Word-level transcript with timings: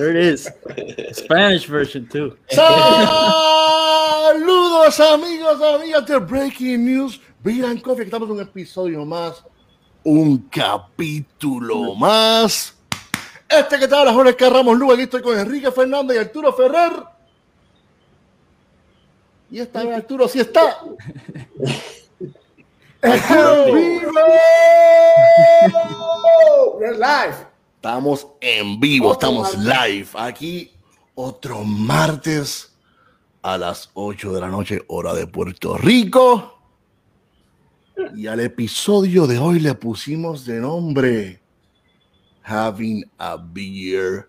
There 0.00 0.16
it 0.16 0.16
is. 0.16 0.48
Spanish 1.12 1.66
version 1.66 2.08
too. 2.08 2.34
Saludos 2.48 2.88
amigos, 4.98 5.60
amigas 5.60 6.06
de 6.06 6.18
Breaking 6.18 6.86
News. 6.86 7.20
Beer 7.44 7.82
Coffee, 7.82 8.04
estamos 8.04 8.30
en 8.30 8.36
un 8.36 8.40
episodio 8.40 9.04
más, 9.04 9.44
un 10.02 10.38
capítulo 10.48 11.94
más. 11.94 12.74
Este 13.46 13.78
que 13.78 13.86
tal, 13.86 14.10
Jorge 14.14 14.34
Carramos 14.36 14.78
Lugo, 14.78 14.94
aquí 14.94 15.02
estoy 15.02 15.20
con 15.20 15.38
Enrique 15.38 15.70
Fernández 15.70 16.16
y 16.16 16.20
Arturo 16.20 16.54
Ferrer. 16.54 16.92
Y 19.50 19.60
esta 19.60 19.84
vez 19.84 19.96
Arturo 19.96 20.26
sí 20.28 20.40
está. 20.40 20.78
¡Estamos 23.02 23.66
vivo! 23.66 24.12
We're 26.78 26.96
live. 26.96 27.49
Estamos 27.82 28.26
en 28.42 28.78
vivo, 28.78 29.14
estamos 29.14 29.56
live. 29.56 30.06
Aquí 30.12 30.70
otro 31.14 31.64
martes 31.64 32.76
a 33.40 33.56
las 33.56 33.88
8 33.94 34.34
de 34.34 34.40
la 34.42 34.48
noche, 34.48 34.82
hora 34.88 35.14
de 35.14 35.26
Puerto 35.26 35.78
Rico. 35.78 36.58
Y 38.14 38.26
al 38.26 38.40
episodio 38.40 39.26
de 39.26 39.38
hoy 39.38 39.60
le 39.60 39.72
pusimos 39.72 40.44
de 40.44 40.60
nombre 40.60 41.40
Having 42.42 43.10
a 43.16 43.38
Beer 43.38 44.28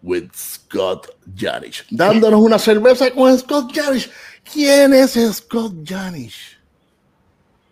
with 0.00 0.30
Scott 0.32 1.08
Janish. 1.36 1.84
Dándonos 1.90 2.40
una 2.40 2.60
cerveza 2.60 3.10
con 3.10 3.36
Scott 3.36 3.72
Janish. 3.74 4.08
¿Quién 4.52 4.94
es 4.94 5.18
Scott 5.32 5.74
Janish? 5.84 6.56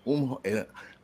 Un 0.04 0.36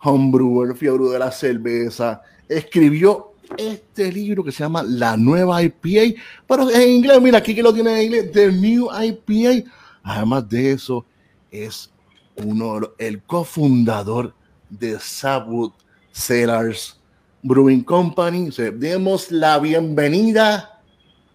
homebrewer, 0.01 0.75
fiebre 0.75 1.11
de 1.11 1.19
la 1.21 1.31
cerveza. 1.31 2.21
Escribió 2.49 3.30
este 3.57 4.13
libro 4.13 4.45
que 4.45 4.53
se 4.53 4.63
llama 4.63 4.83
La 4.83 5.17
Nueva 5.17 5.63
IPA, 5.63 6.21
pero 6.47 6.71
en 6.71 6.91
inglés, 6.91 7.21
mira, 7.21 7.39
aquí 7.39 7.55
que 7.55 7.63
lo 7.63 7.73
tiene 7.73 7.97
en 7.97 8.07
inglés, 8.07 8.33
The 8.33 8.53
New 8.53 8.89
IPA. 8.91 9.71
Además 10.03 10.49
de 10.49 10.73
eso, 10.73 11.05
es 11.51 11.91
uno, 12.37 12.81
el 12.99 13.23
cofundador 13.23 14.35
de 14.69 14.99
Sabwood 14.99 15.73
Cellars 16.13 16.99
Brewing 17.43 17.83
Company. 17.83 18.53
Se, 18.53 18.71
demos 18.71 19.31
la 19.31 19.59
bienvenida 19.59 20.83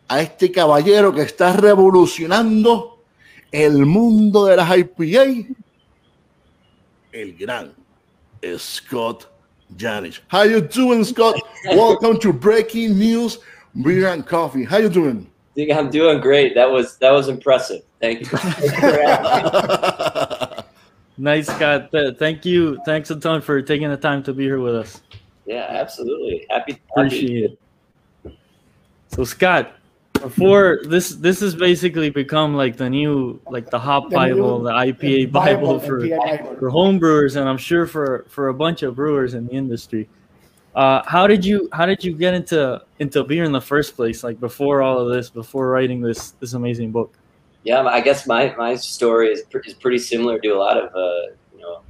a 0.08 0.22
este 0.22 0.52
caballero 0.52 1.14
que 1.14 1.22
está 1.22 1.54
revolucionando 1.54 3.04
el 3.52 3.86
mundo 3.86 4.46
de 4.46 4.58
las 4.58 4.78
IPA, 4.78 5.56
el 7.12 7.38
gran 7.38 7.74
Scott 8.58 9.35
Janish. 9.76 10.20
How 10.28 10.44
you 10.44 10.62
doing, 10.62 11.04
Scott? 11.04 11.36
Welcome 11.66 12.20
to 12.20 12.32
Breaking 12.32 12.98
News 12.98 13.40
Beer 13.84 14.08
and 14.10 14.26
Coffee. 14.26 14.64
How 14.64 14.78
you 14.78 14.90
doing? 14.90 15.30
I'm 15.74 15.90
doing 15.90 16.22
great. 16.22 16.54
That 16.56 16.70
was 16.70 16.98
that 16.98 17.12
was 17.12 17.30
impressive. 17.30 17.82
Thank 18.00 18.22
you. 18.22 18.38
Nice, 21.18 21.48
Scott. 21.48 21.92
Thank 22.20 22.46
you. 22.46 22.78
Thanks 22.86 23.10
a 23.10 23.16
ton 23.16 23.42
for 23.42 23.62
taking 23.62 23.90
the 23.90 23.98
time 23.98 24.22
to 24.24 24.34
be 24.34 24.44
here 24.44 24.60
with 24.60 24.76
us. 24.76 25.02
yeah, 25.46 25.68
absolutely. 25.70 26.46
Happy. 26.50 26.74
happy. 26.74 26.82
Appreciate 26.90 27.58
it. 28.24 28.34
So, 29.08 29.24
Scott, 29.24 29.76
before 30.26 30.80
this, 30.86 31.12
this 31.12 31.40
has 31.42 31.56
basically 31.56 32.10
become 32.10 32.56
like 32.56 32.78
the 32.78 32.90
new, 32.90 33.40
like 33.48 33.70
the 33.70 33.78
hop 33.78 34.10
The 34.10 34.16
Bible, 34.16 34.60
new- 34.60 34.66
the 34.66 34.72
IPA 34.72 35.32
Bible 35.32 35.80
for 35.80 36.02
IPA 36.02 36.58
for 36.60 36.70
home 36.70 36.98
brewers, 36.98 37.36
and 37.36 37.48
I'm 37.48 37.58
sure 37.58 37.86
for 37.86 38.26
for 38.28 38.48
a 38.48 38.54
bunch 38.54 38.82
of 38.82 38.96
brewers 38.96 39.36
in 39.36 39.46
the 39.48 39.54
industry. 39.54 40.10
Uh, 40.76 41.04
how 41.06 41.28
did 41.28 41.46
you 41.46 41.70
how 41.72 41.86
did 41.86 42.04
you 42.04 42.14
get 42.14 42.34
into 42.34 42.82
into 43.00 43.24
beer 43.24 43.44
in 43.44 43.52
the 43.52 43.62
first 43.62 43.96
place? 43.96 44.24
Like 44.24 44.40
before 44.40 44.82
all 44.82 44.98
of 44.98 45.10
this, 45.10 45.30
before 45.30 45.70
writing 45.70 46.02
this 46.02 46.32
this 46.42 46.54
amazing 46.54 46.92
book. 46.92 47.16
Yeah, 47.64 47.84
I 47.84 48.02
guess 48.02 48.28
my, 48.28 48.54
my 48.58 48.76
story 48.76 49.30
is, 49.30 49.42
pr- 49.50 49.58
is 49.60 49.74
pretty 49.74 49.98
similar 49.98 50.40
to 50.40 50.50
a 50.50 50.58
lot 50.58 50.78
of 50.78 50.86
uh, 50.94 51.34
you 51.54 51.62
know 51.62 51.82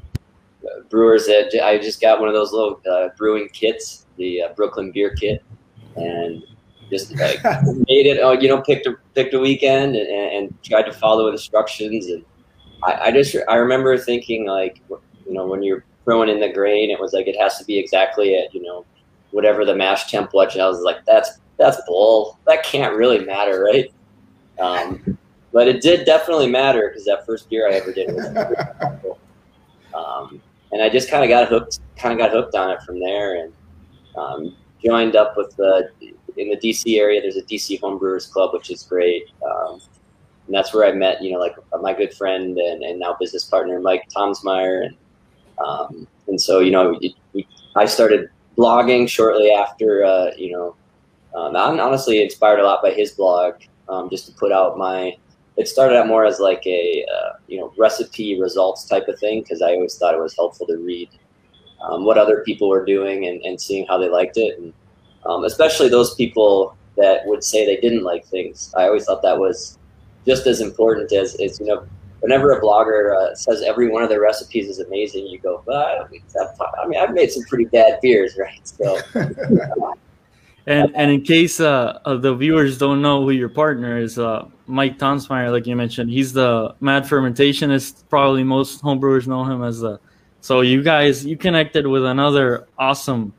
uh, 0.66 0.82
brewers. 0.90 1.26
That 1.26 1.52
i 1.64 1.78
just 1.78 2.02
got 2.02 2.20
one 2.20 2.28
of 2.28 2.36
those 2.36 2.52
little 2.52 2.82
uh, 2.90 3.10
brewing 3.18 3.50
kits, 3.54 4.06
the 4.18 4.44
uh, 4.44 4.54
Brooklyn 4.54 4.92
Beer 4.92 5.16
Kit, 5.16 5.44
and 5.96 6.44
just 6.90 7.12
like 7.18 7.44
made 7.44 8.06
it. 8.06 8.20
Oh, 8.22 8.34
you 8.34 8.48
know, 8.48 8.62
picked 8.62 8.86
a 8.86 8.96
picked 9.14 9.34
a 9.34 9.40
weekend 9.40 9.96
and, 9.96 10.08
and 10.10 10.64
tried 10.64 10.84
to 10.84 10.94
follow 10.94 11.28
instructions. 11.28 12.08
And 12.08 12.24
I, 12.84 13.08
I 13.08 13.12
just 13.12 13.36
I 13.48 13.56
remember 13.56 13.98
thinking 13.98 14.46
like 14.46 14.82
you 14.90 15.34
know 15.34 15.48
when 15.48 15.64
you're 15.64 15.84
throwing 16.04 16.30
in 16.30 16.40
the 16.40 16.52
grain, 16.52 16.92
it 16.92 17.00
was 17.00 17.14
like 17.14 17.28
it 17.28 17.40
has 17.40 17.58
to 17.60 17.66
be 17.66 17.78
exactly 17.78 18.36
at 18.36 18.54
you 18.54 18.62
know 18.62 18.86
whatever 19.32 19.66
the 19.66 19.76
mash 19.76 20.10
temp 20.10 20.34
was. 20.34 20.54
And 20.54 20.62
I 20.62 20.68
was 20.68 20.82
like, 20.82 21.06
that's 21.06 21.40
that's 21.58 21.82
bull. 21.88 22.40
That 22.46 22.64
can't 22.64 22.96
really 22.96 23.26
matter, 23.26 23.64
right? 23.64 23.92
Um, 24.60 25.18
but 25.52 25.68
it 25.68 25.82
did 25.82 26.06
definitely 26.06 26.50
matter 26.50 26.90
because 26.90 27.06
that 27.06 27.26
first 27.26 27.50
beer 27.50 27.70
I 27.70 27.76
ever 27.76 27.92
did 27.92 28.14
was 28.14 29.18
um, 29.94 30.42
and 30.72 30.82
I 30.82 30.90
just 30.90 31.10
kind 31.10 31.24
of 31.24 31.30
got 31.30 31.48
hooked, 31.48 31.80
kind 31.96 32.14
of 32.14 32.20
got 32.20 32.32
hooked 32.32 32.56
on 32.56 32.72
it 32.72 32.82
from 32.84 33.00
there, 33.00 33.44
and 33.44 33.54
um, 34.18 34.56
joined 34.84 35.16
up 35.16 35.38
with 35.38 35.56
the 35.56 35.90
in 36.38 36.50
the 36.50 36.58
DC 36.58 36.98
area. 37.00 37.22
There's 37.22 37.38
a 37.38 37.44
DC 37.44 37.80
Homebrewers 37.80 38.30
Club, 38.30 38.54
which 38.54 38.70
is 38.72 38.84
great, 38.84 39.30
um, 39.46 39.82
and 40.46 40.56
that's 40.56 40.74
where 40.74 40.86
I 40.86 40.92
met, 40.92 41.22
you 41.22 41.32
know, 41.32 41.40
like 41.40 41.56
my 41.82 41.94
good 41.94 42.14
friend 42.14 42.58
and, 42.58 42.84
and 42.84 43.00
now 43.00 43.16
business 43.20 43.46
partner 43.46 43.80
Mike 43.80 44.08
Tonsmeyer, 44.16 44.86
and 44.86 44.98
um, 45.66 46.08
and 46.28 46.40
so 46.40 46.60
you 46.60 46.72
know, 46.72 47.00
it, 47.02 47.14
I 47.76 47.86
started 47.86 48.30
blogging 48.58 49.10
shortly 49.10 49.52
after, 49.52 50.06
uh, 50.06 50.32
you 50.38 50.52
know, 50.52 50.76
um, 51.36 51.56
I'm 51.56 51.80
honestly 51.80 52.24
inspired 52.24 52.60
a 52.60 52.64
lot 52.64 52.82
by 52.82 52.92
his 52.92 53.12
blog, 53.12 53.56
um, 53.90 54.10
just 54.10 54.28
to 54.28 54.34
put 54.34 54.52
out 54.52 54.78
my 54.78 55.18
it 55.58 55.68
started 55.68 55.98
out 55.98 56.08
more 56.08 56.26
as 56.26 56.40
like 56.40 56.66
a 56.66 57.06
uh, 57.14 57.34
you 57.48 57.60
know 57.60 57.74
recipe 57.78 58.40
results 58.40 58.86
type 58.86 59.08
of 59.08 59.20
thing 59.20 59.42
because 59.42 59.62
I 59.62 59.72
always 59.74 59.98
thought 59.98 60.14
it 60.14 60.20
was 60.20 60.36
helpful 60.36 60.68
to 60.68 60.78
read 60.78 61.10
um, 61.82 62.06
what 62.06 62.18
other 62.18 62.44
people 62.46 62.70
were 62.70 62.86
doing 62.86 63.28
and, 63.28 63.42
and 63.44 63.60
seeing 63.60 63.86
how 63.88 63.98
they 63.98 64.10
liked 64.10 64.38
it, 64.38 64.60
and 64.60 64.74
um, 65.26 65.44
especially 65.44 65.90
those 65.90 66.16
people 66.16 66.76
that 66.98 67.26
would 67.26 67.44
say 67.44 67.66
they 67.66 67.80
didn't 67.82 68.04
like 68.04 68.26
things. 68.26 68.74
I 68.78 68.86
always 68.86 69.06
thought 69.06 69.22
that 69.24 69.38
was 69.38 69.78
just 70.26 70.48
as 70.48 70.62
important 70.62 71.12
as, 71.12 71.36
as 71.36 71.60
you 71.60 71.66
know. 71.66 71.86
Whenever 72.22 72.54
a 72.54 72.62
blogger 72.62 73.16
uh, 73.16 73.36
says 73.36 73.62
every 73.62 73.88
one 73.88 74.02
of 74.02 74.10
their 74.10 74.22
recipes 74.22 74.68
is 74.68 74.80
amazing, 74.80 75.28
you 75.28 75.38
go, 75.38 75.62
well, 75.68 76.08
I 76.08 76.88
mean, 76.88 77.00
I've 77.00 77.14
made 77.14 77.30
some 77.30 77.44
pretty 77.44 77.66
bad 77.66 78.00
beers, 78.02 78.36
right? 78.40 78.68
So, 78.68 78.98
And 80.68 80.96
and 80.96 81.12
in 81.12 81.22
case 81.22 81.60
uh, 81.60 82.00
the 82.06 82.34
viewers 82.34 82.78
don't 82.78 83.02
know 83.02 83.22
who 83.22 83.30
your 83.32 83.50
partner 83.50 84.00
is, 84.00 84.18
uh, 84.18 84.48
Mike 84.66 84.98
Tonsmeyer, 84.98 85.52
like 85.52 85.68
you 85.68 85.76
mentioned, 85.76 86.10
he's 86.10 86.34
the 86.34 86.74
mad 86.80 87.04
fermentationist. 87.04 88.04
Probably 88.10 88.44
most 88.44 88.82
homebrewers 88.82 89.28
know 89.28 89.44
him 89.44 89.64
as 89.64 89.82
the. 89.82 90.00
So 90.42 90.62
you 90.62 90.82
guys, 90.82 91.26
you 91.26 91.38
connected 91.38 91.86
with 91.86 92.04
another 92.06 92.68
awesome, 92.80 93.34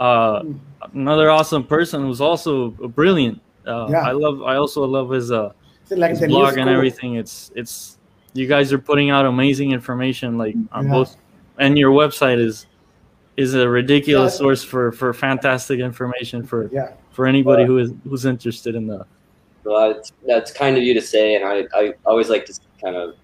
uh, 0.00 0.42
another 0.94 1.30
awesome 1.30 1.62
person 1.64 2.02
who's 2.02 2.20
also 2.20 2.70
brilliant. 2.70 3.40
Uh, 3.66 3.86
Yeah. 3.90 4.00
I 4.08 4.12
love. 4.12 4.42
I 4.42 4.56
also 4.56 4.84
love 4.84 5.10
his 5.10 5.30
uh, 5.30 5.52
like 5.90 6.10
his 6.10 6.26
blog 6.26 6.56
and 6.56 6.68
everything. 6.68 7.14
It's 7.16 7.52
it's 7.54 7.98
you 8.32 8.46
guys 8.46 8.72
are 8.72 8.78
putting 8.78 9.10
out 9.10 9.26
amazing 9.26 9.72
information 9.72 10.38
like 10.38 10.54
on 10.72 10.86
Yeah. 10.86 10.92
both, 10.92 11.16
and 11.58 11.78
your 11.78 11.92
website 11.92 12.38
is 12.38 12.66
is 13.36 13.54
a 13.54 13.68
ridiculous 13.68 14.34
Yeah. 14.34 14.38
source 14.38 14.62
for 14.64 14.90
for 14.92 15.12
fantastic 15.12 15.78
information 15.80 16.42
for 16.44 16.68
Yeah. 16.72 16.92
for 17.10 17.26
anybody 17.26 17.64
who 17.64 17.78
is 17.78 17.92
who's 18.08 18.24
interested 18.24 18.74
in 18.74 18.86
the 18.86 19.04
Well, 19.64 19.90
it's, 19.90 20.12
that's 20.26 20.50
kind 20.52 20.76
of 20.78 20.82
you 20.82 20.94
to 20.94 21.02
say, 21.02 21.34
and 21.36 21.44
I, 21.44 21.66
I 21.74 21.92
always 22.06 22.30
like 22.30 22.46
to 22.46 22.54
kind 22.82 22.96
of 22.96 23.14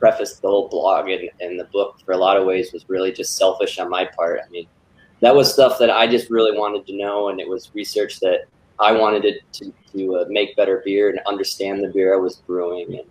preface 0.00 0.34
the 0.40 0.48
whole 0.48 0.68
blog 0.68 1.08
and, 1.08 1.30
and 1.40 1.58
the 1.60 1.64
book 1.72 2.00
for 2.04 2.10
a 2.12 2.16
lot 2.16 2.36
of 2.36 2.44
ways 2.44 2.72
was 2.72 2.84
really 2.88 3.12
just 3.12 3.36
selfish 3.36 3.78
on 3.78 3.88
my 3.88 4.04
part. 4.04 4.40
I 4.44 4.50
mean, 4.50 4.66
that 5.20 5.34
was 5.34 5.52
stuff 5.52 5.78
that 5.78 5.90
I 5.90 6.06
just 6.06 6.30
really 6.30 6.56
wanted 6.56 6.86
to 6.86 6.96
know, 6.96 7.28
and 7.28 7.40
it 7.40 7.48
was 7.48 7.70
research 7.74 8.20
that 8.20 8.46
I 8.78 8.92
wanted 8.92 9.24
it 9.24 9.40
to, 9.54 9.72
to 9.92 10.16
uh, 10.16 10.24
make 10.28 10.56
better 10.56 10.82
beer 10.84 11.08
and 11.08 11.20
understand 11.26 11.82
the 11.82 11.88
beer 11.88 12.14
I 12.14 12.18
was 12.18 12.36
brewing. 12.36 12.98
And, 12.98 13.08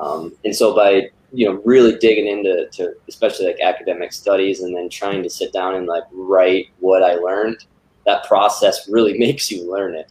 um, 0.00 0.32
and 0.44 0.54
so 0.54 0.74
by, 0.74 1.10
you 1.32 1.46
know, 1.46 1.60
really 1.64 1.96
digging 1.98 2.28
into 2.28 2.68
to 2.72 2.94
especially 3.08 3.46
like 3.46 3.60
academic 3.60 4.12
studies 4.12 4.60
and 4.60 4.76
then 4.76 4.88
trying 4.88 5.22
to 5.24 5.30
sit 5.30 5.52
down 5.52 5.74
and 5.74 5.86
like 5.86 6.04
write 6.12 6.68
what 6.78 7.02
I 7.02 7.14
learned, 7.14 7.64
that 8.06 8.24
process 8.24 8.88
really 8.88 9.18
makes 9.18 9.50
you 9.50 9.70
learn 9.70 9.94
it. 9.94 10.10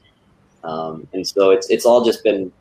Um, 0.64 1.08
and 1.14 1.28
so 1.28 1.52
it's 1.52 1.70
it's 1.70 1.86
all 1.86 2.06
just 2.06 2.24
been, 2.24 2.52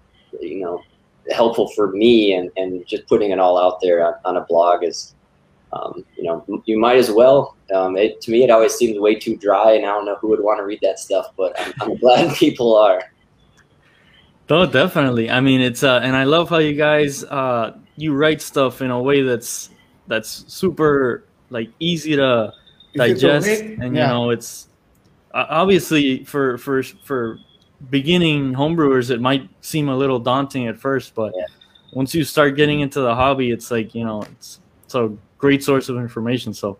you 0.41 0.61
know, 0.61 0.82
helpful 1.31 1.69
for 1.70 1.93
me, 1.93 2.35
and, 2.35 2.50
and 2.56 2.85
just 2.87 3.06
putting 3.06 3.31
it 3.31 3.38
all 3.38 3.59
out 3.59 3.81
there 3.81 4.05
on, 4.05 4.14
on 4.25 4.37
a 4.37 4.44
blog 4.47 4.82
is, 4.82 5.14
um, 5.72 6.04
you 6.16 6.24
know, 6.24 6.62
you 6.66 6.78
might 6.78 6.96
as 6.96 7.10
well. 7.10 7.56
Um, 7.74 7.96
it, 7.96 8.20
to 8.22 8.30
me, 8.30 8.44
it 8.44 8.50
always 8.50 8.74
seems 8.74 8.98
way 8.98 9.14
too 9.14 9.36
dry, 9.36 9.72
and 9.72 9.84
I 9.84 9.88
don't 9.88 10.04
know 10.04 10.16
who 10.16 10.28
would 10.28 10.42
want 10.42 10.58
to 10.58 10.64
read 10.64 10.80
that 10.82 10.98
stuff, 10.98 11.28
but 11.36 11.58
I'm, 11.58 11.72
I'm 11.80 11.96
glad 12.00 12.34
people 12.36 12.76
are. 12.76 13.02
Oh, 14.50 14.66
definitely. 14.66 15.30
I 15.30 15.40
mean, 15.40 15.60
it's 15.60 15.82
uh, 15.82 16.00
and 16.02 16.14
I 16.14 16.24
love 16.24 16.50
how 16.50 16.58
you 16.58 16.74
guys 16.74 17.24
uh, 17.24 17.78
you 17.96 18.12
write 18.14 18.42
stuff 18.42 18.82
in 18.82 18.90
a 18.90 19.00
way 19.00 19.22
that's 19.22 19.70
that's 20.08 20.44
super 20.52 21.24
like 21.48 21.70
easy 21.78 22.16
to 22.16 22.52
digest, 22.94 23.48
and 23.48 23.96
yeah. 23.96 24.08
you 24.08 24.12
know, 24.12 24.30
it's 24.30 24.68
uh, 25.32 25.46
obviously 25.48 26.25
for 26.25 26.58
for 26.58 26.82
for 26.82 27.38
beginning 27.88 28.52
homebrewers, 28.52 29.10
it 29.10 29.22
might 29.22 29.48
seem 29.62 29.88
a 29.88 29.96
little 29.96 30.18
daunting 30.18 30.66
at 30.66 30.78
first, 30.78 31.14
but 31.14 31.32
yeah. 31.34 31.46
once 31.92 32.14
you 32.14 32.22
start 32.22 32.54
getting 32.54 32.80
into 32.80 33.00
the 33.00 33.14
hobby, 33.14 33.50
it's 33.50 33.70
like 33.70 33.94
you 33.94 34.04
know, 34.04 34.22
it's 34.22 34.60
it's 34.94 35.12
a 35.12 35.16
great 35.38 35.62
source 35.64 35.88
of 35.88 35.96
information. 35.96 36.52
So, 36.52 36.78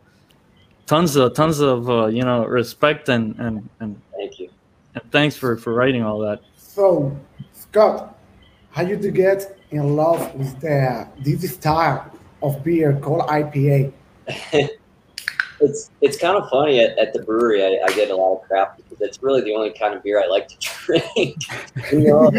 tons 0.87 1.17
of 1.17 1.35
tons 1.35 1.61
of 1.61 1.89
uh, 1.89 2.07
you 2.07 2.23
know 2.23 2.45
respect 2.45 3.09
and 3.09 3.39
and 3.39 3.69
and 3.81 4.01
thank 4.13 4.39
you 4.39 4.51
and 4.95 5.05
thanks 5.11 5.37
for 5.37 5.57
for 5.57 5.73
writing 5.73 6.03
all 6.03 6.19
that. 6.21 6.41
So, 6.57 7.17
Scott, 7.53 8.19
how 8.71 8.83
did 8.83 8.91
you 8.91 9.11
to 9.11 9.11
get 9.11 9.59
in 9.71 9.97
love 9.97 10.35
with 10.35 10.61
the 10.61 11.09
this 11.21 11.55
style 11.55 12.11
of 12.43 12.63
beer 12.63 12.99
called 13.01 13.23
IPA? 13.29 13.93
it's 15.61 15.91
it's 16.01 16.19
kind 16.19 16.37
of 16.37 16.49
funny 16.51 16.81
at, 16.81 16.99
at 16.99 17.13
the 17.13 17.23
brewery. 17.23 17.65
I, 17.65 17.81
I, 17.87 17.95
get 17.95 18.11
a 18.11 18.17
lot 18.17 18.41
of 18.41 18.49
crap 18.49 18.77
because 18.77 19.01
it's 19.01 19.23
really 19.23 19.41
the 19.43 19.55
only 19.55 19.73
kind 19.73 19.95
of 19.95 20.03
beer 20.03 20.23
I 20.23 20.27
like 20.27 20.49
to 20.49 20.57
drink. 20.61 21.15
you 21.93 22.01
know, 22.01 22.31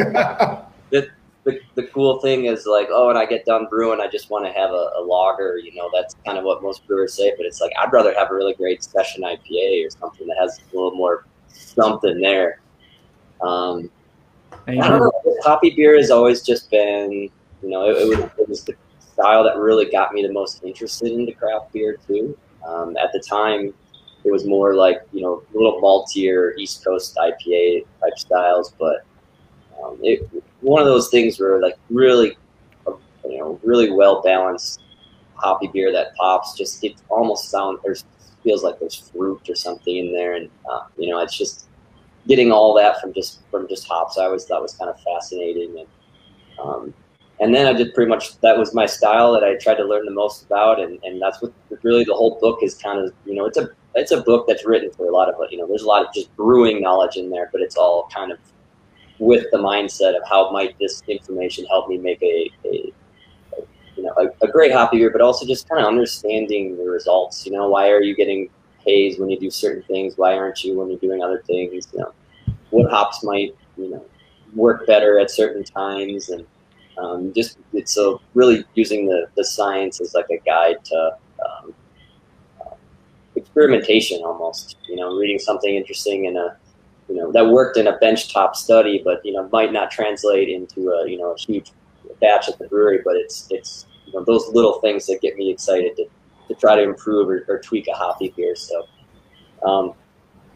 the, 0.92 1.10
the, 1.44 1.60
the 1.76 1.84
cool 1.88 2.20
thing 2.20 2.46
is 2.46 2.66
like, 2.66 2.88
oh, 2.92 3.10
and 3.10 3.18
I 3.18 3.26
get 3.26 3.46
done 3.46 3.68
brewing, 3.70 4.00
I 4.00 4.08
just 4.08 4.30
want 4.30 4.46
to 4.46 4.52
have 4.54 4.72
a, 4.72 4.92
a, 4.98 5.04
lager. 5.04 5.58
You 5.58 5.76
know, 5.76 5.90
that's 5.94 6.16
kind 6.26 6.38
of 6.38 6.46
what 6.46 6.64
most 6.64 6.88
brewers 6.88 7.14
say. 7.14 7.34
But 7.36 7.46
it's 7.46 7.60
like 7.60 7.72
I'd 7.80 7.92
rather 7.92 8.14
have 8.14 8.32
a 8.32 8.34
really 8.34 8.54
great 8.54 8.84
session 8.84 9.24
IPA 9.24 9.86
or 9.86 9.90
something 9.90 10.28
that 10.28 10.38
has 10.40 10.60
a 10.60 10.76
little 10.76 10.96
more 10.96 11.26
something 11.50 12.22
there. 12.22 12.62
Um, 13.42 13.90
I 14.68 14.76
don't 14.76 15.00
know. 15.00 15.12
Hoppy 15.44 15.72
beer 15.72 15.98
has 15.98 16.12
always 16.12 16.42
just 16.42 16.72
been, 16.72 17.12
you 17.12 17.70
know, 17.70 17.90
it, 17.90 17.98
it, 17.98 18.08
was, 18.08 18.20
it 18.40 18.50
was 18.50 18.64
the 18.64 18.76
style 19.00 19.44
that 19.44 19.58
really 19.58 19.90
got 19.90 20.14
me 20.14 20.26
the 20.26 20.32
most 20.32 20.64
interested 20.64 21.12
into 21.12 21.34
craft 21.34 21.74
beer 21.74 21.98
too. 22.08 22.38
Um, 22.66 22.96
at 22.96 23.12
the 23.12 23.20
time, 23.20 23.74
it 24.24 24.32
was 24.32 24.46
more 24.46 24.76
like 24.76 25.02
you 25.12 25.22
know 25.22 25.44
a 25.54 25.58
little 25.58 25.82
maltier 25.82 26.54
East 26.58 26.84
Coast 26.86 27.18
IPA 27.18 27.86
type 28.00 28.18
styles, 28.18 28.74
but 28.80 29.06
um, 29.84 30.00
it 30.02 30.30
one 30.64 30.82
of 30.82 30.88
those 30.88 31.10
things 31.10 31.40
where 31.40 31.62
like 31.62 31.78
really 31.90 32.38
you 33.26 33.38
know 33.38 33.60
really 33.64 33.92
well 33.92 34.22
balanced 34.22 34.82
hoppy 35.36 35.68
beer 35.68 35.92
that 35.92 36.16
pops. 36.16 36.58
Just 36.58 36.84
it 36.84 36.96
almost 37.10 37.50
sounds 37.50 37.80
there's 37.84 38.06
feels 38.44 38.64
like 38.64 38.80
there's 38.80 39.10
fruit 39.14 39.48
or 39.50 39.56
something 39.56 39.96
in 39.96 40.14
there, 40.14 40.36
and 40.36 40.50
uh, 40.72 40.82
you 40.98 41.10
know 41.10 41.20
it's 41.20 41.38
just 41.38 41.68
getting 42.28 42.52
all 42.52 42.74
that 42.76 43.00
from 43.02 43.14
just 43.14 43.42
from 43.52 43.68
just 43.68 43.88
hops. 43.88 44.18
I 44.18 44.26
always 44.26 44.46
thought 44.46 44.62
was 44.62 44.74
kind 44.74 44.90
of 44.90 45.00
fascinating 45.02 45.80
and. 45.80 45.88
Um, 46.64 46.94
and 47.40 47.54
then 47.54 47.66
I 47.66 47.74
did 47.74 47.96
pretty 47.96 48.10
much 48.10 48.40
that 48.42 48.58
was 48.58 48.76
my 48.76 48.86
style 48.86 49.34
that 49.34 49.44
I 49.44 49.56
tried 49.56 49.76
to 49.76 49.84
learn 49.84 50.06
the 50.06 50.12
most 50.12 50.46
about, 50.46 50.80
and, 50.80 51.00
and 51.04 51.20
that's 51.20 51.42
what 51.42 51.52
really 51.82 52.04
the 52.04 52.14
whole 52.14 52.40
book 52.40 52.60
is 52.62 52.76
kind 52.76 53.00
of 53.00 53.12
you 53.26 53.34
know 53.34 53.46
it's 53.46 53.58
a 53.58 53.70
it's 53.96 54.12
a 54.12 54.22
book 54.22 54.48
that's 54.48 54.66
written 54.66 54.92
for 54.94 55.08
a 55.08 55.12
lot 55.12 55.28
of 55.28 55.36
you 55.50 55.58
know 55.58 55.68
there's 55.68 55.82
a 55.82 55.88
lot 55.88 56.06
of 56.06 56.14
just 56.14 56.34
brewing 56.38 56.80
knowledge 56.80 57.18
in 57.18 57.32
there, 57.32 57.50
but 57.52 57.60
it's 57.60 57.76
all 57.76 58.08
kind 58.14 58.32
of 58.32 58.38
with 59.20 59.46
the 59.52 59.58
mindset 59.58 60.16
of 60.16 60.24
how 60.28 60.52
might 60.52 60.78
this 60.80 61.04
information 61.08 61.66
help 61.68 61.88
me 61.88 61.98
make 61.98 62.22
a, 62.22 62.50
a, 62.66 62.70
a 62.70 63.62
you 63.96 64.04
know 64.04 64.14
a, 64.18 64.46
a, 64.46 64.48
great 64.48 64.72
hoppy 64.72 64.98
beer, 64.98 65.12
but 65.12 65.22
also 65.22 65.46
just 65.46 65.70
kind 65.70 65.82
of 65.82 65.88
understanding 65.88 66.78
the 66.78 66.84
results. 66.84 67.46
You 67.46 67.52
know, 67.52 67.70
why 67.70 67.90
are 67.90 68.02
you 68.02 68.16
getting 68.16 68.50
haze 68.80 69.20
when 69.20 69.30
you 69.30 69.40
do 69.40 69.50
certain 69.50 69.84
things? 69.84 70.18
Why 70.18 70.36
aren't 70.36 70.64
you 70.64 70.78
when 70.78 70.90
you're 70.90 71.00
doing 71.00 71.22
other 71.22 71.44
things? 71.46 71.88
You 71.94 72.00
know, 72.00 72.14
what 72.72 72.90
hops 72.90 73.24
might 73.24 73.56
you 73.78 73.90
know 73.92 74.06
work 74.56 74.86
better 74.86 75.20
at 75.20 75.32
certain 75.32 75.64
times 75.64 76.30
and 76.30 76.46
um, 76.98 77.34
just 77.34 77.58
it's 77.74 77.92
so 77.92 78.22
really 78.34 78.66
using 78.76 79.08
the, 79.08 79.28
the 79.36 79.44
science 79.44 80.00
as 80.00 80.14
like 80.14 80.28
a 80.30 80.38
guide 80.46 80.84
to 80.86 81.18
um, 81.46 81.74
uh, 82.62 82.76
experimentation 83.36 84.22
almost. 84.24 84.78
You 84.88 84.98
know, 84.98 85.16
reading 85.16 85.40
something 85.40 85.74
interesting 85.74 86.26
in 86.26 86.38
a 86.38 86.58
you 87.10 87.16
know 87.16 87.32
that 87.32 87.50
worked 87.50 87.78
in 87.78 87.88
a 87.88 87.98
benchtop 88.00 88.56
study, 88.56 89.02
but 89.04 89.22
you 89.26 89.34
know 89.34 89.50
might 89.52 89.72
not 89.72 89.92
translate 89.92 90.50
into 90.50 90.90
a 90.90 91.10
you 91.10 91.18
know 91.18 91.32
a 91.32 91.38
huge 91.38 91.72
batch 92.22 92.48
at 92.50 92.58
the 92.60 92.68
brewery. 92.68 93.00
But 93.04 93.16
it's 93.16 93.48
it's 93.50 93.86
you 94.06 94.14
know 94.14 94.24
those 94.24 94.48
little 94.50 94.80
things 94.82 95.06
that 95.08 95.22
get 95.22 95.36
me 95.36 95.52
excited 95.52 95.96
to, 95.98 96.06
to 96.48 96.56
try 96.56 96.76
to 96.76 96.84
improve 96.84 97.30
or, 97.30 97.46
or 97.48 97.60
tweak 97.60 97.88
a 97.88 97.94
hoppy 97.94 98.34
beer. 98.36 98.56
So. 98.56 98.88
Um, 99.66 99.94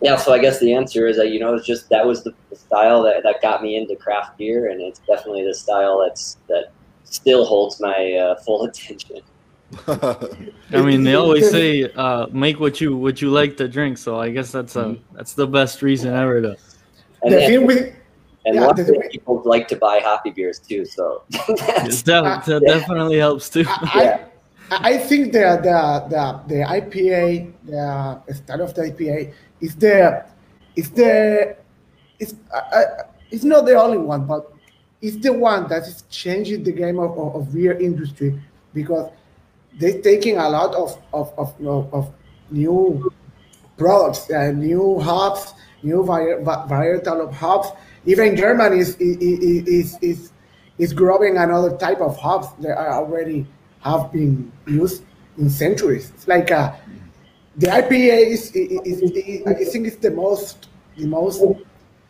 yeah, 0.01 0.15
so 0.15 0.31
I 0.31 0.38
guess 0.38 0.59
the 0.59 0.73
answer 0.73 1.07
is 1.07 1.17
that 1.17 1.31
you 1.31 1.39
know 1.39 1.55
it's 1.55 1.65
just 1.65 1.89
that 1.89 2.05
was 2.05 2.23
the, 2.23 2.31
the, 2.51 2.55
style 2.55 3.01
that, 3.03 3.23
that 3.23 3.41
got 3.41 3.63
me 3.63 3.75
into 3.77 3.95
craft 3.95 4.38
beer, 4.38 4.69
and 4.69 4.79
it's 4.79 5.00
definitely 5.00 5.43
the 5.43 5.55
style 5.55 6.03
that's 6.05 6.38
that 6.47 6.71
still 7.03 7.45
holds 7.45 7.79
my 7.79 8.13
uh, 8.13 8.35
full 8.41 8.63
attention. 8.69 9.21
I 9.87 10.81
mean, 10.81 11.03
they 11.03 11.15
always 11.15 11.49
say 11.51 11.91
uh, 11.91 12.27
make 12.31 12.59
what 12.59 12.79
you 12.79 12.95
what 12.95 13.21
you 13.21 13.29
like 13.29 13.57
to 13.57 13.67
drink, 13.67 13.97
so 13.97 14.19
I 14.19 14.29
guess 14.29 14.51
that's 14.51 14.75
a 14.75 14.83
mm-hmm. 14.83 15.15
that's 15.15 15.33
the 15.33 15.47
best 15.47 15.81
reason 15.81 16.13
ever 16.13 16.41
to. 16.41 16.55
And, 17.23 17.33
and, 17.33 17.93
and 18.45 18.55
yeah, 18.55 18.71
people 19.11 19.41
like 19.43 19.67
to 19.67 19.75
buy 19.75 19.99
hoppy 19.99 20.29
beers 20.29 20.59
too, 20.59 20.85
so 20.85 21.23
that, 21.29 22.43
that 22.45 22.63
definitely 22.65 23.17
helps 23.17 23.49
too. 23.49 23.65
I, 23.67 24.25
I, 24.71 24.93
I 24.93 24.97
think 24.97 25.33
the 25.33 25.59
the 25.61 26.07
the, 26.09 26.41
the 26.47 26.61
IPA, 26.63 27.51
the 27.65 28.33
style 28.33 28.61
of 28.61 28.73
the 28.73 28.83
IPA 28.83 29.33
is 29.59 29.75
the 29.75 30.25
is 30.77 30.91
the 30.91 31.57
it's 32.19 32.35
uh, 32.53 32.83
it's 33.31 33.43
not 33.43 33.65
the 33.65 33.75
only 33.75 33.97
one, 33.97 34.25
but 34.25 34.53
it's 35.01 35.17
the 35.17 35.33
one 35.33 35.67
that 35.67 35.83
is 35.83 36.03
changing 36.09 36.63
the 36.63 36.71
game 36.71 36.99
of, 36.99 37.17
of, 37.17 37.35
of 37.35 37.53
beer 37.53 37.77
industry 37.77 38.39
because 38.73 39.11
they're 39.77 40.01
taking 40.01 40.38
a 40.38 40.50
lot 40.50 40.74
of 40.75 40.97
of, 41.13 41.33
of, 41.38 41.94
of 41.94 42.13
new 42.50 43.12
products, 43.77 44.29
uh, 44.31 44.51
new 44.51 45.00
hops, 45.00 45.53
new 45.83 46.03
varietal 46.03 47.27
of 47.27 47.33
hops. 47.33 47.69
Even 48.06 48.35
Germany 48.35 48.79
is 48.79 48.95
is, 48.97 49.68
is 49.68 49.97
is 50.01 50.31
is 50.77 50.94
growing 50.94 51.38
another 51.38 51.75
type 51.77 52.01
of 52.01 52.18
hops 52.18 52.50
that 52.62 52.77
are 52.77 52.94
already 52.94 53.45
have 53.81 54.12
been 54.12 54.51
used 54.68 55.03
in 55.38 55.50
centuries. 55.50 56.12
It's 56.15 56.27
like 56.27 56.51
a 56.51 56.79
the 57.57 57.68
IPA 57.68 58.27
is, 58.27 58.51
is, 58.51 59.01
is, 59.01 59.47
I 59.47 59.53
think 59.56 59.88
it's 59.88 59.97
the 59.97 60.12
most 60.12 60.69
the 60.95 61.07
most 61.07 61.41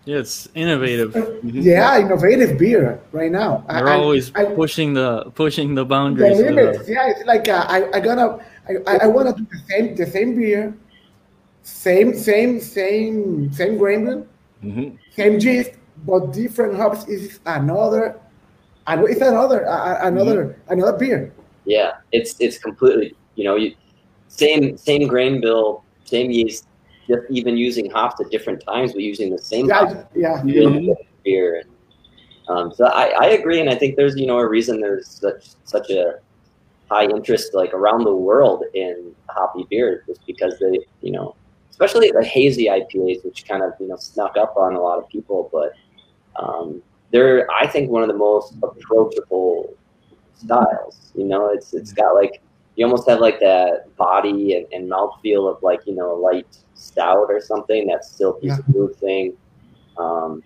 yeah, 0.07 0.19
it's 0.19 0.47
innovative. 0.55 1.11
Yeah, 1.43 1.99
innovative 1.99 2.57
beer 2.57 3.01
right 3.11 3.29
now. 3.29 3.65
They're 3.67 3.89
I, 3.89 3.95
always 3.95 4.33
I, 4.35 4.45
pushing 4.45 4.93
the 4.93 5.29
pushing 5.35 5.75
the 5.75 5.83
boundaries. 5.83 6.37
The 6.37 6.51
limits. 6.51 6.87
Yeah, 6.87 7.09
it's 7.09 7.25
like 7.25 7.49
uh, 7.49 7.65
I 7.67 7.91
I 7.91 7.99
gonna 7.99 8.39
I, 8.87 8.99
I 9.03 9.07
want 9.07 9.35
to 9.35 9.43
do 9.43 9.45
the 9.51 9.59
same 9.67 9.95
the 9.95 10.05
same 10.05 10.35
beer, 10.35 10.73
same 11.63 12.15
same 12.15 12.61
same 12.61 13.51
same 13.51 13.77
grain 13.77 14.05
bill, 14.05 14.27
mm-hmm. 14.63 14.95
same 15.11 15.39
yeast, 15.39 15.71
but 16.05 16.31
different 16.31 16.77
hops. 16.77 17.05
Is 17.09 17.41
another, 17.45 18.15
it's 18.87 19.19
another 19.19 19.67
uh, 19.67 20.07
another 20.07 20.45
mm-hmm. 20.45 20.71
another 20.71 20.97
beer. 20.97 21.33
Yeah, 21.65 21.99
it's 22.13 22.39
it's 22.39 22.57
completely 22.57 23.13
you 23.35 23.43
know 23.43 23.57
you 23.57 23.75
same 24.29 24.77
same 24.77 25.09
grain 25.09 25.41
bill, 25.41 25.83
same 26.05 26.31
yeast, 26.31 26.66
just 27.07 27.23
even 27.29 27.57
using 27.57 27.89
hops 27.89 28.19
at 28.21 28.29
different 28.29 28.63
times, 28.63 28.93
but 28.93 29.01
using 29.01 29.29
the 29.31 29.41
same 29.41 29.67
yeah, 29.67 30.03
yeah. 30.15 30.41
Mm-hmm. 30.41 30.91
beer. 31.23 31.63
Um, 32.49 32.73
so 32.73 32.85
I, 32.85 33.13
I 33.19 33.25
agree, 33.29 33.59
and 33.59 33.69
I 33.69 33.75
think 33.75 33.95
there's 33.95 34.15
you 34.15 34.25
know 34.25 34.37
a 34.37 34.47
reason 34.47 34.79
there's 34.79 35.07
such 35.07 35.49
such 35.63 35.89
a 35.89 36.19
high 36.89 37.05
interest 37.05 37.53
like 37.53 37.73
around 37.73 38.05
the 38.05 38.15
world 38.15 38.63
in 38.73 39.13
hoppy 39.29 39.65
beer, 39.69 40.03
just 40.07 40.25
because 40.25 40.57
they 40.59 40.79
you 41.01 41.11
know 41.11 41.35
especially 41.69 42.11
the 42.11 42.23
hazy 42.23 42.65
IPAs, 42.65 43.23
which 43.23 43.47
kind 43.47 43.63
of 43.63 43.73
you 43.79 43.87
know 43.87 43.97
snuck 43.97 44.35
up 44.37 44.55
on 44.57 44.75
a 44.75 44.81
lot 44.81 44.97
of 44.97 45.07
people, 45.09 45.49
but 45.51 45.73
um, 46.41 46.81
they're 47.11 47.49
I 47.51 47.67
think 47.67 47.89
one 47.89 48.01
of 48.01 48.07
the 48.07 48.17
most 48.17 48.55
approachable 48.63 49.75
styles. 50.35 51.11
You 51.15 51.25
know, 51.25 51.49
it's 51.49 51.73
it's 51.73 51.93
got 51.93 52.13
like 52.13 52.41
you 52.77 52.85
almost 52.85 53.09
have 53.09 53.19
like 53.19 53.39
that 53.39 53.95
body 53.97 54.55
and, 54.55 54.67
and 54.71 54.87
mouth 54.87 55.19
feel 55.21 55.47
of 55.49 55.61
like 55.63 55.81
you 55.85 55.95
know 55.95 56.15
a 56.15 56.17
light 56.17 56.57
stout 56.75 57.25
or 57.27 57.41
something 57.41 57.87
that 57.87 58.05
silky 58.05 58.47
yeah. 58.47 58.57
smooth 58.69 58.95
thing. 58.99 59.35
Um, 59.97 60.43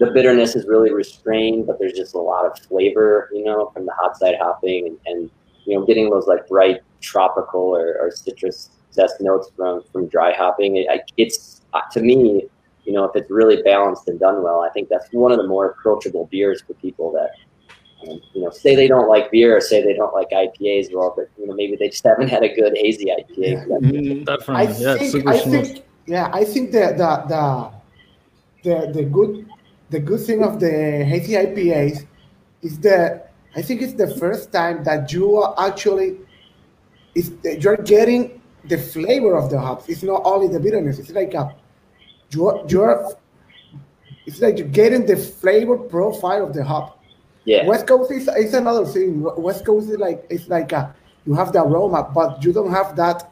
the 0.00 0.10
bitterness 0.10 0.56
is 0.56 0.66
really 0.66 0.92
restrained, 0.92 1.66
but 1.66 1.78
there's 1.78 1.92
just 1.92 2.14
a 2.14 2.18
lot 2.18 2.46
of 2.46 2.58
flavor, 2.66 3.30
you 3.32 3.44
know, 3.44 3.70
from 3.72 3.86
the 3.86 3.92
hot 3.92 4.16
side 4.16 4.34
hopping 4.40 4.86
and, 4.86 4.98
and 5.06 5.30
you 5.66 5.78
know 5.78 5.84
getting 5.84 6.10
those 6.10 6.26
like 6.26 6.48
bright 6.48 6.80
tropical 7.00 7.60
or, 7.60 7.98
or 8.00 8.10
citrus 8.10 8.70
zest 8.92 9.20
notes 9.20 9.50
from 9.54 9.82
from 9.92 10.08
dry 10.08 10.32
hopping. 10.32 10.78
It, 10.78 10.88
it's 11.18 11.60
uh, 11.74 11.82
to 11.92 12.00
me, 12.00 12.48
you 12.84 12.92
know, 12.94 13.04
if 13.04 13.14
it's 13.14 13.30
really 13.30 13.62
balanced 13.62 14.08
and 14.08 14.18
done 14.18 14.42
well, 14.42 14.62
I 14.62 14.70
think 14.70 14.88
that's 14.88 15.08
one 15.12 15.32
of 15.32 15.38
the 15.38 15.46
more 15.46 15.66
approachable 15.66 16.26
beers 16.32 16.62
for 16.62 16.72
people 16.74 17.12
that 17.12 17.32
um, 18.08 18.20
you 18.32 18.42
know, 18.42 18.50
say 18.50 18.74
they 18.74 18.88
don't 18.88 19.08
like 19.08 19.30
beer 19.30 19.56
or 19.56 19.60
say 19.60 19.82
they 19.82 19.94
don't 19.94 20.12
like 20.14 20.30
IPAs, 20.30 20.94
well, 20.94 21.12
but 21.16 21.28
you 21.38 21.46
know, 21.46 21.54
maybe 21.54 21.76
they 21.76 21.88
just 21.88 22.04
haven't 22.04 22.28
had 22.28 22.42
a 22.42 22.54
good 22.54 22.76
hazy 22.76 23.06
IPA. 23.06 23.36
Yeah. 23.36 23.64
Mm-hmm. 23.64 24.24
Definitely, 24.24 24.54
I 24.54 24.78
yeah, 24.78 24.96
think, 24.96 25.26
I 25.26 25.38
think, 25.38 25.84
yeah, 26.06 26.30
I 26.32 26.44
think 26.44 26.72
the 26.72 26.94
the 26.96 27.10
the 27.28 27.72
the 28.64 28.92
the 28.92 29.04
good 29.04 29.46
the 29.90 30.00
good 30.00 30.20
thing 30.20 30.42
of 30.42 30.60
the 30.60 31.04
hazy 31.04 31.34
IPAs 31.34 32.06
is 32.62 32.78
that 32.80 33.32
I 33.56 33.62
think 33.62 33.82
it's 33.82 33.94
the 33.94 34.08
first 34.16 34.52
time 34.52 34.82
that 34.84 35.12
you 35.12 35.36
are 35.36 35.54
actually 35.58 36.18
is 37.14 37.32
you're 37.60 37.76
getting 37.76 38.40
the 38.64 38.78
flavor 38.78 39.36
of 39.36 39.50
the 39.50 39.60
hops. 39.60 39.88
It's 39.88 40.02
not 40.02 40.22
only 40.24 40.48
the 40.48 40.58
bitterness. 40.58 40.98
It's 40.98 41.10
like 41.10 41.34
a 41.34 41.54
you're 42.30 42.64
you're 42.68 43.16
it's 44.26 44.40
like 44.40 44.58
you're 44.58 44.68
getting 44.68 45.06
the 45.06 45.16
flavor 45.16 45.76
profile 45.76 46.46
of 46.46 46.54
the 46.54 46.64
hop. 46.64 47.03
Yeah. 47.44 47.66
West 47.66 47.86
Coast 47.86 48.10
is, 48.10 48.28
is 48.28 48.54
another 48.54 48.86
thing. 48.86 49.22
West 49.36 49.64
Coast 49.64 49.90
is 49.90 49.98
like 49.98 50.24
it's 50.30 50.48
like 50.48 50.72
a, 50.72 50.94
you 51.26 51.34
have 51.34 51.52
the 51.52 51.62
aroma, 51.62 52.10
but 52.14 52.42
you 52.44 52.52
don't 52.52 52.70
have 52.70 52.96
that 52.96 53.30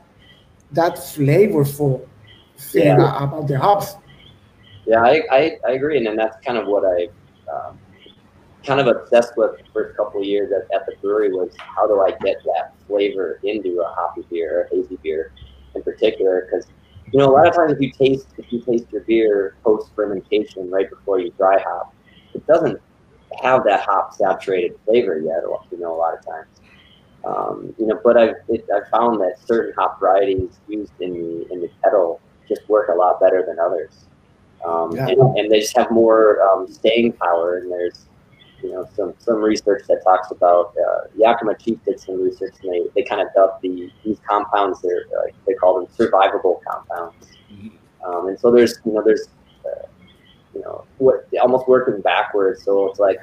that 0.72 0.94
flavorful 0.96 2.06
thing 2.56 2.86
Yeah. 2.86 3.24
about 3.24 3.48
the 3.48 3.58
hops. 3.58 3.96
Yeah, 4.86 5.02
I, 5.02 5.22
I, 5.30 5.58
I 5.66 5.72
agree, 5.72 5.96
and 5.96 6.06
then 6.06 6.16
that's 6.16 6.36
kind 6.44 6.58
of 6.58 6.66
what 6.66 6.84
I 6.84 7.08
um, 7.52 7.78
kind 8.64 8.80
of 8.80 8.86
obsessed 8.88 9.36
with 9.36 9.52
the 9.58 9.64
first 9.72 9.96
couple 9.96 10.20
of 10.20 10.26
years 10.26 10.50
at, 10.52 10.62
at 10.74 10.86
the 10.86 10.94
brewery 11.00 11.32
was 11.32 11.50
how 11.58 11.86
do 11.86 12.00
I 12.00 12.10
get 12.10 12.36
that 12.44 12.74
flavor 12.86 13.38
into 13.44 13.80
a 13.80 13.86
hoppy 13.94 14.22
beer 14.30 14.60
or 14.60 14.62
a 14.64 14.68
hazy 14.70 14.98
beer 15.02 15.32
in 15.74 15.82
particular? 15.82 16.48
Because 16.50 16.66
you 17.12 17.18
know 17.18 17.30
a 17.30 17.32
lot 17.32 17.46
of 17.46 17.54
times 17.54 17.72
if 17.72 17.80
you 17.80 17.92
taste 17.92 18.28
if 18.38 18.52
you 18.52 18.60
taste 18.60 18.86
your 18.90 19.02
beer 19.02 19.56
post 19.62 19.90
fermentation 19.94 20.70
right 20.70 20.88
before 20.90 21.20
you 21.20 21.30
dry 21.36 21.60
hop, 21.60 21.94
it 22.34 22.46
doesn't 22.46 22.80
have 23.42 23.64
that 23.64 23.80
hop 23.80 24.14
saturated 24.14 24.78
flavor 24.84 25.18
yet. 25.18 25.42
You 25.70 25.78
know 25.78 25.94
a 25.94 25.96
lot 25.96 26.18
of 26.18 26.24
times. 26.24 26.48
Um, 27.24 27.74
you 27.78 27.86
know, 27.86 28.00
but 28.02 28.16
I've 28.16 28.34
it, 28.48 28.66
I've 28.74 28.88
found 28.88 29.20
that 29.20 29.36
certain 29.44 29.72
hop 29.74 30.00
varieties 30.00 30.58
used 30.68 30.92
in 31.00 31.12
the 31.12 31.52
in 31.52 31.60
the 31.60 31.70
kettle 31.82 32.20
just 32.48 32.68
work 32.68 32.88
a 32.88 32.94
lot 32.94 33.20
better 33.20 33.44
than 33.46 33.58
others 33.60 34.06
um, 34.64 34.94
Yeah. 34.94 35.08
and, 35.08 35.20
and 35.38 35.50
they 35.50 35.60
just 35.60 35.76
have 35.76 35.90
more 35.90 36.40
um, 36.42 36.68
staying 36.68 37.12
power. 37.14 37.58
And 37.58 37.70
there's, 37.70 38.06
you 38.62 38.70
know, 38.72 38.88
some 38.94 39.14
some 39.18 39.36
research 39.36 39.82
that 39.88 40.02
talks 40.04 40.30
about 40.30 40.74
uh, 40.78 41.06
Yakima 41.16 41.56
Chief 41.56 41.78
did 41.84 41.98
some 42.00 42.22
research, 42.22 42.54
and 42.62 42.72
they, 42.72 42.82
they 42.94 43.02
kind 43.02 43.20
of 43.20 43.28
dubbed 43.34 43.62
the 43.62 43.90
these 44.04 44.18
compounds 44.28 44.80
they're 44.82 45.04
like 45.24 45.34
they 45.46 45.54
call 45.54 45.74
them 45.78 45.86
survivable 45.86 46.60
compounds. 46.62 47.26
Mhm. 47.52 47.72
Um, 48.04 48.28
and 48.28 48.38
so 48.38 48.50
there's 48.50 48.78
you 48.84 48.92
know 48.92 49.02
there's 49.02 49.28
uh, 49.64 49.86
you 50.54 50.60
know 50.60 50.84
what 50.98 51.26
almost 51.40 51.68
working 51.68 52.00
backwards. 52.00 52.64
So 52.64 52.90
it's 52.90 52.98
like 52.98 53.18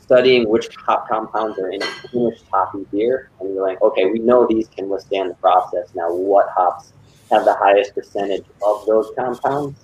studying 0.00 0.48
which 0.48 0.68
hop 0.76 1.08
compounds 1.08 1.58
are 1.58 1.70
in 1.70 1.82
a 1.82 1.86
finished 1.86 2.44
hoppy 2.52 2.86
beer, 2.92 3.30
and 3.40 3.54
you're 3.54 3.66
like, 3.66 3.80
okay, 3.82 4.06
we 4.06 4.18
know 4.18 4.46
these 4.48 4.68
can 4.68 4.88
withstand 4.88 5.30
the 5.30 5.34
process. 5.34 5.88
Now, 5.94 6.12
what 6.12 6.48
hops 6.50 6.92
have 7.30 7.44
the 7.44 7.54
highest 7.54 7.94
percentage 7.94 8.44
of 8.66 8.86
those 8.86 9.10
compounds? 9.16 9.80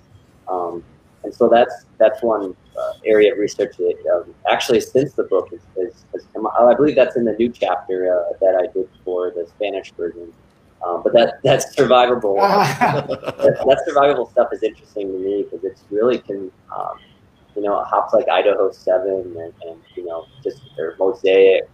Um, 0.47 0.83
and 1.23 1.33
so 1.33 1.47
that's 1.47 1.85
that's 1.97 2.21
one 2.23 2.55
uh, 2.77 2.93
area 3.05 3.31
of 3.31 3.37
research 3.37 3.77
that 3.77 3.95
um, 4.13 4.33
actually 4.49 4.81
since 4.81 5.13
the 5.13 5.23
book 5.23 5.49
is, 5.51 5.61
has 6.13 6.27
come 6.33 6.47
I 6.47 6.73
believe 6.73 6.95
that's 6.95 7.15
in 7.15 7.25
the 7.25 7.33
new 7.33 7.49
chapter 7.49 8.11
uh, 8.11 8.37
that 8.41 8.55
I 8.55 8.71
did 8.73 8.89
for 9.03 9.31
the 9.31 9.45
Spanish 9.55 9.91
version. 9.93 10.33
Um, 10.85 11.01
but 11.03 11.13
that 11.13 11.39
that's 11.43 11.75
survivable. 11.75 12.37
that, 12.79 13.07
that 13.37 13.85
survivable 13.87 14.31
stuff 14.31 14.49
is 14.51 14.63
interesting 14.63 15.11
to 15.11 15.19
me 15.19 15.43
because 15.43 15.63
it's 15.63 15.83
really 15.91 16.19
can 16.19 16.51
um, 16.75 16.99
you 17.55 17.61
know 17.61 17.83
hops 17.83 18.13
like 18.13 18.27
Idaho 18.29 18.71
Seven 18.71 19.35
and, 19.37 19.53
and 19.63 19.79
you 19.95 20.05
know 20.05 20.25
just 20.43 20.61
their 20.77 20.95
Mosaic, 20.97 21.69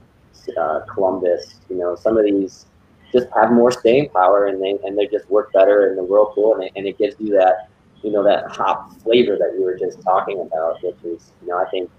uh, 0.60 0.82
Columbus. 0.94 1.60
You 1.70 1.78
know 1.78 1.96
some 1.96 2.18
of 2.18 2.26
these 2.26 2.66
just 3.14 3.28
have 3.34 3.52
more 3.52 3.72
staying 3.72 4.10
power 4.10 4.48
and 4.48 4.62
they 4.62 4.78
and 4.84 4.98
they 4.98 5.08
just 5.08 5.30
work 5.30 5.54
better 5.54 5.90
in 5.90 5.96
the 5.96 6.04
whirlpool 6.04 6.56
and 6.56 6.64
it, 6.64 6.72
and 6.76 6.86
it 6.86 6.98
gives 6.98 7.16
you 7.20 7.32
that 7.38 7.70
you 8.04 8.12
know 8.12 8.24
that 8.24 8.52
hop 8.52 8.94
flavor 9.02 9.38
that 9.38 9.54
you 9.58 9.64
were 9.64 9.78
just 9.78 10.02
talking 10.02 10.42
about, 10.42 10.84
which 10.84 10.98
is 11.04 11.32
you 11.42 11.48
know 11.48 11.58
I 11.58 11.70
think 11.70 11.90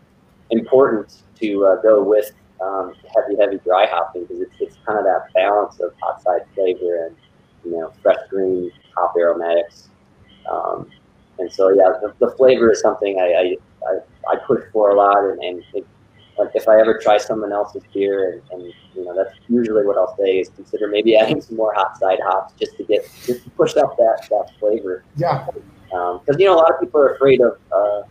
important 0.50 1.22
to 1.40 1.66
uh, 1.66 1.82
go 1.82 2.02
with 2.02 2.32
um, 2.60 2.94
heavy 3.14 3.36
heavy 3.38 3.58
dry 3.58 3.86
hopping 3.86 4.22
because 4.22 4.40
it's, 4.40 4.54
it's 4.60 4.76
kind 4.86 4.98
of 4.98 5.04
that 5.04 5.32
balance 5.34 5.80
of 5.80 5.92
hot 6.00 6.22
side 6.22 6.42
flavor 6.54 7.06
and 7.06 7.16
you 7.64 7.72
know 7.72 7.92
fresh 8.02 8.18
green 8.30 8.70
hop 8.96 9.14
aromatics. 9.18 9.88
Um, 10.50 10.90
and 11.38 11.52
so 11.52 11.68
yeah, 11.70 11.92
the, 12.00 12.14
the 12.18 12.32
flavor 12.36 12.72
is 12.72 12.80
something 12.80 13.18
I, 13.20 13.32
I, 13.32 13.56
I, 13.86 14.34
I 14.34 14.36
push 14.46 14.62
for 14.72 14.90
a 14.90 14.96
lot 14.96 15.18
and, 15.24 15.42
and 15.42 15.62
like 16.38 16.50
if 16.54 16.68
I 16.68 16.80
ever 16.80 16.98
try 16.98 17.18
someone 17.18 17.52
else's 17.52 17.82
beer 17.92 18.32
and, 18.32 18.42
and 18.52 18.74
you 18.94 19.04
know 19.04 19.14
that's 19.14 19.36
usually 19.48 19.84
what 19.84 19.96
I'll 19.96 20.16
say 20.16 20.38
is 20.38 20.48
consider 20.50 20.88
maybe 20.88 21.16
adding 21.16 21.40
some 21.40 21.56
more 21.56 21.74
hot 21.74 21.98
side 21.98 22.18
hops 22.22 22.54
just 22.58 22.76
to 22.76 22.84
get 22.84 23.08
just 23.26 23.44
to 23.44 23.50
push 23.50 23.76
up 23.76 23.96
that 23.96 24.26
that 24.30 24.50
flavor 24.58 25.04
yeah, 25.16 25.46
because 25.90 26.36
you 26.38 26.46
know 26.46 26.54
a 26.54 26.58
lot 26.58 26.72
of 26.72 26.80
people 26.80 27.00
are 27.00 27.14
afraid 27.14 27.40
of. 27.40 27.58
Uh, 27.72 28.02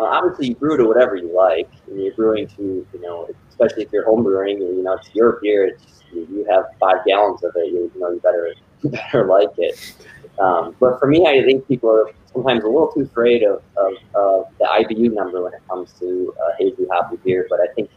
uh, 0.00 0.04
obviously, 0.04 0.48
you 0.48 0.54
brew 0.54 0.76
to 0.76 0.84
whatever 0.84 1.16
you 1.16 1.34
like, 1.34 1.68
and 1.86 2.02
you're 2.02 2.14
brewing 2.14 2.46
to 2.48 2.86
you 2.92 3.00
know, 3.00 3.28
especially 3.48 3.84
if 3.84 3.92
you're 3.92 4.04
home 4.04 4.22
brewing, 4.22 4.58
you 4.58 4.82
know 4.82 4.94
it's 4.94 5.10
your 5.14 5.38
beer. 5.42 5.66
It's 5.66 6.02
you, 6.12 6.46
have 6.50 6.64
five 6.80 7.04
gallons 7.06 7.44
of 7.44 7.52
it. 7.56 7.68
You, 7.68 7.90
you 7.94 8.00
know 8.00 8.10
you 8.10 8.20
better 8.20 8.54
you 8.82 8.90
better 8.90 9.26
like 9.26 9.50
it. 9.58 9.94
Um, 10.38 10.74
but 10.80 10.98
for 10.98 11.06
me, 11.06 11.26
I 11.26 11.44
think 11.44 11.68
people 11.68 11.90
are 11.90 12.10
sometimes 12.32 12.64
a 12.64 12.66
little 12.66 12.90
too 12.92 13.02
afraid 13.02 13.42
of, 13.42 13.62
of, 13.76 13.92
of 14.14 14.46
the 14.58 14.64
IBU 14.64 15.12
number 15.12 15.42
when 15.42 15.52
it 15.52 15.60
comes 15.68 15.92
to 16.00 16.34
uh, 16.42 16.52
hazy 16.58 16.86
hoppy 16.90 17.16
beer. 17.22 17.46
But 17.50 17.60
I 17.60 17.66
think 17.74 17.90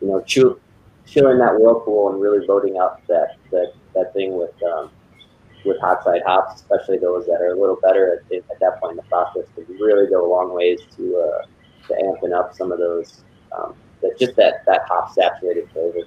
you 0.00 0.08
know, 0.08 0.22
chew, 0.22 0.58
chilling 1.06 1.38
that 1.38 1.58
whirlpool 1.58 2.10
and 2.10 2.20
really 2.20 2.46
loading 2.46 2.78
up 2.78 3.02
that 3.08 3.36
that, 3.50 3.72
that 3.94 4.12
thing 4.14 4.38
with 4.38 4.54
um, 4.62 4.90
with 5.64 5.78
hot 5.80 6.02
side 6.04 6.22
hops, 6.26 6.60
especially 6.60 6.98
those 6.98 7.26
that 7.26 7.40
are 7.40 7.52
a 7.52 7.60
little 7.60 7.76
better 7.76 8.20
at, 8.30 8.36
at 8.36 8.60
that 8.60 8.80
point 8.80 8.92
in 8.92 8.96
the 8.96 9.02
process, 9.04 9.44
can 9.54 9.64
really 9.76 10.08
go 10.08 10.26
a 10.26 10.30
long 10.30 10.54
ways 10.54 10.80
to 10.96 11.16
uh, 11.16 11.46
to 11.88 11.94
amping 11.94 12.36
up 12.36 12.54
some 12.54 12.72
of 12.72 12.78
those 12.78 13.22
um, 13.56 13.74
that 14.00 14.18
just 14.18 14.36
that 14.36 14.64
that 14.66 14.82
hop 14.88 15.12
saturated 15.14 15.68
flavor. 15.72 16.06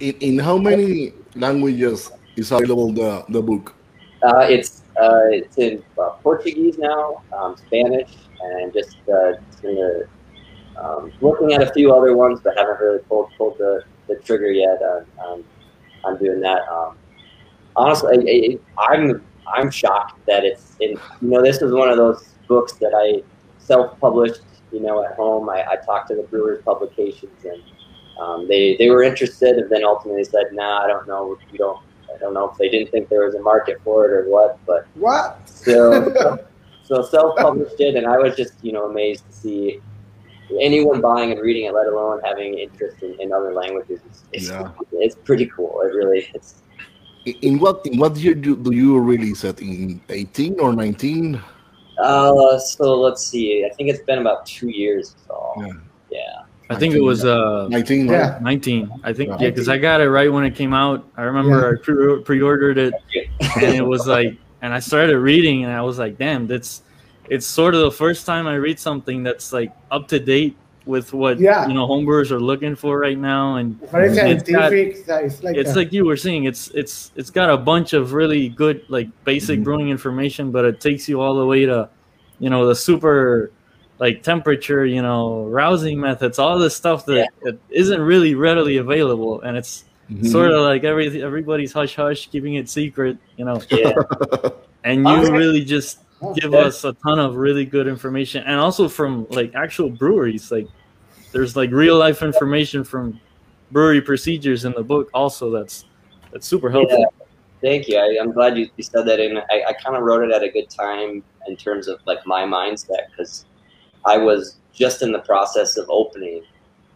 In, 0.00 0.14
in 0.20 0.38
how 0.38 0.56
many 0.56 1.12
languages 1.34 2.10
is 2.36 2.52
available 2.52 2.92
the, 2.92 3.24
the 3.28 3.42
book? 3.42 3.74
Uh, 4.22 4.46
it's 4.48 4.82
uh, 5.00 5.26
it's 5.30 5.58
in 5.58 5.82
uh, 5.98 6.10
Portuguese 6.22 6.78
now, 6.78 7.22
um, 7.32 7.56
Spanish, 7.56 8.10
and 8.40 8.72
just 8.72 8.96
uh, 9.08 9.32
the, 9.62 10.08
um, 10.76 11.12
looking 11.20 11.52
at 11.52 11.62
a 11.62 11.72
few 11.72 11.92
other 11.92 12.16
ones, 12.16 12.40
but 12.42 12.56
haven't 12.56 12.80
really 12.80 12.98
pulled 13.00 13.30
pulled 13.36 13.58
the, 13.58 13.82
the 14.08 14.16
trigger 14.16 14.50
yet 14.50 14.80
on, 14.82 15.06
on, 15.18 15.44
on 16.04 16.18
doing 16.18 16.40
that. 16.40 16.62
Um, 16.68 16.96
honestly, 17.78 18.58
I, 18.76 18.82
I, 18.82 18.94
I'm 18.94 19.24
I'm 19.56 19.70
shocked 19.70 20.24
that 20.26 20.44
it's 20.44 20.76
in. 20.80 20.90
You 20.90 21.28
know, 21.28 21.42
this 21.42 21.62
is 21.62 21.72
one 21.72 21.88
of 21.88 21.96
those 21.96 22.34
books 22.48 22.72
that 22.74 22.92
I 22.94 23.22
self-published. 23.58 24.40
You 24.72 24.80
know, 24.80 25.02
at 25.02 25.14
home, 25.14 25.48
I, 25.48 25.64
I 25.70 25.76
talked 25.76 26.08
to 26.08 26.14
the 26.16 26.24
Brewers 26.24 26.62
Publications, 26.62 27.44
and 27.44 27.62
um, 28.20 28.46
they 28.48 28.76
they 28.76 28.90
were 28.90 29.02
interested, 29.02 29.56
and 29.56 29.70
then 29.70 29.84
ultimately 29.84 30.24
said, 30.24 30.52
"Nah, 30.52 30.84
I 30.84 30.86
don't 30.86 31.06
know. 31.08 31.38
We 31.50 31.58
don't. 31.58 31.80
I 32.14 32.18
don't 32.18 32.34
know 32.34 32.50
if 32.50 32.58
they 32.58 32.68
didn't 32.68 32.90
think 32.90 33.08
there 33.08 33.24
was 33.24 33.34
a 33.34 33.40
market 33.40 33.80
for 33.84 34.04
it 34.06 34.12
or 34.12 34.28
what." 34.30 34.58
But 34.66 34.86
what? 34.94 35.48
so 35.48 36.38
so 36.84 37.02
self-published 37.02 37.80
it, 37.80 37.94
and 37.96 38.06
I 38.06 38.18
was 38.18 38.36
just 38.36 38.52
you 38.62 38.72
know 38.72 38.90
amazed 38.90 39.24
to 39.30 39.32
see 39.32 39.80
anyone 40.60 41.00
buying 41.00 41.30
and 41.32 41.40
reading 41.40 41.66
it, 41.66 41.74
let 41.74 41.86
alone 41.86 42.20
having 42.24 42.58
interest 42.58 43.02
in, 43.02 43.14
in 43.20 43.32
other 43.32 43.52
languages. 43.52 44.00
It's, 44.06 44.24
it's, 44.32 44.48
Yeah. 44.48 44.70
it's 44.92 45.14
pretty 45.14 45.46
cool. 45.46 45.80
It 45.82 45.94
really 45.94 46.26
is. 46.34 46.54
In, 47.28 47.34
in 47.42 47.58
what 47.58 47.84
in 47.86 47.98
what 47.98 48.16
year 48.16 48.34
do, 48.34 48.56
do 48.56 48.74
you 48.74 48.98
release 48.98 49.44
it? 49.44 49.60
In 49.60 50.00
18 50.08 50.60
or 50.60 50.72
19? 50.72 51.40
Uh, 51.98 52.58
so 52.58 52.94
let's 53.00 53.26
see. 53.26 53.64
I 53.66 53.74
think 53.74 53.90
it's 53.90 54.02
been 54.02 54.18
about 54.18 54.46
two 54.46 54.68
years. 54.68 55.16
So 55.26 55.52
Yeah. 55.58 55.72
yeah. 56.10 56.20
I 56.70 56.76
think 56.76 56.94
it 56.94 57.00
was 57.00 57.24
uh 57.24 57.66
19, 57.68 58.08
right? 58.08 58.18
Yeah. 58.18 58.38
19. 58.40 58.90
I 59.02 59.12
think 59.12 59.30
Yeah. 59.30 59.36
yeah, 59.40 59.50
because 59.50 59.68
I 59.68 59.78
got 59.78 60.00
it 60.00 60.10
right 60.10 60.30
when 60.32 60.44
it 60.44 60.54
came 60.54 60.72
out. 60.72 61.04
I 61.16 61.22
remember 61.22 61.56
I 61.74 61.82
pre- 61.82 62.20
pre-ordered 62.22 62.78
it, 62.78 62.94
and 63.56 63.74
it 63.74 63.86
was 63.86 64.06
like, 64.06 64.36
and 64.62 64.72
I 64.74 64.80
started 64.80 65.18
reading, 65.18 65.64
and 65.64 65.72
I 65.72 65.82
was 65.82 65.98
like, 65.98 66.18
damn, 66.18 66.46
that's 66.46 66.82
it's 67.30 67.46
sort 67.46 67.74
of 67.74 67.80
the 67.82 67.90
first 67.90 68.26
time 68.26 68.46
I 68.46 68.54
read 68.54 68.78
something 68.78 69.22
that's 69.22 69.52
like 69.52 69.72
up 69.90 70.08
to 70.08 70.18
date 70.20 70.56
with 70.88 71.12
what 71.12 71.38
Yeah. 71.38 71.68
you 71.68 71.74
know 71.74 71.86
homebrewers 71.86 72.30
are 72.32 72.40
looking 72.40 72.74
for 72.74 72.98
right 72.98 73.18
now, 73.18 73.56
and 73.56 73.78
Very 73.92 74.08
It's 74.08 74.16
got- 74.50 74.72
it's 74.72 75.42
like 75.44 75.56
it's 75.56 75.72
a- 75.72 75.76
like 75.76 75.92
you 75.92 76.04
were 76.06 76.16
saying, 76.16 76.44
it's 76.44 76.68
it's 76.74 77.12
it's 77.14 77.30
got 77.30 77.50
a 77.50 77.56
bunch 77.56 77.92
of 77.92 78.14
really 78.14 78.48
good 78.48 78.80
like 78.88 79.08
basic 79.24 79.60
Mhm. 79.60 79.64
brewing 79.64 79.88
information, 79.90 80.50
but 80.50 80.64
it 80.64 80.80
takes 80.80 81.08
you 81.08 81.20
all 81.20 81.34
the 81.36 81.46
way 81.46 81.66
to, 81.66 81.88
you 82.40 82.48
know, 82.50 82.66
the 82.66 82.74
super 82.74 83.50
like 84.00 84.22
temperature, 84.22 84.86
you 84.86 85.02
know, 85.02 85.44
rousing 85.46 86.00
methods, 86.00 86.38
all 86.38 86.56
this 86.58 86.74
stuff 86.74 87.04
that, 87.06 87.28
that 87.42 87.58
isn't 87.70 88.00
really 88.00 88.34
readily 88.34 88.76
available, 88.78 89.40
and 89.42 89.56
it's 89.56 89.84
Mhm. 90.10 90.26
sort 90.26 90.50
of 90.52 90.62
like 90.62 90.84
every 90.84 91.22
everybody's 91.22 91.72
hush 91.72 91.94
hush, 91.96 92.28
keeping 92.32 92.54
it 92.54 92.68
secret, 92.68 93.18
you 93.36 93.44
know, 93.44 93.60
Yeah. 93.70 93.92
and 94.84 95.06
you 95.06 95.16
Okay. 95.16 95.32
really 95.32 95.64
just 95.64 95.98
give 96.40 96.52
Yeah. 96.52 96.60
us 96.66 96.84
a 96.84 96.92
ton 97.04 97.18
of 97.18 97.36
really 97.36 97.64
good 97.64 97.86
information, 97.86 98.42
and 98.46 98.58
also 98.58 98.88
from 98.88 99.26
like 99.30 99.54
actual 99.54 99.90
breweries, 99.90 100.50
like 100.50 100.66
there's 101.32 101.56
like 101.56 101.70
real 101.70 101.96
life 101.96 102.22
information 102.22 102.84
from 102.84 103.20
brewery 103.70 104.00
procedures 104.00 104.64
in 104.64 104.72
the 104.72 104.82
book 104.82 105.10
also 105.12 105.50
that's 105.50 105.84
that's 106.32 106.46
super 106.46 106.70
helpful. 106.70 106.98
Yeah. 106.98 107.26
Thank 107.60 107.88
you. 107.88 107.98
I, 107.98 108.18
I'm 108.20 108.32
glad 108.32 108.56
you, 108.56 108.68
you 108.76 108.84
said 108.84 109.06
that. 109.06 109.18
And 109.18 109.38
I, 109.38 109.62
I 109.68 109.72
kind 109.72 109.96
of 109.96 110.02
wrote 110.02 110.22
it 110.22 110.30
at 110.30 110.42
a 110.42 110.48
good 110.48 110.70
time 110.70 111.24
in 111.48 111.56
terms 111.56 111.88
of 111.88 111.98
like 112.06 112.18
my 112.24 112.42
mindset 112.42 113.10
because 113.10 113.46
I 114.04 114.16
was 114.16 114.58
just 114.72 115.02
in 115.02 115.10
the 115.10 115.18
process 115.20 115.76
of 115.76 115.86
opening 115.88 116.44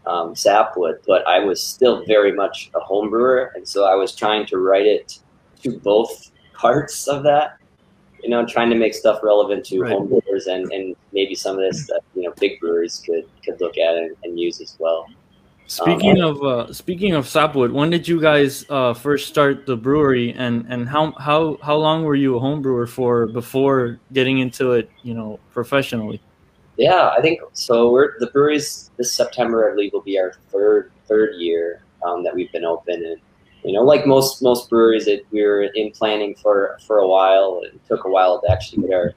um, 0.07 0.37
Sapwood, 0.37 1.01
but 1.07 1.27
I 1.27 1.41
was 1.41 1.63
still 1.63 2.05
very 2.07 2.33
much 2.33 2.71
a 2.75 2.81
home 2.81 3.11
brewer, 3.11 3.53
and 3.55 3.67
so 3.67 3.85
I 3.85 3.95
was 3.95 4.15
trying 4.15 4.47
to 4.47 4.59
write 4.59 4.87
it 4.87 5.19
to 5.63 5.79
both 5.79 6.31
parts 6.55 7.09
of 7.09 7.23
that. 7.25 7.57
You 8.23 8.31
know, 8.31 8.47
trying 8.47 8.71
to 8.71 8.77
make 8.77 8.95
stuff 8.95 9.21
relevant 9.23 9.65
to 9.67 9.81
Right. 9.81 9.93
home 9.93 10.09
brewers 10.45 10.65
brewers 10.65 10.73
and, 10.73 10.73
and 10.73 10.97
maybe 11.13 11.35
some 11.35 11.57
of 11.57 11.61
this 11.61 11.87
that 11.87 12.01
you 12.15 12.23
know 12.23 12.33
big 12.41 12.61
breweries 12.61 13.03
could 13.05 13.25
could 13.45 13.61
look 13.61 13.79
at 13.79 13.97
and, 13.97 14.17
and 14.25 14.39
use 14.39 14.61
as 14.61 14.77
well. 14.79 15.07
Speaking 15.67 16.21
of 16.21 16.43
uh, 16.43 16.73
speaking 16.73 17.15
of 17.15 17.27
Sapwood, 17.27 17.73
when 17.73 17.91
did 17.91 18.07
you 18.07 18.21
guys 18.21 18.67
uh, 18.69 18.93
first 18.93 19.29
start 19.29 19.65
the 19.65 19.77
brewery, 19.77 20.33
and 20.35 20.67
and 20.69 20.89
how 20.89 21.13
how 21.13 21.59
how 21.63 21.77
long 21.77 22.05
were 22.05 22.15
you 22.15 22.37
a 22.37 22.41
home 22.41 22.61
brewer 22.61 22.87
for 22.87 23.27
before 23.27 23.99
getting 24.13 24.41
into 24.41 24.73
it, 24.73 24.91
you 25.03 25.15
know, 25.15 25.41
professionally? 25.53 26.21
Yeah, 26.77 27.09
I 27.17 27.23
think 27.23 27.41
so. 27.53 27.91
We're 27.91 28.19
the 28.19 28.27
breweries 28.27 28.91
this 28.97 29.13
September, 29.13 29.71
I 29.71 29.75
believe, 29.75 29.93
will 29.93 30.03
be 30.03 30.19
our 30.19 30.35
third 30.51 30.93
third 31.07 31.37
year 31.37 31.85
um, 32.05 32.25
that 32.25 32.35
we've 32.35 32.53
been 32.53 32.65
open, 32.65 32.95
and 32.95 33.21
you 33.65 33.73
know, 33.73 33.83
like 33.83 34.07
most 34.07 34.43
most 34.43 34.69
breweries, 34.69 35.07
it, 35.07 35.27
we 35.31 35.43
were 35.43 35.63
in 35.63 35.91
planning 35.93 36.35
for 36.35 36.79
for 36.87 36.99
a 36.99 37.09
while. 37.09 37.63
It 37.65 37.81
took 37.89 38.05
a 38.05 38.11
while 38.11 38.41
to 38.43 38.51
actually 38.51 38.89
get 38.89 38.95
our 38.95 39.15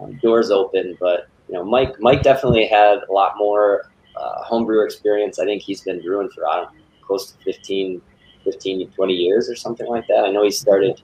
um, 0.00 0.16
doors 0.22 0.50
open, 0.50 0.96
but 1.00 1.28
you 1.48 1.54
know, 1.54 1.64
Mike 1.64 2.00
Mike 2.00 2.22
definitely 2.22 2.66
had 2.66 3.00
a 3.08 3.12
lot 3.12 3.34
more 3.36 3.90
uh, 4.16 4.42
homebrew 4.42 4.84
experience. 4.84 5.38
I 5.38 5.44
think 5.44 5.62
he's 5.62 5.82
been 5.82 6.00
brewing 6.00 6.30
for 6.30 6.42
know, 6.42 6.68
close 7.02 7.32
to 7.32 7.38
15, 7.44 8.00
15, 8.44 8.90
20 8.90 9.12
years 9.12 9.48
or 9.48 9.56
something 9.56 9.86
like 9.88 10.06
that. 10.08 10.24
I 10.24 10.30
know 10.30 10.44
he 10.44 10.50
started. 10.50 11.00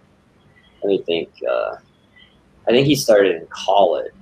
Let 0.83 0.89
me 0.89 1.03
think. 1.03 1.31
Uh, 1.49 1.77
I 2.69 2.73
think 2.73 2.87
he 2.87 2.95
started 2.97 3.37
in 3.37 3.47
college, 3.49 4.13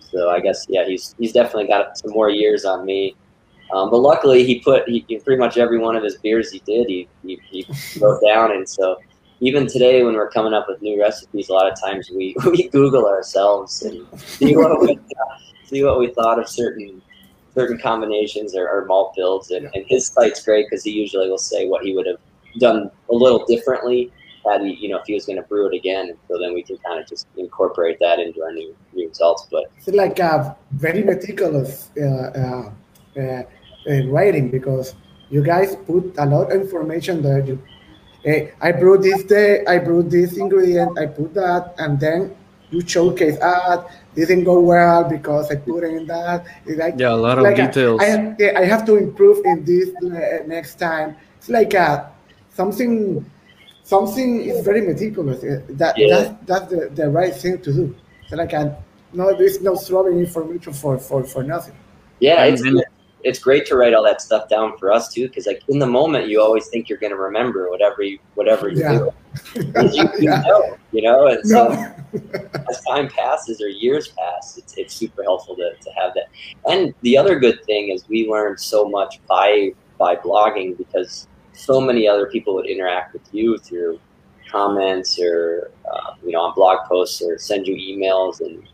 so 0.00 0.30
I 0.30 0.40
guess 0.40 0.66
yeah, 0.68 0.86
he's 0.86 1.14
he's 1.18 1.32
definitely 1.32 1.68
got 1.68 1.98
some 1.98 2.10
more 2.12 2.30
years 2.30 2.64
on 2.64 2.84
me. 2.84 3.16
Um, 3.72 3.90
but 3.90 3.98
luckily, 3.98 4.44
he 4.44 4.60
put 4.60 4.88
he, 4.88 5.02
pretty 5.02 5.38
much 5.38 5.56
every 5.56 5.78
one 5.78 5.96
of 5.96 6.02
his 6.02 6.16
beers 6.18 6.50
he 6.50 6.58
did 6.66 6.88
he, 6.88 7.08
he, 7.22 7.40
he 7.50 7.66
wrote 8.00 8.20
down, 8.26 8.52
and 8.52 8.68
so 8.68 8.98
even 9.40 9.66
today 9.66 10.02
when 10.02 10.14
we're 10.14 10.30
coming 10.30 10.52
up 10.52 10.66
with 10.68 10.80
new 10.82 11.00
recipes, 11.00 11.48
a 11.48 11.52
lot 11.52 11.70
of 11.70 11.80
times 11.80 12.10
we, 12.10 12.36
we 12.46 12.68
Google 12.68 13.06
ourselves 13.06 13.82
and 13.82 14.06
see 14.20 14.56
what 14.56 14.80
we 14.80 14.98
see 15.64 15.84
what 15.84 15.98
we 15.98 16.08
thought 16.08 16.38
of 16.38 16.48
certain 16.48 17.00
certain 17.54 17.78
combinations 17.78 18.54
or, 18.54 18.68
or 18.68 18.84
malt 18.86 19.14
builds. 19.16 19.50
And, 19.50 19.68
and 19.74 19.84
his 19.88 20.08
site's 20.08 20.44
great 20.44 20.66
because 20.68 20.84
he 20.84 20.90
usually 20.90 21.28
will 21.28 21.38
say 21.38 21.68
what 21.68 21.84
he 21.84 21.94
would 21.94 22.06
have 22.06 22.18
done 22.58 22.90
a 23.10 23.14
little 23.14 23.44
differently 23.46 24.12
had 24.48 24.62
he, 24.62 24.74
you 24.74 24.88
know, 24.88 24.98
if 24.98 25.04
he 25.06 25.14
was 25.14 25.26
going 25.26 25.36
to 25.36 25.42
brew 25.42 25.66
it 25.66 25.74
again. 25.74 26.16
So 26.28 26.38
then 26.38 26.54
we 26.54 26.62
can 26.62 26.78
kind 26.78 27.00
of 27.00 27.08
just 27.08 27.26
incorporate 27.36 27.98
that 28.00 28.18
into 28.18 28.42
our 28.42 28.52
new 28.52 28.74
new 28.92 29.08
results. 29.08 29.46
But 29.50 29.70
it's 29.76 29.88
like 29.88 30.18
a 30.18 30.56
very 30.72 31.02
meticulous 31.02 31.90
uh, 32.00 32.70
uh, 33.16 33.20
uh, 33.20 33.42
writing 34.06 34.50
because 34.50 34.94
you 35.30 35.42
guys 35.42 35.76
put 35.76 36.14
a 36.18 36.26
lot 36.26 36.52
of 36.52 36.60
information 36.60 37.22
there. 37.22 37.40
You, 37.44 37.62
hey, 38.22 38.52
I 38.60 38.72
brewed 38.72 39.02
this 39.02 39.24
day, 39.24 39.64
I 39.66 39.78
brewed 39.78 40.10
this 40.10 40.36
ingredient, 40.36 40.98
I 40.98 41.06
put 41.06 41.34
that, 41.34 41.74
and 41.78 41.98
then 41.98 42.36
you 42.70 42.80
showcase 42.86 43.36
ah 43.42 43.84
didn't 44.14 44.44
go 44.44 44.60
well 44.60 45.04
because 45.04 45.50
I 45.50 45.56
put 45.56 45.84
in 45.84 46.06
that. 46.06 46.46
It's 46.66 46.78
like 46.78 46.94
yeah, 46.98 47.12
a 47.12 47.14
lot 47.14 47.38
of 47.38 47.44
like 47.44 47.56
details. 47.56 48.00
A, 48.02 48.36
I, 48.38 48.60
I 48.60 48.64
have 48.64 48.84
to 48.86 48.96
improve 48.96 49.44
in 49.44 49.64
this 49.64 49.90
uh, 50.02 50.46
next 50.46 50.76
time. 50.76 51.16
It's 51.38 51.48
like 51.48 51.74
a 51.74 52.10
something 52.50 53.24
something 53.82 54.42
is 54.42 54.64
very 54.64 54.82
meticulous. 54.82 55.42
Uh, 55.42 55.62
that 55.70 55.96
yeah. 55.96 56.06
that's 56.10 56.46
that's 56.46 56.66
the, 56.70 56.90
the 56.94 57.08
right 57.08 57.34
thing 57.34 57.60
to 57.62 57.72
do. 57.72 57.96
So 58.28 58.36
like 58.36 58.52
a 58.52 58.76
no, 59.12 59.36
there's 59.36 59.60
no 59.60 59.76
throwing 59.76 60.18
information 60.18 60.72
for 60.72 60.98
for 60.98 61.24
for 61.24 61.42
nothing. 61.42 61.74
Yeah, 62.20 62.44
it's, 62.44 62.62
it's 63.22 63.38
great 63.38 63.66
to 63.66 63.76
write 63.76 63.94
all 63.94 64.02
that 64.04 64.20
stuff 64.20 64.48
down 64.48 64.76
for 64.78 64.92
us 64.92 65.12
too, 65.12 65.28
because 65.28 65.46
like 65.46 65.62
in 65.68 65.78
the 65.78 65.86
moment 65.86 66.28
you 66.28 66.40
always 66.40 66.68
think 66.68 66.88
you're 66.88 66.98
going 66.98 67.12
to 67.12 67.18
remember 67.18 67.70
whatever 67.70 68.02
you 68.02 68.18
whatever 68.34 68.68
you 68.68 68.80
yeah. 68.80 68.98
do. 68.98 69.10
you, 69.54 70.02
you 70.02 70.08
yeah. 70.20 70.40
know, 70.40 70.78
you 70.92 71.02
know, 71.02 71.26
and 71.26 71.46
so 71.46 71.68
no. 71.68 71.94
as 72.70 72.82
time 72.84 73.08
passes 73.08 73.60
or 73.60 73.68
years 73.68 74.08
pass, 74.08 74.56
it's 74.58 74.74
it's 74.76 74.94
super 74.94 75.22
helpful 75.22 75.56
to, 75.56 75.72
to 75.80 75.90
have 75.92 76.12
that. 76.14 76.28
And 76.66 76.94
the 77.02 77.16
other 77.16 77.38
good 77.38 77.64
thing 77.64 77.90
is 77.90 78.08
we 78.08 78.28
learned 78.28 78.60
so 78.60 78.88
much 78.88 79.20
by 79.28 79.72
by 79.98 80.16
blogging 80.16 80.76
because 80.78 81.28
so 81.52 81.80
many 81.80 82.08
other 82.08 82.26
people 82.26 82.54
would 82.54 82.66
interact 82.66 83.12
with 83.12 83.22
you 83.32 83.58
through 83.58 84.00
comments 84.50 85.18
or 85.20 85.70
uh, 85.92 86.14
you 86.24 86.32
know 86.32 86.40
on 86.40 86.54
blog 86.54 86.86
posts 86.88 87.22
or 87.22 87.38
send 87.38 87.66
you 87.66 87.74
emails 87.76 88.40
and 88.40 88.66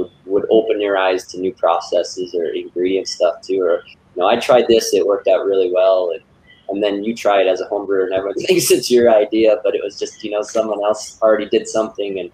would, 0.00 0.10
would 0.26 0.46
open 0.50 0.80
your 0.80 0.96
eyes 0.96 1.26
to 1.28 1.38
new 1.38 1.52
processes 1.52 2.34
or 2.34 2.46
ingredient 2.46 3.08
stuff 3.08 3.40
too. 3.42 3.60
Or, 3.60 3.82
you 3.86 3.96
know, 4.16 4.26
I 4.26 4.36
tried 4.36 4.66
this, 4.68 4.92
it 4.94 5.06
worked 5.06 5.28
out 5.28 5.44
really 5.44 5.70
well. 5.72 6.10
And, 6.12 6.22
and 6.68 6.82
then 6.82 7.04
you 7.04 7.14
try 7.14 7.40
it 7.40 7.46
as 7.46 7.60
a 7.60 7.66
home 7.66 7.86
brewer 7.86 8.04
and 8.04 8.14
everyone 8.14 8.38
thinks 8.46 8.70
it's 8.70 8.90
your 8.90 9.14
idea, 9.14 9.56
but 9.64 9.74
it 9.74 9.82
was 9.82 9.98
just, 9.98 10.22
you 10.24 10.30
know, 10.30 10.42
someone 10.42 10.82
else 10.82 11.18
already 11.22 11.48
did 11.48 11.68
something. 11.68 12.18
And, 12.18 12.30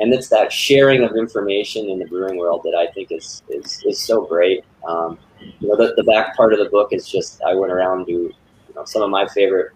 and 0.00 0.14
it's 0.14 0.28
that 0.28 0.52
sharing 0.52 1.02
of 1.02 1.16
information 1.16 1.88
in 1.88 1.98
the 1.98 2.06
brewing 2.06 2.38
world 2.38 2.62
that 2.64 2.74
I 2.74 2.92
think 2.92 3.10
is, 3.10 3.42
is, 3.48 3.82
is 3.84 4.00
so 4.00 4.24
great. 4.24 4.64
Um, 4.86 5.18
you 5.40 5.68
know, 5.68 5.76
the, 5.76 5.94
the 5.96 6.04
back 6.04 6.36
part 6.36 6.52
of 6.52 6.58
the 6.58 6.68
book 6.68 6.92
is 6.92 7.08
just, 7.08 7.42
I 7.42 7.54
went 7.54 7.72
around 7.72 8.06
to, 8.06 8.12
you 8.12 8.34
know, 8.74 8.84
some 8.84 9.02
of 9.02 9.10
my 9.10 9.26
favorite 9.28 9.72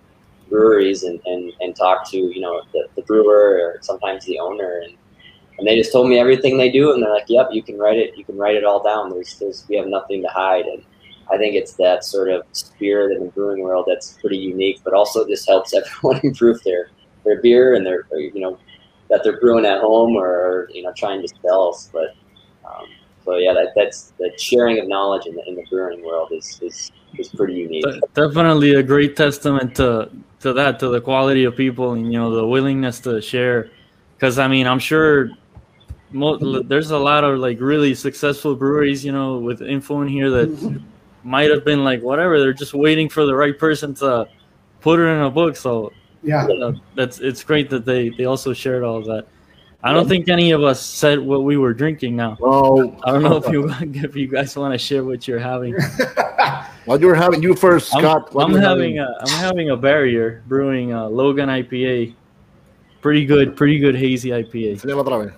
breweries 0.49 1.03
and, 1.05 1.21
and, 1.25 1.53
and 1.61 1.75
talked 1.75 2.11
to, 2.11 2.19
you 2.19 2.41
know, 2.41 2.63
the, 2.73 2.87
the 2.95 3.03
brewer 3.03 3.59
or 3.63 3.79
sometimes 3.81 4.25
the 4.27 4.39
owner 4.39 4.83
and, 4.85 4.97
and 5.63 5.69
they 5.69 5.77
just 5.77 5.93
told 5.93 6.09
me 6.09 6.19
everything 6.19 6.59
they 6.59 6.73
do, 6.73 6.93
and 6.93 7.01
they're 7.01 7.13
like, 7.13 7.27
"Yep, 7.29 7.51
you 7.53 7.63
can 7.63 7.79
write 7.79 7.97
it. 7.97 8.19
You 8.19 8.25
can 8.25 8.37
write 8.37 8.57
it 8.57 8.65
all 8.65 8.83
down. 8.83 9.11
There's, 9.11 9.39
there's, 9.39 9.65
we 9.69 9.77
have 9.77 9.87
nothing 9.87 10.21
to 10.23 10.27
hide." 10.27 10.65
And 10.65 10.83
I 11.31 11.37
think 11.39 11.55
it's 11.55 11.75
that 11.75 12.03
sort 12.03 12.31
of 12.31 12.43
spirit 12.51 13.17
in 13.17 13.27
the 13.27 13.31
brewing 13.31 13.63
world 13.63 13.85
that's 13.87 14.19
pretty 14.21 14.39
unique, 14.39 14.81
but 14.83 14.93
also 14.93 15.25
just 15.25 15.49
helps 15.49 15.73
everyone 15.79 16.21
improve 16.25 16.61
their 16.65 16.91
their 17.23 17.41
beer 17.41 17.77
and 17.77 17.87
their, 17.87 18.09
you 18.11 18.41
know, 18.41 18.59
that 19.09 19.23
they're 19.23 19.39
brewing 19.39 19.65
at 19.65 19.79
home 19.79 20.17
or 20.17 20.69
you 20.75 20.83
know 20.83 20.93
trying 20.97 21.23
to 21.23 21.29
sell. 21.43 21.79
But 21.93 22.17
um, 22.69 22.87
so 23.25 23.37
yeah, 23.37 23.53
that, 23.53 23.69
that's 23.77 24.15
the 24.19 24.33
sharing 24.37 24.81
of 24.81 24.89
knowledge 24.89 25.27
in 25.27 25.37
the 25.37 25.49
in 25.49 25.55
the 25.55 25.65
brewing 25.71 26.05
world 26.05 26.33
is 26.33 26.59
is, 26.61 26.91
is 27.17 27.29
pretty 27.29 27.55
unique. 27.55 27.85
Definitely 28.15 28.75
a 28.75 28.83
great 28.83 29.17
testament 29.17 29.77
to 29.77 30.11
to 30.41 30.53
that, 30.55 30.81
to 30.81 30.89
the 30.89 31.01
quality 31.01 31.45
of 31.45 31.55
people 31.55 31.93
and 31.93 32.13
you 32.13 32.19
know 32.19 32.35
the 32.35 32.45
willingness 32.45 32.99
to 33.03 33.23
share. 33.23 33.71
Because 34.17 34.41
I 34.41 34.49
mean, 34.49 34.67
I'm 34.67 34.81
sure 34.81 35.31
there's 36.13 36.91
a 36.91 36.99
lot 36.99 37.25
of 37.25 37.39
like 37.39 37.61
really 37.61 37.95
successful 37.95 38.55
breweries, 38.55 39.05
you 39.05 39.13
know, 39.13 39.39
with 39.39 39.63
info 39.63 40.03
in 40.03 40.09
here 40.09 40.31
that 40.31 40.83
might 41.25 41.51
have 41.51 41.65
been 41.65 41.85
like 41.85 42.03
whatever. 42.03 42.41
They're 42.41 42.53
just 42.53 42.75
waiting 42.75 43.09
for 43.09 43.27
the 43.27 43.35
right 43.35 43.59
person 43.59 43.95
to 43.97 44.29
put 44.81 45.01
it 45.01 45.05
in 45.05 45.23
a 45.23 45.31
book. 45.31 45.57
So 45.57 45.93
yeah, 46.23 46.47
uh, 46.47 46.73
that's 46.95 47.21
it's 47.21 47.43
great 47.43 47.71
that 47.71 47.85
they 47.85 48.11
they 48.11 48.25
also 48.25 48.53
shared 48.53 48.83
all 48.83 48.99
of 48.99 49.07
that. 49.07 49.27
I 49.85 49.93
don't 49.93 50.07
think 50.07 50.29
any 50.29 50.53
of 50.53 50.63
us 50.63 50.81
said 50.81 51.19
what 51.19 51.43
we 51.43 51.57
were 51.57 51.75
drinking 51.75 52.15
now. 52.15 52.37
Oh, 52.41 52.97
I 53.03 53.11
don't 53.11 53.23
know 53.23 53.37
if 53.37 53.49
you 53.49 53.69
if 53.81 54.15
you 54.15 54.29
guys 54.29 54.57
want 54.57 54.73
to 54.73 54.79
share 54.79 55.05
what 55.05 55.27
you're 55.27 55.41
having. 55.41 55.75
what 56.85 57.01
you 57.01 57.07
were 57.07 57.15
having, 57.15 57.43
you 57.43 57.57
first, 57.57 57.89
Scott. 57.89 58.29
I'm, 58.33 58.55
I'm 58.55 58.55
having, 58.55 58.97
having 58.97 58.99
a 58.99 59.17
I'm 59.21 59.41
having 59.41 59.71
a 59.71 59.77
barrier 59.77 60.43
brewing 60.47 60.93
uh, 60.93 61.07
a 61.07 61.09
Logan 61.09 61.49
IPA. 61.49 62.15
Pretty 63.01 63.27
good, 63.27 63.57
pretty 63.57 63.81
good 63.81 63.97
hazy 63.97 64.31
IPA. 64.31 64.81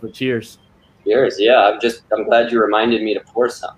So 0.03 0.09
cheers. 0.09 0.59
Cheers. 1.05 1.37
Yeah, 1.39 1.71
I'm 1.71 1.81
just 1.81 2.03
I'm 2.13 2.25
glad 2.25 2.51
you 2.51 2.61
reminded 2.61 3.03
me 3.03 3.15
to 3.15 3.21
pour 3.21 3.49
some. 3.49 3.77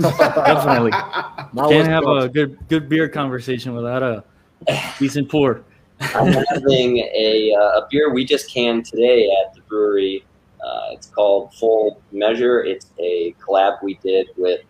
Definitely. 0.00 0.90
Can't 1.56 1.88
have 1.88 2.06
a 2.06 2.28
good 2.28 2.58
good 2.68 2.88
beer 2.88 3.08
conversation 3.08 3.74
without 3.74 4.02
a 4.02 4.24
decent 4.98 5.30
pour. 5.30 5.64
I'm 6.00 6.32
having 6.32 6.98
a, 6.98 7.52
uh, 7.58 7.80
a 7.80 7.88
beer 7.90 8.12
we 8.12 8.24
just 8.24 8.52
canned 8.52 8.84
today 8.84 9.28
at 9.42 9.52
the 9.52 9.62
brewery. 9.62 10.24
Uh, 10.64 10.92
it's 10.92 11.08
called 11.08 11.52
Full 11.54 12.00
Measure. 12.12 12.62
It's 12.62 12.92
a 13.00 13.34
collab 13.44 13.82
we 13.82 13.98
did 14.02 14.28
with 14.36 14.60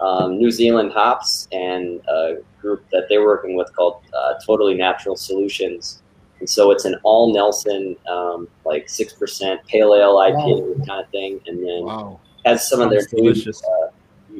um, 0.00 0.36
New 0.36 0.50
Zealand 0.50 0.92
Hops 0.92 1.48
and 1.52 2.00
a 2.08 2.36
group 2.60 2.84
that 2.92 3.06
they're 3.08 3.24
working 3.24 3.56
with 3.56 3.74
called 3.74 4.02
uh, 4.14 4.34
Totally 4.44 4.74
Natural 4.74 5.16
Solutions. 5.16 6.02
And 6.40 6.48
so 6.48 6.70
it's 6.70 6.84
an 6.84 6.96
all 7.02 7.32
Nelson, 7.32 7.96
um, 8.08 8.48
like 8.64 8.86
6% 8.86 9.64
pale 9.66 9.94
ale 9.94 10.16
IPA 10.16 10.78
wow. 10.78 10.84
kind 10.86 11.04
of 11.04 11.10
thing. 11.10 11.40
And 11.46 11.58
then 11.58 11.84
wow. 11.84 12.20
has 12.44 12.68
some 12.68 12.80
of 12.80 12.90
their 12.90 13.02
new, 13.12 13.30
uh, 13.30 13.86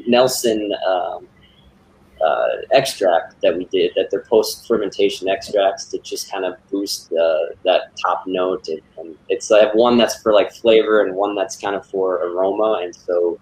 Nelson 0.07 0.73
um, 0.87 1.27
uh, 2.25 2.47
extract 2.73 3.41
that 3.43 3.57
we 3.57 3.65
did, 3.67 3.93
that 3.97 4.11
they're 4.11 4.25
post 4.29 4.67
fermentation 4.67 5.29
extracts 5.29 5.87
to 5.87 5.99
just 5.99 6.31
kind 6.31 6.45
of 6.45 6.55
boost 6.71 7.13
uh, 7.13 7.55
that 7.65 7.97
top 7.97 8.25
note. 8.27 8.69
And, 8.69 8.81
and, 8.99 9.17
it's 9.29 9.51
I 9.51 9.61
have 9.61 9.75
one 9.75 9.97
that's 9.97 10.21
for 10.23 10.33
like 10.33 10.53
flavor 10.53 11.03
and 11.03 11.15
one 11.15 11.35
that's 11.35 11.57
kind 11.57 11.75
of 11.75 11.87
for 11.87 12.17
aroma. 12.27 12.81
And 12.83 12.95
so 12.95 13.39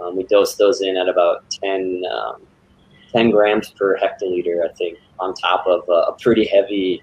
um, 0.00 0.16
we 0.16 0.24
dose 0.24 0.56
those 0.56 0.80
in 0.80 0.96
at 0.96 1.08
about 1.08 1.50
10, 1.50 2.02
um, 2.10 2.42
10 3.12 3.30
grams 3.30 3.70
per 3.70 3.98
hectoliter, 3.98 4.64
I 4.64 4.72
think, 4.74 4.98
on 5.18 5.34
top 5.34 5.66
of 5.66 5.82
a, 5.88 6.10
a 6.10 6.16
pretty 6.18 6.46
heavy 6.46 7.02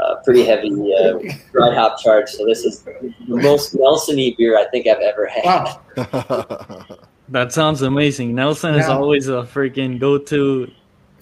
uh, 0.00 0.16
pretty 0.24 0.44
heavy 0.44 0.70
uh, 0.94 1.18
dry 1.52 1.74
hop 1.74 2.00
charge. 2.00 2.28
So 2.30 2.46
this 2.46 2.64
is 2.64 2.82
the 2.82 3.12
most 3.26 3.74
Nelson-y 3.74 4.34
beer 4.36 4.58
I 4.58 4.66
think 4.70 4.86
I've 4.86 5.00
ever 5.00 5.26
had. 5.26 5.44
Wow. 5.44 6.86
that 7.28 7.52
sounds 7.52 7.82
amazing. 7.82 8.34
Nelson 8.34 8.74
yeah. 8.74 8.80
is 8.80 8.88
always 8.88 9.28
a 9.28 9.42
freaking 9.42 9.98
go-to. 9.98 10.70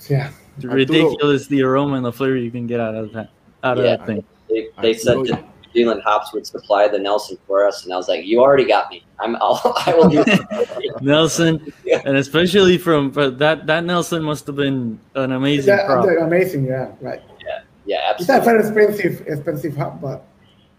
Yeah. 0.08 0.32
Ridiculous 0.62 1.46
the 1.46 1.62
aroma 1.62 1.94
and 1.94 2.04
the 2.04 2.12
flavor 2.12 2.36
you 2.36 2.50
can 2.50 2.66
get 2.66 2.80
out 2.80 2.94
of 2.94 3.12
that 3.12 3.30
out 3.62 3.76
yeah. 3.76 3.84
of 3.84 3.98
that 3.98 4.06
thing. 4.06 4.24
They, 4.48 4.68
they 4.80 4.94
said 4.94 5.24
to 5.26 5.44
Zealand 5.72 6.02
hops 6.04 6.32
would 6.32 6.46
supply 6.46 6.88
the 6.88 6.98
Nelson 6.98 7.38
for 7.46 7.66
us, 7.66 7.84
and 7.84 7.92
I 7.92 7.96
was 7.96 8.08
like, 8.08 8.24
"You 8.24 8.40
already 8.40 8.64
got 8.64 8.90
me. 8.90 9.04
I'm. 9.20 9.36
I'll, 9.36 9.60
I 9.86 9.94
will 9.94 10.08
do." 10.08 10.24
Nelson, 11.00 11.72
Yeah. 11.84 12.02
and 12.04 12.16
especially 12.16 12.78
from 12.78 13.10
but 13.10 13.38
that 13.38 13.66
that 13.66 13.84
Nelson 13.84 14.22
must 14.22 14.46
have 14.46 14.56
been 14.56 14.98
an 15.14 15.32
amazing 15.32 15.68
Yeah, 15.68 15.86
crop. 15.86 16.08
amazing. 16.20 16.64
Yeah, 16.64 16.90
right. 17.00 17.22
Yeah, 17.88 18.12
It's 18.18 18.29
a 18.29 18.40
very 18.40 18.61
expensive, 18.61 19.27
expensive 19.27 19.74
hub, 19.77 20.01
but 20.01 20.24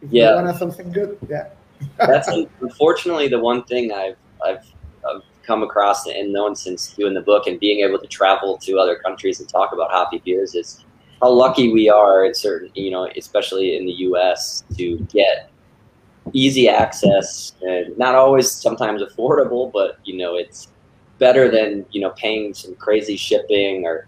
if 0.01 0.11
Yeah. 0.11 0.37
you 0.37 0.43
want 0.45 0.57
something 0.57 0.91
good, 0.91 1.17
yeah. 1.27 1.47
That's 1.97 2.27
unfortunately 2.61 3.27
the 3.29 3.39
one 3.39 3.63
thing 3.63 3.91
I've 3.91 4.17
I've, 4.45 4.65
I've 5.09 5.21
come 5.43 5.63
across 5.63 6.05
and 6.07 6.31
known 6.31 6.55
since 6.55 6.93
doing 6.93 7.13
the 7.13 7.21
book 7.21 7.47
and 7.47 7.59
being 7.59 7.79
able 7.85 7.97
to 7.99 8.07
travel 8.07 8.57
to 8.65 8.77
other 8.77 8.97
countries 9.05 9.39
and 9.39 9.49
talk 9.49 9.73
about 9.73 9.89
hoppy 9.91 10.21
beers 10.23 10.55
is 10.55 10.85
how 11.21 11.29
lucky 11.31 11.73
we 11.73 11.89
are 11.89 12.25
in 12.25 12.33
certain 12.33 12.69
you 12.75 12.91
know 12.91 13.09
especially 13.17 13.75
in 13.77 13.85
the 13.85 13.95
U.S. 14.09 14.63
to 14.77 14.97
get 15.11 15.49
easy 16.33 16.69
access 16.69 17.53
and 17.61 17.97
not 17.97 18.13
always 18.15 18.51
sometimes 18.51 19.01
affordable, 19.01 19.71
but 19.71 19.97
you 20.03 20.15
know 20.17 20.35
it's 20.35 20.67
better 21.17 21.49
than 21.49 21.85
you 21.91 22.01
know 22.01 22.11
paying 22.11 22.53
some 22.53 22.75
crazy 22.75 23.17
shipping 23.17 23.85
or 23.85 24.05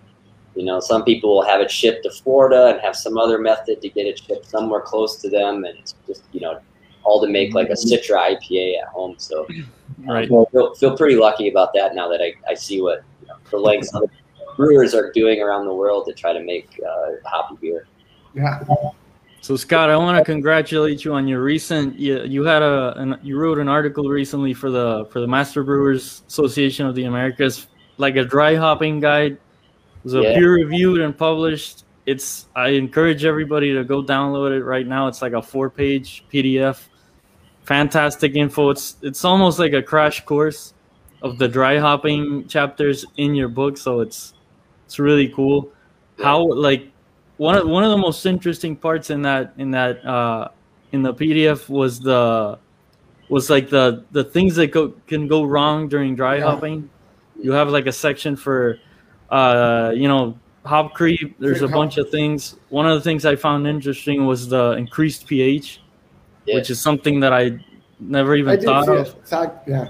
you 0.56 0.66
know 0.66 0.80
some 0.80 1.04
people 1.04 1.36
will 1.36 1.44
have 1.44 1.62
it 1.62 1.72
shipped 1.72 2.04
to 2.04 2.12
Florida 2.12 2.68
and 2.68 2.82
have 2.82 2.96
some 2.96 3.18
other 3.18 3.38
method 3.38 3.82
to 3.82 3.90
get 3.90 4.06
it 4.06 4.20
shipped 4.20 4.50
somewhere 4.50 4.82
close 4.82 5.22
to 5.22 5.30
them 5.30 5.64
and 5.66 5.78
it's 5.80 5.96
just 6.08 6.24
you 6.32 6.42
know 6.42 6.60
all 7.04 7.20
to 7.22 7.28
make 7.28 7.54
like 7.54 7.70
a 7.70 7.74
Citra 7.74 8.36
IPA 8.36 8.80
at 8.82 8.88
home. 8.90 9.16
So 9.18 9.48
Right. 10.06 10.26
I 10.26 10.46
feel, 10.52 10.74
feel 10.76 10.98
pretty 10.98 11.16
lucky 11.16 11.50
about 11.50 11.74
that 11.74 11.96
now 11.96 12.08
that 12.10 12.22
I, 12.22 12.34
I 12.50 12.54
see 12.54 12.82
what 12.82 13.04
you 13.22 13.28
know, 13.28 13.36
the 13.50 13.58
lengths 13.58 13.94
other 13.94 14.08
brewers 14.56 14.94
are 14.94 15.12
doing 15.12 15.42
around 15.42 15.66
the 15.66 15.74
world 15.74 16.06
to 16.08 16.14
try 16.14 16.34
to 16.34 16.44
make 16.44 16.80
uh, 16.88 17.12
hoppy 17.26 17.56
beer. 17.62 17.88
Yeah. 18.34 18.64
So 19.42 19.56
Scott, 19.56 19.90
I 19.90 19.98
want 19.98 20.18
to 20.18 20.24
congratulate 20.24 21.04
you 21.04 21.14
on 21.14 21.28
your 21.28 21.42
recent. 21.44 21.98
You, 21.98 22.24
you 22.24 22.44
had 22.44 22.62
a 22.62 22.94
an, 22.98 23.20
you 23.24 23.38
wrote 23.38 23.58
an 23.58 23.68
article 23.68 24.08
recently 24.10 24.54
for 24.54 24.70
the 24.70 25.08
for 25.12 25.20
the 25.20 25.28
Master 25.28 25.64
Brewers 25.64 26.24
Association 26.28 26.86
of 26.86 26.96
the 26.96 27.06
Americas, 27.06 27.68
like 27.98 28.16
a 28.16 28.24
dry 28.24 28.56
hopping 28.56 29.00
guide. 29.00 29.38
It 30.02 30.06
was 30.06 30.14
a 30.16 30.22
Yeah. 30.22 30.34
peer 30.36 30.54
reviewed 30.54 31.00
and 31.02 31.16
published. 31.18 31.84
It's 32.06 32.48
I 32.56 32.70
encourage 32.70 33.24
everybody 33.26 33.74
to 33.74 33.84
go 33.84 34.02
download 34.04 34.52
it 34.58 34.64
right 34.64 34.88
now. 34.88 35.08
It's 35.08 35.22
like 35.22 35.34
a 35.34 35.42
four 35.42 35.70
page 35.70 36.24
PDF. 36.34 36.90
Fantastic 37.64 38.36
info. 38.36 38.70
It's 38.72 38.96
it's 39.04 39.24
almost 39.24 39.60
like 39.60 39.74
a 39.74 39.84
crash 39.84 40.26
course 40.26 40.74
of 41.22 41.38
the 41.38 41.48
dry 41.48 41.78
hopping 41.78 42.48
chapters 42.48 43.06
in 43.18 43.36
your 43.36 43.48
book. 43.50 43.78
So 43.78 44.00
it's 44.00 44.34
it's 44.88 44.98
really 44.98 45.30
cool. 45.30 45.70
How 46.22 46.42
like 46.44 46.90
one 47.38 47.56
of 47.56 47.68
one 47.68 47.84
of 47.84 47.92
the 47.92 47.98
most 47.98 48.26
interesting 48.26 48.76
parts 48.76 49.12
in 49.12 49.22
that 49.22 49.54
in 49.60 49.70
that 49.72 50.04
uh, 50.04 50.48
in 50.92 51.04
the 51.04 51.14
PDF 51.14 51.70
was 51.70 52.00
the 52.00 52.58
was 53.30 53.50
like 53.52 53.70
the 53.70 54.04
the 54.12 54.24
things 54.24 54.56
that 54.56 54.72
go, 54.72 54.90
can 55.08 55.28
go 55.28 55.44
wrong 55.44 55.88
during 55.88 56.16
dry 56.16 56.38
Yeah. 56.38 56.46
hopping. 56.46 56.90
You 57.40 57.52
have 57.52 57.70
like 57.70 57.86
a 57.86 57.92
section 57.92 58.36
for 58.36 58.80
uh, 59.32 59.92
you 59.96 60.08
know 60.08 60.38
hop 60.66 60.94
creep. 60.94 61.36
There's 61.40 61.62
a 61.64 61.68
bunch 61.68 61.98
of 61.98 62.10
things. 62.10 62.58
One 62.70 62.86
of 62.86 62.96
the 62.96 63.02
things 63.02 63.26
I 63.26 63.36
found 63.36 63.66
interesting 63.66 64.26
was 64.28 64.48
the 64.48 64.72
increased 64.74 65.26
pH, 65.26 65.82
Yeah. 66.46 66.56
which 66.56 66.70
is 66.70 66.80
something 66.80 67.20
that 67.22 67.34
I 67.34 67.60
never 68.00 68.36
even 68.36 68.60
I 68.60 68.62
thought 68.62 68.90
of. 68.90 69.16
Yeah. 69.68 69.90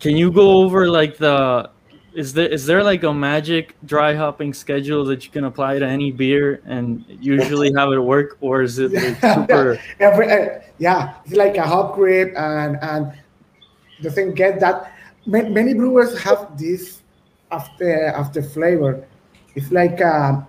Can 0.00 0.16
you 0.16 0.30
go 0.32 0.62
over 0.62 0.88
like 0.88 1.16
the 1.16 1.70
is 2.14 2.32
there 2.32 2.48
is 2.48 2.66
there 2.66 2.82
like 2.82 3.04
a 3.04 3.12
magic 3.12 3.76
dry 3.86 4.14
hopping 4.14 4.52
schedule 4.52 5.04
that 5.04 5.24
you 5.24 5.30
can 5.30 5.44
apply 5.44 5.78
to 5.78 5.86
any 5.86 6.10
beer 6.10 6.60
and 6.66 7.04
usually 7.08 7.72
have 7.76 7.92
it 7.92 7.98
work 7.98 8.36
or 8.40 8.62
is 8.62 8.78
it 8.78 8.92
like 8.92 9.16
super 9.34 9.78
uh, 10.00 10.60
yeah, 10.78 11.14
it's 11.24 11.34
like 11.34 11.56
a 11.56 11.62
hop 11.62 11.94
creep 11.94 12.32
and 12.36 12.78
and 12.82 13.12
the 14.02 14.10
thing 14.10 14.34
get 14.34 14.58
that 14.60 14.92
ma- 15.26 15.48
many 15.48 15.74
brewers 15.74 16.18
have 16.18 16.58
this 16.58 16.99
after 17.50 18.06
after 18.06 18.42
flavor. 18.42 19.06
It's 19.54 19.70
like 19.72 20.00
um, 20.00 20.46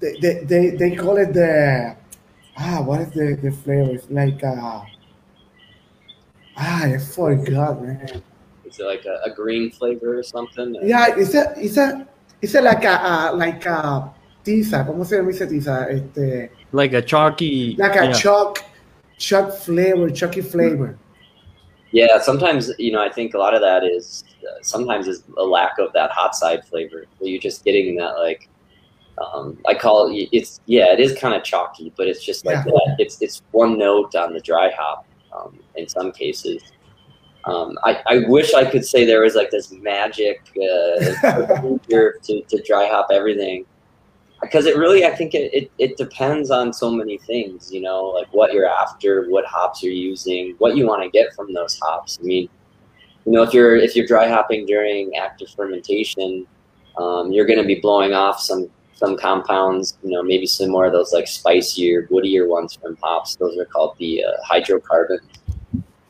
they, 0.00 0.16
they, 0.20 0.44
they, 0.44 0.70
they 0.70 0.96
call 0.96 1.16
it 1.18 1.32
the 1.32 1.96
ah 2.58 2.82
what 2.82 3.00
is 3.00 3.10
the, 3.12 3.38
the 3.42 3.50
flavor? 3.50 3.92
It's 3.92 4.10
like 4.10 4.42
uh, 4.42 4.82
ah 6.56 6.84
I 6.84 6.98
forgot 6.98 7.82
man. 7.82 8.22
Is 8.64 8.80
it 8.80 8.84
like 8.84 9.04
a, 9.04 9.20
a 9.24 9.34
green 9.34 9.70
flavor 9.70 10.18
or 10.18 10.22
something? 10.22 10.76
Yeah, 10.82 11.14
it's 11.16 11.34
a 11.34 11.52
it's 11.56 11.76
a 11.76 12.06
it's 12.40 12.54
a 12.54 12.60
like 12.60 12.84
a 12.84 12.94
uh, 13.04 13.32
like 13.34 13.66
a 13.66 14.12
tiza. 14.44 14.86
¿Cómo 14.86 15.04
se 15.04 15.22
dice 15.22 15.46
tiza? 15.46 15.88
Este 15.90 16.50
like 16.72 16.94
a 16.94 17.02
chalky 17.02 17.76
like 17.78 17.96
a 17.96 18.06
yeah. 18.06 18.12
chalk 18.12 18.64
chalk 19.18 19.52
flavor, 19.52 20.10
chalky 20.10 20.40
flavor. 20.40 20.98
Yeah, 21.92 22.18
sometimes 22.18 22.72
you 22.78 22.92
know 22.92 23.02
I 23.02 23.10
think 23.10 23.34
a 23.34 23.38
lot 23.38 23.54
of 23.54 23.60
that 23.60 23.84
is 23.84 24.24
sometimes 24.62 25.08
is 25.08 25.24
a 25.38 25.42
lack 25.42 25.78
of 25.78 25.92
that 25.92 26.10
hot 26.10 26.34
side 26.34 26.64
flavor. 26.64 27.04
So 27.18 27.26
you're 27.26 27.40
just 27.40 27.64
getting 27.64 27.96
that 27.96 28.12
like 28.18 28.48
um, 29.18 29.58
I 29.66 29.74
call 29.74 30.10
it 30.10 30.28
it's 30.32 30.60
yeah 30.66 30.92
it 30.92 31.00
is 31.00 31.18
kind 31.18 31.34
of 31.34 31.44
chalky, 31.44 31.92
but 31.96 32.08
it's 32.08 32.24
just 32.24 32.44
like 32.46 32.64
Yeah. 32.66 32.72
that. 32.72 32.96
It's 32.98 33.20
it's 33.20 33.42
one 33.52 33.78
note 33.78 34.14
on 34.14 34.32
the 34.32 34.40
dry 34.40 34.70
hop 34.76 35.06
um, 35.36 35.58
in 35.76 35.88
some 35.88 36.12
cases. 36.12 36.62
Um, 37.44 37.76
I, 37.82 38.00
I 38.06 38.18
wish 38.28 38.54
I 38.54 38.64
could 38.70 38.84
say 38.84 39.04
there 39.04 39.22
was 39.22 39.34
like 39.34 39.50
this 39.50 39.72
magic 39.72 40.40
uh, 40.56 41.00
to, 41.88 42.12
to 42.22 42.62
dry 42.64 42.86
hop 42.88 43.08
everything 43.10 43.66
because 44.40 44.66
it 44.66 44.76
really 44.76 45.04
I 45.04 45.14
think 45.14 45.34
it, 45.34 45.52
it, 45.52 45.70
it 45.78 45.96
depends 45.96 46.50
on 46.50 46.72
so 46.72 46.90
many 46.90 47.18
things 47.18 47.72
you 47.72 47.80
know 47.80 48.04
like 48.04 48.32
what 48.32 48.52
you're 48.52 48.68
after 48.68 49.28
what 49.28 49.44
hops 49.44 49.82
you're 49.82 49.92
using 49.92 50.54
what 50.58 50.76
you 50.76 50.86
want 50.86 51.02
to 51.02 51.10
get 51.10 51.34
from 51.34 51.52
those 51.52 51.78
hops 51.82 52.18
I 52.20 52.24
mean 52.24 52.48
you 53.24 53.32
know 53.32 53.42
if 53.42 53.52
you're 53.54 53.76
if 53.76 53.94
you're 53.94 54.06
dry 54.06 54.28
hopping 54.28 54.66
during 54.66 55.14
active 55.16 55.48
fermentation 55.50 56.46
um, 56.98 57.32
you're 57.32 57.46
going 57.46 57.58
to 57.58 57.64
be 57.64 57.80
blowing 57.80 58.12
off 58.12 58.40
some 58.40 58.68
some 58.94 59.16
compounds 59.16 59.98
you 60.02 60.10
know 60.10 60.22
maybe 60.22 60.46
some 60.46 60.70
more 60.70 60.86
of 60.86 60.92
those 60.92 61.12
like 61.12 61.26
spicier 61.26 62.06
woodier 62.08 62.48
ones 62.48 62.78
from 62.80 62.96
hops. 63.02 63.36
Those 63.36 63.58
are 63.58 63.64
called 63.64 63.96
the 63.98 64.24
uh, 64.24 64.30
hydrocarbons 64.44 65.22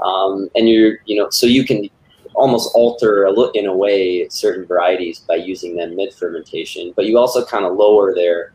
um, 0.05 0.49
and 0.55 0.69
you're 0.69 0.99
you 1.07 1.17
know 1.17 1.29
so 1.31 1.47
you 1.47 1.65
can 1.65 1.89
almost 2.35 2.75
alter 2.75 3.25
a 3.25 3.33
look 3.33 3.55
in 3.55 3.67
a 3.67 3.77
way 3.77 4.29
certain 4.29 4.67
varieties 4.67 5.21
by 5.21 5.35
using 5.35 5.77
them 5.77 5.95
mid 5.95 6.13
fermentation 6.15 6.93
but 6.97 7.07
you 7.07 7.19
also 7.19 7.45
kind 7.45 7.65
of 7.65 7.77
lower 7.77 8.15
their 8.15 8.55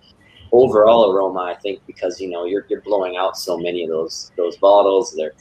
overall 0.52 1.12
aroma 1.12 1.42
i 1.42 1.54
think 1.56 1.80
because 1.86 2.20
you 2.20 2.30
know 2.30 2.46
you're, 2.46 2.66
you're 2.70 2.82
blowing 2.82 3.18
out 3.18 3.38
so 3.38 3.58
many 3.58 3.84
of 3.84 3.90
those 3.90 4.32
those 4.36 4.58
volatiles 4.58 5.16
they're 5.16 5.34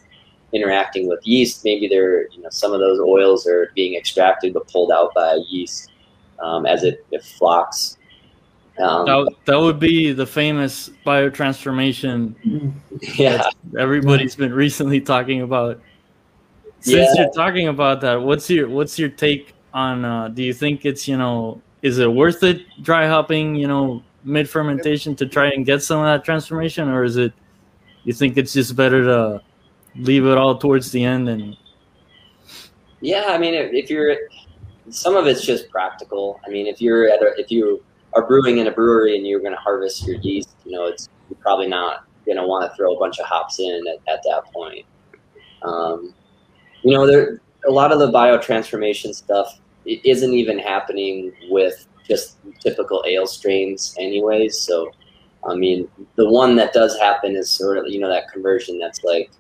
interacting 0.53 1.09
with 1.09 1.27
yeast. 1.27 1.65
Maybe 1.65 1.89
they're 1.89 2.29
you 2.29 2.43
know 2.43 2.51
some 2.51 2.73
of 2.73 2.81
those 2.81 2.99
oils 3.01 3.47
are 3.47 3.71
being 3.75 3.95
extracted 3.95 4.55
but 4.55 4.69
pulled 4.69 4.91
out 4.91 5.13
by 5.15 5.39
yeast 5.49 5.91
um, 6.41 6.67
as 6.67 6.83
it, 6.85 7.05
it 7.11 7.23
flocks. 7.25 7.99
Um, 8.79 9.07
that, 9.07 9.35
that 9.47 9.59
would 9.59 9.79
be 9.81 10.13
the 10.13 10.27
famous 10.27 10.91
biotransformation 11.07 12.75
yeah. 13.19 13.39
that 13.39 13.55
everybody's 13.79 14.37
been 14.37 14.53
recently 14.53 15.01
talking 15.01 15.43
about. 15.43 15.81
Since 16.81 17.17
Yeah. 17.17 17.23
you're 17.23 17.33
talking 17.33 17.69
about 17.69 18.03
that 18.03 18.21
what's 18.21 18.51
your 18.51 18.69
what's 18.69 18.99
your 18.99 19.09
take 19.09 19.55
on 19.73 20.05
uh, 20.05 20.29
do 20.29 20.43
you 20.43 20.53
think 20.53 20.85
it's 20.85 21.09
you 21.09 21.17
know 21.17 21.61
is 21.83 21.99
it 21.99 22.13
worth 22.13 22.43
it 22.43 22.63
dry 22.83 23.07
hopping 23.09 23.55
you 23.57 23.67
know 23.67 24.03
mid 24.25 24.49
fermentation 24.49 25.17
to 25.17 25.27
try 25.27 25.49
and 25.49 25.65
get 25.65 25.83
some 25.83 25.99
of 26.01 26.05
that 26.05 26.25
transformation 26.25 26.89
or 26.89 27.03
is 27.03 27.17
it 27.17 27.33
you 28.05 28.13
think 28.13 28.37
it's 28.37 28.53
just 28.53 28.77
better 28.77 29.03
to 29.03 29.43
leave 29.99 30.27
it 30.27 30.39
all 30.39 30.57
towards 30.57 30.91
the 30.91 31.05
end 31.05 31.29
and 31.29 31.57
Yeah, 33.01 33.27
I 33.29 33.39
mean, 33.39 33.55
if, 33.55 33.73
if 33.73 33.91
you're, 33.91 34.17
some 34.91 35.17
of 35.17 35.27
it's 35.27 35.45
just 35.45 35.71
practical. 35.71 36.41
I 36.47 36.51
mean, 36.51 36.67
if 36.67 36.81
you're 36.81 37.09
at 37.09 37.23
a, 37.23 37.33
if 37.39 37.51
you 37.51 37.83
are 38.15 38.27
brewing 38.27 38.59
in 38.59 38.67
a 38.67 38.71
brewery 38.71 39.17
and 39.17 39.27
you're 39.27 39.41
going 39.41 39.53
to 39.53 39.59
harvest 39.59 40.07
your 40.07 40.17
yeast, 40.17 40.51
you 40.65 40.73
know, 40.73 40.87
it's 40.87 41.09
you're 41.29 41.39
probably 41.41 41.69
not 41.69 42.05
going 42.25 42.39
to 42.39 42.47
want 42.47 42.71
to 42.71 42.77
throw 42.77 42.95
a 42.95 42.99
bunch 42.99 43.19
of 43.19 43.27
hops 43.27 43.59
in 43.61 43.85
at, 43.89 44.13
at 44.13 44.23
that 44.25 44.45
point. 44.53 44.87
Um, 45.63 46.15
you 46.83 46.93
know, 46.93 47.07
there 47.07 47.41
a 47.67 47.71
lot 47.71 47.93
of 47.93 47.99
the 47.99 48.11
biotransformation 48.11 49.15
stuff 49.15 49.61
isn't 49.85 50.35
even 50.35 50.59
happening 50.59 51.33
with 51.51 51.87
just 52.07 52.37
typical 52.61 53.05
ale 53.07 53.27
strains, 53.27 53.95
anyways. 53.99 54.59
So, 54.59 54.93
I 55.49 55.55
mean, 55.55 55.89
the 56.17 56.29
one 56.29 56.57
that 56.57 56.73
does 56.73 56.97
happen 56.99 57.35
is 57.35 57.51
sort 57.51 57.79
of 57.79 57.87
you 57.89 57.99
know 57.99 58.09
that 58.09 58.31
conversion 58.33 58.79
that's 58.79 59.03
like 59.05 59.31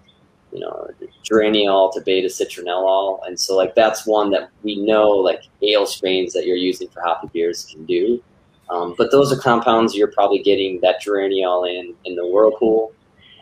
you 0.56 0.62
know, 0.62 0.88
geraniol 1.22 1.92
to 1.92 2.00
beta 2.00 2.28
citronellol. 2.28 3.18
And 3.26 3.38
so 3.38 3.54
like 3.54 3.74
that's 3.74 4.06
one 4.06 4.30
that 4.30 4.48
we 4.62 4.76
know 4.76 5.10
like 5.10 5.42
ale 5.62 5.86
strains 5.86 6.32
that 6.32 6.46
you're 6.46 6.56
using 6.56 6.88
for 6.88 7.02
hoppy 7.02 7.28
beers 7.32 7.66
can 7.70 7.84
do. 7.84 8.22
Um, 8.70 8.94
but 8.96 9.10
those 9.10 9.30
are 9.30 9.36
compounds 9.36 9.94
you're 9.94 10.10
probably 10.10 10.38
getting 10.38 10.80
that 10.80 11.02
geraniol 11.02 11.68
in 11.68 11.94
in 12.06 12.16
the 12.16 12.26
whirlpool. 12.26 12.92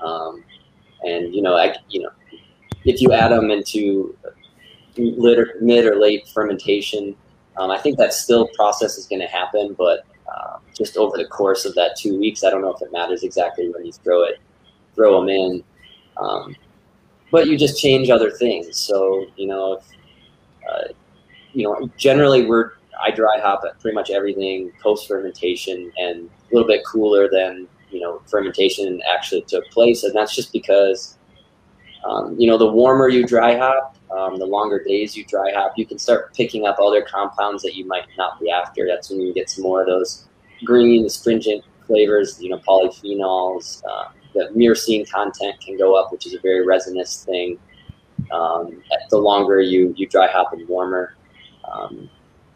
Um, 0.04 0.44
and 1.04 1.32
you 1.32 1.40
know, 1.40 1.54
I, 1.56 1.76
you 1.88 2.02
know, 2.02 2.10
if 2.84 3.00
you 3.00 3.12
add 3.12 3.30
them 3.30 3.50
into 3.52 4.16
later, 4.96 5.54
mid 5.60 5.86
or 5.86 5.96
late 5.96 6.26
fermentation, 6.34 7.14
um, 7.56 7.70
I 7.70 7.78
think 7.78 7.96
that 7.98 8.12
still 8.12 8.48
process 8.48 8.98
is 8.98 9.06
going 9.06 9.20
to 9.20 9.28
happen, 9.28 9.74
but 9.78 10.00
uh, 10.28 10.58
just 10.76 10.96
over 10.96 11.16
the 11.16 11.26
course 11.26 11.64
of 11.64 11.76
that 11.76 11.96
two 11.96 12.18
weeks, 12.18 12.42
I 12.42 12.50
don't 12.50 12.60
know 12.60 12.74
if 12.74 12.82
it 12.82 12.90
matters 12.92 13.22
exactly 13.22 13.68
when 13.68 13.86
you 13.86 13.92
throw 13.92 14.24
it, 14.24 14.40
throw 14.96 15.20
them 15.20 15.28
in. 15.28 15.64
Um, 16.16 16.56
but 17.34 17.48
you 17.48 17.58
just 17.58 17.80
change 17.80 18.10
other 18.10 18.30
things. 18.30 18.78
So 18.78 19.26
you 19.34 19.48
know, 19.48 19.72
if, 19.72 19.84
uh, 20.70 20.92
you 21.52 21.64
know, 21.64 21.90
generally 21.96 22.46
we're 22.46 22.74
I 23.02 23.10
dry 23.10 23.40
hop 23.42 23.64
at 23.68 23.80
pretty 23.80 23.96
much 23.96 24.10
everything 24.10 24.70
post 24.80 25.08
fermentation 25.08 25.90
and 25.98 26.30
a 26.30 26.54
little 26.54 26.68
bit 26.68 26.82
cooler 26.86 27.28
than 27.28 27.66
you 27.90 27.98
know 27.98 28.22
fermentation 28.26 29.02
actually 29.12 29.42
took 29.48 29.68
place, 29.72 30.04
and 30.04 30.14
that's 30.14 30.32
just 30.32 30.52
because 30.52 31.18
um, 32.04 32.38
you 32.38 32.46
know 32.46 32.56
the 32.56 32.70
warmer 32.70 33.08
you 33.08 33.26
dry 33.26 33.58
hop, 33.58 33.96
um, 34.16 34.38
the 34.38 34.46
longer 34.46 34.80
days 34.84 35.16
you 35.16 35.24
dry 35.24 35.50
hop, 35.52 35.72
you 35.76 35.84
can 35.84 35.98
start 35.98 36.32
picking 36.34 36.68
up 36.68 36.78
other 36.78 37.02
compounds 37.02 37.64
that 37.64 37.74
you 37.74 37.84
might 37.84 38.06
not 38.16 38.38
be 38.38 38.48
after. 38.48 38.86
That's 38.86 39.10
when 39.10 39.20
you 39.20 39.34
get 39.34 39.50
some 39.50 39.64
more 39.64 39.80
of 39.80 39.88
those 39.88 40.26
green, 40.64 41.04
astringent 41.04 41.64
flavors, 41.88 42.40
you 42.40 42.50
know, 42.50 42.58
polyphenols. 42.58 43.82
Uh, 43.90 44.10
the 44.34 44.50
myrcene 44.54 45.08
content 45.10 45.60
can 45.60 45.76
go 45.78 45.94
up, 45.94 46.12
which 46.12 46.26
is 46.26 46.34
a 46.34 46.40
very 46.40 46.64
resinous 46.66 47.24
thing. 47.24 47.58
Um, 48.32 48.82
the 49.10 49.18
longer 49.18 49.60
you 49.60 49.94
you 49.96 50.06
dry 50.06 50.28
hop 50.28 50.52
and 50.52 50.66
warmer, 50.68 51.14
um, 51.70 52.08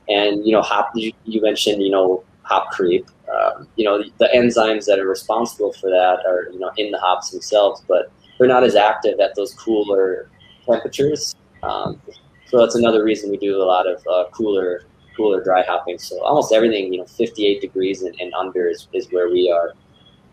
and 0.08 0.44
you 0.44 0.52
know, 0.52 0.62
hop. 0.62 0.90
You, 0.94 1.12
you, 1.24 1.40
mentioned 1.40 1.82
you 1.82 1.90
know 1.90 2.24
hop 2.42 2.70
creep. 2.70 3.06
Um, 3.32 3.68
you 3.76 3.84
know, 3.84 3.98
the, 3.98 4.10
the 4.18 4.28
enzymes 4.34 4.86
that 4.86 4.98
are 4.98 5.06
responsible 5.06 5.72
for 5.74 5.90
that 5.90 6.24
are 6.26 6.50
you 6.52 6.58
know 6.58 6.70
in 6.76 6.90
the 6.90 6.98
hops 6.98 7.30
themselves, 7.30 7.82
but 7.86 8.10
they're 8.38 8.48
not 8.48 8.64
as 8.64 8.74
active 8.74 9.20
at 9.20 9.34
those 9.34 9.54
cooler 9.54 10.30
temperatures. 10.64 11.34
Um, 11.62 12.00
so 12.46 12.58
that's 12.58 12.76
another 12.76 13.04
reason 13.04 13.30
we 13.30 13.36
do 13.36 13.60
a 13.60 13.64
lot 13.64 13.86
of 13.86 14.02
uh, 14.06 14.30
cooler 14.30 14.82
cooler 15.18 15.42
dry 15.42 15.62
hopping. 15.66 15.98
So 15.98 16.22
almost 16.22 16.52
everything, 16.52 16.92
you 16.92 17.00
know, 17.00 17.04
58 17.04 17.60
degrees 17.60 18.02
and, 18.02 18.14
and 18.20 18.32
under 18.34 18.68
is, 18.68 18.86
is 18.94 19.10
where 19.10 19.28
we 19.28 19.50
are. 19.50 19.74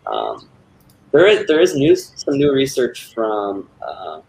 Um, 0.06 0.48
there 1.12 1.26
is 1.26 1.46
there 1.46 1.60
is 1.60 1.74
new 1.74 1.94
some 1.96 2.36
new 2.36 2.52
research 2.52 3.12
from 3.14 3.68
uh, 3.86 4.20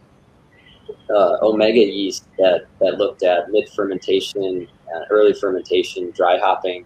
uh, 1.09 1.37
Omega 1.41 1.79
yeast 1.79 2.25
that 2.37 2.65
that 2.79 2.97
looked 2.97 3.23
at 3.23 3.49
mid 3.51 3.69
fermentation, 3.69 4.67
uh, 4.93 5.05
early 5.09 5.33
fermentation, 5.33 6.11
dry 6.11 6.37
hopping 6.37 6.85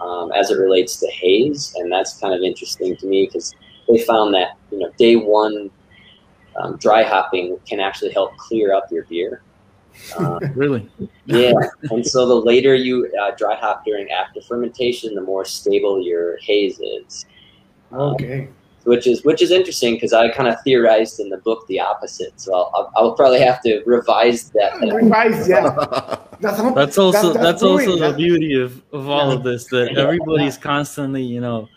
um, 0.00 0.32
as 0.32 0.50
it 0.50 0.58
relates 0.58 0.96
to 1.00 1.10
haze, 1.10 1.74
and 1.76 1.90
that's 1.90 2.18
kind 2.18 2.34
of 2.34 2.42
interesting 2.42 2.96
to 2.96 3.06
me 3.06 3.26
because 3.26 3.54
they 3.88 3.98
found 3.98 4.34
that 4.34 4.56
you 4.70 4.78
know 4.78 4.90
day 4.98 5.16
one 5.16 5.70
um, 6.56 6.76
dry 6.76 7.02
hopping 7.02 7.58
can 7.68 7.80
actually 7.80 8.12
help 8.12 8.36
clear 8.36 8.74
up 8.74 8.90
your 8.90 9.04
beer. 9.04 9.42
Uh, 10.18 10.38
really? 10.54 10.88
yeah. 11.24 11.52
And 11.90 12.06
so 12.06 12.26
the 12.26 12.34
later 12.34 12.74
you 12.74 13.10
uh, 13.22 13.32
dry 13.36 13.56
hop 13.56 13.84
during 13.84 14.10
after 14.10 14.40
fermentation, 14.42 15.14
the 15.14 15.22
more 15.22 15.44
stable 15.44 16.02
your 16.02 16.36
haze 16.38 16.78
is. 16.80 17.26
Okay. 17.92 18.48
Which 18.86 19.06
is 19.06 19.24
which 19.24 19.42
is 19.42 19.50
interesting 19.50 19.94
because 19.94 20.12
I 20.12 20.28
kind 20.30 20.48
of 20.48 20.56
theorized 20.62 21.20
in 21.20 21.28
the 21.28 21.38
book 21.38 21.66
the 21.66 21.80
opposite. 21.80 22.40
So 22.40 22.54
I'll, 22.54 22.70
I'll, 22.74 22.92
I'll 22.96 23.12
probably 23.14 23.40
have 23.40 23.60
to 23.62 23.82
revise 23.84 24.50
that. 24.50 24.80
Revise, 24.80 25.48
yeah. 25.48 26.18
that's, 26.40 26.62
that's 26.74 26.98
also 26.98 27.32
that's, 27.32 27.44
that's 27.44 27.62
also 27.62 27.96
the 27.96 28.16
beauty 28.16 28.60
of, 28.60 28.82
of 28.92 29.08
all 29.08 29.30
of 29.30 29.42
this 29.42 29.66
that 29.66 29.96
everybody's 29.96 30.56
constantly 30.56 31.22
you 31.22 31.40
know 31.40 31.68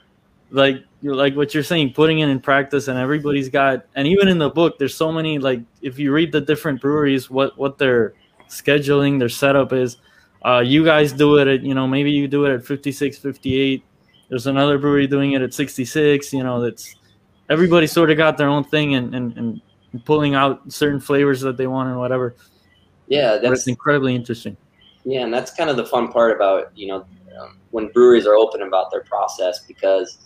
like 0.51 0.83
like 1.03 1.35
what 1.35 1.53
you're 1.53 1.63
saying 1.63 1.93
putting 1.93 2.19
it 2.19 2.29
in 2.29 2.39
practice 2.39 2.87
and 2.87 2.97
everybody's 2.97 3.49
got 3.49 3.85
and 3.95 4.07
even 4.07 4.27
in 4.27 4.37
the 4.37 4.49
book 4.49 4.77
there's 4.77 4.95
so 4.95 5.11
many 5.11 5.39
like 5.39 5.61
if 5.81 5.97
you 5.97 6.11
read 6.11 6.31
the 6.31 6.41
different 6.41 6.81
breweries 6.81 7.29
what 7.29 7.57
what 7.57 7.77
their 7.77 8.13
scheduling 8.49 9.19
their 9.19 9.29
setup 9.29 9.71
is 9.71 9.97
uh, 10.45 10.59
you 10.59 10.83
guys 10.83 11.11
do 11.11 11.37
it 11.37 11.47
at 11.47 11.61
you 11.61 11.73
know 11.73 11.87
maybe 11.87 12.11
you 12.11 12.27
do 12.27 12.45
it 12.45 12.53
at 12.53 12.65
56 12.65 13.17
58 13.17 13.83
there's 14.29 14.47
another 14.47 14.77
brewery 14.77 15.07
doing 15.07 15.33
it 15.33 15.41
at 15.41 15.53
66 15.53 16.33
you 16.33 16.43
know 16.43 16.61
that's 16.61 16.95
everybody 17.49 17.87
sort 17.87 18.11
of 18.11 18.17
got 18.17 18.37
their 18.37 18.47
own 18.47 18.63
thing 18.63 18.95
and, 18.95 19.15
and, 19.15 19.37
and 19.37 19.61
pulling 20.05 20.35
out 20.35 20.71
certain 20.71 20.99
flavors 20.99 21.41
that 21.41 21.57
they 21.57 21.67
want 21.67 21.89
and 21.89 21.97
whatever. 21.97 22.35
Yeah 23.07 23.37
that's 23.37 23.67
incredibly 23.67 24.15
interesting. 24.15 24.55
Yeah 25.03 25.21
and 25.21 25.33
that's 25.33 25.53
kind 25.53 25.69
of 25.69 25.77
the 25.77 25.85
fun 25.85 26.11
part 26.11 26.35
about 26.35 26.71
you 26.77 26.87
know 26.87 27.05
um, 27.39 27.57
when 27.71 27.87
breweries 27.91 28.27
are 28.27 28.35
open 28.35 28.61
about 28.61 28.91
their 28.91 29.03
process 29.03 29.65
because 29.65 30.19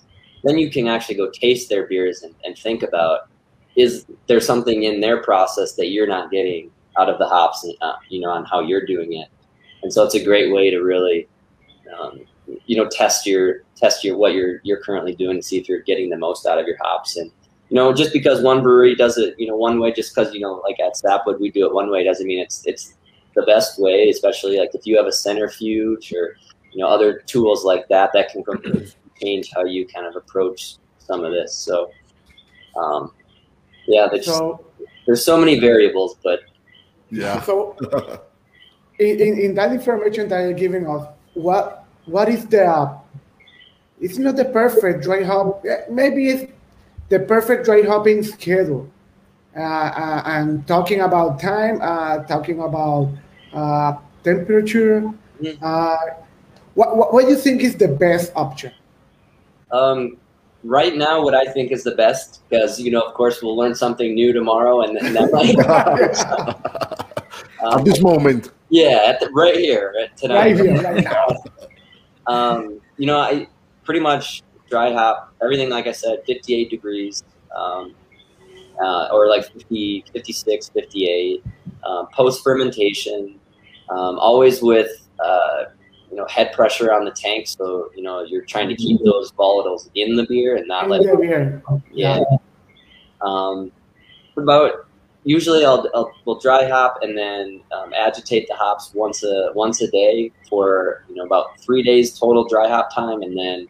then 0.44 0.58
you 0.58 0.70
can 0.70 0.88
actually 0.88 1.16
go 1.16 1.30
taste 1.32 1.70
their 1.70 1.88
beers 1.88 2.24
and, 2.24 2.36
and 2.44 2.58
think 2.58 2.84
about 2.84 3.30
is 3.76 4.06
there 4.28 4.40
something 4.40 4.84
in 4.84 5.00
their 5.00 5.24
process 5.24 5.74
that 5.74 5.88
you're 5.88 6.08
not 6.08 6.32
getting 6.32 6.70
out 6.98 7.10
of 7.10 7.18
the 7.18 7.28
hops 7.28 7.64
and 7.64 7.76
uh, 7.82 7.96
you 8.10 8.20
know 8.20 8.30
on 8.30 8.46
how 8.46 8.60
you're 8.60 8.86
doing 8.86 9.14
it? 9.14 9.30
And 9.82 9.92
so 9.92 10.04
it's 10.04 10.16
a 10.16 10.24
great 10.24 10.54
way 10.54 10.70
to 10.70 10.80
really 10.80 11.28
um, 12.00 12.22
you 12.66 12.76
know 12.78 12.88
test 12.90 13.26
your 13.26 13.64
test 13.76 14.04
your 14.04 14.18
what 14.18 14.34
you're 14.34 14.60
you're 14.64 14.82
currently 14.82 15.16
doing 15.16 15.38
to 15.38 15.44
see 15.44 15.58
if 15.58 15.68
you're 15.68 15.82
getting 15.82 16.10
the 16.10 16.18
most 16.18 16.46
out 16.46 16.58
of 16.58 16.68
your 16.68 16.78
hops 16.82 17.18
and 17.18 17.32
you 17.70 17.76
know 17.76 17.94
just 17.94 18.14
because 18.14 18.42
one 18.42 18.62
brewery 18.62 18.96
does 18.96 19.18
it 19.18 19.36
you 19.38 19.48
know 19.48 19.56
one 19.56 19.80
way 19.80 19.92
just 19.92 20.14
because 20.14 20.34
you 20.34 20.40
know 20.40 20.62
like 20.68 20.80
at 20.80 20.98
Sapwood 20.98 21.40
we 21.40 21.52
do 21.52 21.66
it 21.66 21.74
one 21.74 21.90
way 21.90 22.04
doesn't 22.04 22.28
mean 22.28 22.40
it's 22.40 22.66
it's 22.66 22.96
the 23.36 23.44
best 23.44 23.80
way 23.80 24.10
especially 24.10 24.58
like 24.58 24.70
if 24.74 24.86
you 24.86 24.96
have 24.98 25.08
a 25.08 25.12
centrifuge 25.12 26.14
or 26.14 26.38
you 26.72 26.80
know 26.80 26.88
other 26.88 27.20
tools 27.26 27.64
like 27.64 27.88
that 27.88 28.12
that 28.14 28.30
can 28.30 28.44
change 29.22 29.52
how 29.54 29.64
you 29.64 29.88
kind 29.88 30.06
of 30.06 30.16
approach 30.16 30.78
some 31.06 31.24
of 31.24 31.32
this. 31.32 31.56
So, 31.56 31.92
um, 32.78 33.12
yeah, 33.88 34.08
there's, 34.12 34.26
so, 34.26 34.66
there's 35.06 35.24
so 35.24 35.38
many 35.38 35.60
variables, 35.60 36.18
but 36.24 36.42
yeah. 37.10 37.42
So, 37.42 37.78
in, 39.00 39.20
in 39.20 39.56
that 39.56 39.72
information 39.72 40.28
that 40.30 40.42
you're 40.42 40.54
giving 40.54 40.88
us, 40.88 41.08
what 41.34 41.83
what 42.06 42.30
is 42.30 42.46
the? 42.48 42.98
It's 44.00 44.18
not 44.18 44.36
the 44.36 44.46
perfect 44.46 45.04
dry 45.04 45.24
hop. 45.24 45.64
Maybe 45.90 46.30
it's 46.30 46.52
the 47.10 47.20
perfect 47.20 47.66
dry 47.66 47.84
hopping 47.84 48.24
schedule. 48.24 48.90
Uh, 49.56 49.60
uh, 49.60 50.24
and 50.26 50.66
talking 50.68 51.02
about 51.02 51.40
time, 51.40 51.80
uh, 51.82 52.24
talking 52.24 52.60
about 52.60 53.12
uh, 53.54 53.94
temperature. 54.24 55.02
Mm-hmm. 55.42 55.64
Uh, 55.64 55.96
what, 56.74 56.98
what, 56.98 57.14
what 57.14 57.26
do 57.26 57.30
you 57.30 57.38
think 57.38 57.62
is 57.62 57.76
the 57.76 57.88
best 57.88 58.32
option? 58.36 58.72
Um, 59.72 60.18
right 60.64 60.96
now, 60.96 61.22
what 61.22 61.36
I 61.36 61.46
think 61.46 61.72
is 61.72 61.84
the 61.84 61.94
best, 61.94 62.42
because 62.50 62.80
you 62.80 62.90
know, 62.90 63.02
of 63.02 63.14
course, 63.14 63.44
we'll 63.44 63.56
learn 63.56 63.76
something 63.76 64.16
new 64.16 64.34
tomorrow, 64.34 64.82
and, 64.82 64.98
and 64.98 65.16
that 65.16 65.32
might. 65.32 65.56
um, 67.64 67.80
at 67.80 67.86
this 67.86 68.02
moment. 68.02 68.50
Yeah, 68.70 69.04
at 69.06 69.20
the, 69.20 69.30
right 69.30 69.56
here, 69.56 69.94
right 69.96 70.18
tonight. 70.18 70.36
Right 70.36 70.60
here, 70.60 70.82
right 70.82 71.04
now. 71.04 71.28
um, 72.28 72.80
you 72.98 73.08
know, 73.08 73.20
I 73.20 73.48
pretty 73.84 74.00
much 74.00 74.44
dry 74.70 74.92
hop 74.92 75.34
everything. 75.42 75.70
Like 75.70 75.88
I 75.88 75.92
said, 75.92 76.20
58 76.26 76.70
degrees, 76.70 77.24
um, 77.56 77.94
uh, 78.82 79.10
or 79.12 79.28
like 79.28 79.52
50, 79.52 80.06
56, 80.12 80.70
58. 80.70 81.44
Uh, 81.84 82.06
Post 82.14 82.44
fermentation, 82.44 83.40
um, 83.90 84.18
always 84.18 84.62
with 84.62 85.08
uh, 85.20 85.66
you 86.14 86.18
know 86.20 86.28
head 86.28 86.54
pressure 86.54 86.94
on 86.94 87.06
the 87.06 87.12
tank 87.12 87.48
so 87.48 87.90
you 87.96 88.04
know 88.04 88.22
you're 88.22 88.46
trying 88.46 88.70
to 88.70 88.76
keep 88.76 89.02
those 89.04 89.32
volatiles 89.32 89.90
in 89.96 90.16
the 90.16 90.26
beer 90.28 90.58
and 90.58 90.68
not 90.68 90.88
let 90.88 91.02
yeah, 91.92 92.20
yeah 92.20 92.38
um, 93.22 93.72
about 94.38 94.88
usually 95.24 95.66
I'll, 95.66 95.90
I'll 95.94 96.12
we'll 96.26 96.40
dry 96.40 96.68
hop 96.68 97.00
and 97.02 97.18
then 97.18 97.62
um, 97.72 97.94
agitate 97.94 98.48
the 98.48 98.56
hops 98.56 98.92
once 98.94 99.24
a 99.24 99.52
once 99.56 99.82
a 99.82 99.90
day 99.90 100.32
for 100.50 101.04
you 101.10 101.16
know 101.16 101.26
about 101.26 101.60
three 101.60 101.84
days 101.84 102.18
total 102.18 102.48
dry 102.48 102.68
hop 102.68 102.94
time 102.94 103.22
and 103.22 103.38
then 103.38 103.68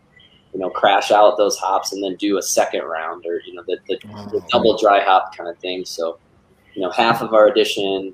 you 0.54 0.60
know 0.60 0.70
crash 0.70 1.12
out 1.12 1.38
those 1.38 1.58
hops 1.58 1.94
and 1.94 2.04
then 2.04 2.16
do 2.16 2.38
a 2.38 2.42
second 2.42 2.84
round 2.84 3.26
or 3.26 3.42
you 3.46 3.54
know 3.54 3.64
the, 3.68 3.78
the, 3.88 3.98
the 4.32 4.42
double 4.50 4.78
dry 4.78 5.04
hop 5.04 5.36
kind 5.36 5.50
of 5.50 5.58
thing 5.60 5.86
so 5.86 6.18
you 6.74 6.82
know 6.82 6.92
half 6.92 7.22
of 7.22 7.34
our 7.34 7.48
addition 7.48 8.14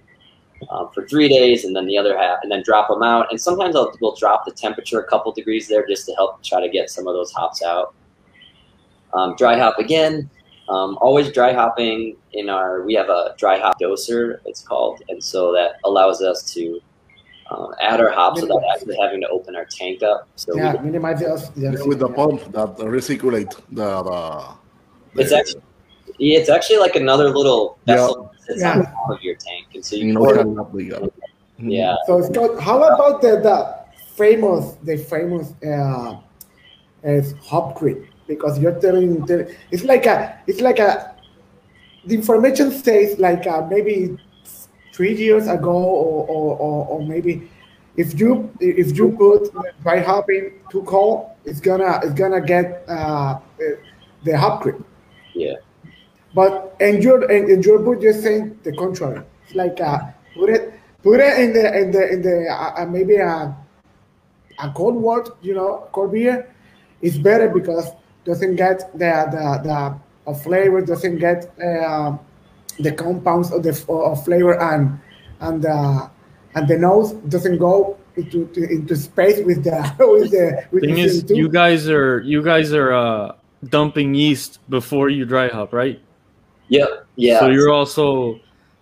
um, 0.69 0.89
for 0.93 1.07
three 1.07 1.29
days, 1.29 1.63
and 1.63 1.75
then 1.75 1.85
the 1.85 1.97
other 1.97 2.17
half, 2.17 2.39
and 2.43 2.51
then 2.51 2.61
drop 2.63 2.89
them 2.89 3.01
out. 3.01 3.27
And 3.31 3.39
sometimes 3.39 3.75
I'll, 3.75 3.95
we'll 4.01 4.15
drop 4.15 4.45
the 4.45 4.51
temperature 4.51 4.99
a 4.99 5.07
couple 5.07 5.31
degrees 5.31 5.67
there 5.67 5.85
just 5.87 6.05
to 6.07 6.13
help 6.13 6.43
try 6.43 6.59
to 6.59 6.69
get 6.69 6.89
some 6.89 7.07
of 7.07 7.13
those 7.13 7.31
hops 7.31 7.63
out. 7.63 7.93
Um, 9.13 9.35
dry 9.37 9.57
hop 9.57 9.79
again. 9.79 10.29
Um, 10.69 10.97
always 11.01 11.31
dry 11.31 11.51
hopping 11.51 12.15
in 12.33 12.49
our. 12.49 12.83
We 12.83 12.93
have 12.93 13.09
a 13.09 13.35
dry 13.37 13.57
hop 13.57 13.79
doser. 13.79 14.39
It's 14.45 14.61
called, 14.61 15.01
and 15.09 15.23
so 15.23 15.51
that 15.53 15.79
allows 15.83 16.21
us 16.21 16.53
to 16.53 16.79
um, 17.49 17.73
add 17.81 17.99
our 17.99 18.11
hops 18.11 18.41
without 18.41 18.61
actually 18.71 18.97
having 19.01 19.21
to 19.21 19.29
open 19.29 19.55
our 19.55 19.65
tank 19.65 20.03
up. 20.03 20.27
So 20.35 20.55
yeah, 20.55 20.75
we, 20.75 20.85
minimize 20.85 21.19
the, 21.19 21.51
yeah, 21.55 21.83
with 21.85 21.99
the 21.99 22.09
pump 22.09 22.43
that 22.51 22.77
recirculate 22.77 23.55
the. 23.71 24.03
the, 24.03 24.55
the 25.15 25.21
it's 25.21 25.31
actually 25.31 25.63
yeah, 26.19 26.39
it's 26.39 26.49
actually 26.49 26.79
like 26.79 26.95
another 26.95 27.29
little 27.29 27.79
vessel 27.85 28.31
sits 28.45 28.61
yeah. 28.61 28.77
on 28.77 28.83
top 28.83 29.09
of 29.09 29.21
your 29.21 29.35
tank, 29.35 29.67
and 29.73 29.85
so 29.85 29.95
you, 29.95 30.13
pour 30.15 30.37
it. 30.37 31.13
Yeah. 31.57 31.95
So 32.05 32.21
Scott, 32.21 32.61
how 32.61 32.83
about 32.83 33.21
the, 33.21 33.39
the 33.39 33.85
famous 34.15 34.75
the 34.83 34.97
famous 34.97 35.53
uh, 35.65 36.19
uh, 37.05 37.21
hop 37.41 37.75
creep? 37.75 38.05
Because 38.29 38.59
you're 38.59 38.79
telling, 38.79 39.25
it's 39.71 39.83
like 39.83 40.05
a 40.05 40.39
it's 40.45 40.61
like 40.61 40.77
a 40.77 41.15
the 42.05 42.13
information 42.13 42.69
says 42.69 43.17
like 43.17 43.47
uh, 43.47 43.65
maybe 43.67 44.15
three 44.93 45.15
years 45.17 45.47
ago 45.47 45.73
or, 45.73 46.27
or, 46.27 46.57
or, 46.57 46.85
or, 46.87 47.07
maybe 47.07 47.49
if 47.97 48.19
you 48.19 48.51
if 48.59 48.95
you 48.95 49.09
put 49.17 49.51
dry 49.81 49.99
hopping 49.99 50.61
too 50.69 50.83
cold, 50.83 51.31
it's 51.43 51.59
gonna 51.59 51.99
it's 52.03 52.13
gonna 52.13 52.39
get 52.39 52.85
uh, 52.87 53.39
the 54.23 54.37
hop 54.37 54.61
creep. 54.61 54.75
Yeah. 55.33 55.55
but 56.35 56.75
and 56.79 57.03
your 57.03 57.29
in, 57.31 57.49
in 57.49 57.63
your 57.63 57.79
book, 57.79 57.99
you're 57.99 58.13
saying 58.13 58.59
the 58.61 58.73
contrary. 58.77 59.23
It's 59.45 59.55
like 59.55 59.81
uh, 59.81 60.01
put 60.35 60.51
it 60.51 60.73
put 61.01 61.19
it 61.19 61.39
in 61.39 61.53
the 61.53 61.65
in 61.81 61.91
the 61.91 62.13
in 62.13 62.21
the 62.21 62.47
uh, 62.47 62.83
uh, 62.83 62.85
maybe 62.85 63.15
a 63.15 63.57
a 64.59 64.71
cold 64.75 64.95
water, 64.95 65.31
you 65.41 65.55
know, 65.55 65.89
cold 65.93 66.11
beer 66.11 66.53
it's 67.01 67.17
better 67.17 67.47
because 67.47 67.91
doesn't 68.25 68.55
get 68.55 68.91
the 68.93 69.27
the 69.31 69.99
the 70.25 70.33
flavor, 70.35 70.81
doesn't 70.81 71.17
get 71.17 71.51
uh, 71.59 72.17
the 72.79 72.91
compounds 72.91 73.51
of 73.51 73.63
the 73.63 73.73
of 73.89 74.23
flavor 74.23 74.59
and 74.59 74.99
and 75.41 75.65
uh, 75.65 76.07
and 76.55 76.67
the 76.67 76.77
nose 76.77 77.13
doesn't 77.29 77.57
go 77.57 77.97
into 78.15 78.49
into 78.53 78.95
space 78.95 79.43
with 79.45 79.63
the 79.63 79.77
with 79.99 80.31
the 80.31 80.65
with 80.71 80.83
Thing 80.83 80.95
the 80.95 81.01
is, 81.01 81.23
CO2. 81.23 81.35
you 81.35 81.49
guys 81.49 81.89
are 81.89 82.21
you 82.21 82.43
guys 82.43 82.73
are 82.73 82.93
uh, 82.93 83.35
dumping 83.69 84.13
yeast 84.13 84.59
before 84.69 85.09
you 85.09 85.25
dry 85.25 85.47
hop, 85.47 85.73
right? 85.73 85.99
Yep. 86.69 87.07
Yeah. 87.15 87.39
So 87.39 87.47
you're 87.49 87.71
also. 87.71 88.39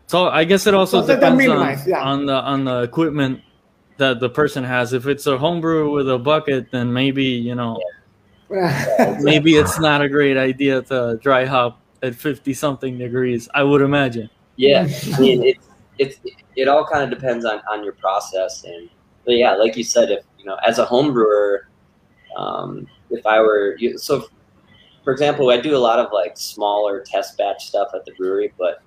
So 0.07 0.29
I 0.29 0.45
guess 0.45 0.65
it 0.67 0.73
also 0.73 1.01
So 1.01 1.07
that 1.07 1.19
depends 1.19 1.47
on, 1.47 1.89
yeah. 1.89 2.01
on 2.01 2.25
the 2.25 2.35
on 2.35 2.63
the 2.65 2.81
equipment 2.83 3.41
that 3.97 4.19
the 4.19 4.29
person 4.29 4.63
has. 4.63 4.93
If 4.93 5.05
it's 5.07 5.27
a 5.27 5.37
homebrew 5.37 5.91
with 5.91 6.09
a 6.09 6.17
bucket, 6.17 6.71
then 6.71 6.93
maybe 6.93 7.25
you 7.25 7.55
know 7.55 7.79
maybe 9.21 9.55
it's 9.55 9.79
not 9.79 10.01
a 10.01 10.09
great 10.09 10.37
idea 10.37 10.81
to 10.83 11.19
dry 11.21 11.45
hop 11.45 11.81
at 12.01 12.15
fifty 12.15 12.53
something 12.53 12.97
degrees. 12.97 13.49
I 13.53 13.63
would 13.63 13.81
imagine. 13.81 14.29
Yeah, 14.55 14.87
I 15.15 15.19
mean 15.19 15.43
it's 15.43 15.67
it's 15.97 16.19
it 16.55 16.67
all 16.67 16.85
kind 16.85 17.03
of 17.03 17.09
depends 17.09 17.45
on 17.45 17.61
on 17.69 17.83
your 17.83 17.93
process 17.93 18.63
and 18.63 18.89
but 19.27 19.35
yeah, 19.35 19.55
like 19.55 19.75
you 19.75 19.83
said, 19.83 20.09
if 20.09 20.23
you 20.39 20.45
know 20.45 20.55
as 20.65 20.79
a 20.79 20.85
home 20.85 21.11
brewer, 21.11 21.67
um, 22.37 22.87
if 23.09 23.25
I 23.25 23.41
were 23.41 23.75
you, 23.77 23.97
so, 23.97 24.29
for 25.03 25.11
example, 25.11 25.49
I 25.49 25.59
do 25.59 25.75
a 25.75 25.77
lot 25.77 25.99
of 25.99 26.13
like 26.13 26.37
smaller 26.37 27.03
test 27.05 27.37
batch 27.37 27.67
stuff 27.67 27.89
at 27.93 28.05
the 28.05 28.13
brewery, 28.13 28.53
but 28.57 28.81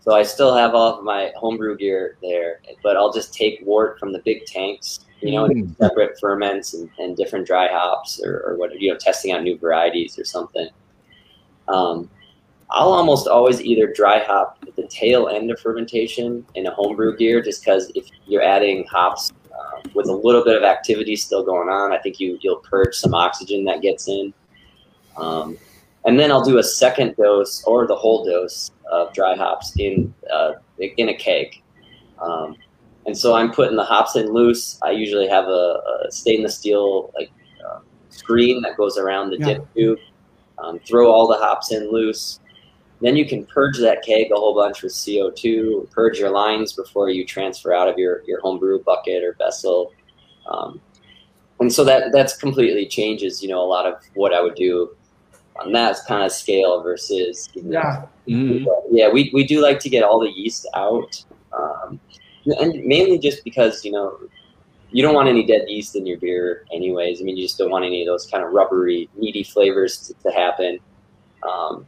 so 0.00 0.14
I 0.14 0.22
still 0.22 0.54
have 0.56 0.74
all 0.74 0.98
of 0.98 1.04
my 1.04 1.30
homebrew 1.36 1.76
gear 1.76 2.16
there, 2.22 2.60
but 2.82 2.96
I'll 2.96 3.12
just 3.12 3.34
take 3.34 3.60
wort 3.62 3.98
from 4.00 4.12
the 4.12 4.20
big 4.20 4.46
tanks, 4.46 5.00
you 5.22 5.32
know, 5.32 5.48
Mm. 5.48 5.76
separate 5.78 6.18
ferments 6.20 6.74
and, 6.74 6.90
and 6.98 7.16
different 7.16 7.46
dry 7.46 7.68
hops 7.68 8.20
or, 8.24 8.42
or 8.46 8.56
what 8.56 8.78
you 8.80 8.90
know, 8.90 8.98
testing 8.98 9.32
out 9.32 9.42
new 9.42 9.56
varieties 9.58 10.18
or 10.18 10.24
something. 10.24 10.68
Um, 11.68 12.10
I'll 12.70 12.92
almost 12.92 13.28
always 13.28 13.60
either 13.60 13.92
dry 13.92 14.18
hop 14.20 14.58
at 14.66 14.74
the 14.76 14.86
tail 14.86 15.28
end 15.28 15.50
of 15.50 15.60
fermentation 15.60 16.44
in 16.54 16.66
a 16.66 16.70
homebrew 16.70 17.16
gear, 17.16 17.42
just 17.42 17.62
because 17.62 17.92
if 17.94 18.06
you're 18.26 18.42
adding 18.42 18.84
hops 18.86 19.30
uh, 19.52 19.80
with 19.94 20.06
a 20.08 20.12
little 20.12 20.42
bit 20.42 20.56
of 20.56 20.62
activity 20.62 21.14
still 21.14 21.44
going 21.44 21.68
on, 21.68 21.92
I 21.92 21.98
think 21.98 22.18
you 22.18 22.38
you'll 22.40 22.56
purge 22.56 22.94
some 22.94 23.14
oxygen 23.14 23.64
that 23.66 23.82
gets 23.82 24.08
in. 24.08 24.32
Um, 25.16 25.58
and 26.06 26.18
then 26.18 26.32
I'll 26.32 26.42
do 26.42 26.58
a 26.58 26.62
second 26.62 27.14
dose 27.16 27.62
or 27.64 27.86
the 27.86 27.94
whole 27.94 28.24
dose 28.24 28.70
of 28.90 29.12
dry 29.12 29.36
hops 29.36 29.74
in 29.78 30.12
uh, 30.32 30.52
in 30.78 31.10
a 31.10 31.14
keg. 31.14 31.62
Um, 32.20 32.56
and 33.06 33.16
so 33.16 33.34
I'm 33.34 33.50
putting 33.52 33.76
the 33.76 33.84
hops 33.84 34.16
in 34.16 34.32
loose. 34.32 34.78
I 34.82 34.90
usually 34.92 35.28
have 35.28 35.46
a, 35.46 35.80
a 36.06 36.10
stainless 36.10 36.56
steel 36.58 37.12
like 37.16 37.30
uh, 37.68 37.80
screen 38.10 38.62
that 38.62 38.76
goes 38.76 38.96
around 38.98 39.30
the 39.30 39.38
Yeah. 39.38 39.46
dip 39.54 39.74
tube. 39.74 39.98
Um, 40.58 40.78
throw 40.80 41.10
all 41.10 41.26
the 41.26 41.38
hops 41.38 41.72
in 41.72 41.90
loose. 41.90 42.38
Then 43.00 43.16
you 43.16 43.26
can 43.26 43.44
purge 43.46 43.78
that 43.78 44.02
keg 44.04 44.30
a 44.30 44.36
whole 44.36 44.54
bunch 44.54 44.82
with 44.82 44.92
CO2. 44.92 45.90
Purge 45.90 46.20
your 46.20 46.30
lines 46.30 46.72
before 46.72 47.08
you 47.10 47.24
transfer 47.26 47.74
out 47.74 47.88
of 47.88 47.98
your 47.98 48.22
your 48.28 48.40
homebrew 48.40 48.82
bucket 48.84 49.24
or 49.24 49.34
vessel. 49.38 49.92
Um, 50.48 50.80
and 51.58 51.72
so 51.72 51.82
that 51.84 52.12
that's 52.12 52.36
completely 52.36 52.86
changes, 52.86 53.42
you 53.42 53.48
know, 53.48 53.60
a 53.60 53.66
lot 53.66 53.86
of 53.86 53.94
what 54.14 54.32
I 54.32 54.40
would 54.40 54.54
do 54.54 54.90
on 55.60 55.72
that 55.72 55.96
kind 56.06 56.24
of 56.24 56.30
scale 56.32 56.80
versus 56.82 57.48
you 57.54 57.62
know, 57.64 57.72
yeah, 57.72 58.06
Mm-hmm. 58.28 58.66
yeah, 58.96 59.08
we, 59.10 59.30
we 59.34 59.44
do 59.44 59.60
like 59.60 59.78
to 59.80 59.88
get 59.90 60.02
all 60.04 60.20
the 60.20 60.30
yeast 60.30 60.66
out, 60.74 61.24
um, 61.52 61.98
and 62.46 62.84
mainly 62.84 63.18
just 63.18 63.44
because 63.44 63.84
you 63.84 63.92
know 63.92 64.18
you 64.90 65.02
don't 65.02 65.14
want 65.14 65.28
any 65.28 65.44
dead 65.46 65.64
yeast 65.68 65.96
in 65.96 66.06
your 66.06 66.18
beer, 66.18 66.64
anyways. 66.72 67.20
I 67.20 67.24
mean, 67.24 67.36
you 67.36 67.44
just 67.44 67.58
don't 67.58 67.70
want 67.70 67.84
any 67.84 68.02
of 68.02 68.06
those 68.06 68.26
kind 68.26 68.44
of 68.44 68.52
rubbery, 68.52 69.08
meaty 69.16 69.42
flavors 69.42 69.98
to, 70.06 70.14
to 70.22 70.30
happen. 70.30 70.78
Um, 71.42 71.86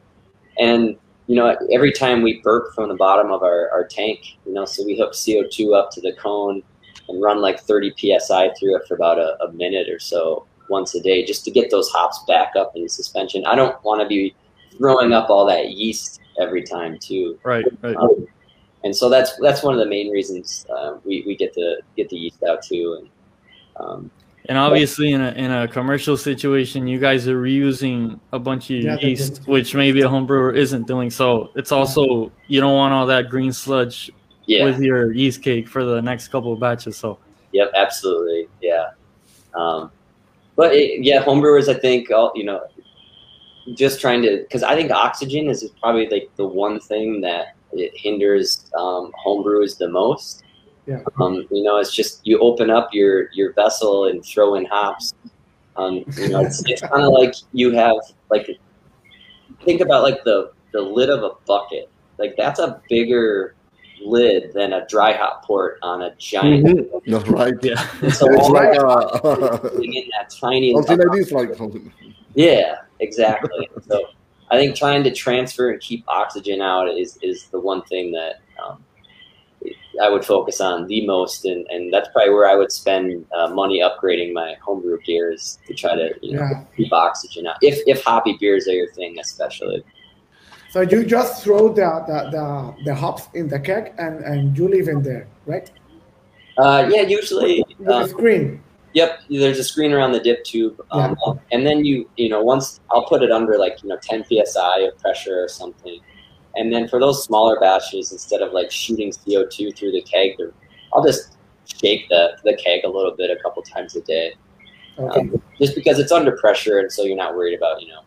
and 0.57 0.97
you 1.27 1.35
know, 1.35 1.55
every 1.71 1.91
time 1.91 2.21
we 2.21 2.41
burp 2.41 2.73
from 2.73 2.89
the 2.89 2.95
bottom 2.95 3.31
of 3.31 3.41
our, 3.41 3.69
our 3.71 3.83
tank, 3.83 4.37
you 4.45 4.53
know, 4.53 4.65
so 4.65 4.83
we 4.85 4.97
hook 4.97 5.13
CO 5.13 5.43
two 5.51 5.73
up 5.73 5.91
to 5.91 6.01
the 6.01 6.13
cone 6.13 6.61
and 7.07 7.21
run 7.21 7.41
like 7.41 7.59
30 7.59 7.93
psi 7.97 8.51
through 8.59 8.75
it 8.75 8.87
for 8.87 8.95
about 8.95 9.17
a, 9.17 9.37
a 9.43 9.51
minute 9.53 9.89
or 9.89 9.99
so 9.99 10.45
once 10.69 10.95
a 10.95 11.01
day, 11.01 11.23
just 11.23 11.45
to 11.45 11.51
get 11.51 11.69
those 11.69 11.89
hops 11.89 12.23
back 12.27 12.53
up 12.55 12.73
in 12.75 12.87
suspension. 12.89 13.45
I 13.45 13.55
don't 13.55 13.81
want 13.83 14.01
to 14.01 14.07
be 14.07 14.35
throwing 14.77 15.13
up 15.13 15.29
all 15.29 15.45
that 15.45 15.71
yeast 15.71 16.21
every 16.39 16.63
time 16.63 16.97
too. 16.99 17.39
Right, 17.43 17.65
right. 17.81 17.95
Um, 17.95 18.27
and 18.85 18.95
so 18.95 19.09
that's 19.09 19.35
that's 19.41 19.63
one 19.63 19.73
of 19.73 19.79
the 19.81 19.85
main 19.87 20.11
reasons 20.11 20.65
uh, 20.69 20.95
we, 21.03 21.23
we 21.27 21.35
get 21.35 21.53
to 21.55 21.81
get 21.97 22.07
the 22.07 22.17
yeast 22.17 22.41
out 22.43 22.63
too. 22.63 22.99
And 22.99 23.09
um, 23.85 24.11
And 24.47 24.57
obviously, 24.59 25.11
in 25.11 25.21
a 25.21 25.31
in 25.31 25.51
a 25.51 25.67
commercial 25.67 26.15
situation, 26.15 26.87
you 26.87 26.99
guys 26.99 27.27
are 27.27 27.41
reusing 27.41 28.19
a 28.31 28.37
bunch 28.37 28.69
of 28.69 28.77
your 28.77 28.93
Yeah, 28.93 28.97
yeast, 29.01 29.41
which 29.47 29.73
maybe 29.73 30.01
a 30.01 30.07
home 30.07 30.27
brewer 30.27 30.53
isn't 30.53 30.85
doing. 30.85 31.09
So 31.09 31.49
it's 31.55 31.71
also 31.71 32.31
you 32.47 32.61
don't 32.61 32.75
want 32.75 32.93
all 32.93 33.07
that 33.07 33.29
green 33.29 33.51
sludge 33.51 34.11
yeah, 34.45 34.63
with 34.63 34.79
your 34.79 35.11
yeast 35.11 35.41
cake 35.41 35.67
for 35.67 35.83
the 35.83 35.99
next 35.99 36.27
couple 36.27 36.53
of 36.53 36.59
batches. 36.59 36.95
So 36.95 37.17
yep, 37.53 37.71
absolutely, 37.75 38.47
yeah. 38.61 38.91
Um, 39.55 39.89
but 40.55 40.75
it, 40.75 41.03
yeah, 41.03 41.23
homebrewers, 41.23 41.67
I 41.67 41.79
think, 41.79 42.11
all, 42.11 42.31
you 42.35 42.43
know, 42.43 42.61
just 43.73 43.99
trying 43.99 44.21
to 44.21 44.43
because 44.43 44.61
I 44.61 44.75
think 44.75 44.91
oxygen 44.91 45.49
is 45.49 45.67
probably 45.81 46.07
like 46.07 46.29
the 46.35 46.45
one 46.45 46.79
thing 46.79 47.21
that 47.21 47.54
it 47.73 47.91
hinders 47.95 48.69
um, 48.77 49.11
homebrewers 49.25 49.77
the 49.77 49.89
most. 49.89 50.43
Yeah. 50.85 50.99
Um, 51.19 51.45
you 51.49 51.63
know, 51.63 51.77
it's 51.77 51.93
just 51.93 52.25
you 52.25 52.39
open 52.39 52.69
up 52.69 52.89
your 52.93 53.29
your 53.31 53.53
vessel 53.53 54.05
and 54.05 54.23
throw 54.23 54.55
in 54.55 54.65
hops. 54.65 55.13
Um, 55.77 56.03
you 56.17 56.29
know, 56.29 56.41
it's, 56.41 56.63
it's 56.69 56.81
kind 56.81 57.01
of 57.03 57.11
like 57.11 57.33
you 57.51 57.71
have 57.71 57.95
like 58.29 58.47
think 59.63 59.81
about 59.81 60.03
like 60.03 60.23
the 60.23 60.51
the 60.71 60.81
lid 60.81 61.09
of 61.09 61.23
a 61.23 61.31
bucket. 61.47 61.89
Like 62.17 62.35
that's 62.37 62.59
a 62.59 62.81
bigger 62.89 63.55
lid 64.05 64.53
than 64.53 64.73
a 64.73 64.85
dry 64.87 65.13
hop 65.13 65.43
port 65.43 65.79
on 65.81 66.03
a 66.03 66.15
giant. 66.15 66.65
Mhm. 66.65 67.01
That's 67.07 67.27
right. 67.29 67.53
yeah, 67.63 67.81
So 68.09 68.27
It's 68.31 68.49
like 68.49 68.77
uh, 68.77 69.69
in 69.81 70.09
that 70.11 70.29
tiny. 70.39 70.73
something 70.73 70.97
like 71.07 71.17
this, 71.17 71.31
like. 71.31 71.49
Yeah, 72.35 72.75
exactly. 72.99 73.69
so 73.87 74.01
I 74.51 74.57
think 74.57 74.75
trying 74.75 75.03
to 75.03 75.13
transfer 75.13 75.71
and 75.71 75.81
keep 75.81 76.03
oxygen 76.07 76.61
out 76.61 76.87
is 76.89 77.17
is 77.21 77.45
the 77.45 77.59
one 77.59 77.81
thing 77.83 78.11
that 78.11 78.41
um, 78.63 78.83
I 80.01 80.09
would 80.09 80.25
focus 80.25 80.61
on 80.61 80.87
the 80.87 81.05
most, 81.07 81.45
and, 81.45 81.65
and 81.69 81.91
that's 81.91 82.09
probably 82.09 82.33
where 82.33 82.47
I 82.47 82.55
would 82.55 82.71
spend 82.71 83.25
uh, 83.35 83.47
money 83.47 83.81
upgrading 83.81 84.33
my 84.33 84.55
homebrew 84.63 84.99
gears 85.01 85.59
to 85.67 85.73
try 85.73 85.95
to 85.95 86.13
you 86.21 86.33
know 86.33 86.41
yeah. 86.41 86.63
keep 86.75 86.93
oxygen 86.93 87.47
out. 87.47 87.57
If 87.61 87.81
if 87.87 88.03
hoppy 88.03 88.37
beers 88.39 88.67
are 88.67 88.73
your 88.73 88.91
thing, 88.91 89.17
especially. 89.19 89.83
So 90.69 90.81
you 90.81 91.05
just 91.05 91.43
throw 91.43 91.69
the 91.69 92.03
the, 92.05 92.29
the, 92.31 92.75
the 92.85 92.95
hops 92.95 93.29
in 93.33 93.47
the 93.47 93.59
keg 93.59 93.93
and, 93.97 94.19
and 94.25 94.57
you 94.57 94.67
leave 94.67 94.89
in 94.89 95.01
there, 95.01 95.25
right? 95.45 95.71
Uh, 96.57 96.89
yeah, 96.91 97.01
usually. 97.01 97.63
With 97.79 97.87
Uh, 97.87 98.03
the 98.03 98.09
screen. 98.09 98.61
Yep, 98.95 99.23
there's 99.29 99.59
a 99.59 99.63
screen 99.63 99.91
around 99.91 100.13
the 100.13 100.21
dip 100.21 100.45
tube, 100.45 100.79
um, 100.91 101.17
and 101.51 101.67
then 101.67 101.83
you 101.83 102.09
you 102.15 102.29
know 102.29 102.41
once 102.41 102.79
I'll 102.91 103.05
put 103.05 103.23
it 103.23 103.31
under 103.31 103.57
like 103.57 103.83
you 103.83 103.89
know 103.89 103.97
10 104.01 104.23
psi 104.23 104.79
of 104.79 104.97
pressure 104.99 105.43
or 105.43 105.49
something, 105.49 105.99
and 106.55 106.71
then 106.71 106.87
for 106.87 106.97
those 106.97 107.21
smaller 107.21 107.59
batches, 107.59 108.13
instead 108.13 108.41
of 108.41 108.53
like 108.53 108.71
shooting 108.71 109.11
CO2 109.11 109.77
through 109.77 109.91
the 109.91 110.01
keg, 110.03 110.37
I'll 110.93 111.03
just 111.03 111.35
shake 111.65 112.07
the 112.07 112.37
the 112.45 112.55
keg 112.55 112.85
a 112.85 112.89
little 112.89 113.13
bit 113.13 113.29
a 113.29 113.41
couple 113.43 113.61
times 113.63 113.97
a 113.97 114.01
day, 114.01 114.33
Okay. 114.97 115.19
um, 115.19 115.41
just 115.59 115.75
because 115.75 115.99
it's 115.99 116.13
under 116.13 116.31
pressure, 116.37 116.79
and 116.79 116.89
so 116.89 117.03
you're 117.03 117.17
not 117.17 117.35
worried 117.35 117.57
about 117.57 117.81
you 117.81 117.89
know 117.89 118.01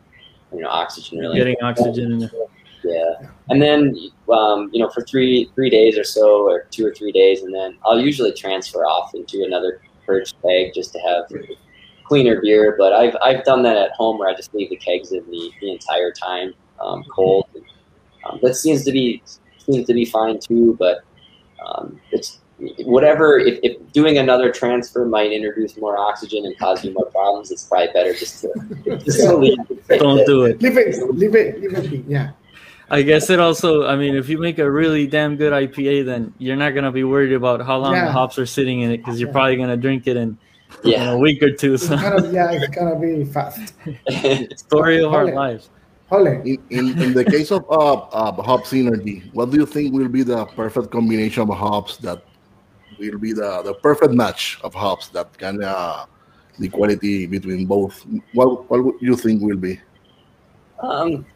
you 0.55 0.63
know 0.63 0.71
oxygen 0.71 1.19
really. 1.19 1.37
getting 1.39 1.57
oxygen 1.63 2.13
in 2.13 2.19
there. 2.21 2.31
Yeah, 2.83 3.29
and 3.51 3.61
then 3.61 3.95
um, 4.33 4.71
you 4.73 4.81
know 4.81 4.89
for 4.89 5.03
three 5.03 5.51
three 5.55 5.69
days 5.69 5.99
or 5.99 6.05
so, 6.05 6.47
or 6.49 6.63
two 6.71 6.87
or 6.87 6.95
three 6.95 7.13
days, 7.13 7.43
and 7.43 7.55
then 7.55 7.77
I'll 7.85 8.01
usually 8.01 8.33
transfer 8.33 8.87
off 8.87 9.15
into 9.15 9.45
another 9.45 9.83
purge 10.09 10.35
keg 10.43 10.73
just 10.75 10.93
to 10.95 10.99
have 11.01 11.31
cleaner 12.05 12.41
beer. 12.41 12.75
But 12.77 12.93
I've 12.93 13.17
I've 13.23 13.45
done 13.45 13.63
that 13.63 13.77
at 13.77 13.93
home 13.93 14.19
where 14.19 14.29
I 14.29 14.35
just 14.35 14.53
leave 14.55 14.71
the 14.71 14.77
kegs 14.77 15.13
in 15.13 15.25
the, 15.31 15.51
the 15.61 15.71
entire 15.71 16.11
time 16.11 16.55
um, 16.81 17.05
cold. 17.15 17.47
And, 17.55 17.65
um, 18.25 18.41
that 18.43 18.55
seems 18.55 18.85
to 18.85 18.93
be 18.93 19.23
seems 19.59 19.87
to 19.87 19.95
be 19.95 20.05
fine 20.05 20.41
too, 20.41 20.77
but 20.79 21.05
um, 21.65 22.01
it's 22.11 22.41
whatever. 22.85 23.39
If, 23.39 23.61
if 23.63 23.93
doing 23.93 24.19
another 24.19 24.51
transfer 24.51 25.05
might 25.05 25.31
introduce 25.33 25.77
more 25.77 25.99
oxygen 25.99 26.45
and 26.45 26.59
cause 26.59 26.85
you 26.85 26.93
more 26.93 27.07
problems, 27.07 27.51
it's 27.51 27.65
probably 27.65 27.93
better 27.93 28.15
just 28.15 28.41
to 28.41 28.99
just 29.05 29.21
to 29.21 29.37
leave. 29.43 29.59
Don't 29.89 30.27
do 30.27 30.45
it. 30.45 30.61
Leave 30.63 30.77
it, 30.77 30.97
leave 31.15 31.35
it, 31.35 31.61
leave 31.61 31.93
it. 31.93 32.05
Yeah. 32.07 32.31
I 32.91 33.03
guess 33.03 33.29
it 33.31 33.39
also. 33.39 33.87
I 33.87 33.97
mean, 33.97 34.15
if 34.17 34.29
you 34.29 34.39
make 34.39 34.59
a 34.59 34.71
really 34.71 35.07
damn 35.07 35.37
good 35.37 35.53
IPA, 35.53 36.07
then 36.07 36.33
you're 36.39 36.57
not 36.57 36.71
gonna 36.75 36.93
be 36.93 37.05
worried 37.05 37.33
about 37.33 37.61
how 37.61 37.79
long 37.79 37.95
the 38.07 38.13
hops 38.13 38.39
are 38.39 38.47
sitting 38.47 38.81
in 38.81 38.91
it 38.91 38.99
because 38.99 39.21
you're 39.21 39.29
Yeah. 39.29 39.33
probably 39.33 39.57
gonna 39.57 39.77
drink 39.77 40.07
it 40.07 40.17
in, 40.17 40.39
in 40.85 41.03
a 41.09 41.19
week 41.19 41.43
or 41.43 41.51
two. 41.51 41.75
It's 41.75 41.87
So 41.87 41.97
gonna 41.97 42.31
yeah, 42.33 42.51
it's 42.51 42.69
gonna 42.75 42.99
be 42.99 43.25
fast. 43.25 43.75
story 44.57 45.03
of 45.03 45.13
our 45.13 45.27
lives. 45.35 45.69
In, 46.11 46.57
in, 46.71 47.03
in 47.03 47.13
the 47.13 47.25
case 47.25 47.51
of 47.53 47.65
uh, 47.71 47.93
uh, 47.95 48.33
hop 48.43 48.65
synergy, 48.65 49.31
what 49.35 49.51
do 49.51 49.59
you 49.59 49.67
think 49.67 49.93
will 49.93 50.09
be 50.09 50.23
the 50.23 50.47
perfect 50.47 50.91
combination 50.91 51.43
of 51.43 51.51
hops 51.51 51.99
that 51.99 52.23
will 52.99 53.19
be 53.19 53.35
the, 53.35 53.61
the 53.63 53.75
perfect 53.75 54.15
match 54.15 54.59
of 54.65 54.73
hops 54.73 55.09
that 55.09 55.37
can 55.37 55.63
uh, 55.63 56.07
the 56.59 56.71
quality 56.71 57.27
between 57.27 57.67
both? 57.67 58.07
What 58.33 58.71
what 58.71 58.83
would 58.83 58.95
you 59.03 59.17
think 59.17 59.43
will 59.43 59.59
be? 59.59 59.79
Um, 60.81 61.27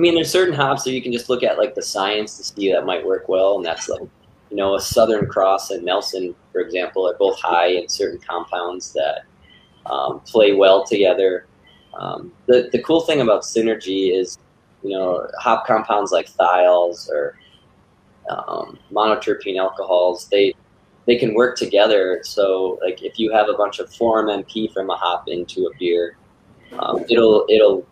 I 0.00 0.02
mean, 0.02 0.14
there's 0.14 0.30
certain 0.30 0.54
hops 0.54 0.84
that 0.84 0.92
you 0.92 1.02
can 1.02 1.12
just 1.12 1.28
look 1.28 1.42
at 1.42 1.58
like 1.58 1.74
the 1.74 1.82
science 1.82 2.38
to 2.38 2.44
see 2.44 2.72
that 2.72 2.86
might 2.86 3.04
work 3.04 3.28
well, 3.28 3.56
and 3.56 3.66
that's 3.66 3.86
like 3.86 4.00
you 4.00 4.56
know 4.56 4.74
a 4.74 4.80
Southern 4.80 5.26
Cross 5.26 5.72
and 5.72 5.84
Nelson, 5.84 6.34
for 6.52 6.62
example, 6.62 7.06
are 7.06 7.18
both 7.18 7.38
high 7.38 7.66
in 7.66 7.86
certain 7.86 8.18
compounds 8.18 8.94
that 8.94 9.24
um, 9.84 10.20
play 10.20 10.54
well 10.54 10.86
together. 10.86 11.44
Um, 11.92 12.32
the 12.46 12.70
the 12.72 12.80
cool 12.82 13.02
thing 13.02 13.20
about 13.20 13.42
synergy 13.42 14.18
is 14.18 14.38
you 14.82 14.96
know 14.96 15.28
hop 15.38 15.66
compounds 15.66 16.12
like 16.12 16.30
thiols 16.32 17.10
or 17.10 17.38
um, 18.30 18.78
monoterpene 18.90 19.58
alcohols 19.58 20.28
they 20.28 20.54
they 21.04 21.16
can 21.16 21.34
work 21.34 21.58
together. 21.58 22.20
So 22.22 22.78
like 22.82 23.02
if 23.02 23.18
you 23.18 23.34
have 23.34 23.50
a 23.50 23.54
bunch 23.54 23.80
of 23.80 23.90
4MMP 23.90 24.72
from 24.72 24.88
a 24.88 24.96
hop 24.96 25.28
into 25.28 25.66
a 25.66 25.76
beer, 25.78 26.16
um, 26.78 27.04
it'll 27.10 27.44
it'll 27.50 27.86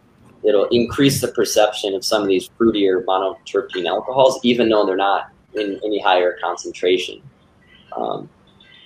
it'll 0.45 0.66
increase 0.66 1.20
the 1.20 1.28
perception 1.28 1.95
of 1.95 2.05
some 2.05 2.22
of 2.22 2.28
these 2.28 2.49
fruitier 2.59 3.05
monoterpene 3.05 3.86
alcohols, 3.86 4.39
even 4.45 4.68
though 4.68 4.86
they're 4.86 4.97
not 4.97 5.30
in 5.55 5.80
any 5.84 6.01
higher 6.01 6.39
concentration. 6.43 7.20
Um, 7.97 8.28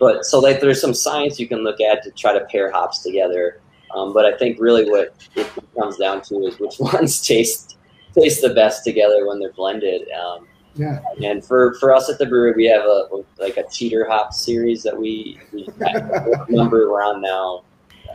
but 0.01 0.25
so 0.25 0.41
like 0.41 0.61
there's 0.61 0.81
some 0.81 0.95
science 0.95 1.39
you 1.39 1.47
can 1.47 1.59
look 1.65 1.81
at 1.81 2.03
to 2.05 2.11
try 2.13 2.33
to 2.33 2.45
pair 2.47 2.71
hops 2.71 3.03
together. 3.03 3.61
Um, 3.95 4.13
but 4.13 4.25
I 4.25 4.37
think 4.39 4.59
really 4.59 4.89
what 4.91 5.15
it 5.37 5.47
comes 5.79 5.97
down 5.99 6.23
to 6.23 6.37
is 6.47 6.59
which 6.59 6.77
ones 6.79 7.21
taste 7.21 7.77
taste 8.15 8.43
the 8.43 8.53
best 8.55 8.85
together 8.85 9.27
when 9.27 9.39
they're 9.41 9.53
blended. 9.53 10.09
Um, 10.13 10.47
Yeah. 10.75 11.01
and 11.23 11.45
for, 11.45 11.75
for 11.75 11.95
us 11.95 12.09
at 12.11 12.19
the 12.19 12.27
brewery, 12.27 12.53
we 12.57 12.65
have 12.67 12.83
a 12.85 13.09
like 13.39 13.57
a 13.59 13.65
cheater 13.71 14.07
hop 14.09 14.33
series 14.33 14.83
that 14.83 14.97
we, 14.99 15.39
we 15.53 15.69
number 16.55 16.91
we're 16.91 17.03
on 17.03 17.21
now. 17.21 17.63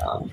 Um, 0.07 0.31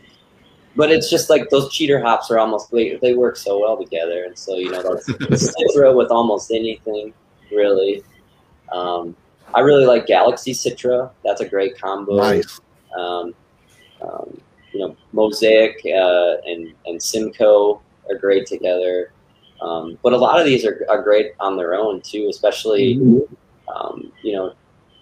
but 0.76 0.90
it's 0.90 1.10
just 1.10 1.30
like 1.30 1.50
those 1.50 1.72
cheater 1.72 2.00
hops 2.00 2.30
are 2.30 2.38
almost 2.38 2.70
they, 2.70 2.96
they 2.96 3.14
work 3.14 3.36
so 3.36 3.60
well 3.60 3.76
together, 3.76 4.24
and 4.24 4.36
so 4.36 4.56
you 4.56 4.70
know 4.70 4.82
that's 4.82 5.08
Citra 5.56 5.94
with 5.96 6.10
almost 6.10 6.50
anything 6.50 7.12
really. 7.50 8.02
Um, 8.72 9.16
I 9.54 9.60
really 9.60 9.86
like 9.86 10.06
Galaxy 10.06 10.52
Citra. 10.52 11.10
That's 11.24 11.40
a 11.40 11.48
great 11.48 11.78
combo. 11.78 12.16
Nice. 12.16 12.60
Um, 12.98 13.34
um, 14.02 14.40
you 14.72 14.80
know, 14.80 14.96
Mosaic 15.12 15.80
uh, 15.86 16.36
and 16.46 16.74
and 16.86 17.00
Simcoe 17.00 17.80
are 18.10 18.18
great 18.18 18.46
together. 18.46 19.12
Um, 19.60 19.98
but 20.02 20.12
a 20.12 20.16
lot 20.16 20.38
of 20.38 20.44
these 20.44 20.64
are, 20.66 20.84
are 20.90 21.02
great 21.02 21.32
on 21.40 21.56
their 21.56 21.74
own 21.74 22.00
too, 22.00 22.26
especially 22.28 23.00
um, 23.74 24.12
you 24.22 24.32
know, 24.32 24.54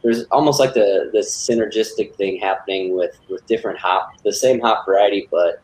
there's 0.02 0.24
almost 0.24 0.58
like 0.58 0.74
the 0.74 1.10
this 1.12 1.34
synergistic 1.34 2.14
thing 2.16 2.38
happening 2.38 2.96
with 2.96 3.18
with 3.28 3.46
different 3.46 3.78
hop, 3.78 4.10
the 4.24 4.32
same 4.32 4.60
hop 4.60 4.84
variety, 4.84 5.28
but 5.30 5.62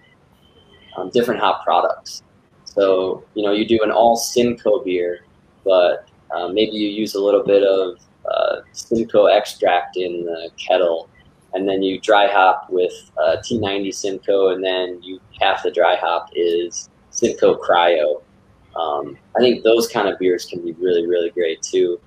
um, 0.97 1.11
different 1.11 1.41
hop 1.41 1.65
products. 1.65 2.23
So 2.65 3.25
you 3.35 3.43
know, 3.43 3.53
you 3.53 3.67
do 3.67 3.81
an 3.83 3.91
all 3.91 4.17
Simcoe 4.17 4.83
beer, 4.85 5.21
but 5.65 6.09
uh, 6.35 6.49
maybe 6.49 6.73
you 6.73 6.89
use 6.89 7.15
a 7.15 7.21
little 7.21 7.45
bit 7.45 7.63
of 7.65 7.99
uh, 8.31 8.61
Simcoe 8.73 9.27
extract 9.27 9.97
in 9.97 10.25
the 10.25 10.51
kettle, 10.57 11.09
and 11.55 11.69
then 11.69 11.83
you 11.83 12.01
dry 12.01 12.29
hop 12.29 12.69
with 12.71 12.93
uh, 13.21 13.37
T90 13.39 13.93
Simcoe, 13.93 14.51
and 14.51 14.63
then 14.63 15.03
you 15.03 15.21
half 15.41 15.65
the 15.65 15.71
dry 15.71 15.97
hop 15.97 16.31
is 16.35 16.89
Simcoe 17.11 17.57
Cryo. 17.57 18.23
Um, 18.77 19.19
I 19.37 19.41
think 19.41 19.65
those 19.65 19.89
kind 19.89 20.09
of 20.09 20.19
beers 20.21 20.47
can 20.47 20.65
be 20.65 20.73
really, 20.73 21.07
really 21.07 21.31
great 21.31 21.61
too. 21.63 22.01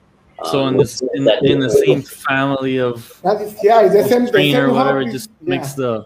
So 0.46 0.64
Um, 0.64 0.74
in 0.74 0.78
the 1.26 1.40
in, 1.44 1.52
in 1.52 1.60
the 1.60 1.70
same 1.70 2.02
family 2.02 2.78
of 2.80 3.20
That 3.24 3.42
is 3.42 3.56
yeah, 3.64 3.82
it's 3.82 3.94
the 3.94 4.04
same, 4.08 4.26
the 4.26 4.32
same 4.32 4.56
or 4.58 4.74
whatever, 4.74 5.00
hop 5.00 5.08
is- 5.08 5.14
just 5.14 5.30
yeah. 5.42 5.50
makes 5.50 5.74
the 5.74 6.06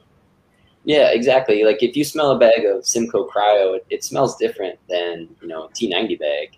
Yeah, 0.83 1.09
exactly. 1.11 1.63
Like 1.63 1.81
if 1.81 1.95
you 1.95 2.03
smell 2.03 2.31
a 2.31 2.37
bag 2.39 2.65
of 2.65 2.85
Simcoe 2.85 3.27
Cryo, 3.27 3.77
it, 3.77 3.85
it 3.89 4.03
smells 4.03 4.35
different 4.37 4.77
than 4.89 5.29
you 5.41 5.47
know 5.47 5.65
a 5.65 5.69
T90 5.69 6.19
bag. 6.19 6.57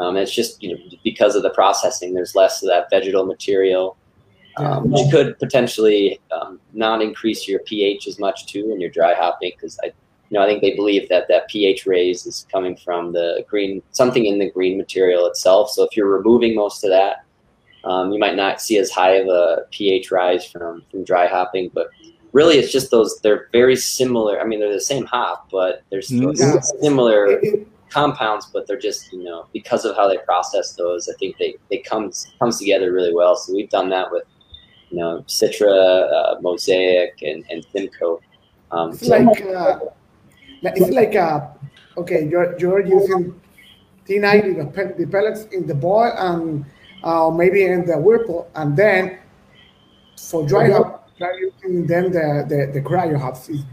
Um, 0.00 0.16
it's 0.16 0.34
just 0.34 0.62
you 0.62 0.74
know 0.74 0.80
because 1.04 1.36
of 1.36 1.42
the 1.42 1.50
processing. 1.50 2.14
There's 2.14 2.34
less 2.34 2.62
of 2.62 2.68
that 2.68 2.88
vegetal 2.90 3.26
material, 3.26 3.96
um, 4.56 4.90
which 4.90 5.10
could 5.10 5.38
potentially 5.38 6.20
um, 6.32 6.58
not 6.72 7.02
increase 7.02 7.46
your 7.46 7.60
pH 7.60 8.08
as 8.08 8.18
much 8.18 8.46
too 8.46 8.70
in 8.72 8.80
you're 8.80 8.90
dry 8.90 9.14
hopping. 9.14 9.52
Because 9.54 9.78
I, 9.84 9.92
you 10.30 10.38
know, 10.38 10.44
I 10.44 10.46
think 10.46 10.62
they 10.62 10.74
believe 10.76 11.08
that 11.08 11.26
that 11.28 11.48
pH 11.48 11.86
raise 11.86 12.24
is 12.24 12.46
coming 12.52 12.76
from 12.76 13.12
the 13.12 13.44
green 13.48 13.82
something 13.90 14.24
in 14.26 14.38
the 14.38 14.48
green 14.50 14.78
material 14.78 15.26
itself. 15.26 15.70
So 15.70 15.82
if 15.84 15.96
you're 15.96 16.06
removing 16.08 16.54
most 16.54 16.84
of 16.84 16.90
that, 16.90 17.24
um, 17.84 18.12
you 18.12 18.18
might 18.18 18.36
not 18.36 18.60
see 18.60 18.78
as 18.78 18.90
high 18.90 19.12
of 19.14 19.26
a 19.28 19.64
pH 19.72 20.10
rise 20.10 20.44
from 20.46 20.82
from 20.90 21.02
dry 21.04 21.26
hopping, 21.26 21.70
but 21.74 21.88
really 22.32 22.58
it's 22.58 22.70
just 22.70 22.92
those 22.92 23.18
they're 23.24 23.48
very 23.50 23.74
similar 23.74 24.40
i 24.40 24.44
mean 24.44 24.60
they're 24.60 24.72
the 24.72 24.80
same 24.80 25.04
hop 25.04 25.48
but 25.50 25.82
there's 25.90 26.10
Mm. 26.10 26.32
Yeah. 26.38 26.60
similar 26.80 27.26
It- 27.26 27.42
it- 27.44 27.66
compounds 27.88 28.46
but 28.52 28.68
they're 28.68 28.78
just 28.78 29.12
you 29.12 29.24
know 29.24 29.46
because 29.52 29.84
of 29.84 29.96
how 29.96 30.06
they 30.06 30.18
process 30.18 30.74
those 30.74 31.08
i 31.08 31.12
think 31.18 31.36
they 31.38 31.56
they 31.70 31.78
comes 31.78 32.32
comes 32.38 32.56
together 32.60 32.92
really 32.92 33.12
well 33.12 33.34
so 33.34 33.52
we've 33.52 33.68
done 33.68 33.88
that 33.90 34.12
with 34.12 34.22
you 34.90 34.98
know 34.98 35.24
citra 35.26 35.74
uh, 36.16 36.36
mosaic 36.40 37.20
and 37.22 37.44
and 37.50 37.66
simcoe 37.72 38.20
um, 38.70 38.90
It's 38.92 39.08
so- 39.08 39.16
like 39.16 39.42
uh, 39.42 39.78
like- 39.80 39.82
it's 40.62 40.90
like 40.90 41.14
uh, 41.16 41.48
okay, 41.96 42.28
you're 42.28 42.58
you're 42.58 42.80
using 42.84 43.40
T90 44.06 44.56
the, 44.56 45.04
the 45.04 45.10
pellets 45.10 45.44
in 45.52 45.66
the 45.66 45.74
boil 45.74 46.12
and 46.16 46.64
uh, 47.02 47.30
maybe 47.30 47.64
in 47.64 47.86
the 47.86 47.96
whirlpool, 47.98 48.50
and 48.54 48.76
then 48.76 49.18
for 50.18 50.46
dry 50.46 50.70
hop, 50.70 51.08
using 51.38 51.86
then 51.86 52.10
the 52.12 52.44
the, 52.48 52.70
the 52.72 52.80
cryo 52.80 53.18
hops. 53.18 53.48
Is- 53.48 53.64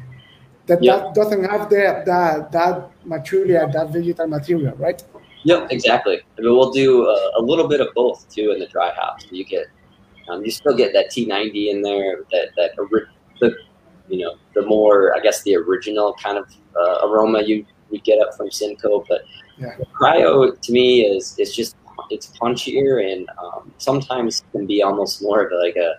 That, 0.68 0.84
Yeah. 0.84 0.98
that 1.00 1.16
doesn't 1.16 1.46
have 1.48 1.70
the 1.70 2.04
that 2.06 2.52
that 2.52 2.92
material, 3.06 3.72
that 3.72 3.88
vegetal 3.96 4.28
material, 4.28 4.76
right? 4.76 5.00
Yep, 5.48 5.72
exactly. 5.72 6.18
I 6.38 6.42
mean, 6.42 6.52
we'll 6.58 6.76
do 6.76 7.08
a, 7.08 7.40
a 7.40 7.42
little 7.42 7.70
bit 7.72 7.80
of 7.80 7.88
both 7.96 8.28
too 8.28 8.52
in 8.52 8.60
the 8.60 8.68
dry 8.68 8.92
hops. 9.00 9.32
You 9.32 9.46
get, 9.46 9.68
um, 10.28 10.44
you 10.44 10.52
still 10.52 10.76
get 10.76 10.92
that 10.92 11.08
T90 11.10 11.72
in 11.72 11.82
there, 11.82 12.28
that 12.34 12.48
that 12.58 12.72
the, 13.40 13.56
you 14.10 14.20
know, 14.24 14.36
the 14.56 14.64
more 14.66 15.16
I 15.16 15.20
guess 15.20 15.44
the 15.44 15.56
original 15.56 16.14
kind 16.24 16.38
of 16.38 16.46
uh, 16.80 17.08
aroma 17.08 17.42
you 17.44 17.66
you 17.90 18.00
get 18.02 18.20
up 18.20 18.34
from 18.36 18.52
Simcoe. 18.52 19.04
But 19.08 19.22
Yeah. 19.58 19.76
cryo 20.00 20.60
to 20.60 20.72
me 20.72 21.02
is 21.06 21.36
is 21.40 21.56
just 21.56 21.76
it's 22.10 22.28
punchier 22.40 23.02
and 23.12 23.28
um, 23.44 23.72
sometimes 23.80 24.44
can 24.52 24.66
be 24.66 24.82
almost 24.84 25.22
more 25.22 25.42
of 25.46 25.52
like 25.66 25.76
a 25.76 25.90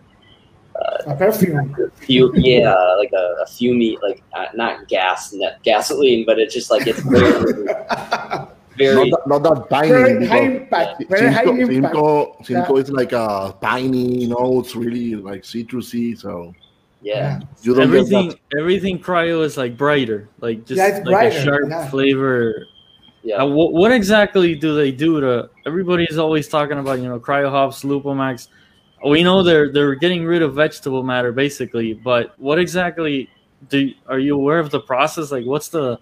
A 1.11 1.15
perfume. 1.17 1.75
few 2.07 2.31
yeah 2.35 2.73
like 3.03 3.11
a, 3.13 3.25
a 3.43 3.47
fumy 3.47 4.01
like 4.01 4.23
uh, 4.39 4.47
not 4.55 4.87
gas 4.89 5.33
not 5.35 5.55
gasoline 5.65 6.25
but 6.25 6.39
it's 6.39 6.55
just 6.55 6.71
like 6.71 6.87
it's 6.87 7.03
very 7.03 7.33
very 8.79 8.95
Not, 8.95 9.11
that, 9.11 9.23
not 9.27 9.43
that 9.43 9.69
piney. 9.71 9.89
Very 9.91 10.27
high 10.27 10.39
impact. 10.55 11.03
Very 11.11 11.33
high 11.33 11.45
Simcoe, 11.45 11.73
impact. 11.75 11.95
Simcoe, 11.95 12.37
Simcoe 12.45 12.77
Yeah. 12.77 12.83
is 12.83 12.91
like 12.93 13.13
a 13.13 13.53
piney 13.61 14.27
notes, 14.27 14.77
really 14.77 15.17
like 15.17 15.43
citrusy. 15.43 16.17
So 16.17 16.55
yeah. 17.01 17.41
you 17.63 17.75
don't 17.75 17.83
everything 17.85 18.31
get 18.31 18.41
everything 18.59 18.99
cryo 18.99 19.45
is 19.45 19.57
like 19.57 19.77
brighter, 19.77 20.29
like 20.41 20.65
just 20.65 20.79
Yeah, 20.79 20.97
like 20.97 21.05
brighter, 21.05 21.39
a 21.39 21.43
sharp 21.43 21.65
yeah. 21.69 21.89
flavor. 21.91 22.67
Yeah. 23.23 23.43
Uh, 23.43 23.47
what, 23.47 23.73
what 23.73 23.93
exactly 23.93 24.55
do 24.55 24.75
they 24.75 24.91
do 24.93 25.21
to? 25.21 25.51
Everybody's 25.67 26.19
always 26.19 26.49
talking 26.49 26.79
about 26.79 27.01
you 27.01 27.09
know 27.09 27.21
cryo 27.21 27.51
hops, 27.51 27.83
Lupomax. 27.85 28.49
We 29.07 29.23
know 29.23 29.43
they're 29.43 29.71
they're 29.73 29.95
getting 29.95 30.25
rid 30.25 30.43
of 30.43 30.55
vegetable 30.55 31.03
matter 31.03 31.33
basically, 31.33 31.95
but 31.95 32.35
what 32.39 32.59
exactly 32.59 33.29
do 33.69 33.91
are 34.07 34.19
you 34.19 34.35
aware 34.35 34.59
of 34.59 34.71
the 34.71 34.81
process? 34.81 35.31
Like, 35.31 35.45
what's 35.45 35.69
the 35.69 35.99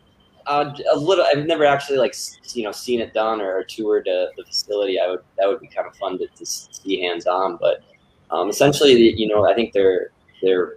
Uh, 0.47 0.73
a 0.93 0.97
little. 0.97 1.25
I've 1.25 1.45
never 1.47 1.65
actually 1.65 1.99
like 1.99 2.15
you 2.55 2.63
know 2.63 2.73
seen 2.73 3.01
it 3.01 3.13
done 3.13 3.41
or 3.41 3.65
toured 3.65 4.09
uh, 4.09 4.29
the 4.37 4.45
facility. 4.45 5.01
I 5.01 5.09
would 5.09 5.21
that 5.37 5.47
would 5.49 5.61
be 5.61 5.67
kind 5.67 5.87
of 5.87 5.97
fun 5.97 6.19
to, 6.19 6.27
to 6.27 6.47
see 6.47 7.03
hands 7.03 7.27
on. 7.27 7.59
But 7.61 7.83
um, 8.31 8.49
essentially, 8.49 9.15
you 9.15 9.27
know, 9.29 9.51
I 9.51 9.55
think 9.55 9.73
they're 9.73 10.11
they're 10.43 10.77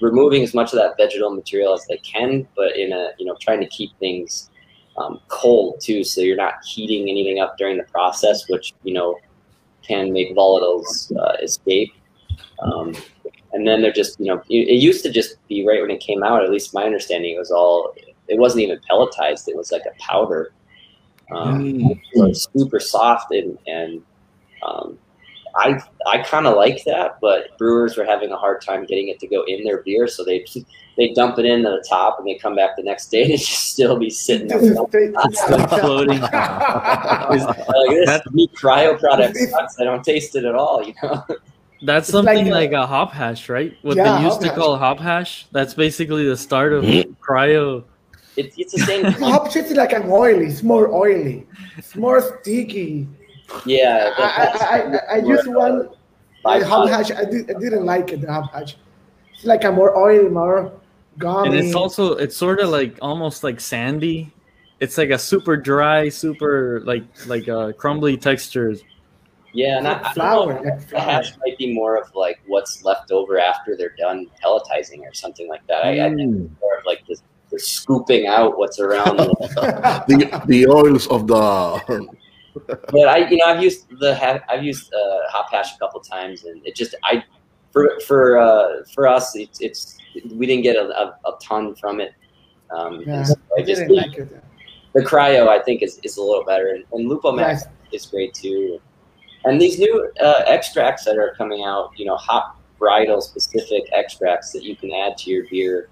removing 0.00 0.42
as 0.42 0.54
much 0.54 0.72
of 0.72 0.78
that 0.78 0.96
vegetal 0.96 1.30
material 1.30 1.74
as 1.74 1.84
they 1.86 1.98
can, 1.98 2.46
but 2.56 2.76
in 2.76 2.92
a 2.92 3.10
you 3.18 3.26
know 3.26 3.36
trying 3.40 3.60
to 3.60 3.66
keep 3.68 3.90
things 3.98 4.50
um, 4.96 5.20
cold 5.28 5.80
too, 5.80 6.02
so 6.04 6.20
you're 6.20 6.36
not 6.36 6.54
heating 6.64 7.08
anything 7.08 7.38
up 7.40 7.56
during 7.58 7.76
the 7.76 7.84
process, 7.84 8.48
which 8.48 8.74
you 8.82 8.92
know 8.92 9.16
can 9.82 10.12
make 10.12 10.34
volatiles 10.36 11.14
uh, 11.16 11.36
escape. 11.42 11.92
Um, 12.60 12.94
and 13.52 13.66
then 13.66 13.80
they're 13.80 13.92
just 13.92 14.18
you 14.20 14.26
know 14.26 14.42
it, 14.48 14.68
it 14.68 14.74
used 14.82 15.02
to 15.04 15.10
just 15.10 15.36
be 15.48 15.66
right 15.66 15.80
when 15.80 15.90
it 15.90 16.00
came 16.00 16.22
out. 16.22 16.42
At 16.44 16.50
least 16.50 16.74
my 16.74 16.84
understanding 16.84 17.34
it 17.34 17.38
was 17.38 17.50
all 17.50 17.94
it 18.28 18.38
wasn't 18.38 18.62
even 18.64 18.78
pelletized. 18.90 19.48
It 19.48 19.56
was 19.56 19.72
like 19.72 19.82
a 19.86 20.02
powder. 20.02 20.52
Um, 21.30 21.62
Mm. 21.62 22.00
so 22.14 22.32
super 22.32 22.80
soft 22.80 23.32
and 23.32 23.58
and 23.66 24.02
um, 24.66 24.98
I 25.58 25.82
I 26.06 26.18
kind 26.22 26.46
of 26.46 26.56
like 26.56 26.84
that, 26.84 27.18
but 27.20 27.58
brewers 27.58 27.96
were 27.96 28.04
having 28.04 28.30
a 28.30 28.36
hard 28.36 28.60
time 28.62 28.84
getting 28.86 29.08
it 29.08 29.18
to 29.20 29.26
go 29.26 29.42
in 29.46 29.64
their 29.64 29.82
beer, 29.82 30.06
so 30.06 30.24
they 30.24 30.44
they 30.96 31.12
dump 31.14 31.38
it 31.38 31.44
in 31.44 31.66
at 31.66 31.70
the 31.70 31.84
top 31.88 32.18
and 32.18 32.26
they 32.26 32.36
come 32.36 32.54
back 32.56 32.76
the 32.76 32.82
next 32.82 33.10
day 33.10 33.22
and 33.24 33.32
it 33.32 33.38
just 33.38 33.72
still 33.72 33.98
be 33.98 34.10
sitting 34.10 34.48
there. 34.48 34.58
It's 34.62 34.68
still 35.42 35.66
floating. 35.66 36.20
like, 36.20 37.30
this 37.90 38.20
meat 38.32 38.52
cryo 38.52 38.98
product 38.98 39.36
sucks. 39.36 39.78
I 39.80 39.84
don't 39.84 40.04
taste 40.04 40.36
it 40.36 40.44
at 40.44 40.54
all, 40.54 40.82
you 40.84 40.94
know. 41.02 41.24
That's 41.82 42.08
It's 42.08 42.12
something 42.12 42.46
like 42.46 42.72
like 42.72 42.72
a- 42.72 42.82
a, 42.82 42.86
hop 42.86 43.12
hash, 43.12 43.48
right? 43.48 43.76
What 43.82 43.96
Yeah, 43.96 44.18
they 44.18 44.24
used 44.24 44.40
to 44.40 44.48
hash. 44.48 44.56
call 44.56 44.76
hop 44.76 44.98
hash. 44.98 45.46
That's 45.52 45.74
basically 45.74 46.26
the 46.26 46.36
start 46.36 46.72
of 46.72 46.84
mm-hmm. 46.84 47.12
cryo. 47.22 47.84
It's 48.36 48.56
it's 48.56 48.72
the 48.72 48.80
same. 48.80 49.04
Hop 49.32 49.50
shit 49.50 49.66
is 49.66 49.72
like 49.76 49.92
an 49.92 50.08
oily. 50.08 50.46
It's 50.46 50.62
more 50.62 50.94
oily. 50.94 51.44
It's 51.76 51.96
more 51.96 52.20
sticky. 52.20 53.08
Yeah. 53.66 54.12
I 54.18 54.22
I, 54.22 54.76
I, 54.78 54.78
I, 54.78 55.14
I 55.14 55.16
used 55.24 55.46
one 55.46 55.88
By 56.42 56.58
the 56.60 56.66
hop 56.66 56.88
product. 56.88 57.10
hash. 57.10 57.18
I, 57.26 57.30
did, 57.30 57.50
I 57.50 57.58
didn't 57.58 57.84
like 57.86 58.12
it. 58.12 58.20
The 58.20 58.32
hop 58.32 58.52
hash. 58.52 58.76
It's 59.34 59.44
like 59.44 59.64
a 59.64 59.72
more 59.72 59.96
oily, 59.96 60.28
more 60.28 60.72
gummy. 61.18 61.48
And 61.48 61.58
it's 61.58 61.74
also 61.74 62.14
it's 62.16 62.36
sort 62.36 62.60
of 62.60 62.68
like 62.70 62.98
almost 63.02 63.42
like 63.44 63.60
sandy. 63.60 64.32
It's 64.80 64.96
like 64.98 65.10
a 65.10 65.18
super 65.18 65.56
dry, 65.56 66.08
super 66.08 66.80
like 66.84 67.04
like 67.26 67.48
uh, 67.48 67.72
crumbly 67.72 68.16
textures. 68.16 68.82
Yeah, 69.54 69.76
and 69.78 69.84
like 69.86 69.96
I 69.98 70.02
don't 70.02 70.14
flour. 70.14 70.54
know, 70.54 70.60
Like 70.62 70.80
the 70.80 70.86
flour. 70.86 71.00
hash 71.02 71.32
might 71.44 71.56
be 71.58 71.72
more 71.74 71.96
of 71.96 72.14
like 72.14 72.38
what's 72.46 72.84
left 72.84 73.10
over 73.10 73.38
after 73.40 73.76
they're 73.76 73.94
done 73.98 74.26
pelletizing 74.44 75.00
or 75.00 75.12
something 75.14 75.48
like 75.48 75.66
that. 75.68 75.84
I, 75.84 76.06
I 76.06 76.08
think 76.14 76.20
Mm. 76.20 76.44
it's 76.52 76.60
more 76.60 76.76
of 76.78 76.84
like 76.84 77.02
this, 77.08 77.22
they're 77.50 77.58
scooping 77.58 78.26
out 78.26 78.58
what's 78.58 78.78
around. 78.78 79.16
the, 79.16 80.04
the 80.08 80.42
the 80.46 80.66
oils 80.68 81.06
of 81.08 81.26
the 81.26 82.12
but 82.66 83.08
I, 83.08 83.28
you 83.28 83.36
know, 83.36 83.46
I've 83.46 83.62
used 83.62 83.86
the 84.00 84.14
ha- 84.16 84.40
I've 84.48 84.64
used 84.64 84.92
uh, 84.92 85.18
hop 85.28 85.50
hash 85.50 85.74
a 85.74 85.78
couple 85.78 86.00
times, 86.00 86.44
and 86.44 86.64
it 86.66 86.74
just 86.74 86.94
I 87.04 87.24
for 87.72 87.98
for 88.06 88.38
uh, 88.38 88.84
for 88.94 89.06
us 89.06 89.36
it's 89.36 89.60
it's 89.60 89.98
we 90.34 90.46
didn't 90.46 90.62
get 90.62 90.76
a, 90.76 90.88
a, 90.88 91.18
a 91.26 91.38
ton 91.42 91.74
from 91.74 92.00
it. 92.00 92.12
Um, 92.70 93.02
Yeah, 93.06 93.22
so 93.22 93.34
I 93.56 93.62
just 93.62 93.82
didn't 93.82 93.96
like 93.96 94.16
it. 94.16 94.42
the 94.94 95.00
cryo 95.00 95.48
I 95.48 95.62
think 95.62 95.82
is, 95.82 96.00
is 96.02 96.16
a 96.16 96.22
little 96.22 96.44
better, 96.44 96.68
and, 96.68 96.84
and 96.92 97.10
Lupomax 97.10 97.38
Yes. 97.38 97.68
is 97.92 98.06
great 98.06 98.34
too. 98.34 98.80
And 99.44 99.60
these 99.60 99.78
new 99.78 100.10
uh, 100.20 100.42
extracts 100.46 101.04
that 101.04 101.16
are 101.16 101.34
coming 101.38 101.62
out, 101.64 101.92
you 101.96 102.04
know, 102.04 102.16
hop 102.16 102.56
varietal 102.80 103.22
specific 103.22 103.84
extracts 103.92 104.52
that 104.52 104.62
you 104.62 104.76
can 104.76 104.92
add 104.92 105.16
to 105.18 105.30
your 105.30 105.44
beer 105.50 105.88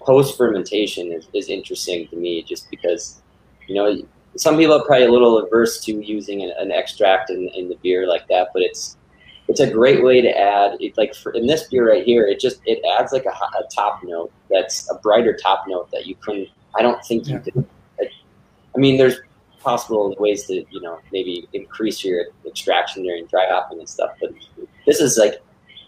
post 0.00 0.36
fermentation 0.36 1.12
is, 1.12 1.28
is 1.32 1.48
interesting 1.48 2.06
to 2.08 2.16
me, 2.16 2.42
just 2.42 2.70
because 2.70 3.22
you 3.68 3.74
know 3.74 4.02
some 4.36 4.56
people 4.56 4.74
are 4.74 4.84
probably 4.84 5.06
a 5.06 5.12
little 5.12 5.38
averse 5.38 5.80
to 5.84 5.92
using 5.92 6.42
an, 6.42 6.52
an 6.58 6.72
extract 6.72 7.30
in, 7.30 7.48
in 7.54 7.68
the 7.68 7.76
beer 7.82 8.06
like 8.06 8.26
that, 8.28 8.48
but 8.52 8.62
it's 8.62 8.96
it's 9.48 9.60
a 9.60 9.70
great 9.70 10.02
way 10.02 10.20
to 10.20 10.38
add 10.38 10.76
it, 10.80 10.96
like 10.96 11.14
for, 11.14 11.32
in 11.32 11.46
this 11.46 11.68
beer 11.68 11.90
right 11.90 12.04
here 12.04 12.26
it 12.26 12.40
just 12.40 12.60
it 12.64 12.80
adds 12.98 13.12
like 13.12 13.26
a, 13.26 13.28
a 13.28 13.62
top 13.74 14.00
note 14.02 14.32
that's 14.50 14.90
a 14.90 14.94
brighter 14.96 15.34
top 15.34 15.64
note 15.68 15.90
that 15.90 16.06
you 16.06 16.14
couldn't 16.16 16.48
i 16.76 16.82
don't 16.82 17.04
think 17.04 17.28
you 17.28 17.38
could 17.38 17.54
like, 17.98 18.10
i 18.74 18.78
mean 18.78 18.96
there's 18.96 19.16
possible 19.60 20.14
ways 20.18 20.46
to 20.46 20.64
you 20.70 20.80
know 20.80 20.98
maybe 21.12 21.46
increase 21.52 22.02
your 22.04 22.24
extraction 22.46 23.02
during 23.02 23.26
dry 23.26 23.46
hopping 23.48 23.78
and 23.78 23.88
stuff 23.88 24.10
but 24.20 24.30
this 24.86 25.00
is 25.00 25.18
like 25.18 25.42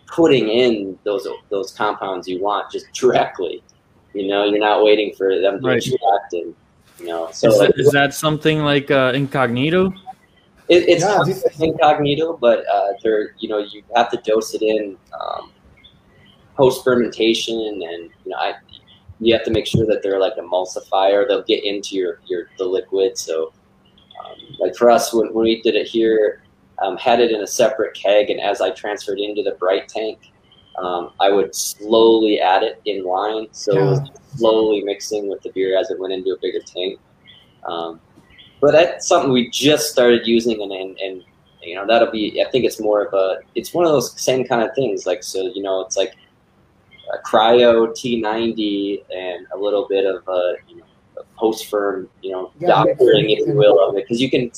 putting 0.07 0.49
in 0.49 0.99
those 1.05 1.26
those 1.51 1.72
compounds 1.72 2.28
you 2.28 2.40
want 2.40 2.70
just 2.70 2.92
directly 2.92 3.62
you 4.14 4.28
know 4.28 4.44
you're 4.44 4.59
not 4.59 4.84
waiting 4.84 5.14
for 5.16 5.40
them 5.40 5.61
to 5.61 5.66
Right. 5.66 5.76
extract 5.78 6.32
and 6.32 6.55
you 6.99 7.07
know 7.07 7.28
so 7.32 7.49
is, 7.49 7.59
like, 7.59 7.68
that, 7.70 7.80
is 7.80 7.90
that 7.90 8.14
something 8.14 8.61
like 8.61 8.90
uh, 8.90 9.12
incognito? 9.14 9.92
It, 10.68 10.88
it's 10.88 11.03
Yeah, 11.03 11.18
not 11.18 11.61
incognito, 11.61 12.36
but 12.36 12.64
uh, 12.66 12.94
there, 13.03 13.34
you 13.38 13.49
know, 13.49 13.59
you 13.59 13.82
have 13.94 14.11
to 14.11 14.16
dose 14.18 14.53
it 14.55 14.62
in 14.62 14.97
um, 15.20 15.53
post 16.57 16.82
fermentation, 16.82 17.55
and 17.55 17.82
you 17.82 18.11
know, 18.26 18.36
I, 18.36 18.55
you 19.20 19.32
have 19.32 19.44
to 19.44 19.53
make 19.53 19.66
sure 19.66 19.86
that 19.86 20.03
they're 20.03 20.18
like 20.18 20.34
emulsifier. 20.36 21.26
They'll 21.28 21.44
get 21.44 21.64
into 21.64 21.94
your 21.94 22.20
your 22.26 22.49
the 22.59 22.64
liquid. 22.64 23.16
So, 23.16 23.53
um, 24.24 24.57
like 24.59 24.74
for 24.74 24.90
us, 24.90 25.14
when, 25.14 25.32
when 25.32 25.44
we 25.44 25.62
did 25.62 25.76
it 25.76 25.86
here, 25.86 26.42
um, 26.82 26.97
had 26.97 27.20
it 27.20 27.30
in 27.30 27.42
a 27.42 27.47
separate 27.47 27.94
keg, 27.94 28.30
and 28.30 28.40
as 28.40 28.61
I 28.61 28.70
transferred 28.70 29.20
into 29.20 29.42
the 29.42 29.53
bright 29.53 29.88
tank, 29.88 30.32
um, 30.79 31.12
I 31.20 31.31
would 31.31 31.55
slowly 31.55 32.41
add 32.41 32.62
it 32.62 32.81
in 32.85 33.05
line, 33.05 33.49
so 33.53 33.72
it 33.72 33.85
was 33.85 34.11
slowly 34.37 34.83
mixing 34.83 35.29
with 35.29 35.43
the 35.43 35.51
beer 35.51 35.79
as 35.79 35.91
it 35.91 35.99
went 35.99 36.12
into 36.12 36.31
a 36.31 36.39
bigger 36.41 36.61
tank. 36.61 37.01
Um, 37.64 38.01
but 38.61 38.72
that's 38.72 39.07
something 39.09 39.33
we 39.33 39.51
just 39.51 39.91
started 39.91 40.27
using, 40.27 40.61
and, 40.62 40.72
and 40.72 40.99
and 41.01 41.22
you 41.62 41.74
know 41.74 41.87
that'll 41.87 42.11
be. 42.11 42.43
I 42.47 42.51
think 42.51 42.64
it's 42.64 42.81
more 42.81 43.05
of 43.05 43.14
a. 43.14 43.39
It's 43.55 43.72
one 43.72 43.85
of 43.87 43.93
those 43.93 44.20
same 44.20 44.47
kind 44.47 44.62
of 44.62 44.74
things. 44.74 45.07
Like 45.07 45.22
so, 45.22 45.51
you 45.55 45.62
know, 45.62 45.81
it's 45.81 45.97
like 45.97 46.14
a 47.14 47.18
cryo 47.27 47.89
T90 47.89 49.05
and 49.14 49.47
a 49.55 49.59
little 49.59 49.87
bit 49.89 50.05
of 50.05 50.27
a 50.29 50.55
you 50.68 50.77
know 50.77 50.85
a 51.18 51.24
post 51.39 51.66
firm, 51.70 52.09
you 52.22 52.33
know, 52.33 52.53
Yeah, 52.59 52.68
doctoring, 52.68 53.31
if 53.31 53.47
you 53.47 53.55
will, 53.55 53.81
of 53.81 53.97
it, 53.97 54.05
because 54.05 54.20
you 54.20 54.31
can 54.31 54.51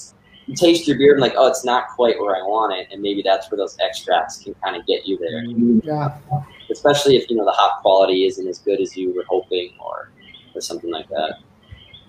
taste 0.56 0.86
your 0.88 0.96
beer 0.98 1.12
and 1.12 1.20
like, 1.20 1.34
oh, 1.36 1.46
it's 1.46 1.64
not 1.64 1.88
quite 1.88 2.18
where 2.20 2.36
I 2.36 2.40
want 2.40 2.72
it, 2.74 2.88
and 2.90 3.00
maybe 3.02 3.22
that's 3.22 3.50
where 3.50 3.56
those 3.58 3.76
extracts 3.80 4.38
can 4.42 4.54
kind 4.62 4.76
of 4.76 4.86
get 4.86 5.06
you 5.06 5.18
there. 5.18 5.44
Yeah. 5.84 6.18
Especially 6.70 7.16
if 7.16 7.28
you 7.30 7.36
know 7.36 7.44
the 7.44 7.52
hop 7.52 7.82
quality 7.82 8.26
isn't 8.26 8.46
as 8.46 8.58
good 8.58 8.80
as 8.80 8.96
you 8.96 9.14
were 9.14 9.24
hoping, 9.28 9.72
or 9.80 10.10
or 10.54 10.60
something 10.60 10.90
like 10.90 11.08
that. 11.08 11.36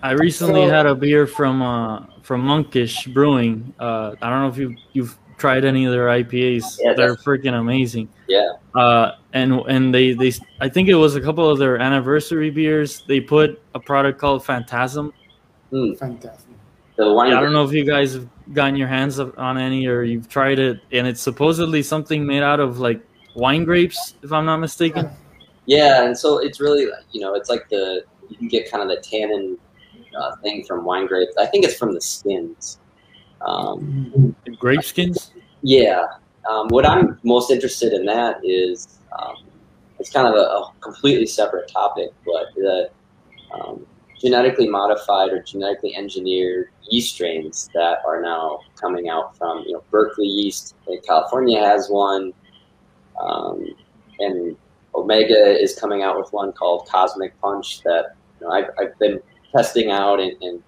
I 0.02 0.12
recently 0.12 0.66
So- 0.66 0.70
had 0.70 0.86
a 0.86 0.94
beer 0.94 1.26
from 1.26 1.62
uh, 1.62 2.06
from 2.22 2.40
Monkish 2.42 3.06
Brewing. 3.08 3.74
Uh, 3.78 4.14
I 4.22 4.30
don't 4.30 4.40
know 4.42 4.48
if 4.48 4.56
you 4.58 4.76
you've 4.92 5.16
tried 5.38 5.64
any 5.64 5.86
of 5.86 5.92
their 5.92 6.06
IPAs. 6.08 6.78
Yeah, 6.82 6.92
They're 6.92 7.16
freaking 7.16 7.58
amazing. 7.58 8.08
Yeah. 8.28 8.52
Uh, 8.74 9.12
and 9.32 9.54
and 9.68 9.94
they 9.94 10.12
they 10.12 10.32
I 10.60 10.68
think 10.68 10.88
it 10.88 10.94
was 10.94 11.16
a 11.16 11.20
couple 11.20 11.48
of 11.48 11.58
their 11.58 11.78
anniversary 11.78 12.50
beers. 12.50 13.02
They 13.08 13.20
put 13.20 13.60
a 13.74 13.80
product 13.80 14.18
called 14.18 14.44
Phantasm. 14.44 15.12
Fantastic. 15.70 16.49
The 17.00 17.10
wine. 17.10 17.32
I 17.32 17.40
don't 17.40 17.54
know 17.54 17.64
if 17.64 17.72
you 17.72 17.82
guys 17.82 18.12
have 18.12 18.28
gotten 18.52 18.76
your 18.76 18.86
hands 18.86 19.18
on 19.18 19.56
any 19.56 19.86
or 19.86 20.02
you've 20.02 20.28
tried 20.28 20.58
it, 20.58 20.80
and 20.92 21.06
it's 21.06 21.22
supposedly 21.22 21.82
something 21.82 22.26
made 22.26 22.42
out 22.42 22.60
of 22.60 22.78
like 22.78 23.00
wine 23.34 23.64
grapes, 23.64 24.16
if 24.22 24.32
I'm 24.32 24.44
not 24.44 24.58
mistaken. 24.58 25.08
Yeah, 25.64 26.04
and 26.04 26.18
so 26.18 26.38
it's 26.38 26.60
really 26.60 26.88
you 27.12 27.22
know 27.22 27.34
it's 27.34 27.48
like 27.48 27.70
the 27.70 28.04
you 28.28 28.36
can 28.36 28.48
get 28.48 28.70
kind 28.70 28.82
of 28.82 28.88
the 28.90 29.00
tannin 29.02 29.56
uh, 30.14 30.36
thing 30.42 30.62
from 30.66 30.84
wine 30.84 31.06
grapes. 31.06 31.34
I 31.38 31.46
think 31.46 31.64
it's 31.64 31.74
from 31.74 31.94
the 31.94 32.02
skins. 32.02 32.78
Um, 33.40 34.36
Grape 34.58 34.82
skins. 34.82 35.32
yeah, 35.62 36.04
um, 36.50 36.68
what 36.68 36.84
I'm 36.84 37.18
most 37.22 37.50
interested 37.50 37.94
in 37.94 38.04
that 38.04 38.44
is 38.44 38.98
um, 39.18 39.36
it's 39.98 40.10
kind 40.10 40.28
of 40.28 40.34
a, 40.34 40.38
a 40.38 40.72
completely 40.82 41.26
separate 41.26 41.70
topic, 41.70 42.10
but 42.26 42.48
the 42.56 42.90
um, 43.54 43.86
genetically 44.20 44.68
modified 44.68 45.30
or 45.30 45.42
genetically 45.42 45.96
engineered 45.96 46.68
yeast 46.88 47.14
strains 47.14 47.70
that 47.74 47.98
are 48.06 48.20
now 48.20 48.60
coming 48.78 49.08
out 49.08 49.36
from 49.36 49.64
you 49.66 49.72
know 49.72 49.82
Berkeley 49.90 50.26
yeast. 50.26 50.74
California 51.06 51.60
has 51.60 51.88
one, 51.88 52.32
um, 53.20 53.66
and 54.18 54.56
Omega 54.94 55.58
is 55.60 55.78
coming 55.78 56.02
out 56.02 56.18
with 56.18 56.32
one 56.32 56.52
called 56.52 56.86
Cosmic 56.88 57.38
Punch 57.40 57.82
that 57.82 58.16
you 58.40 58.46
know, 58.46 58.52
I've, 58.52 58.70
I've 58.78 58.98
been 58.98 59.20
testing 59.52 59.90
out 59.90 60.20
and, 60.20 60.40
and 60.42 60.62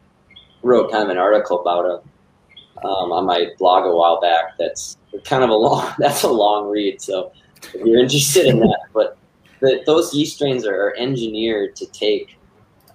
wrote 0.62 0.90
kind 0.90 1.04
of 1.04 1.10
an 1.10 1.18
article 1.18 1.60
about 1.60 1.84
it 1.86 2.84
um, 2.84 3.12
on 3.12 3.26
my 3.26 3.48
blog 3.58 3.84
a 3.84 3.94
while 3.94 4.20
back. 4.20 4.56
That's 4.58 4.96
kind 5.24 5.44
of 5.44 5.50
a 5.50 5.54
long. 5.54 5.92
That's 5.98 6.22
a 6.22 6.30
long 6.30 6.70
read. 6.70 7.02
So 7.02 7.32
if 7.74 7.74
you're 7.74 7.98
interested 7.98 8.46
in 8.46 8.60
that, 8.60 8.80
but 8.94 9.18
the, 9.60 9.82
those 9.86 10.14
yeast 10.14 10.36
strains 10.36 10.66
are 10.66 10.94
engineered 10.96 11.76
to 11.76 11.86
take 11.86 12.38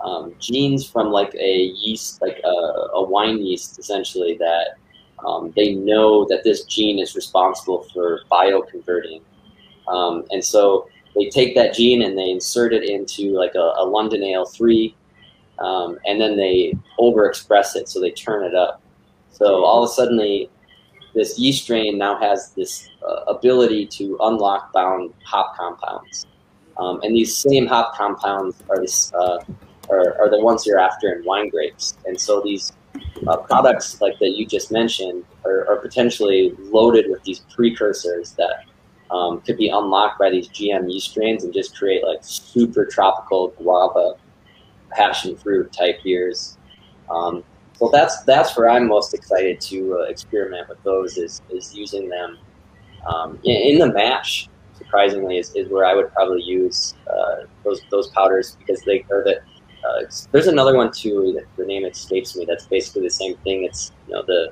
um, 0.02 0.34
genes 0.40 0.88
from 0.88 1.12
like 1.12 1.34
a 1.36 1.58
yeast, 1.76 2.22
like 2.22 2.40
a, 2.44 2.48
a 2.48 3.04
wine 3.04 3.40
yeast, 3.44 3.80
essentially 3.80 4.38
that 4.38 4.78
um, 5.26 5.52
they 5.56 5.74
know 5.74 6.26
that 6.30 6.44
this 6.44 6.64
gene 6.66 7.00
is 7.00 7.16
responsible 7.16 7.84
for 7.94 8.22
bioconverting, 8.32 9.22
um, 9.88 10.26
and 10.32 10.44
so 10.44 10.88
they 11.16 11.30
take 11.30 11.56
that 11.56 11.74
gene 11.74 12.04
and 12.04 12.18
they 12.18 12.30
insert 12.30 12.74
it 12.74 12.84
into 12.84 13.32
like 13.34 13.56
a, 13.56 13.74
a 13.78 13.86
London 13.86 14.24
Ale 14.24 14.46
three, 14.46 14.96
um, 15.60 15.98
and 16.06 16.22
then 16.22 16.38
they 16.38 16.78
overexpress 17.00 17.76
it, 17.76 17.90
so 17.90 18.00
they 18.00 18.12
turn 18.12 18.44
it 18.44 18.54
up. 18.54 18.82
So 19.32 19.64
all 19.64 19.84
of 19.84 19.90
a 19.90 19.94
sudden, 19.94 20.48
this 21.16 21.40
yeast 21.40 21.64
strain 21.64 21.98
now 21.98 22.20
has 22.20 22.52
this 22.52 22.90
uh, 23.08 23.22
ability 23.28 23.88
to 23.88 24.18
unlock 24.22 24.72
bound 24.74 25.14
hop 25.26 25.58
compounds, 25.58 26.28
um, 26.78 27.00
and 27.02 27.16
these 27.16 27.36
same 27.36 27.66
hop 27.66 27.96
compounds 27.96 28.64
are 28.70 28.80
this. 28.80 29.12
Uh, 29.14 29.40
are, 29.90 30.30
the 30.30 30.40
ones 30.40 30.66
you're 30.66 30.80
after 30.80 31.14
in 31.14 31.24
wine 31.26 31.50
grapes. 31.50 31.98
And 32.06 32.20
so 32.20 32.42
these 32.42 32.74
uh, 33.28 33.38
products 33.38 34.02
like 34.02 34.20
that 34.20 34.32
you 34.32 34.46
just 34.46 34.72
mentioned 34.72 35.24
are, 35.46 35.68
are 35.68 35.78
potentially 35.78 36.56
loaded 36.60 37.10
with 37.10 37.24
these 37.24 37.40
precursors 37.56 38.34
that 38.34 38.66
um, 39.12 39.42
could 39.42 39.58
be 39.58 39.70
unlocked 39.70 40.20
by 40.20 40.30
these 40.30 40.50
GM 40.50 40.92
yeast 40.92 41.12
strains 41.12 41.44
and 41.44 41.54
just 41.54 41.78
create 41.78 42.04
like 42.04 42.20
super 42.22 42.86
tropical 42.86 43.50
guava, 43.58 44.16
passion 44.92 45.36
fruit 45.38 45.72
type 45.72 46.04
beers. 46.04 46.58
Um, 47.10 47.44
so 47.78 47.90
that's 47.92 48.24
that's 48.24 48.58
where 48.58 48.70
I'm 48.70 48.88
most 48.88 49.14
excited 49.14 49.62
to 49.62 50.00
uh, 50.00 50.04
experiment 50.04 50.68
with 50.68 50.82
those 50.84 51.18
is 51.18 51.42
is 51.50 51.74
using 51.76 52.10
them 52.10 52.38
Um, 53.06 53.40
in, 53.44 53.56
in, 53.56 53.80
the 53.80 53.94
mash, 53.94 54.50
surprisingly, 54.74 55.38
is, 55.38 55.56
is 55.56 55.70
where 55.70 55.86
I 55.86 55.94
would 55.94 56.12
probably 56.12 56.42
use 56.42 56.96
uh, 57.08 57.46
those 57.64 57.82
those 57.92 58.08
powders 58.10 58.58
because 58.60 58.82
they 58.82 59.06
are 59.12 59.24
the. 59.24 59.42
There's 60.32 60.48
another 60.48 60.76
one 60.76 60.92
too. 60.92 61.40
The 61.58 61.66
name 61.66 61.86
escapes 61.86 62.36
me. 62.36 62.46
That's 62.46 62.66
basically 62.66 63.04
the 63.04 63.12
same 63.12 63.36
thing. 63.38 63.64
It's 63.64 63.92
you 64.08 64.14
know 64.14 64.24
the 64.24 64.52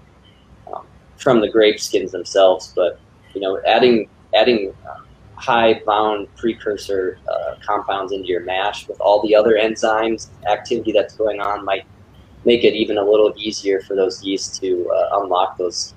um, 0.73 0.85
from 1.17 1.41
the 1.41 1.49
grape 1.49 1.79
skins 1.79 2.11
themselves, 2.11 2.73
but 2.75 2.99
you 3.33 3.41
know 3.41 3.61
adding 3.65 4.09
adding 4.35 4.73
uh, 4.87 5.01
high 5.35 5.81
bound 5.85 6.27
precursor 6.35 7.19
uh, 7.31 7.55
compounds 7.65 8.11
into 8.11 8.27
your 8.27 8.41
mash 8.41 8.87
with 8.87 8.99
all 8.99 9.21
the 9.23 9.35
other 9.35 9.53
enzymes 9.55 10.29
activity 10.49 10.91
that's 10.91 11.15
going 11.15 11.39
on 11.39 11.63
might 11.65 11.85
make 12.45 12.63
it 12.63 12.73
even 12.73 12.97
a 12.97 13.03
little 13.03 13.33
easier 13.37 13.81
for 13.81 13.95
those 13.95 14.23
yeast 14.23 14.61
to 14.61 14.89
uh, 14.89 15.19
unlock 15.21 15.57
those 15.57 15.93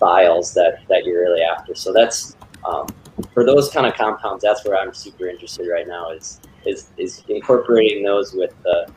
thiols 0.00 0.54
that, 0.54 0.80
that 0.88 1.04
you're 1.04 1.20
really 1.22 1.42
after. 1.42 1.74
So 1.74 1.92
that's 1.92 2.36
um, 2.64 2.88
for 3.32 3.44
those 3.44 3.70
kind 3.70 3.86
of 3.86 3.94
compounds. 3.94 4.42
That's 4.42 4.64
where 4.64 4.78
I'm 4.78 4.94
super 4.94 5.28
interested 5.28 5.68
right 5.68 5.86
now 5.86 6.10
is 6.10 6.40
is, 6.66 6.90
is 6.96 7.22
incorporating 7.28 8.04
those 8.04 8.32
with 8.32 8.54
uh, 8.66 8.90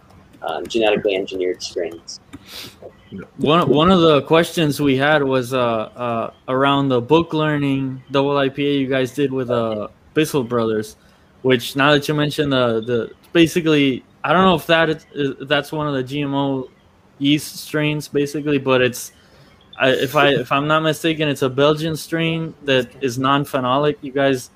um, 0.45 0.67
genetically 0.67 1.15
engineered 1.15 1.61
strains. 1.61 2.19
One 3.37 3.69
one 3.69 3.91
of 3.91 4.01
the 4.01 4.23
questions 4.23 4.81
we 4.81 4.97
had 4.97 5.23
was 5.23 5.53
uh, 5.53 5.59
uh, 5.59 6.33
around 6.47 6.89
the 6.89 6.99
book 6.99 7.33
learning 7.33 8.01
double 8.11 8.31
IPA 8.31 8.79
you 8.79 8.87
guys 8.87 9.13
did 9.13 9.31
with 9.31 9.49
uh, 9.51 9.87
Bissell 10.13 10.43
Brothers, 10.43 10.97
which 11.43 11.75
now 11.75 11.93
that 11.93 12.07
you 12.07 12.13
mentioned 12.15 12.51
the 12.51 12.81
the 12.81 13.11
basically 13.31 14.03
I 14.23 14.33
don't 14.33 14.43
know 14.43 14.55
if 14.55 14.65
that 14.67 14.89
is, 14.89 15.05
that's 15.41 15.71
one 15.71 15.87
of 15.87 15.93
the 15.93 16.03
GMO 16.03 16.69
yeast 17.19 17.57
strains 17.57 18.07
basically, 18.07 18.57
but 18.57 18.81
it's 18.81 19.11
I, 19.79 19.89
if 19.89 20.15
I 20.15 20.29
if 20.29 20.51
I'm 20.51 20.67
not 20.67 20.81
mistaken, 20.81 21.27
it's 21.27 21.41
a 21.41 21.49
Belgian 21.49 21.95
strain 21.95 22.53
that 22.63 22.89
is 23.03 23.17
non-phenolic. 23.19 23.97
You 24.01 24.11
guys, 24.11 24.49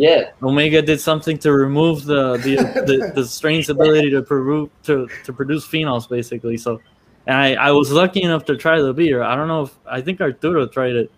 yeah, 0.00 0.30
Omega 0.42 0.80
did 0.82 1.00
something 1.00 1.36
to 1.38 1.52
remove 1.52 2.04
the 2.04 2.36
the, 2.38 2.56
the, 2.86 3.12
the 3.16 3.24
strain's 3.26 3.68
ability 3.68 4.10
to, 4.10 4.22
peru, 4.22 4.70
to 4.84 5.08
to 5.24 5.32
produce 5.32 5.66
phenols 5.66 6.08
basically. 6.08 6.56
So 6.56 6.80
and 7.26 7.36
I, 7.36 7.54
I 7.54 7.70
was 7.70 7.92
lucky 7.92 8.22
enough 8.22 8.44
to 8.46 8.56
try 8.56 8.80
the 8.80 8.92
beer. 8.92 9.22
I 9.22 9.36
don't 9.36 9.48
know 9.48 9.62
if 9.62 9.78
I 9.86 10.00
think 10.00 10.20
Arturo 10.20 10.66
tried 10.66 10.96
it. 10.96 11.12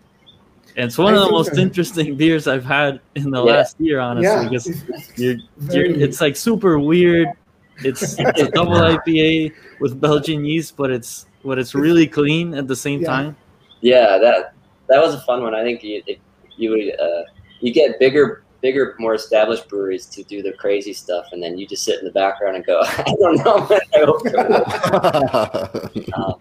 And 0.75 0.85
it's 0.85 0.97
one 0.97 1.13
I 1.13 1.17
of 1.17 1.23
the 1.25 1.31
most 1.31 1.55
so. 1.55 1.61
interesting 1.61 2.17
beers 2.21 2.47
I've 2.47 2.65
had 2.65 2.99
in 3.15 3.29
the 3.29 3.43
yeah. 3.43 3.53
last 3.53 3.79
year, 3.79 3.99
honestly, 3.99 4.25
yeah. 4.25 4.49
because 4.49 5.17
you're, 5.17 5.37
you're, 5.85 5.85
it's 5.85 6.19
like 6.19 6.35
super 6.35 6.79
weird. 6.79 7.29
It's, 7.83 8.19
it's 8.19 8.41
a 8.41 8.51
double 8.51 8.75
IPA 8.75 9.53
with 9.79 9.99
Belgian 9.99 10.45
yeast, 10.45 10.77
but 10.77 10.91
it's 10.91 11.25
but 11.43 11.57
it's 11.59 11.73
really 11.75 12.07
clean 12.07 12.53
at 12.53 12.67
the 12.67 12.75
same 12.75 13.01
yeah. 13.01 13.07
time. 13.07 13.37
Yeah, 13.81 14.17
that 14.19 14.53
that 14.87 15.01
was 15.01 15.15
a 15.15 15.21
fun 15.21 15.41
one. 15.41 15.55
I 15.55 15.63
think 15.63 15.83
you 15.83 16.01
you 16.57 16.69
would 16.69 16.99
uh, 16.99 17.23
you 17.59 17.73
get 17.73 17.99
bigger 17.99 18.42
bigger, 18.63 18.95
more 18.97 19.13
established 19.13 19.67
breweries 19.67 20.07
to 20.07 20.23
do 20.23 20.41
the 20.41 20.53
crazy 20.53 20.93
stuff, 20.93 21.27
and 21.33 21.43
then 21.43 21.57
you 21.57 21.67
just 21.67 21.83
sit 21.83 21.99
in 21.99 22.05
the 22.05 22.11
background 22.11 22.55
and 22.55 22.65
go, 22.65 22.81
I 22.83 23.03
don't 23.19 23.35
know. 23.43 23.67
um, 26.15 26.33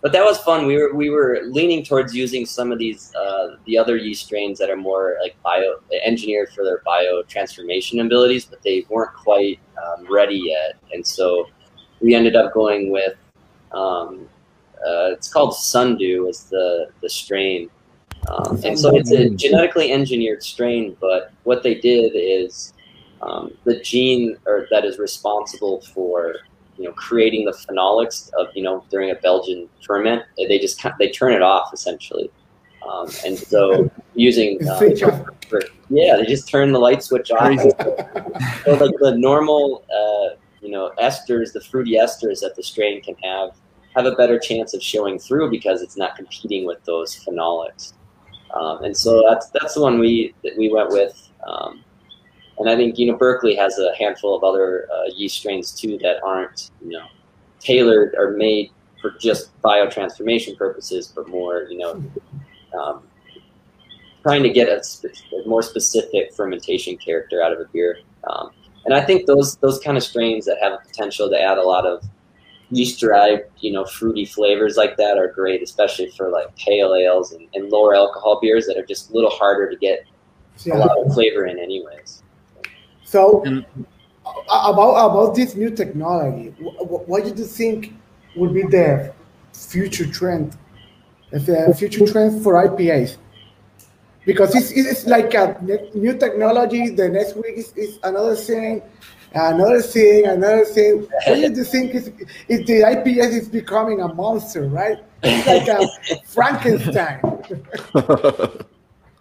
but 0.00 0.12
that 0.12 0.24
was 0.24 0.38
fun. 0.38 0.66
We 0.66 0.76
were 0.76 0.94
we 0.94 1.10
were 1.10 1.40
leaning 1.44 1.84
towards 1.84 2.14
using 2.14 2.46
some 2.46 2.72
of 2.72 2.78
these 2.78 3.14
uh, 3.14 3.56
the 3.66 3.78
other 3.78 3.96
yeast 3.96 4.24
strains 4.24 4.58
that 4.58 4.70
are 4.70 4.76
more 4.76 5.16
like 5.22 5.36
bio 5.42 5.76
engineered 6.04 6.48
for 6.50 6.64
their 6.64 6.80
bio 6.84 7.22
transformation 7.22 8.00
abilities, 8.00 8.44
but 8.44 8.62
they 8.62 8.86
weren't 8.88 9.14
quite 9.14 9.60
um, 9.84 10.06
ready 10.10 10.40
yet, 10.44 10.80
and 10.92 11.06
so 11.06 11.48
we 12.00 12.14
ended 12.14 12.36
up 12.36 12.52
going 12.54 12.90
with 12.90 13.14
um, 13.72 14.28
uh, 14.86 15.10
it's 15.12 15.32
called 15.32 15.54
Sundew 15.54 16.26
is 16.28 16.44
the 16.44 16.88
the 17.02 17.08
strain 17.10 17.68
um, 18.28 18.60
and 18.64 18.78
so 18.78 18.96
it's 18.96 19.10
a 19.12 19.30
genetically 19.30 19.92
engineered 19.92 20.42
strain, 20.42 20.96
but 21.00 21.32
what 21.44 21.62
they 21.62 21.74
did 21.74 22.12
is 22.14 22.72
um, 23.22 23.52
the 23.64 23.80
gene 23.80 24.36
or 24.46 24.66
that 24.70 24.84
is 24.84 24.98
responsible 24.98 25.80
for 25.80 26.36
you 26.76 26.84
know 26.84 26.92
creating 26.92 27.44
the 27.44 27.52
phenolics 27.52 28.30
of 28.34 28.48
you 28.54 28.62
know 28.62 28.84
during 28.90 29.10
a 29.10 29.14
Belgian 29.14 29.68
ferment, 29.86 30.22
they 30.36 30.58
just 30.58 30.84
they 30.98 31.10
turn 31.10 31.32
it 31.32 31.42
off 31.42 31.72
essentially. 31.72 32.30
Um, 32.88 33.08
and 33.24 33.38
so 33.38 33.90
using 34.14 34.66
uh, 34.68 34.78
for, 35.48 35.60
yeah, 35.88 36.16
they 36.16 36.24
just 36.24 36.48
turn 36.48 36.72
the 36.72 36.78
light 36.78 37.02
switch 37.02 37.30
off. 37.30 37.58
so 38.64 38.74
like 38.74 38.94
the 39.00 39.14
normal 39.16 39.84
uh, 39.90 40.36
you 40.60 40.70
know 40.70 40.92
esters, 40.98 41.52
the 41.52 41.60
fruity 41.60 41.92
esters 41.92 42.40
that 42.40 42.54
the 42.56 42.62
strain 42.62 43.02
can 43.02 43.14
have 43.22 43.50
have 43.94 44.04
a 44.04 44.12
better 44.12 44.38
chance 44.38 44.74
of 44.74 44.82
showing 44.82 45.18
through 45.18 45.50
because 45.50 45.80
it's 45.80 45.96
not 45.96 46.16
competing 46.16 46.66
with 46.66 46.84
those 46.84 47.16
phenolics. 47.24 47.94
Um, 48.54 48.84
and 48.84 48.96
so 48.96 49.22
that's 49.28 49.50
that's 49.50 49.74
the 49.74 49.82
one 49.82 49.98
we 49.98 50.34
that 50.44 50.56
we 50.56 50.72
went 50.72 50.90
with. 50.90 51.30
Um, 51.46 51.84
and 52.58 52.70
I 52.70 52.76
think 52.76 52.98
you 52.98 53.10
know 53.10 53.16
Berkeley 53.16 53.54
has 53.56 53.78
a 53.78 53.94
handful 53.96 54.36
of 54.36 54.44
other 54.44 54.88
uh, 54.92 55.10
yeast 55.14 55.36
strains 55.36 55.72
too 55.72 55.98
that 55.98 56.22
aren't 56.22 56.70
you 56.82 56.90
know 56.90 57.06
tailored 57.60 58.14
or 58.16 58.30
made 58.32 58.70
for 59.00 59.12
just 59.18 59.60
biotransformation 59.62 60.56
purposes, 60.56 61.12
but 61.14 61.28
more 61.28 61.66
you 61.68 61.78
know 61.78 62.02
um, 62.78 63.02
trying 64.22 64.42
to 64.42 64.50
get 64.50 64.68
a, 64.68 64.82
a, 65.36 65.48
more 65.48 65.62
specific 65.62 66.32
fermentation 66.34 66.96
character 66.96 67.42
out 67.42 67.52
of 67.52 67.60
a 67.60 67.64
beer. 67.72 67.98
Um, 68.28 68.50
and 68.84 68.94
I 68.94 69.00
think 69.00 69.26
those 69.26 69.56
those 69.56 69.78
kind 69.80 69.96
of 69.96 70.02
strains 70.02 70.46
that 70.46 70.58
have 70.62 70.72
a 70.72 70.78
potential 70.78 71.28
to 71.28 71.40
add 71.40 71.58
a 71.58 71.62
lot 71.62 71.86
of 71.86 72.04
yeast 72.70 73.00
derived, 73.00 73.44
you 73.58 73.72
know, 73.72 73.84
fruity 73.84 74.24
flavors 74.24 74.76
like 74.76 74.96
that 74.96 75.18
are 75.18 75.28
great, 75.28 75.62
especially 75.62 76.10
for 76.10 76.30
like 76.30 76.54
pale 76.56 76.94
ales 76.94 77.32
and, 77.32 77.48
and 77.54 77.70
lower 77.70 77.94
alcohol 77.94 78.40
beers 78.40 78.66
that 78.66 78.76
are 78.76 78.84
just 78.84 79.10
a 79.10 79.14
little 79.14 79.30
harder 79.30 79.70
to 79.70 79.76
get 79.76 80.04
yeah. 80.64 80.76
a 80.76 80.78
lot 80.78 80.98
of 80.98 81.12
flavor 81.14 81.46
in, 81.46 81.58
anyways. 81.58 82.22
So, 83.04 83.44
about 84.48 85.10
about 85.10 85.34
this 85.36 85.54
new 85.54 85.70
technology, 85.70 86.48
what 86.58 87.22
do 87.22 87.28
you 87.30 87.46
think 87.46 87.94
would 88.34 88.52
be 88.52 88.62
the 88.62 89.12
future 89.52 90.06
trend, 90.06 90.56
the 91.30 91.74
future 91.78 92.06
trend 92.06 92.42
for 92.42 92.54
IPAs? 92.54 93.16
Because 94.24 94.56
it's, 94.56 94.72
it's 94.72 95.06
like 95.06 95.34
a 95.34 95.56
new 95.94 96.18
technology. 96.18 96.90
The 96.90 97.08
next 97.08 97.36
week 97.36 97.58
is, 97.58 97.72
is 97.76 98.00
another 98.02 98.34
thing 98.34 98.82
Another 99.36 99.82
thing, 99.82 100.24
another 100.26 100.64
thing. 100.64 101.06
What 101.26 101.34
do 101.34 101.40
you 101.40 101.64
think 101.64 101.94
is, 101.94 102.10
is 102.48 102.66
the 102.66 102.90
IPS 102.90 103.34
is 103.34 103.48
becoming 103.50 104.00
a 104.00 104.12
monster, 104.14 104.66
right? 104.66 104.98
It's 105.22 105.46
like 105.46 105.68
a 105.68 105.86
Frankenstein. 106.26 107.20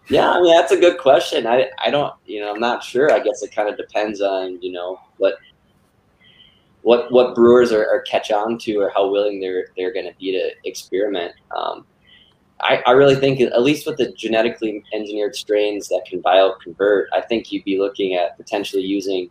yeah, 0.08 0.32
I 0.32 0.42
mean 0.42 0.56
that's 0.56 0.72
a 0.72 0.80
good 0.80 1.00
question. 1.00 1.46
I 1.46 1.70
I 1.84 1.90
don't, 1.90 2.14
you 2.26 2.40
know, 2.40 2.54
I'm 2.54 2.62
not 2.62 2.82
sure. 2.82 3.12
I 3.12 3.20
guess 3.20 3.44
it 3.44 3.54
kind 3.54 3.68
of 3.68 3.76
depends 3.76 4.22
on 4.22 4.62
you 4.62 4.72
know 4.72 4.98
what 5.18 5.36
what 6.84 7.12
what 7.12 7.36
brewers 7.36 7.74
are, 7.74 7.86
are 7.86 8.02
catch 8.02 8.32
on 8.32 8.58
to 8.60 8.78
or 8.78 8.92
how 8.96 9.10
willing 9.12 9.42
they're 9.42 9.68
they're 9.76 9.92
going 9.92 10.06
to 10.06 10.16
be 10.18 10.32
to 10.32 10.52
experiment. 10.64 11.34
Um, 11.56 11.86
I, 12.62 12.82
I 12.86 12.92
really 12.92 13.16
think 13.16 13.42
at 13.42 13.64
least 13.64 13.86
with 13.86 13.98
the 13.98 14.14
genetically 14.14 14.82
engineered 14.94 15.36
strains 15.36 15.90
that 15.90 16.06
can 16.10 16.24
bioconvert, 16.24 17.08
I 17.12 17.20
think 17.20 17.52
you'd 17.52 17.66
be 17.66 17.78
looking 17.78 18.14
at 18.14 18.38
potentially 18.38 18.82
using 18.82 19.30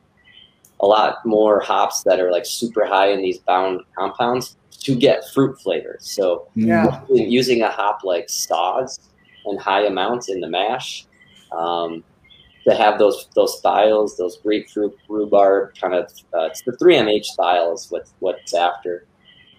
a 0.81 0.87
lot 0.87 1.25
more 1.25 1.61
hops 1.61 2.03
that 2.03 2.21
are 2.21 2.31
like 2.31 2.45
super 2.45 2.85
high 2.85 3.09
in 3.09 3.23
these 3.23 3.39
bound 3.39 3.81
compounds 3.97 4.57
to 4.81 4.95
get 4.95 5.29
fruit 5.33 5.59
flavors. 5.61 6.11
So 6.11 6.49
yeah. 6.55 7.01
using 7.09 7.63
a 7.63 7.71
hop 7.71 8.01
like 8.05 8.27
Saaz 8.27 8.99
and 9.47 9.59
high 9.59 9.87
amounts 9.87 10.29
in 10.29 10.41
the 10.41 10.49
mash 10.49 11.07
um, 11.53 12.05
to 12.67 12.75
have 12.75 12.99
those 12.99 13.29
those 13.35 13.61
thiols, 13.63 14.17
those 14.17 14.39
grapefruit, 14.39 14.97
rhubarb 15.09 15.75
kind 15.81 15.95
of 15.95 16.05
uh, 16.35 16.47
it's 16.47 16.63
the 16.63 16.73
3MH 16.73 17.37
thiols. 17.39 17.91
What 17.91 18.09
what's 18.21 18.55
after 18.55 19.07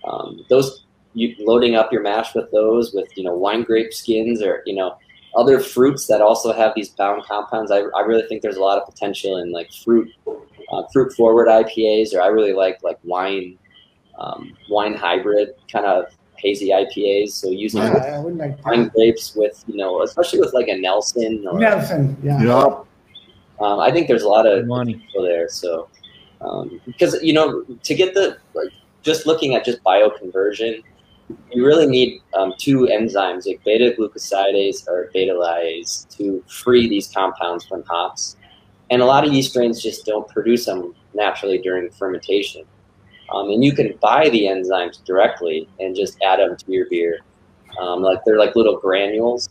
um, 0.07 0.45
those 0.49 0.86
you 1.13 1.36
loading 1.39 1.76
up 1.76 1.91
your 1.91 2.01
mash 2.01 2.36
with 2.36 2.51
those 2.51 2.93
with 2.93 3.07
you 3.16 3.24
know 3.24 3.36
wine 3.36 3.63
grape 3.63 3.93
skins 3.93 4.41
or 4.41 4.61
you 4.66 4.76
know 4.76 4.97
other 5.36 5.59
fruits 5.59 6.07
that 6.07 6.21
also 6.21 6.53
have 6.53 6.73
these 6.75 6.89
bound 6.89 7.23
compounds. 7.23 7.71
I, 7.71 7.79
I 7.79 8.01
really 8.01 8.27
think 8.27 8.41
there's 8.41 8.55
a 8.55 8.61
lot 8.61 8.77
of 8.77 8.86
potential 8.86 9.38
in 9.38 9.51
like 9.51 9.71
fruit 9.71 10.09
uh, 10.27 10.83
fruit 10.91 11.13
forward 11.13 11.47
IPAs, 11.47 12.13
or 12.13 12.21
I 12.21 12.27
really 12.27 12.53
like 12.53 12.81
like 12.83 12.99
wine 13.03 13.57
um, 14.17 14.55
wine 14.69 14.93
hybrid 14.93 15.49
kind 15.71 15.86
of 15.86 16.05
hazy 16.38 16.69
IPAs. 16.69 17.31
So 17.31 17.49
using 17.49 17.81
yeah, 17.81 18.19
like 18.19 18.65
wine 18.65 18.88
grapes 18.89 19.36
with 19.36 19.63
you 19.67 19.77
know, 19.77 20.01
especially 20.03 20.39
with 20.39 20.53
like 20.53 20.67
a 20.67 20.77
Nelson. 20.77 21.45
Or, 21.49 21.59
Nelson, 21.59 22.17
yeah. 22.23 22.41
yeah. 22.41 22.81
Um, 23.59 23.79
I 23.79 23.91
think 23.91 24.07
there's 24.07 24.23
a 24.23 24.27
lot 24.27 24.45
of 24.45 24.65
money 24.67 25.05
there. 25.21 25.47
So 25.49 25.89
um, 26.41 26.81
because 26.86 27.21
you 27.21 27.33
know 27.33 27.63
to 27.63 27.95
get 27.95 28.13
the 28.13 28.38
like 28.53 28.69
just 29.01 29.25
looking 29.25 29.55
at 29.55 29.65
just 29.65 29.83
bioconversion, 29.83 30.83
you 31.51 31.65
really 31.65 31.88
need 31.88 32.21
um, 32.34 32.53
two 32.57 32.82
enzymes 32.82 33.47
like 33.47 33.63
beta 33.63 33.95
glucosidase 33.97 34.88
or 34.88 35.09
beta 35.13 35.34
lyase 35.34 36.07
to 36.17 36.43
free 36.47 36.88
these 36.88 37.07
compounds 37.07 37.65
from 37.65 37.84
hops. 37.84 38.38
And 38.91 39.01
a 39.01 39.05
lot 39.05 39.26
of 39.26 39.34
yeast 39.34 39.49
strains 39.49 39.82
just 39.82 40.05
don't 40.05 40.28
produce 40.28 40.65
them 40.65 40.93
naturally 41.13 41.57
during 41.57 41.89
fermentation. 41.91 42.63
Um, 43.34 43.49
and 43.49 43.63
you 43.63 43.73
can 43.73 43.97
buy 44.01 44.30
the 44.30 44.43
enzymes 44.43 45.03
directly 45.03 45.67
and 45.80 45.95
just 45.95 46.21
add 46.21 46.39
them 46.39 46.55
to 46.55 46.71
your 46.71 46.88
beer. 46.89 47.19
Um, 47.80 48.03
like 48.03 48.19
they're 48.26 48.38
like 48.38 48.55
little 48.55 48.78
granules, 48.78 49.49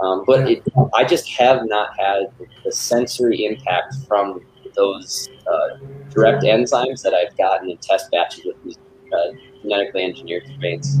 Um, 0.00 0.24
but 0.26 0.50
it, 0.50 0.62
I 0.94 1.04
just 1.04 1.28
have 1.32 1.66
not 1.66 1.90
had 1.98 2.32
the 2.64 2.72
sensory 2.72 3.44
impact 3.44 3.96
from 4.08 4.40
those 4.74 5.28
uh, 5.46 5.76
direct 6.08 6.42
enzymes 6.42 7.02
that 7.02 7.12
I've 7.12 7.36
gotten 7.36 7.70
in 7.70 7.76
test 7.78 8.10
batches 8.10 8.44
with 8.46 8.62
these 8.64 8.78
uh, 9.12 9.32
genetically 9.62 10.04
engineered 10.04 10.46
strains. 10.56 10.98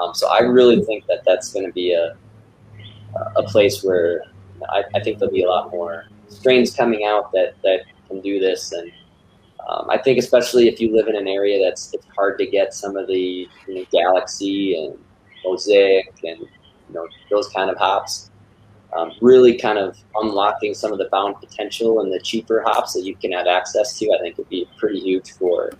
Um, 0.00 0.14
so 0.14 0.28
I 0.28 0.40
really 0.40 0.82
think 0.84 1.06
that 1.06 1.22
that's 1.26 1.52
going 1.52 1.66
to 1.66 1.72
be 1.72 1.92
a 1.92 2.16
a 3.36 3.42
place 3.42 3.82
where 3.82 4.22
I, 4.68 4.84
I, 4.94 5.00
think 5.00 5.18
there'll 5.18 5.32
be 5.32 5.42
a 5.42 5.48
lot 5.48 5.70
more 5.70 6.04
strains 6.28 6.74
coming 6.74 7.04
out 7.04 7.32
that 7.32 7.54
that 7.62 7.80
can 8.08 8.20
do 8.20 8.38
this, 8.38 8.72
and 8.72 8.90
um, 9.68 9.88
I 9.90 9.98
think 9.98 10.18
especially 10.18 10.68
if 10.68 10.80
you 10.80 10.94
live 10.94 11.08
in 11.08 11.16
an 11.16 11.28
area 11.28 11.62
that's 11.62 11.92
it's 11.94 12.06
hard 12.14 12.38
to 12.38 12.46
get 12.46 12.74
some 12.74 12.96
of 12.96 13.06
the 13.06 13.48
you 13.66 13.74
know, 13.74 13.84
Galaxy 13.90 14.76
and 14.76 14.98
Mosaic 15.44 16.12
and 16.24 16.40
you 16.40 16.94
know 16.94 17.06
those 17.30 17.48
kind 17.48 17.70
of 17.70 17.76
hops. 17.78 18.30
Um, 18.96 19.12
really 19.20 19.56
kind 19.56 19.78
of 19.78 19.96
unlocking 20.16 20.74
some 20.74 20.92
of 20.92 20.98
the 20.98 21.08
bound 21.12 21.36
potential 21.36 22.00
and 22.00 22.12
the 22.12 22.18
cheaper 22.18 22.60
hops 22.60 22.92
that 22.94 23.04
you 23.04 23.14
can 23.14 23.30
have 23.30 23.46
access 23.46 23.96
to, 24.00 24.10
I 24.10 24.20
think 24.20 24.36
would 24.36 24.48
be 24.48 24.68
pretty 24.78 24.98
huge 24.98 25.30
for 25.30 25.70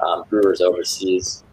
um, 0.00 0.24
brewers 0.28 0.60
overseas. 0.60 1.44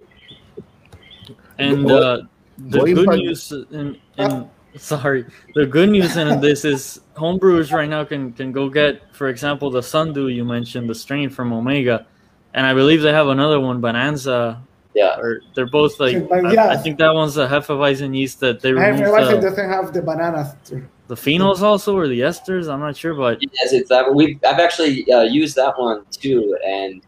And 1.58 1.90
uh, 1.90 2.24
the 2.58 2.80
good 2.80 3.10
news 3.10 3.52
in, 3.52 4.00
in 4.18 4.50
sorry, 4.78 5.26
the 5.56 5.66
good 5.66 5.90
news 5.90 6.18
in 6.18 6.40
this 6.42 6.66
is 6.66 7.02
homebrewers 7.16 7.72
right 7.72 7.90
now 7.90 8.04
can 8.04 8.34
can 8.34 8.52
go 8.52 8.70
get, 8.70 9.14
for 9.16 9.30
example, 9.30 9.70
the 9.70 9.84
Sundew 9.84 10.28
you 10.28 10.44
mentioned, 10.44 10.90
the 10.90 10.96
strain 10.96 11.30
from 11.30 11.54
Omega, 11.54 12.06
and 12.54 12.66
I 12.66 12.74
believe 12.74 13.02
they 13.02 13.14
have 13.14 13.28
another 13.28 13.60
one, 13.60 13.82
Bonanza. 13.82 14.62
Yeah, 14.96 15.18
or 15.18 15.42
they're 15.56 15.66
both 15.66 16.00
like. 16.00 16.14
yeah. 16.14 16.66
I, 16.66 16.74
I, 16.74 16.78
think 16.78 17.00
that 17.00 17.12
one's 17.16 17.38
a 17.38 17.48
Hefeweizen 17.48 18.16
yeast 18.16 18.40
that 18.42 18.62
they. 18.62 18.72
Hefeweizen 18.72 19.42
doesn't 19.42 19.70
have 19.70 19.92
the 19.92 20.04
bananas. 20.04 20.54
Too. 20.64 20.88
The 21.08 21.16
phenols 21.16 21.62
also, 21.62 21.98
or 21.98 22.08
the 22.08 22.20
esters? 22.20 22.72
I'm 22.72 22.80
not 22.80 22.96
sure, 22.96 23.16
but 23.16 23.40
yes, 23.42 23.74
it's 23.74 23.90
that. 23.90 24.14
We 24.14 24.40
I've 24.48 24.60
actually 24.60 25.12
uh, 25.12 25.24
used 25.24 25.56
that 25.56 25.78
one 25.80 26.06
too, 26.12 26.56
and 26.64 27.02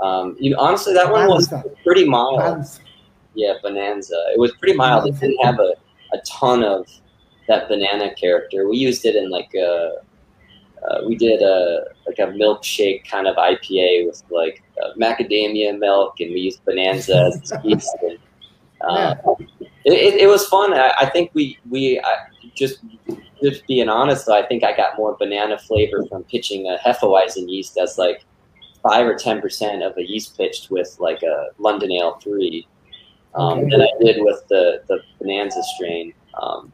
um, 0.00 0.36
you 0.38 0.56
honestly, 0.58 0.94
that 0.94 1.08
Bonanza. 1.08 1.56
one 1.56 1.64
was 1.64 1.76
pretty 1.82 2.04
mild. 2.04 2.38
Bonanza. 2.38 2.80
Yeah, 3.34 3.54
Bonanza. 3.62 4.16
It 4.34 4.38
was 4.38 4.52
pretty 4.52 4.76
mild. 4.76 5.06
It 5.06 5.18
didn't 5.18 5.42
have 5.44 5.58
a, 5.58 5.74
a 6.12 6.18
ton 6.26 6.62
of 6.62 6.86
that 7.48 7.68
banana 7.68 8.14
character. 8.14 8.68
We 8.68 8.76
used 8.76 9.04
it 9.04 9.16
in 9.16 9.30
like 9.30 9.50
a, 9.54 9.96
uh, 10.88 11.02
we 11.06 11.16
did 11.16 11.42
a 11.42 11.84
like 12.06 12.18
a 12.18 12.32
milkshake 12.32 13.08
kind 13.08 13.26
of 13.26 13.36
IPA 13.36 14.06
with 14.06 14.22
like 14.30 14.62
uh, 14.82 14.92
macadamia 14.98 15.78
milk, 15.78 16.20
and 16.20 16.32
we 16.32 16.40
used 16.40 16.64
Bonanza 16.64 17.30
as 17.32 17.52
yeast. 17.64 17.96
And, 18.02 18.18
uh, 18.80 19.14
it, 19.84 19.92
it, 19.92 20.14
it, 20.22 20.26
was 20.26 20.46
fun. 20.46 20.74
I, 20.74 20.92
I, 21.00 21.10
think 21.10 21.30
we 21.34 21.58
we 21.70 22.00
I, 22.00 22.14
just 22.54 22.80
just 23.42 23.66
being 23.66 23.88
honest, 23.88 24.28
I 24.28 24.42
think 24.44 24.64
I 24.64 24.76
got 24.76 24.96
more 24.96 25.16
banana 25.16 25.58
flavor 25.58 26.04
from 26.08 26.24
pitching 26.24 26.66
a 26.66 26.78
Hefeweizen 26.84 27.48
yeast 27.48 27.78
as 27.78 27.98
like 27.98 28.24
five 28.82 29.06
or 29.06 29.14
ten 29.14 29.40
percent 29.40 29.82
of 29.82 29.96
a 29.96 30.02
yeast 30.02 30.36
pitched 30.36 30.70
with 30.70 30.96
like 30.98 31.22
a 31.22 31.48
London 31.58 31.92
Ale 31.92 32.18
three 32.22 32.66
um, 33.34 33.60
okay. 33.60 33.70
than 33.70 33.82
I 33.82 33.88
did 34.00 34.16
with 34.20 34.46
the 34.48 34.82
the 34.88 35.00
Bonanza 35.18 35.62
strain. 35.74 36.12
Um, 36.40 36.72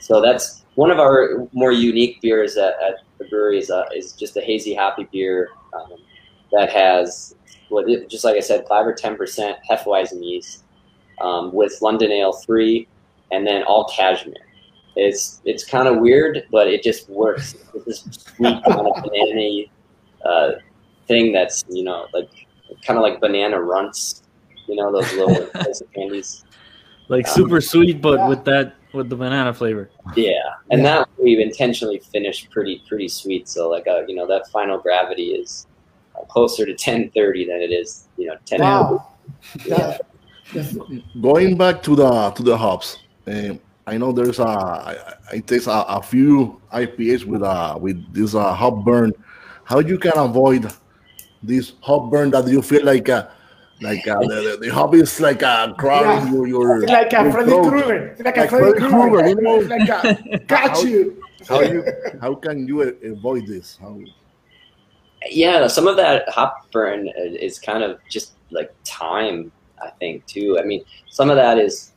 so 0.00 0.20
that's 0.20 0.64
one 0.74 0.90
of 0.90 0.98
our 0.98 1.48
more 1.52 1.72
unique 1.72 2.20
beers 2.20 2.56
at, 2.56 2.74
at 2.82 2.94
the 3.18 3.24
brewery 3.26 3.58
is, 3.58 3.70
uh, 3.70 3.84
is 3.94 4.12
just 4.12 4.36
a 4.36 4.40
hazy 4.40 4.74
hoppy 4.74 5.06
beer 5.12 5.50
um, 5.74 5.96
that 6.52 6.70
has, 6.70 7.34
well, 7.70 7.84
just 8.08 8.24
like 8.24 8.36
I 8.36 8.40
said, 8.40 8.64
five 8.68 8.86
or 8.86 8.94
ten 8.94 9.16
percent 9.16 9.58
Hefeweizen 9.68 10.24
yeast 10.24 10.64
um, 11.20 11.52
with 11.52 11.76
London 11.82 12.10
Ale 12.10 12.32
three, 12.32 12.88
and 13.30 13.46
then 13.46 13.62
all 13.64 13.84
cashmere. 13.84 14.34
It's 14.96 15.40
it's 15.44 15.64
kind 15.64 15.86
of 15.86 15.98
weird, 15.98 16.44
but 16.50 16.66
it 16.66 16.82
just 16.82 17.08
works. 17.08 17.54
It's 17.74 17.84
this 17.84 18.00
sweet 18.00 18.64
kind 18.64 18.86
of 18.86 19.04
banana 19.04 19.64
uh, 20.24 20.50
thing 21.10 21.32
that's 21.32 21.64
you 21.68 21.82
know 21.82 22.06
like 22.14 22.30
kind 22.86 22.96
of 22.98 23.02
like 23.02 23.20
banana 23.20 23.60
runts, 23.60 24.22
you 24.68 24.76
know 24.76 24.92
those 24.92 25.12
little 25.14 25.46
candies. 25.94 26.44
Like 27.08 27.26
super 27.26 27.60
sweet, 27.60 28.00
but 28.00 28.18
yeah. 28.18 28.28
with 28.28 28.44
that 28.44 28.74
with 28.92 29.08
the 29.08 29.16
banana 29.16 29.52
flavor. 29.52 29.90
Yeah, 30.14 30.32
and 30.70 30.82
yeah. 30.82 31.00
that 31.00 31.08
we've 31.18 31.40
intentionally 31.40 31.98
finished 31.98 32.50
pretty 32.50 32.82
pretty 32.88 33.08
sweet. 33.08 33.48
So 33.48 33.68
like 33.68 33.86
uh, 33.88 34.02
you 34.06 34.14
know 34.14 34.26
that 34.28 34.48
final 34.48 34.78
gravity 34.78 35.28
is 35.40 35.66
uh, 36.14 36.24
closer 36.26 36.64
to 36.64 36.74
ten 36.74 37.10
thirty 37.10 37.44
than 37.44 37.60
it 37.60 37.72
is 37.72 38.08
you 38.16 38.26
know 38.28 38.36
ten. 38.46 38.60
Wow. 38.60 39.08
Yeah. 39.66 39.98
Going 41.20 41.56
back 41.56 41.82
to 41.82 41.94
the 41.94 42.30
to 42.30 42.42
the 42.42 42.56
hops, 42.56 42.98
um, 43.26 43.60
I 43.86 43.96
know 43.98 44.12
there's 44.12 44.38
a 44.38 44.46
I, 44.46 45.14
I 45.32 45.38
taste 45.38 45.66
a, 45.66 45.86
a, 45.98 46.02
few 46.02 46.60
IPAs 46.72 47.24
with 47.24 47.42
uh 47.42 47.78
with 47.80 47.98
this 48.12 48.34
uh, 48.34 48.52
hop 48.54 48.84
burn. 48.84 49.12
How 49.64 49.78
you 49.78 49.98
can 49.98 50.16
avoid 50.16 50.72
this 51.42 51.72
hop 51.80 52.10
burn 52.10 52.30
that 52.30 52.46
you 52.48 52.62
feel 52.62 52.84
like. 52.84 53.08
Uh, 53.08 53.28
like 53.82 54.06
uh, 54.06 54.18
the, 54.20 54.58
the, 54.60 54.68
hobby 54.68 55.00
is 55.00 55.20
like 55.20 55.42
uh, 55.42 55.72
crawling 55.72 56.26
yeah. 56.26 56.32
your, 56.32 56.46
your 56.46 56.86
like 56.86 57.14
a 57.14 57.32
Freddy 57.32 57.50
Krueger. 57.50 58.16
like 58.20 58.36
a 58.36 58.46
Freddy 58.48 58.78
Krueger. 58.78 59.28
You 59.28 59.34
know, 59.36 59.56
like 59.56 59.88
a, 59.88 60.38
got 60.40 60.70
how, 60.76 60.82
you. 60.82 61.22
How 61.48 61.60
you 61.62 61.84
how 62.20 62.34
can 62.34 62.68
you 62.68 62.82
avoid 62.82 63.46
this? 63.46 63.78
How? 63.80 63.98
Yeah, 65.30 65.66
some 65.66 65.86
of 65.86 65.96
that 65.96 66.28
hop 66.28 66.70
burn 66.72 67.08
is 67.16 67.58
kind 67.58 67.82
of 67.82 67.98
just 68.10 68.34
like 68.50 68.74
time. 68.84 69.50
I 69.82 69.88
think 69.98 70.26
too. 70.26 70.58
I 70.60 70.64
mean, 70.64 70.84
some 71.08 71.30
of 71.30 71.36
that 71.36 71.56
is, 71.56 71.92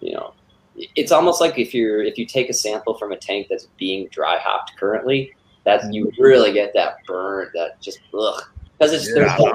you 0.00 0.14
know, 0.14 0.34
it's 0.74 1.12
almost 1.12 1.40
like 1.40 1.56
if 1.56 1.72
you're 1.72 2.02
if 2.02 2.18
you 2.18 2.26
take 2.26 2.50
a 2.50 2.54
sample 2.54 2.94
from 2.94 3.12
a 3.12 3.16
tank 3.16 3.46
that's 3.48 3.68
being 3.78 4.08
dry 4.08 4.38
hopped 4.40 4.76
currently, 4.76 5.32
that 5.62 5.92
you 5.92 6.10
really 6.18 6.52
get 6.52 6.72
that 6.74 6.96
burn 7.06 7.48
that 7.54 7.80
just 7.80 8.00
ugh 8.12 8.42
because 8.82 8.98
it's 8.98 9.06
yeah, 9.08 9.14
there's 9.36 9.38
no, 9.38 9.46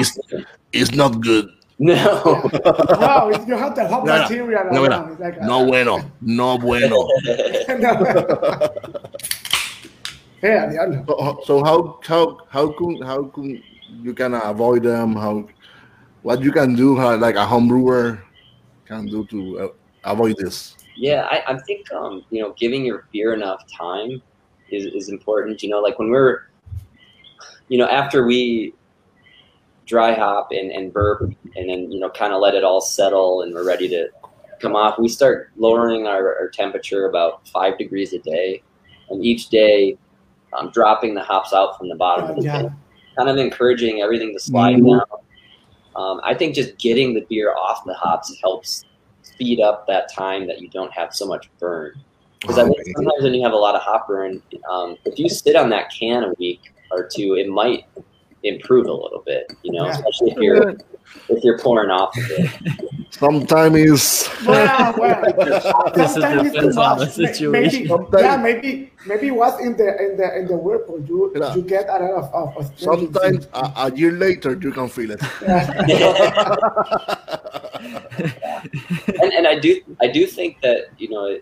it's, 0.00 0.16
it's, 0.72 0.92
not 0.92 1.20
good. 1.20 1.50
No, 1.78 1.94
no, 1.94 2.42
you 3.46 3.54
have 3.56 3.74
the 3.74 3.86
hot 3.86 4.06
no, 4.06 4.22
material. 4.22 4.64
No, 4.72 4.86
no, 4.86 5.14
like, 5.20 5.42
no 5.42 5.66
bueno, 5.66 6.10
no 6.22 6.56
bueno. 6.56 6.96
yeah, 10.42 11.04
so, 11.06 11.40
so 11.44 11.62
how 11.64 12.00
how 12.02 12.38
how 12.48 12.72
can 12.72 13.02
how 13.02 13.24
can 13.24 13.62
you 14.02 14.14
can 14.14 14.32
avoid 14.34 14.84
them? 14.84 15.16
How 15.16 15.46
what 16.22 16.40
you 16.40 16.52
can 16.52 16.74
do? 16.74 16.96
How, 16.96 17.16
like 17.16 17.36
a 17.36 17.44
home 17.44 17.68
brewer 17.68 18.24
can 18.86 19.04
do 19.06 19.26
to 19.26 19.60
uh, 19.60 19.68
avoid 20.04 20.38
this? 20.38 20.78
Yeah, 20.96 21.28
I, 21.30 21.42
I 21.52 21.58
think 21.58 21.92
um, 21.92 22.24
you 22.30 22.40
know 22.40 22.54
giving 22.56 22.86
your 22.86 23.06
beer 23.12 23.34
enough 23.34 23.68
time 23.68 24.22
is, 24.70 24.86
is 24.86 25.10
important. 25.10 25.62
You 25.62 25.68
know, 25.68 25.80
like 25.80 25.98
when 25.98 26.08
we're 26.08 26.44
you 27.68 27.78
know, 27.78 27.88
after 27.88 28.26
we 28.26 28.74
dry 29.86 30.14
hop 30.14 30.48
and, 30.50 30.70
and 30.70 30.92
burp 30.92 31.22
and 31.22 31.68
then, 31.68 31.90
you 31.90 32.00
know, 32.00 32.10
kind 32.10 32.32
of 32.32 32.40
let 32.40 32.54
it 32.54 32.64
all 32.64 32.80
settle 32.80 33.42
and 33.42 33.54
we're 33.54 33.66
ready 33.66 33.88
to 33.88 34.08
come 34.60 34.74
off, 34.74 34.98
we 34.98 35.08
start 35.08 35.50
lowering 35.56 36.06
our, 36.06 36.36
our 36.36 36.48
temperature 36.48 37.06
about 37.06 37.46
five 37.48 37.76
degrees 37.78 38.12
a 38.12 38.18
day. 38.18 38.62
And 39.10 39.24
each 39.24 39.50
day, 39.50 39.98
um, 40.58 40.70
dropping 40.70 41.14
the 41.14 41.22
hops 41.22 41.52
out 41.52 41.76
from 41.76 41.88
the 41.88 41.94
bottom 41.94 42.30
of 42.30 42.36
the 42.36 42.42
yeah. 42.42 42.62
tank, 42.62 42.72
kind 43.16 43.28
of 43.28 43.36
encouraging 43.36 44.00
everything 44.00 44.32
to 44.32 44.40
slide 44.40 44.76
mm-hmm. 44.76 44.98
down. 44.98 45.20
Um, 45.96 46.20
I 46.24 46.34
think 46.34 46.54
just 46.54 46.78
getting 46.78 47.14
the 47.14 47.20
beer 47.28 47.54
off 47.54 47.84
the 47.84 47.94
hops 47.94 48.34
helps 48.40 48.84
speed 49.22 49.60
up 49.60 49.86
that 49.86 50.12
time 50.12 50.46
that 50.46 50.60
you 50.60 50.68
don't 50.68 50.92
have 50.92 51.14
so 51.14 51.26
much 51.26 51.50
burn. 51.58 51.92
Because 52.40 52.58
I 52.58 52.64
think 52.64 52.78
sometimes 52.96 53.22
when 53.22 53.34
you 53.34 53.42
have 53.42 53.52
a 53.52 53.56
lot 53.56 53.74
of 53.74 53.82
hop 53.82 54.08
burn, 54.08 54.42
um, 54.70 54.96
if 55.04 55.18
you 55.18 55.28
sit 55.28 55.56
on 55.56 55.70
that 55.70 55.90
can 55.90 56.24
a 56.24 56.32
week, 56.38 56.60
or 56.94 57.08
two, 57.12 57.34
it 57.34 57.48
might 57.48 57.84
improve 58.42 58.86
a 58.86 58.92
little 58.92 59.22
bit. 59.24 59.52
You 59.62 59.72
know, 59.72 59.86
yeah. 59.86 59.92
especially 59.92 60.30
if 60.32 60.38
you're 60.38 60.76
if 61.28 61.44
you're 61.44 61.58
pouring 61.58 61.90
off 61.90 62.16
of 62.16 62.24
it. 62.30 62.50
Sometimes 63.10 63.76
is 63.76 64.28
well, 64.44 64.94
well, 64.98 65.22
sometimes 66.08 66.54
it's 66.54 66.76
on 66.76 66.98
the 66.98 67.06
situation. 67.06 67.86
Maybe, 67.86 67.88
yeah, 68.18 68.36
maybe 68.36 68.92
maybe 69.06 69.30
what's 69.30 69.60
in 69.60 69.76
the 69.76 69.88
in 70.02 70.16
the 70.16 70.38
in 70.38 70.46
the 70.46 70.56
whirlpool 70.56 71.00
you 71.06 71.32
yeah. 71.36 71.54
you 71.54 71.62
get 71.62 71.88
a 71.88 71.92
lot 71.92 72.00
of, 72.00 72.34
of, 72.34 72.56
of 72.56 72.78
sometimes 72.78 73.46
a, 73.54 73.72
a, 73.76 73.92
year 73.94 74.12
later 74.12 74.58
you 74.60 74.72
can 74.72 74.88
feel 74.88 75.12
it. 75.12 75.22
and 79.20 79.32
and 79.32 79.46
I 79.46 79.58
do 79.60 79.80
I 80.00 80.08
do 80.08 80.26
think 80.26 80.60
that 80.62 80.88
you 80.98 81.08
know 81.10 81.38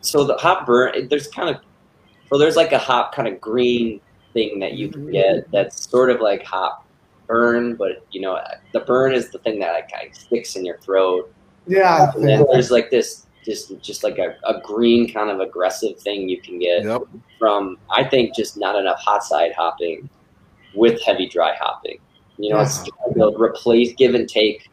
so 0.00 0.24
the 0.24 0.36
hop 0.36 0.66
burn 0.66 1.08
there's 1.08 1.26
kind 1.28 1.48
of 1.50 1.60
well 2.30 2.38
there's 2.38 2.56
like 2.56 2.72
a 2.72 2.78
hop 2.78 3.14
kind 3.14 3.26
of 3.26 3.40
green 3.40 4.00
thing 4.32 4.58
that 4.60 4.74
you 4.74 4.88
can 4.88 5.10
get 5.10 5.50
that's 5.50 5.88
sort 5.90 6.10
of 6.10 6.20
like 6.20 6.42
hop 6.44 6.86
burn, 7.26 7.76
but 7.76 8.04
you 8.10 8.20
know, 8.20 8.40
the 8.72 8.80
burn 8.80 9.14
is 9.14 9.30
the 9.30 9.38
thing 9.38 9.60
that 9.60 9.72
like 9.72 9.90
kind 9.90 10.08
of 10.08 10.16
sticks 10.16 10.56
in 10.56 10.64
your 10.64 10.78
throat. 10.78 11.32
Yeah. 11.66 12.10
And 12.14 12.26
then 12.26 12.44
there's 12.50 12.70
like 12.70 12.90
this, 12.90 13.26
just 13.44 13.80
just 13.80 14.04
like 14.04 14.18
a, 14.18 14.36
a 14.44 14.60
green 14.60 15.10
kind 15.10 15.30
of 15.30 15.40
aggressive 15.40 15.98
thing 15.98 16.28
you 16.28 16.40
can 16.42 16.58
get 16.58 16.84
yep. 16.84 17.02
from 17.38 17.78
I 17.90 18.04
think 18.04 18.34
just 18.34 18.56
not 18.58 18.76
enough 18.76 18.98
hot 18.98 19.24
side 19.24 19.52
hopping 19.56 20.10
with 20.74 21.00
heavy 21.02 21.28
dry 21.28 21.54
hopping. 21.58 21.98
You 22.36 22.50
know, 22.50 22.56
yeah. 22.56 22.62
it's 22.62 22.82
to 22.82 23.34
replace 23.40 23.94
give 23.94 24.14
and 24.14 24.28
take. 24.28 24.68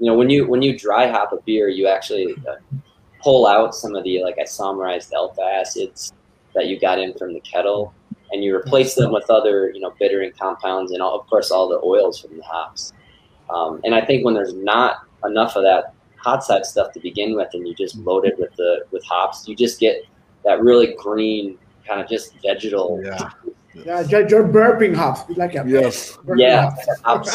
You 0.00 0.06
know, 0.06 0.14
when 0.14 0.30
you 0.30 0.46
when 0.46 0.62
you 0.62 0.78
dry 0.78 1.08
hop 1.08 1.32
a 1.32 1.40
beer, 1.42 1.68
you 1.68 1.88
actually 1.88 2.34
uh, 2.48 2.56
pull 3.22 3.46
out 3.46 3.74
some 3.74 3.94
of 3.94 4.04
the 4.04 4.22
like 4.22 4.36
isomerized 4.36 5.12
alpha 5.12 5.42
acids 5.42 6.12
that 6.54 6.66
you 6.66 6.78
got 6.78 6.98
in 6.98 7.14
from 7.14 7.34
the 7.34 7.40
kettle, 7.40 7.92
and 8.32 8.42
you 8.44 8.54
replace 8.54 8.94
them 8.94 9.12
with 9.12 9.28
other 9.30 9.70
you 9.70 9.80
know 9.80 9.92
bittering 9.98 10.32
compounds 10.38 10.92
and 10.92 11.00
all, 11.02 11.18
of 11.18 11.26
course 11.28 11.50
all 11.50 11.68
the 11.68 11.80
oils 11.84 12.20
from 12.20 12.36
the 12.36 12.42
hops. 12.42 12.92
Um, 13.50 13.80
and 13.84 13.94
I 13.94 14.04
think 14.04 14.24
when 14.24 14.34
there's 14.34 14.54
not 14.54 14.98
enough 15.24 15.56
of 15.56 15.62
that 15.62 15.94
hot 16.16 16.44
side 16.44 16.66
stuff 16.66 16.92
to 16.92 17.00
begin 17.00 17.34
with, 17.34 17.48
and 17.54 17.66
you 17.66 17.74
just 17.74 17.96
load 17.96 18.26
it 18.26 18.38
with 18.38 18.54
the 18.56 18.84
with 18.90 19.04
hops, 19.04 19.48
you 19.48 19.56
just 19.56 19.80
get 19.80 20.02
that 20.44 20.60
really 20.62 20.94
green 20.98 21.58
kind 21.86 22.00
of 22.00 22.08
just 22.08 22.34
vegetal. 22.42 23.00
Yeah. 23.04 23.30
Yeah, 23.84 24.00
you're, 24.00 24.28
you're 24.28 24.48
burping 24.48 24.94
hops. 24.94 25.20
It's 25.28 25.38
like 25.38 25.54
a 25.54 25.62
Yes. 25.66 26.16
burping 26.16 26.40
Yeah, 26.40 26.70
hops. 27.04 27.32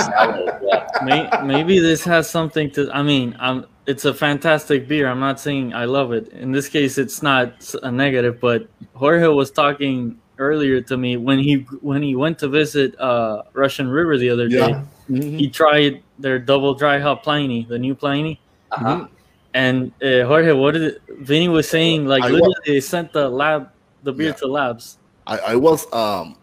yeah. 0.62 0.88
May, 1.04 1.30
maybe 1.44 1.80
this 1.80 2.04
has 2.04 2.30
something 2.30 2.70
to. 2.72 2.90
I 2.92 3.02
mean, 3.02 3.36
um, 3.40 3.66
it's 3.86 4.04
a 4.06 4.14
fantastic 4.14 4.88
beer. 4.88 5.08
I'm 5.08 5.20
not 5.22 5.40
saying 5.40 5.74
I 5.74 5.86
love 5.86 6.12
it. 6.12 6.28
In 6.30 6.52
this 6.52 6.68
case, 6.68 6.98
it's 6.98 7.24
not 7.24 7.74
a 7.84 7.92
negative. 7.92 8.42
But 8.42 8.68
Jorge 8.94 9.28
was 9.28 9.52
talking 9.52 10.20
earlier 10.38 10.82
to 10.82 10.98
me 10.98 11.18
when 11.18 11.40
he 11.40 11.66
when 11.82 12.02
he 12.02 12.16
went 12.16 12.40
to 12.40 12.48
visit 12.48 13.00
uh, 13.00 13.44
Russian 13.54 13.88
River 13.90 14.18
the 14.18 14.30
other 14.30 14.48
day. 14.48 14.70
Yeah. 14.70 14.84
Mhm. 15.10 15.38
He 15.38 15.50
tried 15.50 16.02
their 16.18 16.40
double 16.40 16.74
dry 16.74 17.00
hop 17.00 17.24
Pliny, 17.24 17.66
the 17.68 17.78
new 17.78 17.94
Pliny. 17.96 18.40
Uh-huh. 18.72 19.08
And 19.54 19.92
uh, 20.02 20.26
Jorge, 20.26 20.52
what 20.54 20.74
did 20.74 20.82
it, 20.84 21.02
Vinnie 21.22 21.48
was 21.50 21.70
saying? 21.70 22.06
Like 22.08 22.24
I 22.24 22.28
literally, 22.30 22.50
wa- 22.58 22.64
they 22.66 22.80
sent 22.80 23.14
the 23.14 23.30
lab, 23.30 23.70
the 24.02 24.12
beer 24.14 24.28
Yeah. 24.30 24.34
to 24.42 24.48
labs. 24.48 24.98
I, 25.28 25.38
I 25.38 25.56
was 25.56 25.86
um 25.94 26.38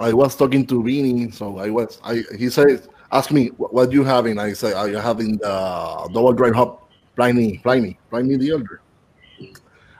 I 0.00 0.12
was 0.12 0.36
talking 0.36 0.66
to 0.66 0.82
Vinnie, 0.82 1.30
so 1.30 1.58
I 1.58 1.70
was 1.70 2.00
I 2.04 2.22
he 2.36 2.50
said 2.50 2.86
ask 3.12 3.30
me 3.30 3.48
what, 3.56 3.72
what 3.72 3.92
you 3.92 4.04
having. 4.04 4.38
I 4.38 4.52
say 4.52 4.74
I'm 4.74 4.92
having 4.94 5.38
the 5.38 6.10
double 6.12 6.32
dry 6.32 6.50
hop 6.50 6.90
Pliny 7.16 7.58
Pliny 7.58 7.98
Pliny 8.10 8.36
the 8.36 8.50
Elder, 8.50 8.80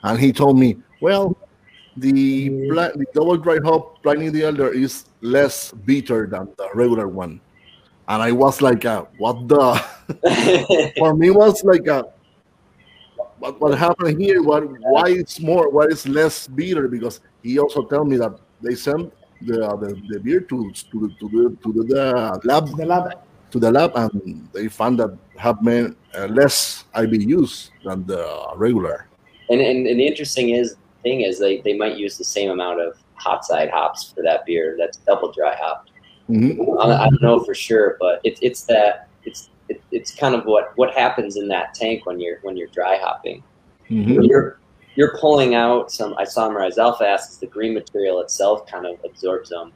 and 0.02 0.18
he 0.18 0.32
told 0.32 0.58
me 0.58 0.76
well 1.00 1.36
the, 1.96 2.48
the 2.48 3.06
double 3.14 3.36
dry 3.36 3.58
hop 3.64 4.02
Pliny 4.02 4.28
the 4.28 4.44
Elder 4.44 4.72
is 4.72 5.06
less 5.20 5.72
bitter 5.72 6.26
than 6.26 6.48
the 6.56 6.68
regular 6.74 7.08
one, 7.08 7.40
and 8.08 8.22
I 8.22 8.32
was 8.32 8.60
like 8.60 8.84
uh, 8.84 9.04
what 9.18 9.48
the? 9.48 10.92
For 10.98 11.14
me 11.14 11.30
was 11.30 11.62
like 11.64 11.86
a 11.86 12.06
what, 13.38 13.60
what 13.60 13.78
happened 13.78 14.20
here? 14.20 14.42
What 14.42 14.64
why 14.80 15.10
it's 15.10 15.40
more 15.40 15.70
why 15.70 15.84
it's 15.84 16.06
less 16.06 16.48
bitter? 16.48 16.88
Because 16.88 17.20
he 17.42 17.58
also 17.58 17.84
tell 17.84 18.04
me 18.04 18.16
that 18.16 18.38
they 18.60 18.74
sent 18.74 19.12
the 19.42 19.66
uh, 19.68 19.76
the, 19.76 20.00
the 20.08 20.20
beer 20.20 20.40
to 20.40 20.72
to 20.72 20.96
the 21.00 21.08
to 21.20 21.28
the, 21.28 21.56
to 21.62 21.72
the 21.72 22.40
lab. 22.44 22.76
The 22.76 22.86
lab. 22.86 23.12
to 23.50 23.60
the 23.60 23.70
lab 23.70 23.92
and 23.94 24.48
they 24.52 24.66
found 24.66 24.98
that 24.98 25.16
have 25.36 25.62
made 25.62 25.94
uh, 26.18 26.26
less 26.26 26.84
IBUs 26.94 27.70
than 27.84 28.04
the 28.06 28.24
regular. 28.56 29.06
And, 29.48 29.60
and, 29.60 29.86
and 29.86 30.00
the 30.00 30.06
interesting 30.06 30.50
is 30.50 30.74
thing 31.04 31.20
is 31.20 31.38
they, 31.38 31.60
they 31.60 31.74
might 31.74 31.96
use 31.96 32.18
the 32.18 32.24
same 32.24 32.50
amount 32.50 32.80
of 32.80 32.98
hot 33.14 33.44
side 33.44 33.70
hops 33.70 34.12
for 34.12 34.22
that 34.22 34.44
beer 34.44 34.74
that's 34.76 34.96
double 34.98 35.30
dry 35.30 35.54
hopped. 35.56 35.92
Mhm. 36.28 36.58
I, 36.80 37.04
I 37.04 37.08
don't 37.10 37.22
know 37.22 37.44
for 37.44 37.54
sure, 37.54 37.96
but 38.00 38.20
it's 38.24 38.40
it's 38.42 38.62
that 38.64 39.08
it's 39.24 39.50
it, 39.68 39.80
it's 39.92 40.12
kind 40.14 40.34
of 40.34 40.44
what 40.46 40.76
what 40.76 40.92
happens 40.92 41.36
in 41.36 41.46
that 41.48 41.74
tank 41.74 42.06
when 42.06 42.18
you're 42.18 42.38
when 42.42 42.56
you're 42.56 42.68
dry 42.68 42.98
hopping. 43.00 43.42
Mhm. 43.90 44.26
You're 44.26 44.58
you're 44.96 45.16
pulling 45.18 45.54
out 45.54 45.92
some 45.92 46.14
isomerized 46.14 46.78
alpha 46.78 47.06
acids. 47.06 47.38
The 47.38 47.46
green 47.46 47.74
material 47.74 48.20
itself 48.20 48.66
kind 48.66 48.86
of 48.86 48.98
absorbs 49.04 49.50
them, 49.50 49.72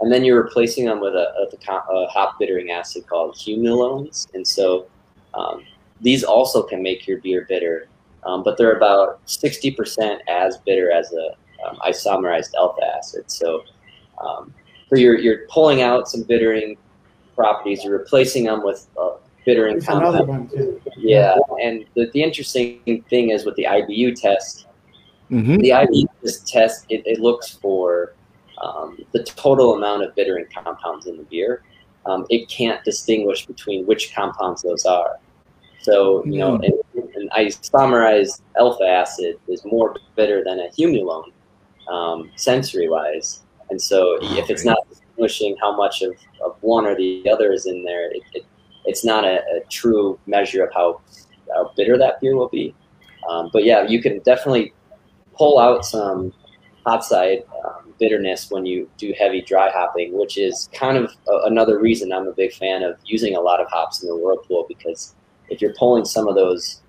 and 0.00 0.12
then 0.12 0.24
you're 0.24 0.42
replacing 0.42 0.86
them 0.86 1.00
with 1.00 1.14
a, 1.14 1.32
a, 1.42 1.92
a 1.94 2.06
hop 2.08 2.38
bittering 2.38 2.70
acid 2.70 3.06
called 3.06 3.34
humulinones. 3.36 4.26
And 4.34 4.46
so 4.46 4.86
um, 5.34 5.62
these 6.00 6.24
also 6.24 6.62
can 6.62 6.82
make 6.82 7.06
your 7.06 7.18
beer 7.18 7.46
bitter, 7.48 7.88
um, 8.24 8.42
but 8.42 8.56
they're 8.58 8.76
about 8.76 9.20
sixty 9.26 9.70
percent 9.70 10.22
as 10.28 10.58
bitter 10.66 10.90
as 10.90 11.12
a 11.12 11.68
um, 11.68 11.76
isomerized 11.86 12.54
alpha 12.56 12.80
acid. 12.96 13.30
So 13.30 13.62
um, 14.24 14.52
so 14.88 14.96
you're 14.96 15.18
you're 15.18 15.46
pulling 15.48 15.82
out 15.82 16.08
some 16.08 16.22
bittering 16.22 16.76
properties. 17.34 17.84
You're 17.84 17.98
replacing 17.98 18.44
them 18.44 18.64
with 18.64 18.88
uh, 19.00 19.10
bittering 19.46 19.76
It's 19.76 19.88
another 19.88 20.18
compounds. 20.18 20.54
one. 20.54 20.80
Yeah. 20.96 21.36
Yeah, 21.36 21.66
and 21.66 21.84
the, 21.94 22.10
the 22.12 22.22
interesting 22.22 23.04
thing 23.08 23.30
is 23.30 23.44
with 23.44 23.54
the 23.56 23.64
IBU 23.64 24.20
test, 24.20 24.66
Mhm. 25.30 25.60
the 25.60 25.70
IBU 25.70 26.06
test 26.46 26.86
it, 26.88 27.02
it 27.06 27.20
looks 27.20 27.50
for 27.52 28.14
um, 28.62 28.98
the 29.12 29.22
total 29.24 29.74
amount 29.74 30.02
of 30.02 30.14
bittering 30.16 30.46
compounds 30.52 31.06
in 31.06 31.16
the 31.16 31.22
beer. 31.24 31.62
Um, 32.06 32.26
it 32.30 32.48
can't 32.48 32.82
distinguish 32.84 33.46
between 33.46 33.84
which 33.86 34.14
compounds 34.14 34.62
those 34.62 34.84
are. 34.86 35.18
So 35.80 36.24
you 36.24 36.38
know, 36.38 36.54
an, 36.56 36.72
an 37.30 37.46
isomerized 37.46 38.40
alpha 38.58 38.84
acid 38.84 39.36
is 39.48 39.64
more 39.64 39.96
bitter 40.16 40.42
than 40.44 40.60
a 40.60 40.68
humulinone, 40.68 41.32
um, 41.88 42.30
sensory 42.36 42.88
wise. 42.88 43.42
And 43.70 43.80
so 43.80 44.18
if 44.22 44.50
it's 44.50 44.64
not 44.64 44.78
distinguishing 44.88 45.56
how 45.60 45.76
much 45.76 46.02
of, 46.02 46.12
of 46.44 46.56
one 46.60 46.86
or 46.86 46.96
the 46.96 47.28
other 47.30 47.52
is 47.52 47.66
in 47.66 47.84
there, 47.84 48.10
it, 48.10 48.22
it, 48.34 48.44
it's 48.84 49.04
not 49.04 49.24
a, 49.24 49.38
a 49.38 49.60
true 49.68 50.18
measure 50.26 50.64
of 50.64 50.72
how, 50.72 51.00
how 51.54 51.72
bitter 51.76 51.98
that 51.98 52.20
beer 52.20 52.36
will 52.36 52.48
be. 52.48 52.74
Um, 53.28 53.50
but 53.52 53.64
yeah, 53.64 53.82
you 53.82 54.00
can 54.00 54.20
definitely 54.20 54.72
pull 55.34 55.58
out 55.58 55.84
some 55.84 56.32
hot 56.86 57.04
side 57.04 57.42
um, 57.64 57.92
bitterness 57.98 58.50
when 58.50 58.64
you 58.64 58.88
do 58.96 59.12
heavy 59.18 59.42
dry 59.42 59.70
hopping, 59.70 60.16
which 60.16 60.38
is 60.38 60.70
kind 60.72 60.96
of 60.96 61.12
a, 61.28 61.46
another 61.46 61.78
reason 61.78 62.12
I'm 62.12 62.28
a 62.28 62.32
big 62.32 62.52
fan 62.52 62.82
of 62.82 62.96
using 63.04 63.36
a 63.36 63.40
lot 63.40 63.60
of 63.60 63.68
hops 63.68 64.02
in 64.02 64.08
the 64.08 64.16
whirlpool 64.16 64.64
because 64.68 65.14
if 65.50 65.60
you're 65.60 65.74
pulling 65.74 66.04
some 66.04 66.28
of 66.28 66.34
those 66.34 66.80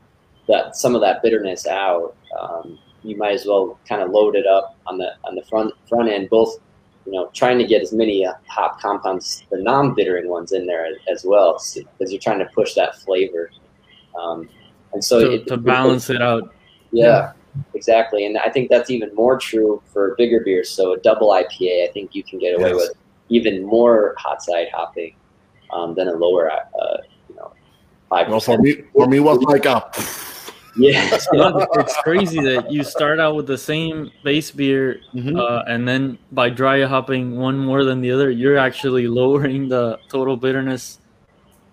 that 0.50 0.76
some 0.76 0.96
of 0.96 1.02
that 1.02 1.22
bitterness 1.24 1.66
out, 1.68 2.16
um, 2.38 2.78
you 3.04 3.16
might 3.16 3.32
as 3.34 3.46
well 3.46 3.80
kind 3.88 4.02
of 4.02 4.10
load 4.12 4.36
it 4.36 4.46
up 4.46 4.76
on 4.88 4.98
the 4.98 5.12
on 5.24 5.36
the 5.36 5.44
front 5.44 5.74
front 5.88 6.10
end, 6.10 6.30
both 6.30 6.58
you 7.06 7.14
know 7.14 7.30
trying 7.34 7.58
to 7.58 7.66
get 7.66 7.82
as 7.82 7.94
many 7.94 8.26
uh, 8.26 8.34
hop 8.48 8.82
compounds, 8.82 9.44
the 9.52 9.62
non-bittering 9.62 10.28
ones, 10.28 10.52
in 10.52 10.66
there 10.68 10.86
as 11.10 11.24
well, 11.24 11.54
because 11.76 12.12
you're 12.12 12.20
trying 12.20 12.40
to 12.40 12.50
push 12.54 12.74
that 12.74 12.96
flavor. 12.98 13.50
Um, 14.22 14.50
and 14.92 15.02
so 15.04 15.22
to, 15.22 15.32
it- 15.36 15.48
to 15.48 15.56
balance 15.58 16.10
it 16.10 16.22
out. 16.22 16.54
yeah, 16.92 17.34
exactly. 17.74 18.26
And 18.26 18.38
I 18.38 18.50
think 18.50 18.70
that's 18.70 18.90
even 18.90 19.14
more 19.16 19.38
true 19.38 19.82
for 19.94 20.16
bigger 20.18 20.42
beers. 20.44 20.70
So 20.70 20.94
a 20.94 20.98
double 21.00 21.30
IPA, 21.30 21.88
I 21.88 21.92
think 21.94 22.16
you 22.16 22.24
can 22.24 22.40
get 22.40 22.56
away 22.60 22.72
Yes. 22.72 22.76
with 22.76 22.98
even 23.30 23.64
more 23.64 24.16
hot 24.18 24.42
side 24.42 24.68
hopping 24.74 25.14
um, 25.72 25.94
than 25.94 26.08
a 26.08 26.14
lower, 26.14 26.52
uh, 26.52 26.98
you 27.30 27.36
know, 27.36 27.54
five 28.10 28.28
well 28.28 28.40
for 28.40 28.58
me 28.58 28.82
for 28.94 29.06
me 29.08 29.20
was 29.20 29.38
like 29.44 29.66
a 29.66 29.88
Yeah, 30.80 31.18
Yeah, 31.34 31.66
it's 31.74 31.98
crazy 32.04 32.42
that 32.42 32.72
you 32.72 32.84
start 32.84 33.20
out 33.20 33.36
with 33.36 33.48
the 33.48 33.58
same 33.58 34.12
base 34.24 34.50
beer, 34.52 35.02
Mhm. 35.14 35.38
uh, 35.38 35.64
and 35.68 35.88
then 35.88 36.18
by 36.32 36.50
dry 36.50 36.84
hopping 36.86 37.36
one 37.38 37.58
more 37.60 37.84
than 37.84 38.02
the 38.02 38.12
other, 38.12 38.30
you're 38.32 38.58
actually 38.58 39.08
lowering 39.08 39.68
the 39.70 40.00
total 40.10 40.38
bitterness. 40.38 41.00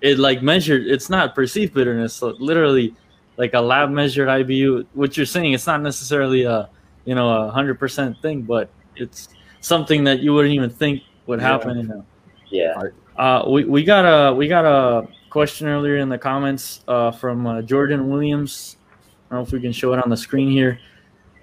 It 0.00 0.18
like 0.18 0.42
measured, 0.42 0.86
it's 0.86 1.09
not 1.09 1.34
perceived 1.34 1.72
bitterness. 1.74 2.12
So 2.14 2.34
literally, 2.38 2.94
like 3.38 3.54
a 3.54 3.61
lab 3.61 3.90
measured 3.90 4.28
IBU. 4.28 4.86
What 4.94 5.16
you're 5.16 5.26
saying, 5.26 5.52
it's 5.52 5.66
not 5.66 5.80
necessarily 5.82 6.42
a 6.44 6.68
you 7.04 7.14
know 7.14 7.28
a 7.46 7.50
hundred 7.50 7.78
percent 7.78 8.20
thing, 8.20 8.42
but 8.42 8.68
it's 8.96 9.28
something 9.61 10.04
that 10.04 10.20
you 10.20 10.32
wouldn't 10.34 10.54
even 10.54 10.70
think 10.70 11.02
would 11.26 11.40
Yeah. 11.40 11.46
happen. 11.46 12.04
You 12.50 12.62
yeah. 12.62 12.82
Uh, 13.16 13.44
we, 13.48 13.64
we 13.64 13.82
got 13.84 14.04
a 14.04 14.34
we 14.34 14.48
got 14.48 14.64
a 14.64 15.09
question 15.30 15.66
earlier 15.68 15.96
in 15.96 16.09
the 16.09 16.18
comments 16.18 16.82
uh, 16.88 17.11
from 17.11 17.46
uh, 17.46 17.62
Jordan 17.62 18.09
Williams. 18.11 18.76
I 19.31 19.35
don't 19.35 19.43
know 19.43 19.47
if 19.47 19.53
we 19.53 19.61
can 19.61 19.72
show 19.72 19.93
it 19.93 20.03
on 20.03 20.09
the 20.11 20.16
screen 20.16 20.51
here. 20.51 20.79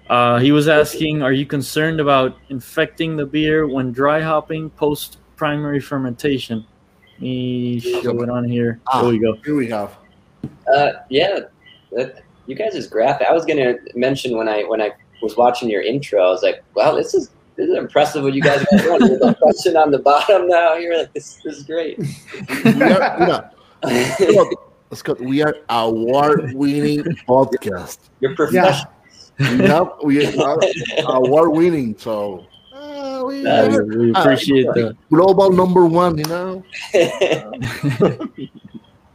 Uh, 0.08 0.38
he 0.38 0.52
was 0.52 0.68
asking, 0.68 1.22
"Are 1.22 1.32
you 1.32 1.46
concerned 1.46 2.00
about 2.00 2.36
infecting 2.48 3.16
the 3.16 3.26
beer 3.26 3.66
when 3.66 3.92
dry 3.92 4.20
hopping 4.20 4.70
post 4.70 5.18
primary 5.36 5.80
fermentation?" 5.80 6.64
Let 7.14 7.22
me 7.22 7.80
show 7.80 8.22
it 8.22 8.28
on 8.28 8.44
here. 8.44 8.80
Ah. 8.88 9.02
There 9.02 9.10
we 9.10 9.18
go. 9.18 9.34
here 9.44 9.54
we 9.54 9.68
have 9.68 9.96
Uh, 10.74 10.92
yeah, 11.10 11.40
that, 11.92 12.22
you 12.46 12.54
guys 12.54 12.74
is 12.74 12.86
graphic. 12.86 13.26
I 13.28 13.32
was 13.32 13.44
gonna 13.44 13.74
mention 13.94 14.36
when 14.36 14.48
I 14.48 14.62
when 14.64 14.80
I 14.82 14.92
was 15.22 15.36
watching 15.36 15.70
your 15.70 15.82
intro, 15.82 16.22
I 16.22 16.30
was 16.30 16.42
like, 16.42 16.62
"Wow, 16.74 16.94
this 16.94 17.14
is 17.14 17.30
this 17.56 17.68
is 17.68 17.76
impressive 17.76 18.22
what 18.24 18.34
you 18.34 18.42
guys 18.42 18.64
are 18.72 18.78
doing." 18.78 19.00
There's 19.00 19.22
a 19.22 19.34
question 19.34 19.76
on 19.76 19.90
the 19.90 19.98
bottom 20.10 20.48
now. 20.48 20.74
You're 20.74 20.98
like, 20.98 21.12
"This, 21.14 21.40
this 21.44 21.58
is 21.58 21.62
great." 21.64 21.98
we 21.98 22.06
are, 22.82 23.50
yeah, 23.84 24.44
Scott, 24.94 25.18
Scott, 25.18 25.26
we 25.26 25.42
are 25.42 25.56
award-winning 25.68 27.02
podcast. 27.28 27.98
You're 28.20 28.34
professional. 28.34 28.92
We 29.38 29.58
have 29.66 29.90
we 30.04 30.26
are 30.40 30.58
award-winning, 31.06 31.96
so 31.98 32.46
uh, 32.72 33.24
we 33.26 33.44
Uh, 33.46 33.68
are 33.70 33.84
we, 33.84 33.96
we 33.96 34.10
appreciate 34.12 34.66
the. 34.74 34.96
global 35.10 35.50
number 35.50 35.86
one. 35.86 36.18
You 36.18 36.24
know, 36.24 36.64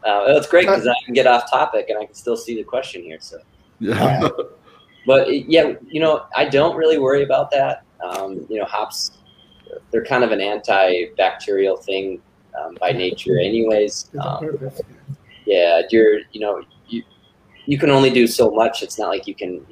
Uh, 0.02 0.34
that's 0.34 0.48
great 0.48 0.66
because 0.66 0.88
I 0.88 0.94
can 1.06 1.14
get 1.14 1.28
off 1.28 1.52
topic 1.52 1.90
and 1.90 1.98
I 2.00 2.06
can 2.06 2.16
still 2.16 2.38
see 2.38 2.56
the 2.56 2.64
question 2.64 3.04
here. 3.04 3.18
So, 3.20 3.38
yeah, 3.80 4.30
but 5.06 5.48
yeah, 5.48 5.74
you 5.88 6.00
know, 6.00 6.26
I 6.36 6.46
don't 6.46 6.76
really 6.78 6.98
worry 6.98 7.24
about 7.24 7.52
that. 7.52 7.84
Um, 8.04 8.46
you 8.50 8.60
know, 8.60 8.66
hops, 8.66 9.12
they're 9.92 10.06
kind 10.06 10.24
of 10.24 10.32
an 10.32 10.40
antibacterial 10.40 11.84
thing 11.84 12.22
um, 12.60 12.78
by 12.80 12.92
nature, 12.94 13.38
anyways. 13.40 14.10
Um, 14.20 14.22
a 14.22 14.40
purpose. 14.40 14.82
Yeah, 15.50 15.82
you're, 15.90 16.20
you 16.32 16.40
know, 16.40 16.64
you 16.88 17.04
you 17.66 17.78
can 17.78 17.90
only 17.90 18.12
do 18.12 18.28
so 18.28 18.52
much. 18.52 18.84
It's 18.84 19.00
not 19.00 19.10
like 19.10 19.26
you 19.28 19.34
can 19.34 19.66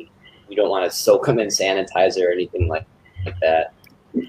you 0.49 0.55
don't 0.55 0.69
want 0.69 0.89
to 0.89 0.95
soak 0.95 1.25
them 1.25 1.39
in 1.39 1.49
sanitizer 1.49 2.28
or 2.28 2.32
anything 2.32 2.67
like 2.67 2.86
like 3.25 3.39
that. 3.41 3.73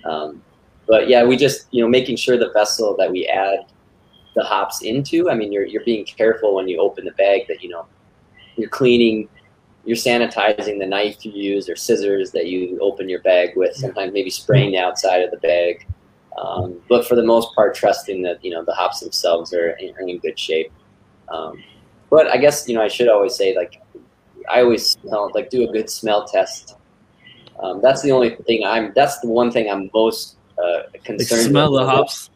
Um, 0.04 0.42
but 0.86 1.08
yeah, 1.08 1.24
we 1.24 1.36
just 1.36 1.66
you 1.70 1.82
know 1.82 1.88
making 1.88 2.16
sure 2.16 2.36
the 2.36 2.52
vessel 2.52 2.94
that 2.98 3.10
we 3.10 3.26
add 3.26 3.60
the 4.36 4.44
hops 4.44 4.82
into. 4.82 5.30
I 5.30 5.34
mean, 5.34 5.52
you're 5.52 5.64
you're 5.64 5.84
being 5.84 6.04
careful 6.04 6.54
when 6.54 6.68
you 6.68 6.78
open 6.80 7.06
the 7.06 7.12
bag 7.12 7.42
that 7.48 7.62
you 7.62 7.70
know 7.70 7.86
you're 8.56 8.68
cleaning, 8.68 9.26
you're 9.86 9.96
sanitizing 9.96 10.78
the 10.78 10.86
knife 10.86 11.24
you 11.24 11.32
use 11.32 11.68
or 11.68 11.76
scissors 11.76 12.30
that 12.32 12.46
you 12.46 12.78
open 12.82 13.08
your 13.08 13.22
bag 13.22 13.56
with. 13.56 13.74
Sometimes 13.74 14.12
maybe 14.12 14.28
spraying 14.28 14.72
the 14.72 14.78
outside 14.78 15.22
of 15.22 15.30
the 15.30 15.38
bag. 15.38 15.86
Um, 16.36 16.80
but 16.88 17.06
for 17.06 17.16
the 17.16 17.24
most 17.24 17.54
part, 17.54 17.74
trusting 17.74 18.22
that 18.22 18.44
you 18.44 18.50
know 18.50 18.64
the 18.64 18.74
hops 18.74 19.00
themselves 19.00 19.54
are 19.54 19.70
in, 19.70 19.94
are 19.96 20.06
in 20.06 20.18
good 20.18 20.38
shape. 20.38 20.70
Um, 21.32 21.62
but 22.10 22.28
I 22.28 22.36
guess 22.36 22.68
you 22.68 22.74
know 22.74 22.82
I 22.82 22.88
should 22.88 23.08
always 23.08 23.34
say 23.34 23.54
like 23.56 23.80
I 24.50 24.62
always 24.62 24.86
smell 24.86 25.30
like 25.34 25.50
do 25.50 25.68
a 25.68 25.72
good 25.72 25.90
smell 25.90 26.26
test. 26.26 26.76
Um, 27.60 27.80
that's 27.82 28.02
the 28.02 28.12
only 28.12 28.36
thing 28.46 28.62
I'm. 28.64 28.92
That's 28.94 29.18
the 29.20 29.28
one 29.28 29.50
thing 29.50 29.70
I'm 29.70 29.90
most 29.92 30.36
uh, 30.58 30.82
concerned. 31.04 31.42
Like 31.42 31.50
smell 31.50 31.72
with. 31.72 31.82
the 31.82 31.86
hops. 31.86 32.30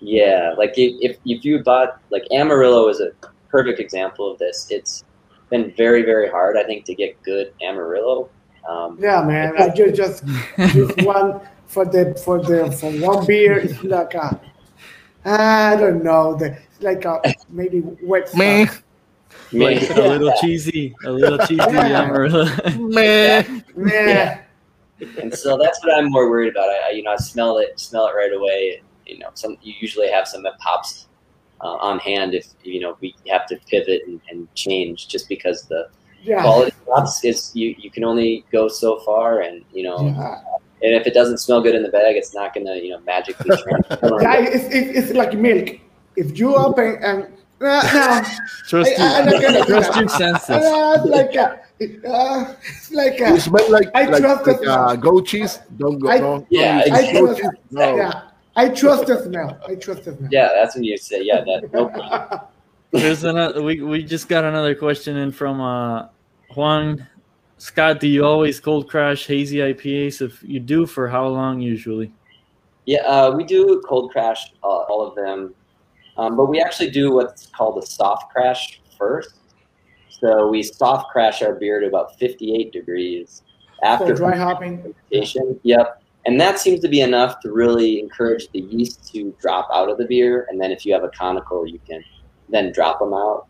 Yeah, 0.00 0.54
like 0.58 0.74
if 0.76 1.16
if 1.24 1.44
you 1.44 1.62
bought 1.62 2.00
like 2.10 2.24
Amarillo 2.30 2.88
is 2.88 3.00
a 3.00 3.10
perfect 3.48 3.80
example 3.80 4.30
of 4.30 4.38
this. 4.38 4.66
It's 4.70 5.04
been 5.48 5.72
very 5.76 6.02
very 6.02 6.28
hard 6.28 6.56
I 6.56 6.64
think 6.64 6.84
to 6.86 6.94
get 6.94 7.20
good 7.22 7.52
Amarillo. 7.62 8.28
Um, 8.68 8.98
Yeah, 9.00 9.22
man. 9.22 9.54
I 9.58 9.68
just 9.68 9.94
just 9.94 10.24
just 10.74 11.02
one 11.02 11.40
for 11.66 11.84
the 11.84 12.20
for 12.24 12.42
the 12.42 12.70
for 12.72 12.90
one 13.00 13.24
beer. 13.26 13.58
It's 13.58 13.82
like 13.96 14.14
a 14.14 14.40
I 15.24 15.76
don't 15.76 16.04
know. 16.04 16.36
The 16.36 16.46
it's 16.46 16.65
like 16.80 17.04
a 17.04 17.20
maybe 17.48 17.80
wet 18.02 18.28
stuff. 18.28 18.38
Meh, 18.38 18.66
Like 19.52 19.90
a 19.90 20.00
little 20.00 20.32
cheesy, 20.40 20.94
a 21.04 21.10
little 21.12 21.38
cheesy 21.46 21.62
Amarillo. 21.62 22.44
meh. 22.78 23.44
Yeah. 23.76 24.40
and 25.20 25.32
so 25.34 25.58
that's 25.58 25.78
what 25.84 25.96
I'm 25.96 26.10
more 26.10 26.30
worried 26.30 26.50
about. 26.52 26.68
I, 26.68 26.88
I 26.88 26.90
you 26.90 27.02
know 27.02 27.12
I 27.12 27.16
smell 27.16 27.58
it 27.58 27.78
smell 27.78 28.06
it 28.08 28.12
right 28.12 28.32
away. 28.32 28.82
You 29.06 29.18
know, 29.18 29.28
some 29.34 29.56
you 29.62 29.74
usually 29.80 30.08
have 30.10 30.26
some 30.26 30.42
that 30.44 30.58
pops 30.58 31.06
uh, 31.62 31.74
on 31.76 31.98
hand 32.00 32.34
if 32.34 32.46
you 32.62 32.80
know 32.80 32.96
we 33.00 33.14
have 33.28 33.46
to 33.46 33.56
pivot 33.70 34.02
and, 34.06 34.20
and 34.30 34.52
change 34.54 35.08
just 35.08 35.28
because 35.28 35.62
the 35.66 35.88
Yeah. 36.22 36.42
quality 36.42 36.72
of 36.80 36.86
hops 36.94 37.24
is 37.24 37.52
you 37.54 37.74
you 37.78 37.90
can 37.90 38.04
only 38.04 38.44
go 38.50 38.68
so 38.68 38.98
far 39.00 39.40
and 39.46 39.64
you 39.72 39.82
know 39.84 39.98
Yeah. 40.06 40.40
and 40.82 40.92
if 41.00 41.06
it 41.06 41.14
doesn't 41.14 41.38
smell 41.38 41.60
good 41.62 41.74
in 41.74 41.82
the 41.82 41.88
bag, 41.98 42.16
it's 42.16 42.34
not 42.34 42.52
gonna 42.54 42.74
you 42.76 42.90
know 42.90 43.00
magically 43.00 43.50
transform. 43.56 44.22
Yeah, 44.22 44.38
it's, 44.56 44.64
it's, 44.74 44.90
it's 44.98 45.12
like 45.12 45.34
milk. 45.38 45.68
If 46.16 46.38
you 46.38 46.54
open 46.56 46.98
and 47.02 47.22
uh, 47.60 47.64
no, 47.64 48.22
Trust 48.68 48.92
I- 49.00 49.02
I- 49.02 49.22
I 49.22 49.24
don't 49.24 49.40
get 49.40 49.66
trust 49.66 49.96
your 49.96 50.08
senses. 50.08 50.50
uh, 50.50 51.02
like 51.06 51.34
a, 51.34 51.60
uh, 52.06 52.54
it's 52.60 52.90
like 52.92 53.18
You 53.18 53.34
a, 53.36 53.40
smell 53.40 53.70
like 53.70 53.88
I 53.94 54.04
like, 54.06 54.22
trust 54.22 54.46
like 54.46 54.60
the 54.60 54.70
uh, 54.72 54.96
goat 54.96 55.26
cheese. 55.26 55.60
Don't 55.78 55.98
go. 55.98 56.10
I- 56.10 56.18
no, 56.18 56.46
Yeah, 56.50 56.82
don't 56.84 56.92
I 56.94 57.00
use 57.00 57.12
goat 57.20 57.26
trust, 57.38 57.40
cheese. 57.40 57.62
No. 57.70 57.96
yeah, 57.96 58.22
I 58.56 58.68
trust 58.68 59.06
the 59.06 59.22
smell. 59.22 59.58
I 59.68 59.74
trust 59.76 60.04
the 60.04 60.16
smell. 60.16 60.28
Yeah, 60.30 60.50
that's 60.54 60.74
when 60.74 60.84
you 60.84 60.96
say 60.98 61.22
yeah. 61.22 61.44
That 61.44 61.72
nope. 61.72 61.92
There's 62.92 63.24
another. 63.24 63.62
We 63.62 63.80
we 63.82 64.02
just 64.04 64.28
got 64.28 64.44
another 64.44 64.74
question 64.74 65.16
in 65.16 65.32
from 65.32 65.60
uh, 65.60 66.08
Juan. 66.54 67.06
Scott, 67.58 68.00
do 68.00 68.06
you 68.08 68.22
always 68.22 68.60
cold 68.60 68.86
crash 68.90 69.26
hazy 69.26 69.58
IPAs? 69.58 70.20
If 70.20 70.42
you 70.42 70.60
do, 70.60 70.84
for 70.84 71.08
how 71.08 71.26
long 71.26 71.58
usually? 71.60 72.12
Yeah, 72.84 73.00
uh, 73.08 73.34
we 73.34 73.44
do 73.44 73.82
cold 73.88 74.12
crash 74.12 74.52
uh, 74.62 74.66
all 74.66 75.00
of 75.08 75.14
them, 75.14 75.54
um, 76.18 76.36
but 76.36 76.46
we 76.46 76.60
actually 76.60 76.90
do 76.90 77.12
what's 77.12 77.46
called 77.46 77.82
a 77.82 77.86
soft 77.86 78.32
crash 78.32 78.80
first. 78.98 79.36
So 80.08 80.48
we 80.48 80.62
soft 80.62 81.10
crash 81.10 81.42
our 81.42 81.54
beer 81.54 81.80
to 81.80 81.86
about 81.86 82.18
58 82.18 82.72
degrees 82.72 83.42
after 83.82 84.14
dry 84.14 84.34
hopping. 84.34 84.94
Yep, 85.62 86.02
and 86.26 86.40
that 86.40 86.58
seems 86.58 86.80
to 86.80 86.88
be 86.88 87.02
enough 87.02 87.40
to 87.40 87.52
really 87.52 88.00
encourage 88.00 88.48
the 88.50 88.60
yeast 88.60 89.12
to 89.12 89.34
drop 89.40 89.68
out 89.72 89.88
of 89.88 89.98
the 89.98 90.06
beer. 90.06 90.46
And 90.50 90.60
then 90.60 90.72
if 90.72 90.84
you 90.84 90.92
have 90.92 91.04
a 91.04 91.10
conical, 91.10 91.66
you 91.66 91.80
can 91.86 92.02
then 92.48 92.72
drop 92.72 92.98
them 92.98 93.14
out. 93.14 93.46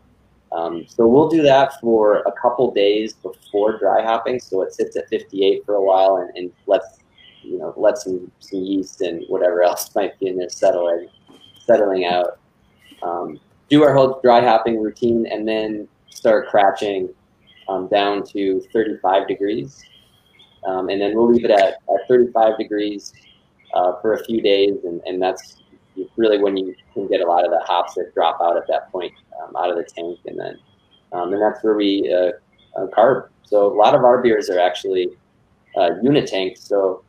Um, 0.51 0.85
so 0.87 1.07
we'll 1.07 1.27
do 1.27 1.41
that 1.41 1.79
for 1.81 2.19
a 2.19 2.31
couple 2.31 2.71
days 2.71 3.13
before 3.13 3.79
dry 3.79 4.03
hopping. 4.03 4.39
So 4.39 4.61
it 4.61 4.73
sits 4.73 4.95
at 4.95 5.09
58 5.09 5.65
for 5.65 5.75
a 5.75 5.81
while 5.81 6.17
and, 6.17 6.35
and 6.37 6.51
lets 6.67 6.99
you 7.41 7.57
know 7.57 7.73
let 7.77 7.97
some, 7.97 8.31
some 8.39 8.59
yeast 8.59 9.01
and 9.01 9.23
whatever 9.27 9.63
else 9.63 9.93
might 9.95 10.17
be 10.19 10.27
in 10.27 10.37
there 10.37 10.49
settling 10.49 11.09
settling 11.65 12.05
out. 12.05 12.39
Um, 13.03 13.39
do 13.69 13.83
our 13.83 13.93
whole 13.93 14.19
dry 14.23 14.41
hopping 14.41 14.81
routine 14.81 15.27
and 15.27 15.47
then 15.47 15.87
start 16.09 16.47
cratching 16.49 17.09
um, 17.67 17.87
down 17.87 18.23
to 18.27 18.61
35 18.73 19.27
degrees. 19.27 19.83
Um, 20.65 20.89
and 20.89 21.01
then 21.01 21.15
we'll 21.15 21.31
leave 21.31 21.45
it 21.45 21.51
at, 21.51 21.75
at 21.93 22.07
35 22.07 22.57
degrees 22.57 23.13
uh, 23.73 23.93
for 24.01 24.13
a 24.13 24.23
few 24.25 24.41
days, 24.41 24.83
and, 24.83 25.01
and 25.05 25.21
that's 25.21 25.61
really 26.15 26.41
when 26.41 26.57
you 26.57 26.75
can 26.93 27.07
get 27.07 27.21
a 27.21 27.25
lot 27.25 27.45
of 27.45 27.51
the 27.51 27.59
hops 27.65 27.95
that 27.95 28.13
drop 28.13 28.39
out 28.41 28.57
at 28.57 28.67
that 28.67 28.91
point 28.91 29.13
um, 29.41 29.55
out 29.55 29.69
of 29.69 29.77
the 29.77 29.83
tank, 29.83 30.19
and 30.25 30.39
then 30.39 30.57
um, 31.13 31.31
and 31.31 31.41
that's 31.41 31.63
where 31.63 31.75
we 31.75 32.13
uh, 32.13 32.31
uh, 32.79 32.87
carb. 32.87 33.29
So 33.43 33.71
a 33.71 33.75
lot 33.75 33.95
of 33.95 34.03
our 34.03 34.21
beers 34.21 34.49
are 34.49 34.59
actually 34.59 35.09
uh, 35.77 35.91
unit 36.01 36.27
tanks. 36.27 36.63
So 36.63 37.03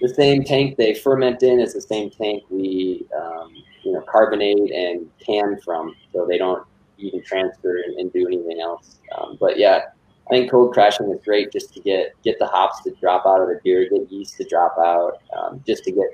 the 0.00 0.08
same 0.08 0.44
tank 0.44 0.76
they 0.76 0.94
ferment 0.94 1.42
in 1.42 1.60
is 1.60 1.72
the 1.72 1.80
same 1.80 2.10
tank 2.10 2.42
we 2.50 3.06
um, 3.18 3.54
you 3.84 3.92
know 3.92 4.02
carbonate 4.02 4.70
and 4.72 5.08
can 5.24 5.58
from, 5.60 5.94
so 6.12 6.26
they 6.28 6.38
don't 6.38 6.64
even 6.98 7.22
transfer 7.22 7.76
and, 7.84 7.98
and 7.98 8.12
do 8.12 8.26
anything 8.26 8.60
else. 8.60 8.98
Um, 9.16 9.36
but 9.40 9.58
yeah, 9.58 9.82
I 10.28 10.30
think 10.30 10.50
cold 10.50 10.72
crashing 10.72 11.10
is 11.10 11.20
great 11.24 11.52
just 11.52 11.72
to 11.74 11.80
get 11.80 12.14
get 12.22 12.38
the 12.38 12.46
hops 12.46 12.82
to 12.84 12.92
drop 13.00 13.26
out 13.26 13.40
of 13.40 13.48
the 13.48 13.60
beer, 13.64 13.88
get 13.88 14.10
yeast 14.10 14.36
to 14.36 14.44
drop 14.44 14.76
out, 14.78 15.20
um, 15.36 15.62
just 15.66 15.84
to 15.84 15.92
get 15.92 16.06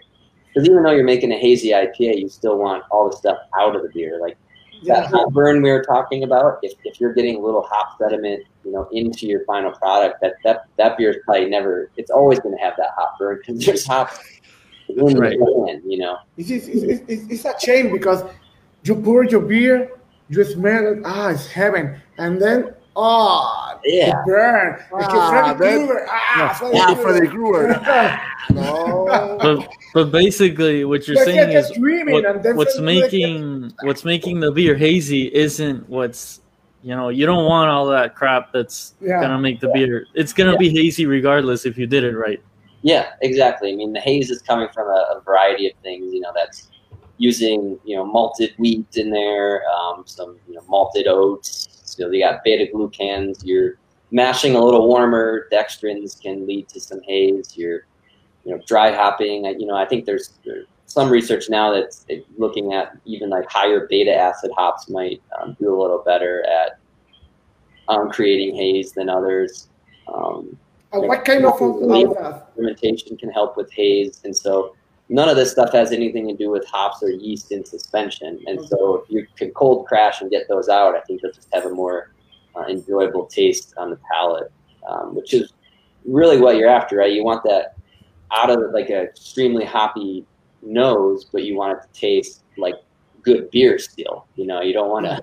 because 0.54 0.68
even 0.68 0.82
though 0.82 0.90
you're 0.92 1.04
making 1.04 1.30
a 1.32 1.38
hazy 1.38 1.68
IPA, 1.70 2.20
you 2.20 2.28
still 2.28 2.56
want 2.58 2.82
all 2.90 3.10
the 3.10 3.16
stuff 3.16 3.38
out 3.58 3.76
of 3.76 3.82
the 3.82 3.90
beer. 3.90 4.18
Like 4.20 4.36
Yeah. 4.80 5.00
that 5.00 5.10
hop 5.10 5.32
burn 5.32 5.62
we 5.62 5.70
were 5.70 5.82
talking 5.84 6.22
about, 6.24 6.58
if, 6.62 6.72
if 6.84 7.00
you're 7.00 7.12
getting 7.12 7.36
a 7.36 7.38
little 7.40 7.62
hop 7.62 7.98
sediment, 7.98 8.44
you 8.64 8.72
know, 8.72 8.88
into 8.92 9.26
your 9.26 9.44
final 9.44 9.72
product, 9.72 10.20
that 10.22 10.34
that 10.44 10.64
that 10.76 10.96
beer 10.96 11.10
is 11.10 11.16
probably 11.24 11.48
never. 11.48 11.90
It's 11.96 12.10
always 12.10 12.40
going 12.40 12.56
to 12.56 12.62
have 12.62 12.74
that 12.78 12.90
hop 12.96 13.18
burn 13.18 13.38
because 13.38 13.64
there's 13.64 13.86
hops 13.86 14.18
Right. 14.96 15.38
can, 15.38 15.82
you 15.90 15.98
know. 15.98 16.18
It's, 16.36 16.50
it's, 16.50 16.66
it's, 16.68 17.02
it's, 17.08 17.22
it's 17.30 17.44
a 17.44 17.54
shame 17.60 17.92
because 17.92 18.24
you 18.84 18.94
pour 18.96 19.24
your 19.24 19.40
beer, 19.40 19.90
you 20.28 20.44
smell 20.44 20.92
it, 20.92 21.02
ah, 21.04 21.28
it's 21.28 21.46
heaven. 21.46 22.00
And 22.18 22.40
then, 22.40 22.74
ah, 22.96 23.78
Yeah. 23.84 24.08
it 24.08 24.26
burn. 24.26 24.74
It's 24.74 24.86
Ah, 24.92 25.54
Freddy 25.54 25.58
then- 25.76 25.86
Krueger. 25.86 26.06
Ah, 26.10 26.60
Ah, 26.74 26.94
Freddy 26.94 27.26
Krueger. 27.28 27.74
Krueger. 27.74 28.20
No. 28.50 29.36
But 29.40 29.68
but 29.94 30.10
basically, 30.10 30.84
what 30.84 31.06
you're 31.06 31.16
Like, 31.16 31.26
saying 31.26 31.50
yeah, 31.52 31.58
is 31.58 31.70
dreaming 31.72 32.14
what- 32.14 32.24
and 32.24 32.56
what's 32.56 32.72
suddenly, 32.74 33.02
like, 33.02 33.12
making 33.12 33.72
what's 33.82 34.04
making 34.04 34.40
the 34.40 34.50
beer 34.50 34.74
hazy 34.74 35.32
isn't 35.34 35.86
what's 35.88 36.40
you 36.82 36.94
know 36.96 37.08
you 37.10 37.26
don't 37.26 37.44
want 37.44 37.68
all 37.70 37.86
that 37.86 38.14
crap 38.14 38.52
that's 38.52 38.94
Yeah. 39.02 39.20
gonna 39.20 39.38
make 39.38 39.60
the 39.60 39.68
beer. 39.68 40.06
It's 40.14 40.32
gonna 40.32 40.56
be 40.56 40.70
hazy 40.70 41.04
regardless 41.06 41.66
if 41.66 41.76
you 41.76 41.86
did 41.86 42.04
it 42.04 42.16
right. 42.16 42.40
Yeah, 42.82 43.10
exactly. 43.22 43.72
I 43.72 43.76
mean, 43.76 43.92
the 43.92 44.00
haze 44.00 44.30
is 44.30 44.40
coming 44.40 44.68
from 44.72 44.88
a, 44.88 45.16
a 45.16 45.20
variety 45.24 45.68
of 45.68 45.76
things. 45.82 46.12
You 46.12 46.20
know, 46.20 46.32
that's 46.34 46.68
using 47.18 47.78
you 47.84 47.96
know 47.96 48.04
malted 48.04 48.54
wheat 48.58 48.96
in 48.96 49.10
there, 49.10 49.62
um, 49.70 50.04
some 50.06 50.38
you 50.48 50.54
know 50.54 50.62
malted 50.68 51.06
oats. 51.06 51.68
So 51.84 52.08
you 52.10 52.22
got 52.22 52.44
beta 52.44 52.70
glucans. 52.72 53.40
You're 53.44 53.78
mashing 54.10 54.54
a 54.54 54.64
little 54.64 54.86
warmer. 54.86 55.48
Dextrins 55.52 56.20
can 56.20 56.46
lead 56.46 56.68
to 56.68 56.80
some 56.80 57.00
haze. 57.02 57.56
You're 57.56 57.86
you 58.44 58.54
know 58.54 58.62
dry 58.66 58.92
hopping. 58.92 59.44
You 59.44 59.66
know, 59.66 59.76
I 59.76 59.84
think 59.84 60.04
there's, 60.04 60.38
there's 60.44 60.66
some 60.86 61.10
research 61.10 61.50
now 61.50 61.72
that's 61.72 62.06
looking 62.38 62.72
at 62.72 62.96
even 63.04 63.28
like 63.28 63.50
higher 63.50 63.86
beta 63.88 64.14
acid 64.14 64.50
hops 64.56 64.88
might 64.88 65.20
um, 65.40 65.56
do 65.60 65.74
a 65.74 65.76
little 65.78 66.02
better 66.04 66.46
at 66.46 66.78
um, 67.88 68.10
creating 68.10 68.54
haze 68.54 68.92
than 68.92 69.08
others. 69.08 69.68
Um, 70.12 70.56
And 70.92 71.06
what 71.06 71.24
kind 71.24 71.44
of 71.44 71.52
uh, 71.60 72.40
fermentation 72.56 73.16
can 73.18 73.30
help 73.30 73.56
with 73.56 73.70
haze, 73.72 74.22
and 74.24 74.34
so 74.34 74.74
none 75.08 75.28
of 75.28 75.36
this 75.36 75.50
stuff 75.50 75.72
has 75.72 75.92
anything 75.92 76.26
to 76.28 76.34
do 76.34 76.50
with 76.50 76.66
hops 76.66 77.02
or 77.02 77.10
yeast 77.10 77.52
in 77.52 77.64
suspension. 77.64 78.40
And 78.46 78.64
so 78.66 78.96
if 78.96 79.10
you 79.10 79.26
can 79.36 79.50
cold 79.52 79.86
crash 79.86 80.20
and 80.20 80.30
get 80.30 80.48
those 80.48 80.68
out, 80.68 80.94
I 80.94 81.00
think 81.00 81.22
you'll 81.22 81.32
just 81.32 81.48
have 81.52 81.64
a 81.64 81.70
more 81.70 82.12
uh, 82.56 82.64
enjoyable 82.68 83.26
taste 83.26 83.74
on 83.76 83.90
the 83.90 83.98
palate, 84.10 84.52
um, 84.88 85.14
which 85.14 85.34
is 85.34 85.52
really 86.04 86.40
what 86.40 86.56
you're 86.56 86.68
after, 86.68 86.96
right? 86.96 87.12
You 87.12 87.24
want 87.24 87.42
that 87.44 87.76
out 88.30 88.50
of 88.50 88.72
like 88.72 88.90
a 88.90 89.02
extremely 89.02 89.64
hoppy 89.64 90.26
nose, 90.62 91.24
but 91.24 91.44
you 91.44 91.56
want 91.56 91.78
it 91.78 91.82
to 91.82 92.00
taste 92.00 92.44
like 92.56 92.74
good 93.22 93.50
beer 93.50 93.78
still. 93.78 94.26
You 94.36 94.46
know, 94.46 94.60
you 94.60 94.72
don't 94.72 94.90
want 94.90 95.06
to. 95.06 95.22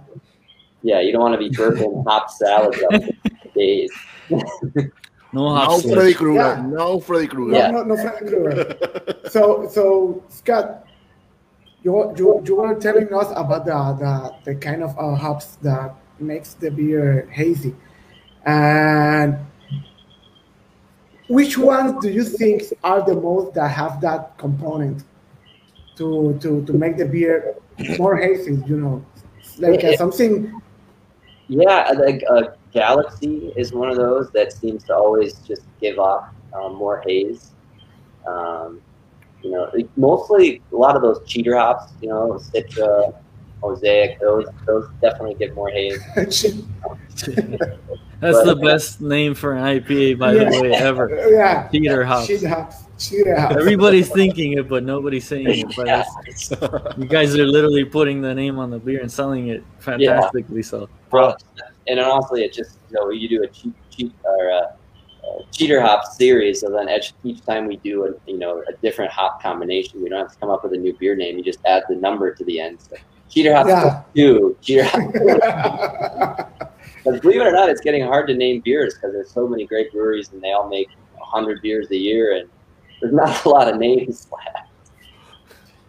Yeah, 0.81 1.01
you 1.01 1.11
don't 1.11 1.21
want 1.21 1.33
to 1.33 1.39
be 1.39 1.49
burping 1.49 2.03
hop 2.07 2.29
salads 2.29 2.77
up 2.91 3.01
for 3.01 3.49
days. 3.55 3.91
No 5.35 5.49
No 5.49 5.55
hops. 5.55 5.83
Freddy 5.83 6.13
Krueger. 6.13 6.39
Yeah. 6.39 6.65
No 6.65 6.99
Freddy 7.01 7.27
Krueger. 7.27 7.57
Yeah. 7.57 7.71
no, 7.71 7.83
no 7.83 7.97
Freddy 7.97 8.25
Krueger. 8.25 9.19
So, 9.29 9.67
so 9.69 10.23
Scott, 10.29 10.87
you, 11.83 12.13
you, 12.17 12.41
you 12.45 12.55
were 12.55 12.75
telling 12.75 13.13
us 13.13 13.29
about 13.35 13.65
the, 13.65 13.73
the, 13.99 14.53
the 14.53 14.55
kind 14.55 14.81
of 14.81 14.97
uh, 14.97 15.13
hops 15.13 15.57
that 15.57 15.93
makes 16.19 16.53
the 16.53 16.71
beer 16.71 17.27
hazy. 17.31 17.75
And 18.45 19.37
which 21.27 21.57
ones 21.57 22.01
do 22.01 22.09
you 22.09 22.23
think 22.23 22.63
are 22.83 23.05
the 23.05 23.15
most 23.15 23.55
that 23.55 23.67
have 23.71 23.99
that 24.01 24.37
component 24.37 25.03
to 25.97 26.37
to 26.41 26.63
to 26.65 26.73
make 26.73 26.95
the 26.97 27.05
beer 27.05 27.55
more 27.97 28.15
hazy? 28.15 28.61
You 28.67 28.77
know, 28.77 29.05
like 29.57 29.83
uh, 29.83 29.97
something. 29.97 30.61
Yeah, 31.47 31.91
like 31.97 32.23
uh, 32.29 32.43
Galaxy 32.75 33.53
is 33.55 33.71
one 33.71 33.89
of 33.89 33.95
those 33.95 34.29
that 34.31 34.51
seems 34.51 34.83
to 34.83 34.93
always 34.93 35.35
just 35.39 35.63
give 35.79 35.97
off 35.97 36.27
um, 36.53 36.75
more 36.75 37.01
haze. 37.07 37.51
Um, 38.27 38.81
you 39.41 39.51
know, 39.51 39.71
mostly 39.95 40.61
a 40.73 40.75
lot 40.75 40.97
of 40.97 41.01
those 41.01 41.25
cheater 41.25 41.55
hops. 41.55 41.93
You 42.01 42.09
know, 42.09 42.33
Citra, 42.33 43.15
Mosaic. 43.61 44.19
Those 44.19 44.47
those 44.65 44.89
definitely 45.01 45.35
give 45.35 45.55
more 45.55 45.69
haze. 45.69 46.01
That's 48.19 48.37
but, 48.39 48.45
the 48.45 48.55
best 48.55 48.99
name 48.99 49.35
for 49.35 49.53
an 49.53 49.63
IPA, 49.63 50.19
by 50.19 50.33
yeah. 50.33 50.49
the 50.49 50.61
way, 50.61 50.73
ever. 50.73 51.29
Yeah. 51.31 51.69
Cheater 51.69 52.03
hops. 52.03 52.27
Cheater 52.27 52.49
hops. 52.49 52.83
Cheater 52.97 53.39
hops. 53.39 53.55
Everybody's 53.55 54.09
thinking 54.09 54.53
it, 54.53 54.67
but 54.67 54.83
nobody's 54.83 55.27
saying 55.27 55.47
it. 55.47 55.75
But 55.77 55.87
yeah. 55.87 56.03
you 56.97 57.05
guys 57.05 57.35
are 57.35 57.45
literally 57.45 57.85
putting 57.85 58.21
the 58.21 58.33
name 58.33 58.59
on 58.59 58.69
the 58.69 58.79
beer 58.79 58.99
and 58.99 59.11
selling 59.11 59.47
it 59.47 59.63
fantastically. 59.79 60.57
Yeah. 60.57 60.63
So, 60.63 60.89
well, 61.11 61.37
and 61.87 61.99
honestly, 61.99 62.43
it 62.43 62.53
just 62.53 62.79
you 62.89 62.95
know 62.95 63.09
you 63.09 63.27
do 63.27 63.43
a 63.43 63.47
cheap 63.47 63.75
cheap 63.89 64.13
or 64.23 64.49
a, 64.49 64.75
a 65.23 65.43
cheater 65.51 65.81
hop 65.81 66.05
series, 66.05 66.61
so 66.61 66.69
then 66.69 66.89
each, 66.89 67.13
each 67.23 67.45
time 67.45 67.67
we 67.67 67.77
do 67.77 68.05
a 68.05 68.31
you 68.31 68.37
know 68.37 68.63
a 68.67 68.73
different 68.81 69.11
hop 69.11 69.41
combination, 69.41 70.01
we 70.01 70.09
don't 70.09 70.19
have 70.19 70.31
to 70.31 70.39
come 70.39 70.49
up 70.49 70.63
with 70.63 70.73
a 70.73 70.77
new 70.77 70.93
beer 70.97 71.15
name. 71.15 71.37
You 71.37 71.43
just 71.43 71.59
add 71.65 71.83
the 71.89 71.95
number 71.95 72.33
to 72.33 72.43
the 72.45 72.59
end. 72.59 72.79
So 72.81 72.97
cheater 73.29 73.55
hop 73.55 73.67
yeah. 73.67 74.03
two, 74.15 74.57
cheater 74.61 74.85
hop. 74.85 76.51
Because 77.05 77.19
believe 77.19 77.39
it 77.39 77.45
or 77.45 77.51
not, 77.51 77.69
it's 77.69 77.81
getting 77.81 78.03
hard 78.03 78.27
to 78.27 78.33
name 78.33 78.61
beers 78.65 78.95
because 78.95 79.13
there's 79.13 79.29
so 79.29 79.47
many 79.47 79.67
great 79.67 79.91
breweries 79.91 80.31
and 80.31 80.41
they 80.41 80.53
all 80.53 80.67
make 80.67 80.89
100 81.13 81.61
beers 81.61 81.91
a 81.91 81.95
year, 81.95 82.35
and 82.37 82.49
there's 82.99 83.13
not 83.13 83.45
a 83.45 83.49
lot 83.49 83.67
of 83.67 83.77
names 83.77 84.27
left. 84.31 84.69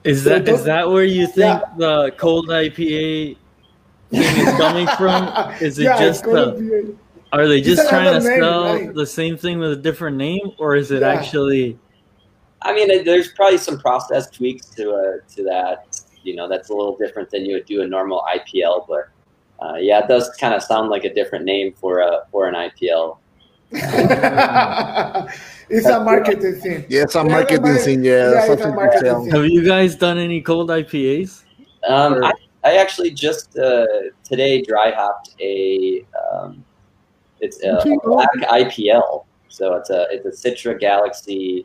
Is 0.05 0.25
that 0.25 0.47
is 0.47 0.65
that 0.65 0.89
where 0.89 1.05
you 1.05 1.27
think 1.27 1.61
yeah. 1.61 1.75
the 1.79 2.13
cold 2.17 2.49
IPA 2.49 3.39
thing 4.11 4.47
is 4.47 4.57
coming 4.57 4.87
from? 4.97 5.55
Is 5.61 5.79
it 5.79 5.85
yeah, 5.85 5.99
just 5.99 6.25
the, 6.25 6.97
are 7.33 7.49
they 7.49 7.61
just 7.61 7.89
trying 7.89 8.15
to 8.15 8.21
sell 8.21 8.75
name, 8.75 8.87
right? 8.87 8.95
the 8.95 9.07
same 9.07 9.37
thing 9.37 9.59
with 9.59 9.73
a 9.73 9.77
different 9.77 10.17
name, 10.17 10.53
or 10.59 10.77
is 10.77 10.91
it 10.91 11.03
yeah. 11.03 11.09
actually? 11.09 11.79
I 12.63 12.73
mean, 12.73 13.05
there's 13.05 13.33
probably 13.33 13.59
some 13.59 13.79
process 13.79 14.31
tweaks 14.31 14.67
to 14.71 14.93
uh, 14.93 15.35
to 15.35 15.43
that. 15.45 16.01
You 16.23 16.35
know, 16.35 16.49
that's 16.49 16.71
a 16.71 16.75
little 16.75 16.97
different 16.97 17.31
than 17.31 17.45
you 17.45 17.55
would 17.55 17.67
do 17.67 17.83
a 17.83 17.87
normal 17.87 18.25
IPL, 18.35 18.87
but 18.89 19.09
uh, 19.61 19.75
yeah, 19.75 20.01
it 20.01 20.09
does 20.09 20.31
kind 20.41 20.55
of 20.55 20.63
sound 20.63 20.89
like 20.89 21.05
a 21.05 21.13
different 21.13 21.45
name 21.45 21.73
for 21.73 22.01
a 22.01 22.23
for 22.31 22.49
an 22.49 22.55
IPL. 22.55 23.19
it's 23.73 23.87
a 25.87 26.01
marketing 26.01 26.61
thing. 26.61 26.87
Yeah, 26.89 27.03
it's 27.03 27.17
a 27.17 27.25
marketing 27.25 27.77
thing. 27.79 28.05
Yeah, 28.05 28.31
yeah 28.31 28.53
it's 28.53 28.63
a 28.63 28.73
marketing 28.73 29.25
thing. 29.25 29.31
Have 29.31 29.47
you 29.47 29.65
guys 29.65 29.97
done 29.97 30.19
any 30.19 30.41
cold 30.41 30.71
IPAs? 30.71 31.43
Um, 31.89 32.25
I, 32.25 32.33
I 32.67 32.79
actually 32.79 33.13
just 33.13 33.57
uh, 33.57 33.87
today 34.25 34.61
dry 34.61 34.91
hopped 34.91 35.37
a 35.41 36.05
um, 36.33 36.65
it's 37.41 37.63
a, 37.63 37.77
a 37.77 38.01
black 38.03 38.29
IPL. 38.35 39.25
So 39.49 39.75
it's 39.75 39.91
a 39.91 40.07
it's 40.11 40.27
a 40.27 40.51
Citra 40.51 40.79
Galaxy 40.79 41.65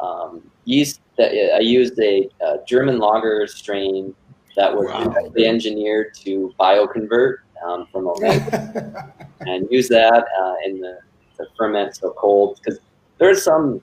um, 0.00 0.42
yeast. 0.64 1.02
That 1.18 1.32
I 1.54 1.60
used 1.60 1.98
a, 1.98 2.30
a 2.40 2.58
German 2.66 2.98
lager 2.98 3.46
strain 3.46 4.14
that 4.56 4.74
was 4.74 4.86
wow. 4.86 5.32
engineered 5.36 6.14
to 6.24 6.54
bioconvert 6.58 7.38
um, 7.66 7.86
from 7.92 8.06
a 8.06 8.12
and 9.40 9.68
use 9.70 9.88
that 9.88 10.24
uh, 10.40 10.54
in 10.64 10.80
the 10.80 10.98
to 11.36 11.44
ferment 11.58 11.94
so 11.94 12.14
cold 12.16 12.58
because 12.58 12.80
there's 13.18 13.42
some 13.42 13.82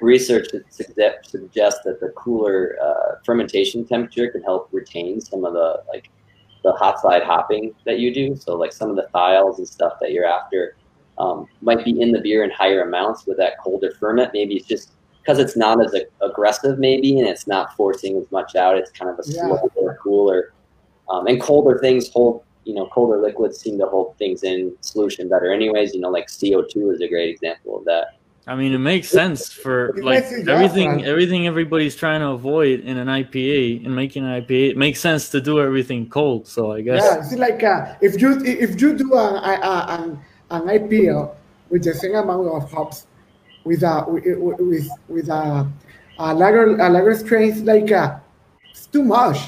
research 0.00 0.48
that 0.52 1.24
suggests 1.24 1.80
that 1.84 2.00
the 2.00 2.08
cooler 2.16 2.76
uh, 2.82 3.11
fermentation 3.24 3.86
temperature 3.86 4.30
can 4.30 4.42
help 4.42 4.68
retain 4.72 5.20
some 5.20 5.44
of 5.44 5.52
the 5.52 5.82
like 5.88 6.10
the 6.64 6.72
hot 6.72 7.00
side 7.00 7.22
hopping 7.22 7.74
that 7.84 7.98
you 7.98 8.14
do. 8.14 8.36
So 8.36 8.54
like 8.56 8.72
some 8.72 8.90
of 8.90 8.96
the 8.96 9.08
thiols 9.14 9.58
and 9.58 9.68
stuff 9.68 9.94
that 10.00 10.12
you're 10.12 10.26
after 10.26 10.76
um, 11.18 11.46
might 11.60 11.84
be 11.84 12.00
in 12.00 12.12
the 12.12 12.20
beer 12.20 12.44
in 12.44 12.50
higher 12.50 12.82
amounts 12.82 13.26
with 13.26 13.36
that 13.38 13.58
colder 13.58 13.92
ferment. 13.98 14.30
Maybe 14.32 14.56
it's 14.56 14.66
just 14.66 14.92
because 15.20 15.38
it's 15.38 15.56
not 15.56 15.84
as 15.84 15.94
aggressive, 16.20 16.78
maybe, 16.78 17.18
and 17.18 17.28
it's 17.28 17.46
not 17.46 17.76
forcing 17.76 18.16
as 18.16 18.30
much 18.32 18.56
out. 18.56 18.76
It's 18.76 18.90
kind 18.90 19.10
of 19.10 19.18
a 19.18 19.22
yeah. 19.28 19.42
slower, 19.42 19.98
cooler, 20.02 20.52
um, 21.08 21.26
and 21.26 21.40
colder 21.40 21.78
things 21.78 22.10
hold. 22.10 22.44
You 22.64 22.74
know, 22.74 22.86
colder 22.86 23.20
liquids 23.20 23.58
seem 23.58 23.78
to 23.78 23.86
hold 23.86 24.16
things 24.18 24.44
in 24.44 24.76
solution 24.82 25.28
better. 25.28 25.52
Anyways, 25.52 25.94
you 25.94 26.00
know, 26.00 26.10
like 26.10 26.28
CO 26.28 26.62
two 26.62 26.90
is 26.90 27.00
a 27.00 27.08
great 27.08 27.28
example 27.28 27.76
of 27.76 27.84
that. 27.86 28.18
I 28.46 28.56
mean, 28.56 28.72
it 28.72 28.78
makes 28.78 29.08
sense 29.08 29.52
for 29.52 29.90
it 29.96 30.04
like 30.04 30.24
everything. 30.24 31.04
Everything 31.04 31.46
everybody's 31.46 31.94
trying 31.94 32.20
to 32.20 32.30
avoid 32.30 32.80
in 32.80 32.96
an 32.98 33.06
IPA 33.06 33.86
and 33.86 33.94
making 33.94 34.24
an 34.24 34.42
IPA, 34.42 34.70
it 34.70 34.76
makes 34.76 35.00
sense 35.00 35.28
to 35.30 35.40
do 35.40 35.60
everything 35.60 36.08
cold. 36.08 36.48
So 36.48 36.72
I 36.72 36.80
guess 36.80 37.04
yeah, 37.04 37.18
it's 37.20 37.32
like 37.34 37.62
uh, 37.62 37.94
if 38.00 38.20
you 38.20 38.42
if 38.44 38.80
you 38.80 38.96
do 38.96 39.14
a, 39.14 39.34
a, 39.34 39.52
a, 39.62 40.18
an 40.50 40.62
IPA 40.62 41.34
with 41.70 41.84
the 41.84 41.94
same 41.94 42.16
amount 42.16 42.48
of 42.48 42.70
hops 42.70 43.06
with 43.64 43.84
a 43.84 44.04
with 44.08 44.88
with 45.08 45.28
a, 45.28 45.70
a 46.18 46.34
lager 46.34 46.76
a 46.80 46.90
lager 46.90 47.14
strain 47.14 47.64
like 47.64 47.92
uh, 47.92 48.18
it's 48.70 48.86
too 48.86 49.04
much. 49.04 49.38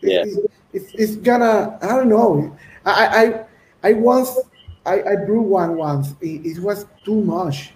Yeah. 0.00 0.24
It's, 0.24 0.38
it's, 0.72 0.94
it's, 0.94 1.16
gonna 1.16 1.78
I 1.80 1.88
don't 1.88 2.08
know. 2.08 2.56
I 2.84 3.44
I 3.82 3.90
I 3.90 3.92
once 3.92 4.36
I, 4.84 5.02
I 5.02 5.16
brewed 5.16 5.46
one 5.46 5.76
once. 5.76 6.14
It, 6.20 6.44
it 6.44 6.58
was 6.58 6.86
too 7.04 7.20
much, 7.20 7.72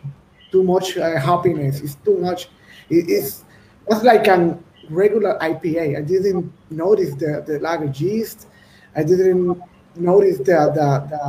too 0.57 0.63
much 0.63 0.97
uh, 0.97 1.19
happiness. 1.21 1.81
It's 1.81 1.97
too 2.07 2.19
much. 2.19 2.49
It, 2.89 3.05
it's 3.09 3.45
was 3.87 4.03
like 4.03 4.27
a 4.27 4.59
regular 4.89 5.39
IPA. 5.41 5.99
I 5.99 6.03
didn't 6.03 6.53
notice 6.71 7.15
the 7.15 7.45
the 7.47 7.59
lager 7.61 7.91
yeast. 8.05 8.49
I 8.95 9.03
didn't 9.03 9.61
notice 9.97 10.39
the 10.39 10.59
the 10.79 10.89
the, 11.13 11.23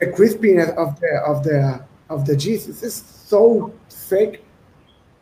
the 0.00 0.06
crispiness 0.16 0.70
of 0.76 0.98
the 1.00 1.12
of 1.30 1.36
the 1.44 1.84
of 2.08 2.24
the 2.28 2.36
yeast. 2.36 2.68
It's 2.68 3.02
so 3.32 3.72
thick 3.90 4.44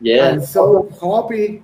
yeah. 0.01 0.28
and 0.28 0.45
so 0.45 0.88
hoppy. 1.01 1.62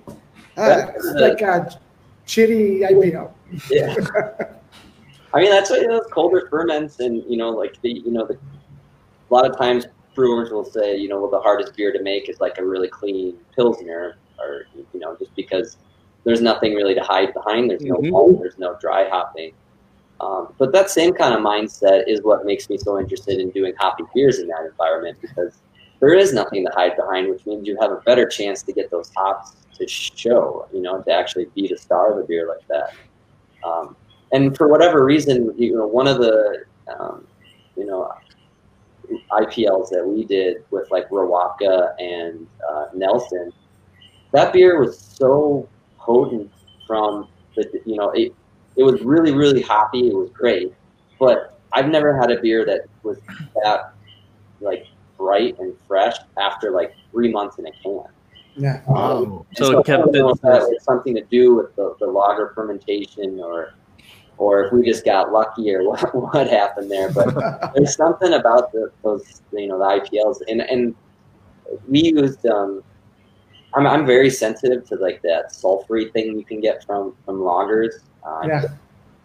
Uh, 0.57 0.87
it's 0.95 1.13
like 1.27 1.41
a 1.41 1.79
chitty 2.25 2.81
IPA. 2.81 3.31
Yeah. 3.69 3.95
I 5.33 5.39
mean, 5.39 5.49
that's 5.49 5.69
why 5.69 5.77
you 5.77 5.87
know, 5.87 6.01
colder 6.01 6.47
ferments 6.49 6.99
and, 6.99 7.23
you 7.25 7.37
know, 7.37 7.51
like 7.51 7.79
the, 7.81 7.89
you 8.05 8.11
know, 8.11 8.25
the, 8.27 8.33
a 8.33 9.29
lot 9.33 9.49
of 9.49 9.57
times 9.57 9.85
brewers 10.13 10.51
will 10.51 10.65
say, 10.65 10.97
you 10.97 11.07
know, 11.07 11.19
well, 11.19 11.31
the 11.31 11.39
hardest 11.39 11.75
beer 11.75 11.91
to 11.91 12.01
make 12.01 12.29
is 12.29 12.39
like 12.39 12.57
a 12.57 12.65
really 12.65 12.87
clean 12.87 13.37
Pilsner 13.55 14.17
or, 14.39 14.65
you 14.75 14.99
know, 14.99 15.15
just 15.17 15.35
because 15.35 15.77
there's 16.23 16.41
nothing 16.41 16.73
really 16.73 16.93
to 16.93 17.01
hide 17.01 17.33
behind. 17.33 17.69
There's 17.69 17.83
no 17.83 17.95
mm-hmm. 17.95 18.41
there's 18.41 18.57
no 18.57 18.77
dry 18.79 19.09
hopping. 19.09 19.53
Um, 20.19 20.53
but 20.59 20.71
that 20.73 20.91
same 20.91 21.13
kind 21.13 21.33
of 21.33 21.39
mindset 21.39 22.07
is 22.07 22.21
what 22.21 22.45
makes 22.45 22.69
me 22.69 22.77
so 22.77 22.99
interested 22.99 23.39
in 23.39 23.49
doing 23.49 23.73
hoppy 23.79 24.03
beers 24.13 24.37
in 24.37 24.47
that 24.49 24.65
environment 24.69 25.17
because 25.19 25.57
there 25.99 26.13
is 26.13 26.31
nothing 26.31 26.65
to 26.65 26.71
hide 26.75 26.95
behind, 26.95 27.29
which 27.29 27.45
means 27.45 27.67
you 27.67 27.77
have 27.81 27.91
a 27.91 28.01
better 28.05 28.27
chance 28.27 28.61
to 28.63 28.73
get 28.73 28.91
those 28.91 29.11
hops 29.15 29.55
to 29.77 29.87
show, 29.87 30.67
you 30.71 30.81
know, 30.81 31.01
to 31.01 31.11
actually 31.11 31.45
be 31.55 31.67
the 31.67 31.77
star 31.77 32.13
of 32.13 32.23
a 32.23 32.27
beer 32.27 32.47
like 32.47 32.67
that. 32.67 32.93
Um, 33.63 33.95
and 34.31 34.55
for 34.55 34.67
whatever 34.67 35.03
reason, 35.03 35.53
you 35.57 35.75
know, 35.75 35.87
one 35.87 36.07
of 36.07 36.19
the, 36.19 36.65
um, 36.87 37.27
you 37.75 37.85
know, 37.85 38.13
IPLs 39.31 39.89
that 39.89 40.05
we 40.05 40.25
did 40.25 40.63
with 40.71 40.89
like 40.91 41.09
Riwaka 41.09 41.93
and 41.99 42.47
uh, 42.69 42.85
Nelson, 42.93 43.51
that 44.31 44.53
beer 44.53 44.79
was 44.79 44.97
so 44.97 45.67
potent 45.97 46.51
from 46.87 47.27
the, 47.55 47.81
you 47.85 47.95
know, 47.95 48.09
it, 48.11 48.33
it 48.75 48.83
was 48.83 49.01
really, 49.01 49.33
really 49.33 49.61
hoppy. 49.61 50.07
It 50.07 50.15
was 50.15 50.29
great, 50.29 50.73
but 51.19 51.59
I've 51.73 51.89
never 51.89 52.17
had 52.19 52.31
a 52.31 52.39
beer 52.41 52.65
that 52.65 52.81
was 53.03 53.17
that 53.63 53.93
like 54.59 54.87
bright 55.17 55.57
and 55.59 55.75
fresh 55.87 56.15
after 56.39 56.71
like 56.71 56.93
three 57.11 57.31
months 57.31 57.57
in 57.59 57.67
a 57.67 57.71
can. 57.83 58.03
Yeah. 58.55 58.81
Um, 58.87 59.45
so, 59.55 59.65
so, 59.65 59.79
it 59.79 59.85
kept 59.85 60.15
it. 60.15 60.23
It's 60.43 60.83
something 60.83 61.15
to 61.15 61.23
do 61.23 61.55
with 61.55 61.75
the, 61.75 61.95
the 61.99 62.07
lager 62.07 62.51
fermentation 62.53 63.39
or 63.39 63.73
or 64.41 64.63
if 64.63 64.73
we 64.73 64.83
just 64.83 65.05
got 65.05 65.31
lucky 65.31 65.71
or 65.71 65.83
what, 65.87 66.15
what 66.15 66.47
happened 66.49 66.89
there. 66.89 67.11
But 67.11 67.73
there's 67.75 67.95
something 67.95 68.33
about 68.33 68.71
the, 68.71 68.91
those, 69.03 69.43
you 69.53 69.67
know, 69.67 69.77
the 69.77 70.01
IPLs 70.01 70.37
and, 70.47 70.61
and 70.61 70.95
we 71.87 72.11
used, 72.15 72.43
um, 72.47 72.83
I'm, 73.75 73.85
I'm 73.85 74.05
very 74.05 74.31
sensitive 74.31 74.85
to 74.87 74.95
like 74.95 75.21
that 75.21 75.53
sulfury 75.53 76.11
thing 76.11 76.37
you 76.39 76.43
can 76.43 76.59
get 76.59 76.83
from, 76.83 77.15
from 77.23 77.37
lagers. 77.37 77.99
Uh, 78.25 78.41
yeah. 78.47 78.63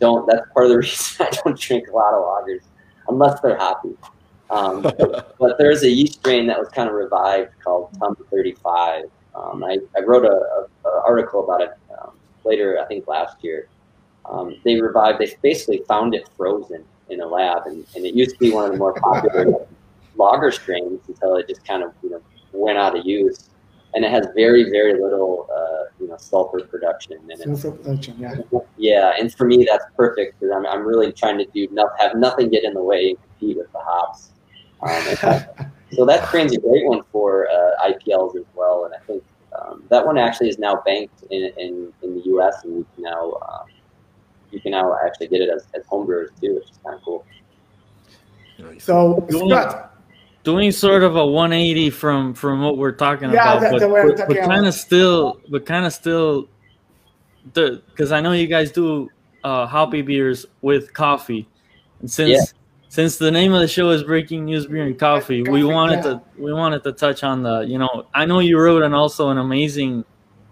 Don't, 0.00 0.26
that's 0.28 0.46
part 0.52 0.66
of 0.66 0.72
the 0.72 0.78
reason 0.80 1.26
I 1.26 1.30
don't 1.42 1.58
drink 1.58 1.88
a 1.88 1.92
lot 1.92 2.12
of 2.12 2.22
lagers 2.22 2.60
unless 3.08 3.40
they're 3.40 3.56
hoppy. 3.56 3.96
Um, 4.50 4.82
but 4.82 5.56
there's 5.58 5.82
a 5.82 5.88
yeast 5.88 6.20
strain 6.20 6.46
that 6.48 6.58
was 6.58 6.68
kind 6.68 6.90
of 6.90 6.94
revived 6.94 7.52
called 7.64 7.88
Tum 7.98 8.16
35. 8.30 9.04
Um, 9.34 9.64
I, 9.64 9.78
I, 9.96 10.02
wrote 10.02 10.24
a, 10.24 10.66
a, 10.88 11.02
article 11.04 11.42
about 11.42 11.60
it 11.62 11.70
um, 12.00 12.12
later, 12.44 12.78
I 12.80 12.86
think 12.86 13.08
last 13.08 13.42
year. 13.42 13.68
Um, 14.28 14.56
they 14.64 14.80
revived, 14.80 15.20
they 15.20 15.32
basically 15.42 15.82
found 15.88 16.14
it 16.14 16.28
frozen 16.36 16.84
in 17.08 17.20
a 17.20 17.26
lab, 17.26 17.66
and, 17.66 17.86
and 17.94 18.04
it 18.04 18.14
used 18.14 18.32
to 18.32 18.38
be 18.38 18.50
one 18.50 18.64
of 18.64 18.72
the 18.72 18.78
more 18.78 18.94
popular 18.94 19.66
lager 20.16 20.50
strains 20.50 21.00
until 21.08 21.36
it 21.36 21.48
just 21.48 21.64
kind 21.64 21.82
of 21.82 21.92
you 22.02 22.10
know 22.10 22.22
went 22.52 22.78
out 22.78 22.98
of 22.98 23.06
use. 23.06 23.50
And 23.94 24.04
it 24.04 24.10
has 24.10 24.26
very 24.34 24.64
very 24.64 25.00
little 25.00 25.48
uh, 25.50 25.90
you 26.00 26.08
know 26.08 26.16
sulfur 26.18 26.60
production 26.60 27.18
in 27.22 27.30
it. 27.30 27.58
Sulfur 27.58 27.72
production, 27.72 28.16
yeah. 28.18 28.34
Yeah, 28.76 29.12
and 29.18 29.32
for 29.32 29.46
me 29.46 29.66
that's 29.68 29.84
perfect 29.96 30.38
because 30.38 30.54
I'm, 30.54 30.66
I'm 30.66 30.84
really 30.84 31.12
trying 31.12 31.38
to 31.38 31.46
do 31.46 31.68
not, 31.70 31.90
have 31.98 32.16
nothing 32.16 32.50
get 32.50 32.64
in 32.64 32.74
the 32.74 32.82
way 32.82 33.10
and 33.10 33.18
compete 33.22 33.56
with 33.56 33.72
the 33.72 33.78
hops. 33.78 34.30
Um, 34.82 35.70
so 35.92 36.04
that 36.04 36.26
strain's 36.28 36.54
a 36.54 36.60
great 36.60 36.86
one 36.86 37.02
for 37.12 37.48
uh, 37.48 37.90
IPLs 37.90 38.36
as 38.36 38.44
well, 38.54 38.84
and 38.84 38.94
I 38.94 38.98
think 39.06 39.22
um, 39.58 39.84
that 39.88 40.04
one 40.04 40.18
actually 40.18 40.48
is 40.48 40.58
now 40.58 40.82
banked 40.84 41.24
in, 41.30 41.50
in, 41.56 41.92
in 42.02 42.14
the 42.16 42.22
U.S. 42.26 42.64
and 42.64 42.76
we 42.76 42.84
can 42.94 43.04
now 43.04 43.38
um, 43.48 43.66
you 44.56 44.62
can 44.62 44.70
now 44.72 44.96
actually 45.04 45.28
get 45.28 45.42
it 45.42 45.50
as, 45.50 45.66
as 45.74 45.84
homebrewers 45.84 46.28
too, 46.40 46.54
which 46.54 46.64
is 46.70 46.78
kind 46.82 46.96
of 46.96 47.02
cool. 47.02 47.26
So 48.78 49.26
Doing- 49.28 49.50
Scott, 49.50 49.94
doing 50.44 50.72
sort 50.72 51.02
of 51.02 51.16
a 51.16 51.26
180 51.26 51.90
from 51.90 52.32
from 52.32 52.62
what 52.62 52.78
we're 52.78 52.92
talking 52.92 53.30
Yeah, 53.30 53.58
about, 53.58 53.60
that- 53.60 53.72
but, 53.72 53.80
that 53.80 53.90
we're 53.90 54.16
but, 54.16 54.38
kind 54.48 54.66
of 54.66 54.72
still, 54.72 55.40
but 55.50 55.66
kind 55.66 55.84
of 55.84 55.92
still, 55.92 56.48
the 57.52 57.82
because 57.90 58.12
I 58.12 58.20
know 58.22 58.32
you 58.32 58.46
guys 58.46 58.72
do 58.72 59.10
uh, 59.44 59.66
hoppy 59.66 60.00
beers 60.00 60.46
with 60.62 60.94
coffee, 60.94 61.46
and 62.00 62.10
since 62.10 62.30
Yeah. 62.30 62.40
since 62.88 63.18
the 63.18 63.30
name 63.30 63.52
of 63.52 63.60
the 63.60 63.68
show 63.68 63.90
is 63.90 64.02
Breaking 64.02 64.46
News 64.46 64.66
Beer 64.66 64.84
and 64.86 64.98
Coffee, 64.98 65.42
we 65.42 65.64
wanted 65.64 65.96
yeah. 65.96 66.12
to 66.14 66.22
we 66.38 66.54
wanted 66.54 66.82
to 66.84 66.92
touch 66.92 67.24
on 67.24 67.42
the 67.42 67.60
you 67.60 67.78
know 67.78 68.06
I 68.14 68.24
know 68.24 68.38
you 68.38 68.58
wrote 68.58 68.82
an 68.82 68.94
also 68.94 69.28
an 69.28 69.36
amazing 69.36 70.02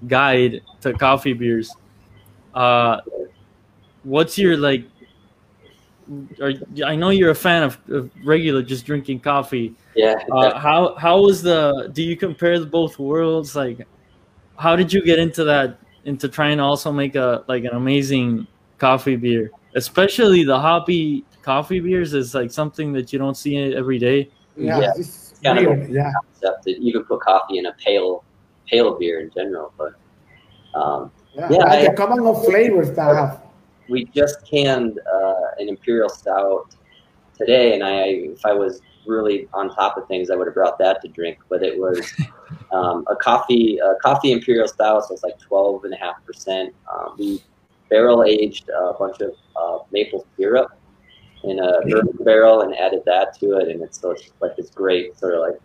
guide 0.06 0.60
to 0.82 0.92
coffee 0.92 1.32
beers. 1.32 1.74
Uh, 2.54 3.00
what's 4.04 4.38
your 4.38 4.56
like? 4.56 4.84
Are, 6.40 6.52
I 6.84 6.94
know 6.96 7.08
you're 7.08 7.30
a 7.30 7.34
fan 7.34 7.62
of, 7.62 7.78
of 7.88 8.10
regular 8.24 8.62
just 8.62 8.84
drinking 8.84 9.20
coffee 9.20 9.74
Yeah, 9.96 10.16
uh, 10.30 10.58
how 10.58 10.94
how 10.96 11.18
was 11.22 11.40
the 11.40 11.88
do 11.94 12.02
you 12.02 12.14
compare 12.14 12.58
the 12.60 12.66
both 12.66 12.98
worlds 12.98 13.56
like 13.56 13.86
how 14.58 14.76
did 14.76 14.92
you 14.92 15.02
get 15.02 15.18
into 15.18 15.44
that 15.44 15.78
into 16.04 16.28
trying 16.28 16.58
to 16.58 16.62
also 16.62 16.92
make 16.92 17.14
a 17.14 17.42
like 17.48 17.64
an 17.64 17.70
amazing 17.74 18.46
coffee 18.76 19.16
beer 19.16 19.50
especially 19.76 20.44
the 20.44 20.60
hoppy 20.60 21.24
coffee 21.40 21.80
beers 21.80 22.12
is 22.12 22.34
like 22.34 22.50
something 22.50 22.92
that 22.92 23.10
you 23.10 23.18
don't 23.18 23.38
see 23.38 23.56
every 23.74 23.98
day 23.98 24.28
yeah, 24.58 24.80
Yeah. 24.80 24.92
it's 24.98 25.32
Kind 25.42 25.58
of 25.66 25.88
yeah. 25.88 26.12
concept 26.22 26.64
that 26.64 26.82
you 26.82 26.92
can 26.92 27.04
put 27.04 27.20
coffee 27.22 27.56
in 27.56 27.64
a 27.64 27.72
pale 27.82 28.24
pale 28.70 28.98
beer 28.98 29.20
in 29.20 29.30
general, 29.34 29.72
but 29.78 29.92
um, 30.78 31.10
Yeah, 31.34 31.48
Yeah, 31.50 31.56
like 31.64 31.68
I- 31.78 31.84
the 31.88 31.96
common 31.96 32.26
of 32.26 32.44
flavors 32.44 32.90
that 32.92 33.10
I 33.10 33.14
have. 33.14 33.40
We 33.88 34.04
just 34.06 34.48
canned 34.48 34.98
uh, 35.12 35.34
an 35.58 35.68
imperial 35.68 36.08
stout 36.08 36.74
today, 37.38 37.74
and 37.74 37.82
I 37.82 38.04
if 38.32 38.44
I 38.44 38.52
was 38.52 38.80
really 39.06 39.48
on 39.52 39.74
top 39.74 39.96
of 39.96 40.08
things, 40.08 40.30
I 40.30 40.36
would 40.36 40.46
have 40.46 40.54
brought 40.54 40.78
that 40.78 41.02
to 41.02 41.08
drink. 41.08 41.38
But 41.48 41.62
it 41.62 41.78
was 41.78 42.00
um, 42.72 43.04
a 43.08 43.16
coffee 43.16 43.78
a 43.78 43.94
coffee 43.96 44.32
imperial 44.32 44.68
stout, 44.68 45.06
so 45.06 45.14
it's 45.14 45.22
like 45.22 45.38
twelve 45.38 45.84
and 45.84 45.94
a 45.94 45.96
half 45.96 46.24
percent. 46.24 46.74
Um, 46.92 47.16
we 47.18 47.42
barrel 47.90 48.24
aged 48.24 48.68
a 48.70 48.92
bunch 48.94 49.20
of 49.20 49.32
uh, 49.56 49.78
maple 49.92 50.26
syrup 50.36 50.78
in 51.44 51.58
a 51.58 51.80
bourbon 51.82 52.24
barrel 52.24 52.62
and 52.62 52.74
added 52.76 53.02
that 53.06 53.38
to 53.38 53.58
it, 53.58 53.68
and 53.68 53.82
it's 53.82 54.00
so 54.00 54.12
it's 54.12 54.32
like 54.40 54.56
this 54.56 54.70
great 54.70 55.18
sort 55.18 55.34
of 55.34 55.40
like 55.40 55.60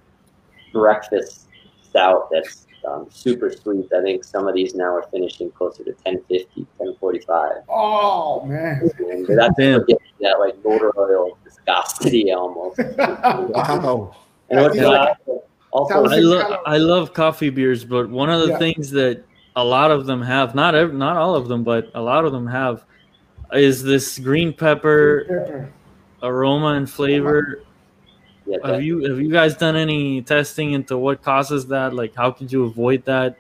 breakfast 0.74 1.48
stout 1.82 2.30
that's 2.32 2.68
um, 2.88 3.08
super 3.10 3.52
sweet. 3.52 3.88
I 3.94 4.02
think 4.02 4.24
some 4.24 4.48
of 4.48 4.56
these 4.56 4.76
now 4.76 4.96
are 4.96 5.06
finishing 5.12 5.52
closer 5.52 5.84
to 5.84 5.92
1050, 6.04 6.62
1045. 6.78 7.64
Oh 7.70 8.46
man. 8.46 8.90
And 9.00 9.28
that's 9.40 9.56
Damn. 9.58 9.82
what 9.82 10.00
that 10.22 10.40
like 10.40 10.56
motor 10.64 10.92
oil 10.98 11.38
viscosity 11.44 12.32
almost. 12.32 12.80
Wow. 12.98 14.16
And 14.50 14.62
what's 14.62 14.76
Yeah. 14.78 14.88
like, 14.90 15.18
also, 15.72 15.94
I 16.06 16.08
Thousand 16.08 16.24
love. 16.30 16.60
I 16.66 16.78
love 16.78 17.14
coffee 17.14 17.50
beers 17.50 17.86
but 17.86 18.10
one 18.10 18.30
of 18.30 18.42
the 18.42 18.48
Yeah. 18.50 18.58
things 18.58 18.90
that 18.92 19.24
a 19.56 19.64
lot 19.64 19.92
of 19.92 20.06
them 20.06 20.22
have 20.22 20.56
not 20.56 20.74
ev- 20.76 20.94
not 20.94 21.18
all 21.18 21.36
of 21.36 21.48
them 21.48 21.64
but 21.64 21.90
a 21.94 22.02
lot 22.02 22.26
of 22.26 22.32
them 22.32 22.48
have 22.48 22.86
is 23.54 23.84
this 23.84 24.18
green 24.20 24.54
pepper 24.54 25.26
Pepper. 25.28 25.70
aroma 26.24 26.74
and 26.74 26.90
flavor 26.90 27.62
yeah, 28.50 28.58
have 28.66 28.82
you 28.82 29.04
have 29.10 29.20
you 29.20 29.32
guys 29.32 29.56
done 29.56 29.76
any 29.76 30.22
testing 30.22 30.74
into 30.74 30.98
what 30.98 31.22
causes 31.22 31.68
that 31.68 31.94
like 31.94 32.16
how 32.16 32.32
could 32.32 32.52
you 32.52 32.66
avoid 32.66 33.06
that 33.06 33.38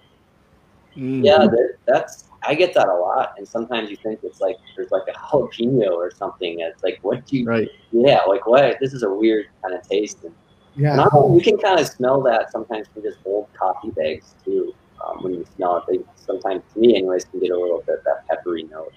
Mm. 0.97 1.23
yeah, 1.23 1.37
that, 1.37 1.75
that's 1.85 2.25
I 2.43 2.55
get 2.55 2.73
that 2.73 2.87
a 2.87 2.93
lot, 2.93 3.33
and 3.37 3.47
sometimes 3.47 3.89
you 3.89 3.95
think 3.97 4.19
it's 4.23 4.41
like 4.41 4.55
there's 4.75 4.91
like 4.91 5.03
a 5.07 5.17
jalapeno 5.17 5.91
or 5.91 6.11
something. 6.11 6.59
It's 6.59 6.83
like 6.83 6.99
what 7.03 7.25
do 7.25 7.37
you? 7.37 7.45
right 7.45 7.69
Yeah, 7.91 8.21
like 8.27 8.45
what? 8.47 8.77
This 8.81 8.93
is 8.93 9.03
a 9.03 9.09
weird 9.09 9.45
kind 9.61 9.75
of 9.75 9.87
taste. 9.87 10.23
And 10.23 10.33
Yeah. 10.75 10.95
not 10.95 11.11
you 11.13 11.41
can 11.41 11.57
kind 11.57 11.79
of 11.79 11.87
smell 11.87 12.21
that 12.23 12.51
sometimes 12.51 12.87
from 12.93 13.03
just 13.03 13.19
old 13.25 13.47
coffee 13.57 13.91
bags 13.91 14.35
too. 14.43 14.73
Um, 15.05 15.23
when 15.23 15.33
you 15.35 15.45
smell 15.55 15.77
it, 15.77 15.83
they 15.87 15.99
sometimes 16.15 16.63
to 16.73 16.79
me, 16.79 16.95
anyways, 16.95 17.25
can 17.25 17.39
get 17.39 17.51
a 17.51 17.57
little 17.59 17.83
bit 17.85 18.03
that 18.03 18.27
peppery 18.27 18.63
note. 18.63 18.93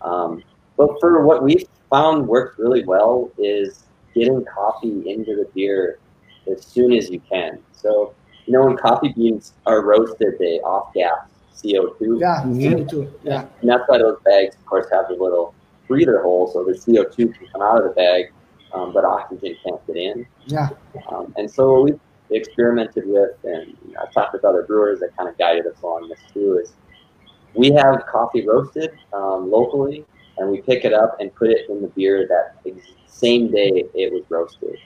Um, 0.00 0.42
but 0.76 0.90
for 1.00 1.24
what 1.26 1.42
we've 1.42 1.64
found 1.90 2.26
works 2.26 2.58
really 2.58 2.84
well 2.84 3.30
is 3.38 3.84
getting 4.14 4.44
coffee 4.44 5.10
into 5.10 5.36
the 5.36 5.48
beer 5.54 5.98
as 6.50 6.64
soon 6.64 6.92
as 6.92 7.10
you 7.10 7.20
can. 7.20 7.58
So 7.72 8.14
you 8.46 8.52
know 8.52 8.64
when 8.66 8.76
coffee 8.76 9.12
beans 9.12 9.52
are 9.66 9.82
roasted, 9.84 10.34
they 10.38 10.60
off 10.60 10.92
gas 10.94 11.18
CO2. 11.54 12.20
Yeah. 12.20 12.42
Mhm. 12.44 12.88
CO2. 12.88 13.10
Yeah. 13.22 13.44
And 13.60 13.70
that's 13.70 13.82
why 13.88 13.98
those 13.98 14.18
bags, 14.24 14.56
of 14.56 14.64
course, 14.66 14.86
have 14.90 15.08
the 15.08 15.14
little 15.14 15.54
breather 15.88 16.22
hole 16.22 16.46
so 16.46 16.64
the 16.64 16.72
CO2 16.72 17.32
can 17.36 17.46
come 17.52 17.62
out 17.62 17.78
of 17.78 17.84
the 17.84 17.90
bag, 17.90 18.32
um, 18.72 18.92
but 18.92 19.04
oxygen 19.04 19.56
can't 19.64 19.84
get 19.86 19.96
in. 19.96 20.26
Yeah. 20.46 20.68
Um, 21.08 21.34
and 21.36 21.50
so 21.50 21.72
what 21.72 21.84
we've 21.84 22.00
experimented 22.30 23.04
with, 23.06 23.32
and 23.44 23.76
I've 24.00 24.12
talked 24.12 24.32
with 24.32 24.44
other 24.44 24.62
brewers 24.62 25.00
that 25.00 25.16
kind 25.16 25.28
of 25.28 25.36
guided 25.36 25.66
us 25.66 25.80
along 25.82 26.08
this 26.08 26.20
too, 26.32 26.58
is 26.62 26.72
we 27.54 27.72
have 27.72 28.06
coffee 28.06 28.46
roasted 28.46 28.92
um, 29.12 29.50
locally, 29.50 30.06
and 30.38 30.50
we 30.50 30.62
pick 30.62 30.84
it 30.84 30.94
up 30.94 31.16
and 31.20 31.34
put 31.34 31.50
it 31.50 31.68
in 31.68 31.82
the 31.82 31.88
beer 31.88 32.26
that 32.28 32.54
ex- 32.64 32.92
same 33.10 33.50
day 33.50 33.84
it 33.94 34.12
was 34.12 34.22
roasted. 34.30 34.76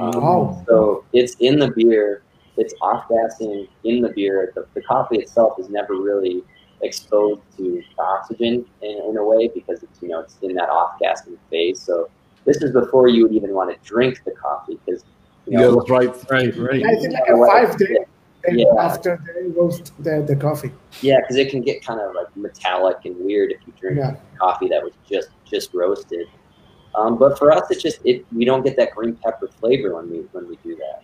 Um, 0.00 0.10
Oh. 0.16 0.64
So 0.68 1.04
it's 1.12 1.34
in 1.40 1.58
the 1.58 1.70
beer, 1.70 2.22
it's 2.56 2.74
off 2.80 3.04
gassing 3.08 3.66
in 3.84 4.00
the 4.00 4.08
beer. 4.10 4.52
The, 4.54 4.66
the 4.74 4.82
coffee 4.82 5.18
itself 5.18 5.58
is 5.58 5.68
never 5.68 5.94
really 5.94 6.42
exposed 6.82 7.40
to 7.56 7.82
oxygen 7.98 8.64
in, 8.82 8.90
in 9.08 9.16
a 9.16 9.24
way 9.24 9.48
because 9.54 9.82
it's 9.82 10.00
you 10.02 10.08
know 10.08 10.20
it's 10.20 10.38
in 10.42 10.54
that 10.54 10.68
off 10.68 10.98
gassing 11.00 11.36
phase. 11.50 11.80
So 11.80 12.08
this 12.44 12.56
is 12.62 12.72
before 12.72 13.08
you 13.08 13.22
would 13.24 13.32
even 13.32 13.54
want 13.54 13.70
to 13.70 13.88
drink 13.88 14.20
the 14.24 14.32
coffee 14.32 14.78
because 14.84 15.04
you 15.46 15.58
know 15.58 15.74
that's 15.76 15.90
right. 15.90 16.08
right 16.30 16.56
right 16.56 16.80
Yeah, 16.80 16.86
it's 16.90 17.14
like 17.14 17.28
a 17.28 17.46
five 17.46 17.76
day 17.78 17.98
Yeah. 18.48 18.64
after 18.78 19.20
they 19.34 19.48
roast 19.48 19.92
the, 20.02 20.24
the 20.26 20.34
coffee. 20.36 20.72
yeah 21.00 21.20
because 21.20 21.36
it 21.36 21.50
can 21.50 21.62
get 21.62 21.84
kind 21.84 22.00
of 22.00 22.14
like 22.14 22.34
metallic 22.36 22.98
and 23.04 23.14
weird 23.24 23.52
if 23.52 23.60
you 23.66 23.72
drink 23.80 23.98
Yeah. 23.98 24.16
coffee 24.38 24.68
that 24.68 24.82
was 24.82 24.92
just 25.08 25.28
just 25.44 25.72
roasted. 25.74 26.26
Um, 26.94 27.16
but 27.18 27.38
for 27.38 27.50
us, 27.52 27.70
it's 27.70 27.82
just 27.82 28.00
it 28.04 28.24
we 28.34 28.44
don't 28.44 28.62
get 28.62 28.76
that 28.76 28.90
green 28.94 29.16
pepper 29.16 29.48
flavor 29.60 29.94
when 29.96 30.10
we 30.10 30.18
when 30.32 30.48
we 30.48 30.56
do 30.62 30.76
that. 30.76 31.02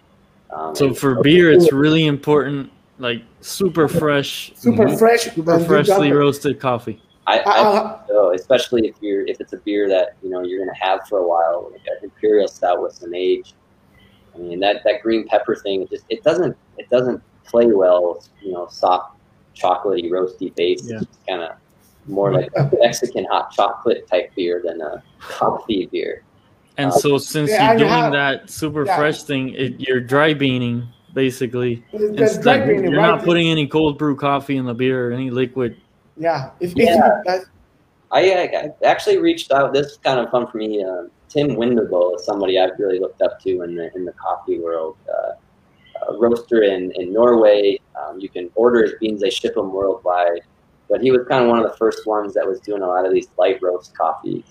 Um, 0.55 0.75
so 0.75 0.87
and- 0.87 0.99
for 0.99 1.23
beer 1.23 1.51
it's 1.53 1.73
really 1.73 2.07
important 2.07 2.71
like 2.99 3.23
super 3.43 3.87
fresh 3.87 4.53
Super 4.57 4.89
fresh. 4.97 5.23
super 5.25 5.61
freshly 5.61 6.11
roasted 6.11 6.59
coffee 6.59 7.01
I, 7.27 7.39
I 7.41 7.59
Uh, 7.61 8.01
So 8.09 8.33
especially 8.35 8.89
if 8.89 8.97
you're 9.01 9.27
if 9.27 9.41
it's 9.41 9.53
a 9.53 9.59
beer 9.59 9.89
that 9.91 10.17
you 10.23 10.31
know 10.31 10.43
you're 10.43 10.59
gonna 10.65 10.77
have 10.81 11.01
for 11.09 11.19
a 11.19 11.27
while, 11.29 11.69
like 11.71 11.83
an 11.87 11.99
imperial 12.03 12.49
stout 12.49 12.83
with 12.83 12.95
some 12.95 13.15
age. 13.15 13.53
I 14.35 14.39
mean 14.39 14.59
that 14.61 14.83
that 14.85 15.03
green 15.03 15.29
pepper 15.29 15.55
thing, 15.55 15.83
it 15.83 15.91
just 15.91 16.05
it 16.09 16.23
doesn't 16.25 16.57
it 16.79 16.89
doesn't 16.91 17.23
play 17.45 17.67
well. 17.67 18.15
with, 18.15 18.29
You 18.43 18.53
know, 18.53 18.67
soft, 18.71 19.17
chocolatey, 19.55 20.11
roasty 20.11 20.55
base. 20.57 20.83
Yeah. 20.91 21.01
It's 21.03 21.19
kind 21.29 21.43
of 21.43 21.51
more 22.09 22.33
like 22.33 22.51
a 22.57 22.71
Mexican 22.81 23.25
hot 23.31 23.51
chocolate 23.53 24.07
type 24.09 24.35
beer 24.35 24.63
than 24.65 24.81
a 24.81 25.03
coffee 25.21 25.87
beer. 25.93 26.23
and 26.77 26.91
Uh, 26.91 26.95
so 26.95 27.19
since 27.19 27.51
yeah, 27.51 27.73
you're 27.73 27.73
you 27.75 27.79
doing 27.81 27.91
have- 27.91 28.13
that 28.13 28.51
super 28.51 28.85
yeah. 28.87 28.97
fresh 28.97 29.23
thing 29.25 29.51
it, 29.55 29.75
you're 29.79 30.01
dry 30.01 30.33
beaning 30.35 30.87
basically 31.15 31.85
There's 31.93 32.37
It's 32.37 32.39
dry 32.39 32.59
beaning, 32.67 32.91
you're 32.93 33.01
right? 33.01 33.09
not 33.17 33.25
putting 33.25 33.49
any 33.49 33.67
cold 33.67 33.99
brew 33.99 34.15
coffee 34.17 34.57
in 34.57 34.65
the 34.67 34.75
beer 34.75 35.09
or 35.09 35.13
any 35.13 35.31
liquid 35.31 35.77
Yeah. 36.17 36.51
If, 36.61 36.75
Yeah. 36.77 37.23
If, 37.27 37.45
I, 38.11 38.21
I 38.21 38.43
I 38.45 38.73
actually 38.85 39.19
reached 39.19 39.53
out. 39.53 39.73
This 39.75 39.87
is 39.93 39.97
kind 39.99 40.19
of 40.19 40.31
fun 40.31 40.47
for 40.47 40.57
me. 40.57 40.83
Uh, 40.83 41.05
Tim 41.29 41.49
Wendelboe 41.51 42.15
is 42.17 42.25
somebody 42.25 42.59
I've 42.59 42.79
really 42.79 42.99
looked 42.99 43.21
up 43.21 43.39
to 43.43 43.63
in 43.63 43.75
the 43.75 43.95
in 43.95 44.05
the 44.07 44.13
coffee 44.13 44.59
world. 44.61 44.97
Uh, 45.07 45.33
a 46.11 46.17
roaster 46.19 46.63
in 46.63 46.91
in 46.93 47.13
Norway. 47.13 47.79
Um, 48.01 48.19
you 48.19 48.31
can 48.31 48.49
order 48.55 48.83
his 48.83 48.95
beans; 49.01 49.21
they 49.21 49.29
ship 49.29 49.55
them 49.57 49.73
worldwide. 49.75 50.41
But 50.89 51.03
he 51.03 51.11
was 51.11 51.27
kind 51.29 51.45
of 51.45 51.51
one 51.51 51.59
of 51.59 51.71
the 51.71 51.77
first 51.77 52.07
ones 52.07 52.35
that 52.35 52.47
was 52.47 52.61
doing 52.61 52.83
a 52.83 52.87
lot 52.87 53.07
of 53.07 53.13
these 53.13 53.29
light 53.39 53.61
roast 53.63 53.97
coffees. 53.97 54.45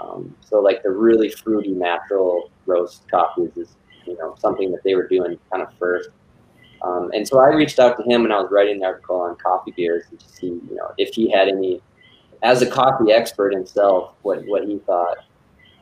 Um, 0.00 0.34
so 0.40 0.60
like 0.60 0.82
the 0.82 0.90
really 0.90 1.30
fruity 1.30 1.70
natural 1.72 2.50
roast 2.66 3.08
coffees 3.10 3.56
is 3.56 3.76
you 4.06 4.16
know 4.18 4.34
something 4.38 4.70
that 4.72 4.82
they 4.84 4.94
were 4.94 5.08
doing 5.08 5.38
kind 5.50 5.62
of 5.62 5.72
first. 5.78 6.10
Um, 6.82 7.10
and 7.12 7.26
so 7.26 7.40
I 7.40 7.48
reached 7.48 7.78
out 7.80 7.96
to 7.98 8.04
him 8.04 8.22
when 8.22 8.32
I 8.32 8.40
was 8.40 8.50
writing 8.52 8.80
the 8.80 8.86
article 8.86 9.16
on 9.20 9.36
coffee 9.36 9.72
beers 9.76 10.04
to 10.18 10.28
see 10.28 10.46
you 10.46 10.74
know 10.76 10.92
if 10.98 11.14
he 11.14 11.30
had 11.30 11.48
any 11.48 11.80
as 12.42 12.62
a 12.62 12.66
coffee 12.70 13.12
expert 13.12 13.52
himself, 13.52 14.14
what, 14.22 14.46
what 14.46 14.64
he 14.64 14.78
thought 14.80 15.18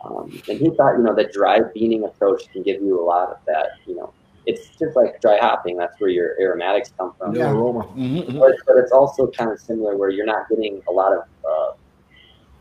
Um, 0.04 0.42
and 0.48 0.58
he 0.58 0.70
thought, 0.70 0.96
you 0.98 1.02
know, 1.04 1.14
the 1.14 1.24
dry 1.24 1.60
beaning 1.74 2.04
approach 2.04 2.50
can 2.52 2.62
give 2.62 2.82
you 2.82 3.00
a 3.00 3.04
lot 3.04 3.30
of 3.30 3.38
that. 3.46 3.70
You 3.86 3.96
know, 3.96 4.12
it's 4.46 4.68
just 4.78 4.96
like 4.96 5.20
dry 5.20 5.38
hopping. 5.40 5.76
That's 5.76 6.00
where 6.00 6.10
your 6.10 6.40
aromatics 6.40 6.92
come 6.96 7.12
from. 7.18 7.34
Yeah. 7.34 7.50
aroma. 7.50 7.84
Mhm, 7.96 8.28
mhm. 8.28 8.38
But, 8.38 8.54
but 8.66 8.76
it's 8.76 8.92
also 8.92 9.26
kind 9.28 9.50
of 9.50 9.58
similar 9.58 9.96
where 9.96 10.10
you're 10.10 10.26
not 10.26 10.48
getting 10.48 10.80
a 10.88 10.92
lot 10.92 11.12
of 11.12 11.24
uh, 11.48 11.72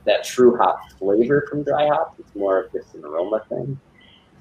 that 0.06 0.24
true 0.24 0.57
hop 0.57 0.80
flavor 0.98 1.45
from 1.49 1.64
dry 1.64 1.88
hops. 1.88 2.20
It's 2.20 2.36
more 2.36 2.64
of 2.64 2.72
just 2.72 2.95
an 2.95 3.06
aroma 3.06 3.44
thing. 3.49 3.80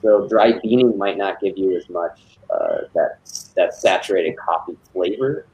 So 0.03 0.29
dry 0.29 0.59
beaning 0.63 0.97
might 0.99 1.17
not 1.17 1.41
give 1.41 1.57
you 1.57 1.77
as 1.77 1.89
much 1.89 2.21
uh, 2.51 2.83
that 2.95 3.19
that 3.57 3.75
saturated 3.75 4.37
coffee 4.37 4.77
flavor. 4.93 5.47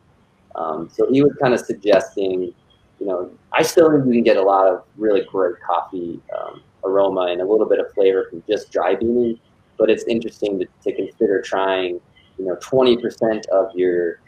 Um, 0.54 0.88
so 0.92 1.10
he 1.10 1.22
was 1.22 1.32
kind 1.40 1.54
of 1.54 1.60
suggesting, 1.60 2.52
you 2.98 3.06
know, 3.06 3.30
I 3.52 3.62
still 3.62 3.90
think 3.90 4.06
you 4.06 4.12
can 4.12 4.24
get 4.24 4.36
a 4.36 4.42
lot 4.42 4.66
of 4.66 4.82
really 4.96 5.22
great 5.30 5.54
coffee 5.64 6.20
um, 6.36 6.62
aroma 6.84 7.26
and 7.30 7.40
a 7.40 7.44
little 7.44 7.66
bit 7.66 7.78
of 7.78 7.92
flavor 7.94 8.26
from 8.28 8.42
just 8.48 8.72
dry 8.72 8.96
beaning, 8.96 9.38
but 9.80 9.88
it's 9.90 10.04
interesting 10.04 10.58
to, 10.60 10.66
to 10.84 10.92
consider 10.94 11.40
trying, 11.40 11.98
you 12.38 12.44
know, 12.44 12.54
20% 12.56 13.46
of 13.46 13.74
your 13.74 14.20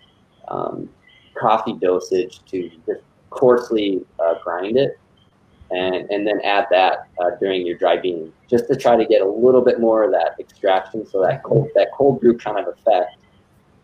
um, 0.49 0.89
coffee 1.39 1.75
dosage 1.75 2.41
to 2.47 2.71
just 2.87 3.03
coarsely 3.31 4.01
uh, 4.19 4.35
grind 4.43 4.79
it 4.79 4.99
and, 5.71 6.11
and 6.11 6.27
then 6.27 6.41
add 6.43 6.67
that 6.71 7.07
uh, 7.23 7.31
during 7.39 7.67
your 7.67 7.77
dry 7.77 7.99
bean, 7.99 8.33
just 8.49 8.67
to 8.69 8.77
try 8.77 8.97
to 8.97 9.05
get 9.05 9.21
a 9.21 9.27
little 9.29 9.61
bit 9.63 9.79
more 9.79 10.03
of 10.05 10.11
that 10.13 10.35
extraction. 10.41 11.07
So 11.07 11.21
that 11.23 11.43
cold 11.43 11.69
that 11.75 11.89
cold 11.97 12.21
brew 12.21 12.37
kind 12.37 12.59
of 12.59 12.67
effect 12.69 13.17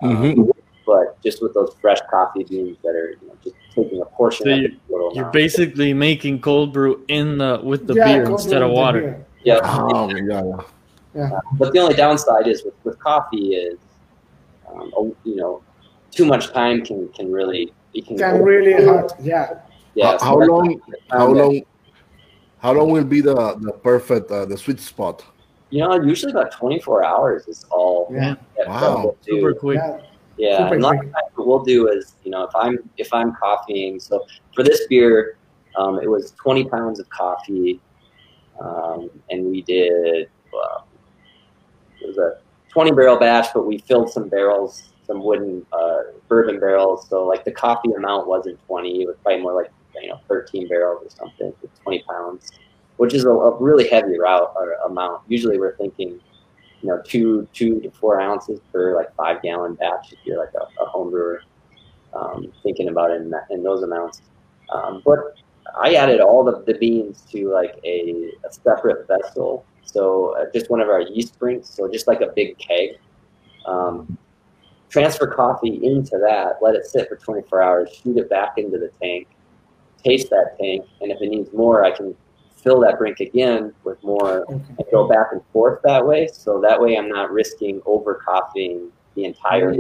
um, 0.03 0.17
Mhm. 0.17 0.51
but 0.87 1.21
just 1.23 1.43
with 1.43 1.53
those 1.53 1.75
fresh 1.83 1.99
coffee 2.11 2.45
beans 2.45 2.79
that 2.83 2.91
are 2.95 3.11
you 3.21 3.29
know, 3.29 3.35
just 3.45 3.57
taking 3.75 4.01
a 4.01 4.05
portion 4.07 4.47
So 4.47 4.53
of 4.53 4.59
you- 4.61 4.65
it 4.67 4.73
little 4.89 5.13
You're 5.15 5.27
basically 5.27 5.93
making 5.93 6.41
cold 6.41 6.73
brew 6.73 7.05
in 7.09 7.37
the 7.39 7.61
with 7.63 7.87
the 7.87 7.95
Yeah, 7.95 8.05
beer 8.05 8.31
instead 8.31 8.63
of 8.63 8.69
brew 8.69 8.69
with 8.69 8.75
the 8.77 8.81
water. 8.81 9.27
yeah 9.45 9.61
Oh, 9.63 10.63
yeah, 11.15 11.31
yeah. 11.31 11.39
but 11.55 11.73
the 11.73 11.79
only 11.81 11.95
downside 11.95 12.47
is 12.47 12.65
with, 12.65 12.75
with 12.85 12.99
coffee 12.99 13.55
is 13.55 13.79
um, 14.69 14.93
a- 14.97 15.29
you 15.29 15.37
know 15.37 15.63
too 16.11 16.25
much 16.25 16.53
time 16.53 16.85
can 16.85 17.09
can 17.17 17.31
really 17.33 17.73
it 17.95 18.07
can, 18.07 18.19
Can 18.19 18.43
really 18.43 18.73
hurt. 18.73 19.13
Yeah. 19.21 19.61
yeah 19.95 20.13
How- 20.13 20.19
so 20.19 20.25
how 20.27 20.37
long? 20.39 20.81
How 21.11 21.27
um, 21.27 21.35
long? 21.35 21.63
How 22.61 22.73
long 22.73 22.91
will 22.91 23.05
be 23.05 23.21
the 23.21 23.35
the 23.61 23.73
perfect 23.73 24.31
uh, 24.31 24.45
the 24.45 24.57
sweet 24.57 24.81
spot? 24.81 25.25
you 25.71 25.81
know 25.83 26.01
usually 26.01 26.33
about 26.33 26.51
24 26.53 27.05
hours 27.05 27.47
is 27.47 27.65
all 27.71 28.09
Yeah. 28.11 28.35
Wow. 28.67 29.03
we'll. 29.03 29.17
Super 29.21 29.53
quick. 29.55 29.77
Yeah. 29.79 30.01
Yeah, 30.39 30.59
Super 30.59 30.75
and 30.75 30.83
lot 30.83 30.95
of 30.95 31.01
quick. 31.01 31.13
times 31.15 31.31
what 31.35 31.47
we'll 31.49 31.65
do 31.65 31.89
is, 31.89 32.15
you 32.25 32.31
know, 32.31 32.45
if 32.45 32.55
I'm 32.55 32.79
if 32.97 33.13
I'm 33.13 33.35
coffeeing, 33.35 33.99
so 33.99 34.25
for 34.55 34.63
this 34.63 34.87
beer, 34.87 35.37
um, 35.77 35.99
it 36.01 36.09
was 36.09 36.31
20 36.41 36.65
pounds 36.67 37.01
of 37.01 37.09
coffee, 37.11 37.81
um, 38.61 39.11
and 39.31 39.47
we 39.51 39.63
did 39.63 40.29
uh, 40.55 40.79
it 42.01 42.07
was 42.07 42.19
a 42.19 42.39
20 42.71 42.93
barrel 42.93 43.19
batch, 43.19 43.49
but 43.55 43.67
we 43.67 43.79
filled 43.79 44.11
some 44.11 44.29
barrels, 44.29 44.91
some 45.07 45.23
wooden 45.23 45.65
uh, 45.73 46.03
bourbon 46.29 46.61
barrels. 46.61 47.09
So 47.09 47.27
like 47.27 47.45
the 47.45 47.53
coffee 47.53 47.93
amount 47.93 48.27
wasn't 48.27 48.65
20; 48.67 49.03
it 49.03 49.07
was 49.07 49.17
probably 49.23 49.43
more 49.43 49.55
like 49.55 49.71
you 50.01 50.09
know 50.09 50.21
13 50.29 50.69
barrels 50.69 51.05
or 51.05 51.11
something, 51.11 51.53
20 51.83 52.05
pounds, 52.09 52.53
which 52.97 53.15
is 53.15 53.25
a, 53.25 53.31
a 53.31 53.57
really 53.61 53.89
heavy 53.89 54.19
route 54.19 54.53
or 54.57 54.73
amount. 54.87 55.23
Usually 55.29 55.59
we're 55.59 55.77
thinking 55.77 56.21
you 56.83 56.89
know, 56.89 57.03
two 57.05 57.49
two 57.53 57.81
to 57.81 57.91
four 57.91 58.21
ounces 58.21 58.61
per 58.73 58.95
like 58.95 59.15
five 59.17 59.43
gallon 59.43 59.75
batch 59.75 60.13
if 60.13 60.19
you're 60.25 60.39
like 60.39 60.53
a, 60.55 60.83
a 60.83 60.87
home 60.87 61.11
brewer. 61.11 61.43
Um, 62.15 62.51
thinking 62.63 62.89
about 62.89 63.11
it 63.11 63.21
in, 63.21 63.31
that, 63.31 63.47
in 63.51 63.63
those 63.63 63.83
amounts, 63.83 64.23
um, 64.71 65.03
but 65.05 65.35
I 65.79 65.93
added 65.93 66.21
all 66.21 66.43
the, 66.43 66.63
the 66.67 66.73
beans 66.79 67.23
to 67.33 67.53
like 67.53 67.79
a, 67.85 68.33
a 68.45 68.51
separate 68.51 69.07
vessel. 69.07 69.67
So 69.91 70.37
uh, 70.39 70.45
just 70.53 70.71
one 70.71 70.81
of 70.81 70.89
our 70.89 71.01
yeast 71.01 71.39
brinks, 71.39 71.69
so 71.71 71.91
just 71.91 72.07
like 72.07 72.21
a 72.21 72.29
big 72.35 72.59
keg. 72.59 72.91
Um, 73.67 74.17
transfer 74.91 75.27
coffee 75.27 75.81
into 75.83 76.19
that, 76.19 76.59
let 76.63 76.75
it 76.75 76.87
sit 76.87 77.09
for 77.09 77.17
24 77.17 77.63
hours, 77.63 78.01
shoot 78.03 78.17
it 78.17 78.31
back 78.31 78.55
into 78.57 78.79
the 78.79 78.91
tank, 79.03 79.29
taste 80.03 80.31
that 80.31 80.57
tank, 80.61 80.87
and 81.01 81.11
if 81.11 81.21
it 81.21 81.29
needs 81.29 81.53
more, 81.53 81.85
I 81.85 81.91
can 81.91 82.15
fill 82.57 82.81
that 82.81 82.99
brink 82.99 83.21
again 83.21 83.73
with 83.85 84.03
more 84.03 84.43
Okay. 84.45 84.53
and 84.55 84.85
go 84.91 85.07
back 85.09 85.29
and 85.33 85.41
forth 85.53 85.81
that 85.85 86.05
way. 86.05 86.27
So 86.33 86.61
that 86.61 86.81
way 86.81 86.97
I'm 86.97 87.09
not 87.09 87.31
risking 87.31 87.81
over 87.87 88.15
copying 88.15 88.91
the 89.19 89.25
entire. 89.25 89.75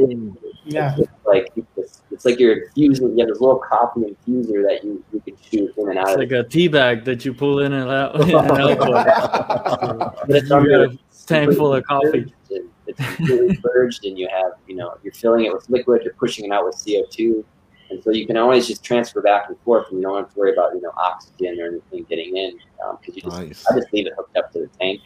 Yeah. 0.64 0.94
It's 0.98 1.08
like 1.24 1.48
it's, 1.76 2.02
it's 2.10 2.24
like 2.24 2.38
you're 2.38 2.64
infusing. 2.64 3.12
You 3.16 3.20
have 3.24 3.28
this 3.28 3.40
little 3.40 3.58
coffee 3.58 4.00
infuser 4.00 4.62
that 4.68 4.80
you, 4.84 5.02
you 5.12 5.20
can 5.20 5.36
shoot 5.50 5.72
in 5.78 5.88
and 5.90 5.98
out 5.98 6.08
It's 6.08 6.14
of. 6.14 6.18
like 6.20 6.32
a 6.32 6.42
tea 6.48 6.68
bag 6.68 7.04
that 7.04 7.24
you 7.24 7.32
pull 7.32 7.60
in 7.60 7.72
and 7.72 7.88
out. 7.90 8.20
In 8.28 8.34
and 8.34 8.50
out 8.50 10.16
But 10.26 10.36
it's 10.36 10.50
you 10.50 10.56
under- 10.56 10.86
got 10.88 10.94
a 10.94 10.98
tank 11.26 11.54
full 11.54 11.74
of 11.74 11.84
coffee. 11.84 12.32
and 12.50 12.68
It's 12.86 13.16
completely 13.16 13.56
purged, 13.62 14.04
and 14.04 14.18
you 14.18 14.28
have 14.30 14.52
you 14.66 14.74
know 14.74 14.94
you're 15.02 15.12
filling 15.12 15.44
it 15.44 15.52
with 15.52 15.68
liquid. 15.70 16.02
You're 16.04 16.14
pushing 16.14 16.44
it 16.46 16.50
out 16.52 16.64
with 16.66 16.74
CO 16.84 17.04
two, 17.10 17.44
and 17.90 18.02
so 18.02 18.10
you 18.10 18.26
can 18.26 18.36
always 18.36 18.66
just 18.66 18.82
transfer 18.84 19.22
back 19.22 19.44
and 19.48 19.56
forth, 19.60 19.86
and 19.90 19.98
you 20.00 20.02
don't 20.06 20.16
have 20.18 20.32
to 20.32 20.38
worry 20.38 20.52
about 20.52 20.74
you 20.74 20.80
know 20.82 20.92
oxygen 20.96 21.58
or 21.60 21.66
anything 21.68 22.04
getting 22.10 22.36
in 22.36 22.58
um, 22.84 22.98
because 23.00 23.14
you 23.16 23.22
just 23.22 23.36
Nice. 23.38 23.64
I 23.70 23.76
just 23.78 23.92
leave 23.92 24.06
it 24.06 24.12
hooked 24.16 24.36
up 24.36 24.52
to 24.52 24.60
the 24.60 24.66
tank, 24.80 25.00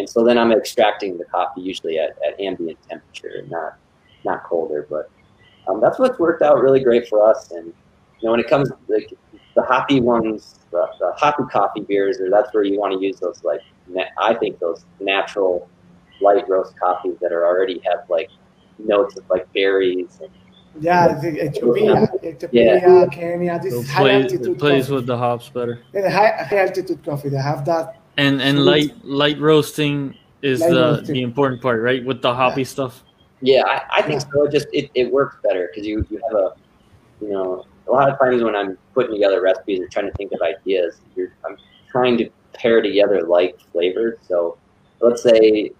and 0.00 0.08
so 0.08 0.24
then 0.24 0.36
I'm 0.38 0.50
extracting 0.52 1.16
the 1.18 1.24
coffee 1.26 1.60
usually 1.60 1.98
at, 1.98 2.10
at 2.26 2.40
ambient 2.40 2.78
temperature, 2.88 3.44
not 3.48 3.76
not 4.24 4.42
colder. 4.44 4.86
But 4.90 5.10
um, 5.68 5.80
that's 5.80 5.98
what's 5.98 6.18
worked 6.18 6.42
out 6.42 6.60
really 6.60 6.82
great 6.82 7.06
for 7.08 7.18
us. 7.30 7.50
And 7.52 7.66
you 7.66 8.24
know, 8.26 8.30
when 8.32 8.40
it 8.40 8.48
comes 8.48 8.70
like 8.88 9.12
the 9.56 9.62
hoppy 9.62 10.00
ones, 10.00 10.60
the, 10.72 10.86
the 10.98 11.12
hoppy 11.16 11.44
coffee 11.52 11.82
beers, 11.82 12.18
or 12.20 12.30
that's 12.30 12.52
where 12.54 12.64
you 12.64 12.78
want 12.80 12.92
to 12.94 13.00
use 13.06 13.18
those 13.20 13.42
like 13.44 13.60
na- 13.88 14.12
I 14.18 14.34
think 14.34 14.58
those 14.58 14.84
natural 15.00 15.68
light 16.20 16.48
roast 16.48 16.78
coffees 16.78 17.16
that 17.22 17.32
are 17.32 17.44
already 17.46 17.80
have 17.88 18.00
like 18.08 18.28
notes 18.78 19.16
of 19.18 19.24
like 19.30 19.50
berries 19.54 20.18
and 20.22 20.30
Yeah, 20.80 21.18
the 21.20 21.30
Ethiopia, 21.46 22.08
Ethiopia, 22.22 22.80
Yeah. 22.80 23.06
Kenya. 23.10 23.58
This 23.62 23.72
So 23.74 23.80
is 23.80 23.90
high 23.90 24.10
altitude 24.12 24.46
it 24.46 24.58
plays 24.58 24.84
coffee. 24.84 24.94
with 24.96 25.06
the 25.06 25.16
hops 25.16 25.48
better. 25.48 25.80
Yeah, 25.94 26.02
the 26.02 26.10
high, 26.10 26.32
high 26.48 26.58
altitude 26.66 27.00
coffee. 27.04 27.28
They 27.28 27.42
have 27.52 27.64
that. 27.66 27.86
And 28.20 28.42
and 28.42 28.58
Sweet. 28.58 28.64
light 28.66 29.04
light 29.04 29.40
roasting 29.40 30.14
is 30.42 30.60
Light 30.60 30.70
the 30.70 30.80
roasting. 30.96 31.14
the 31.14 31.22
important 31.22 31.62
part, 31.62 31.80
right? 31.82 32.04
With 32.04 32.20
the 32.20 32.34
hoppy 32.34 32.64
stuff. 32.64 33.02
Yeah, 33.40 33.62
I, 33.66 34.00
I 34.00 34.02
think 34.02 34.20
so. 34.20 34.44
It 34.44 34.52
just 34.52 34.66
it, 34.74 34.90
it 34.94 35.10
works 35.10 35.36
better 35.42 35.70
because 35.70 35.86
you, 35.86 36.06
you 36.10 36.20
have 36.28 36.36
a 36.36 36.52
you 37.22 37.30
know 37.30 37.64
a 37.88 37.90
lot 37.90 38.10
of 38.10 38.18
times 38.18 38.42
when 38.42 38.54
I'm 38.54 38.76
putting 38.92 39.12
together 39.12 39.40
recipes 39.40 39.80
or 39.80 39.88
trying 39.88 40.06
to 40.06 40.12
think 40.12 40.32
of 40.32 40.40
ideas, 40.42 41.00
you're 41.16 41.32
I'm 41.46 41.56
trying 41.90 42.18
to 42.18 42.28
pair 42.52 42.82
together 42.82 43.22
like 43.22 43.58
flavors. 43.72 44.18
So 44.28 44.58
let's 45.00 45.22
say 45.22 45.70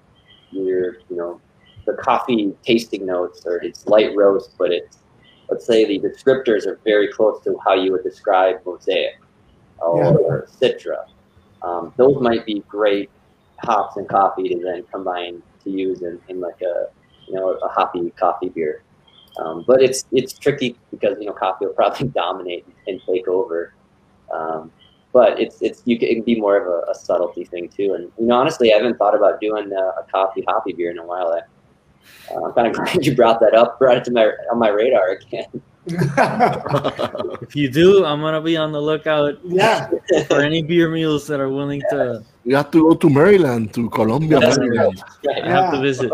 you're 0.51 0.95
you 1.11 1.17
know 1.17 1.41
the 1.85 1.93
coffee 1.95 2.55
tasting 2.65 3.05
notes 3.05 3.45
or 3.45 3.59
it's 3.59 3.87
light 3.87 4.17
roast, 4.17 4.57
but 4.57 4.73
it's 4.73 4.97
let's 5.51 5.67
say 5.67 5.85
the 5.85 5.99
descriptors 6.09 6.67
are 6.67 6.81
very 6.85 7.09
close 7.09 7.43
to 7.45 7.59
how 7.67 7.75
you 7.75 7.93
would 7.93 8.03
describe 8.03 8.65
mosaic 8.65 9.19
or 9.81 10.47
citra. 10.59 11.05
Um, 11.63 11.93
those 11.97 12.21
might 12.21 12.47
be 12.47 12.61
great 12.69 13.11
hops 13.63 13.97
and 13.97 14.09
coffee 14.09 14.49
to 14.49 14.59
then 14.63 14.85
combine 14.91 15.43
to 15.65 15.71
use 15.71 16.03
in, 16.03 16.19
in 16.29 16.41
like 16.41 16.61
a 16.63 16.87
you 17.27 17.35
know 17.35 17.51
a 17.51 17.69
hoppy 17.69 18.11
coffee 18.19 18.49
beer. 18.49 18.83
Um, 19.39 19.65
but 19.67 19.83
it's 19.83 20.05
it's 20.13 20.33
tricky 20.33 20.77
because 20.91 21.17
you 21.21 21.27
know 21.27 21.33
coffee 21.33 21.67
will 21.67 21.73
probably 21.75 22.09
dominate 22.09 22.67
and 22.87 23.01
take 23.07 23.29
over. 23.29 23.73
Um, 24.33 24.73
but 25.13 25.41
it's 25.41 25.61
it's 25.61 25.83
you 25.85 25.99
can, 25.99 26.09
it 26.09 26.15
can 26.17 26.25
be 26.25 26.41
more 26.41 26.57
of 26.57 26.67
a, 26.67 26.91
a 26.91 26.95
subtlety 26.95 27.45
thing 27.45 27.69
too. 27.69 27.95
And 27.95 28.11
you 28.19 28.27
know 28.27 28.37
honestly, 28.37 28.73
I 28.73 28.77
haven't 28.77 28.97
thought 28.97 29.15
about 29.15 29.41
doing 29.41 29.73
uh, 29.73 30.01
a 30.01 30.07
coffee 30.11 30.45
hoppy 30.47 30.73
beer 30.73 30.91
in 30.91 30.99
a 30.99 31.07
while. 31.07 31.29
I, 31.33 31.43
uh, 32.31 32.45
I'm 32.45 32.53
kind 32.53 32.67
of 32.69 32.75
glad 32.75 33.05
you 33.07 33.15
brought 33.15 33.41
that 33.41 33.55
up, 33.55 33.79
brought 33.79 33.97
it 33.99 34.05
to 34.05 34.11
my 34.13 34.31
on 34.51 34.59
my 34.59 34.69
radar 34.69 35.11
again. 35.11 35.47
If 37.43 37.57
you 37.57 37.71
do, 37.71 38.05
I'm 38.05 38.21
gonna 38.21 38.41
be 38.41 38.57
on 38.57 38.71
the 38.73 38.81
lookout 38.81 39.39
yeah, 39.45 39.89
for 40.29 40.41
any 40.41 40.63
beer 40.63 40.89
mules 40.91 41.27
that 41.27 41.41
are 41.41 41.49
willing 41.49 41.81
to 41.91 42.23
You 42.45 42.57
have 42.57 42.71
to 42.73 42.91
go 42.91 42.95
to 42.95 43.11
Maryland, 43.11 43.73
to 43.75 43.89
Columbia, 43.91 44.41
That's 44.41 44.59
Maryland. 44.59 45.03
I 45.45 45.49
have 45.49 45.73
to 45.75 45.81
visit. 45.81 46.13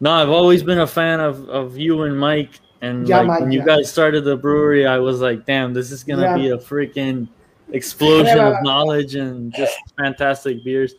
No, 0.00 0.10
I've 0.12 0.30
always 0.30 0.62
been 0.62 0.80
a 0.80 0.86
fan 0.86 1.20
of, 1.20 1.48
of 1.50 1.76
you 1.76 2.02
and 2.02 2.18
Mike. 2.18 2.58
And 2.80 3.06
Yeah, 3.06 3.18
like 3.18 3.26
Mike, 3.26 3.40
when 3.42 3.52
you 3.52 3.58
yeah. 3.60 3.66
guys 3.76 3.92
started 3.92 4.24
the 4.24 4.36
brewery, 4.36 4.86
I 4.86 4.98
was 4.98 5.20
like, 5.20 5.44
damn, 5.44 5.74
this 5.74 5.90
is 5.92 6.02
gonna 6.02 6.22
Yeah. 6.22 6.36
be 6.36 6.48
a 6.50 6.56
freaking 6.56 7.28
explosion 7.72 8.38
Yeah. 8.38 8.56
of 8.56 8.62
knowledge 8.62 9.14
and 9.14 9.52
just 9.54 9.76
fantastic 9.98 10.64
beers. 10.64 10.94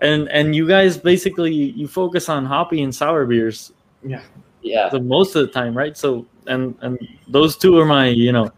And 0.00 0.28
and 0.28 0.54
you 0.54 0.66
guys 0.66 0.98
basically 0.98 1.52
you 1.52 1.86
focus 1.88 2.28
on 2.28 2.44
hoppy 2.44 2.82
and 2.82 2.94
sour 2.94 3.24
beers 3.26 3.72
Yeah, 4.02 4.22
yeah. 4.62 4.88
the 4.88 5.00
most 5.00 5.36
of 5.36 5.46
the 5.46 5.52
time, 5.52 5.76
right? 5.76 5.96
So 5.96 6.26
and 6.46 6.76
and 6.80 6.98
those 7.28 7.56
two 7.56 7.78
are 7.78 7.86
my 7.86 8.08
you 8.08 8.32
know 8.32 8.50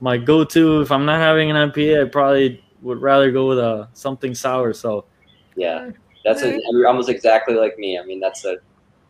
my 0.00 0.18
go 0.18 0.44
to. 0.44 0.80
If 0.82 0.92
I'm 0.92 1.04
not 1.06 1.18
having 1.18 1.50
an 1.50 1.70
IPA, 1.70 2.06
I 2.06 2.08
probably 2.08 2.62
would 2.82 3.00
rather 3.00 3.32
go 3.32 3.48
with 3.48 3.58
a 3.58 3.88
something 3.94 4.34
sour. 4.34 4.72
So 4.72 5.06
Yeah, 5.56 5.90
that's 6.24 6.42
a, 6.42 6.60
you're 6.70 6.86
almost 6.86 7.08
exactly 7.08 7.54
like 7.54 7.78
me. 7.78 7.98
I 7.98 8.04
mean, 8.04 8.20
that's 8.20 8.44
a 8.44 8.56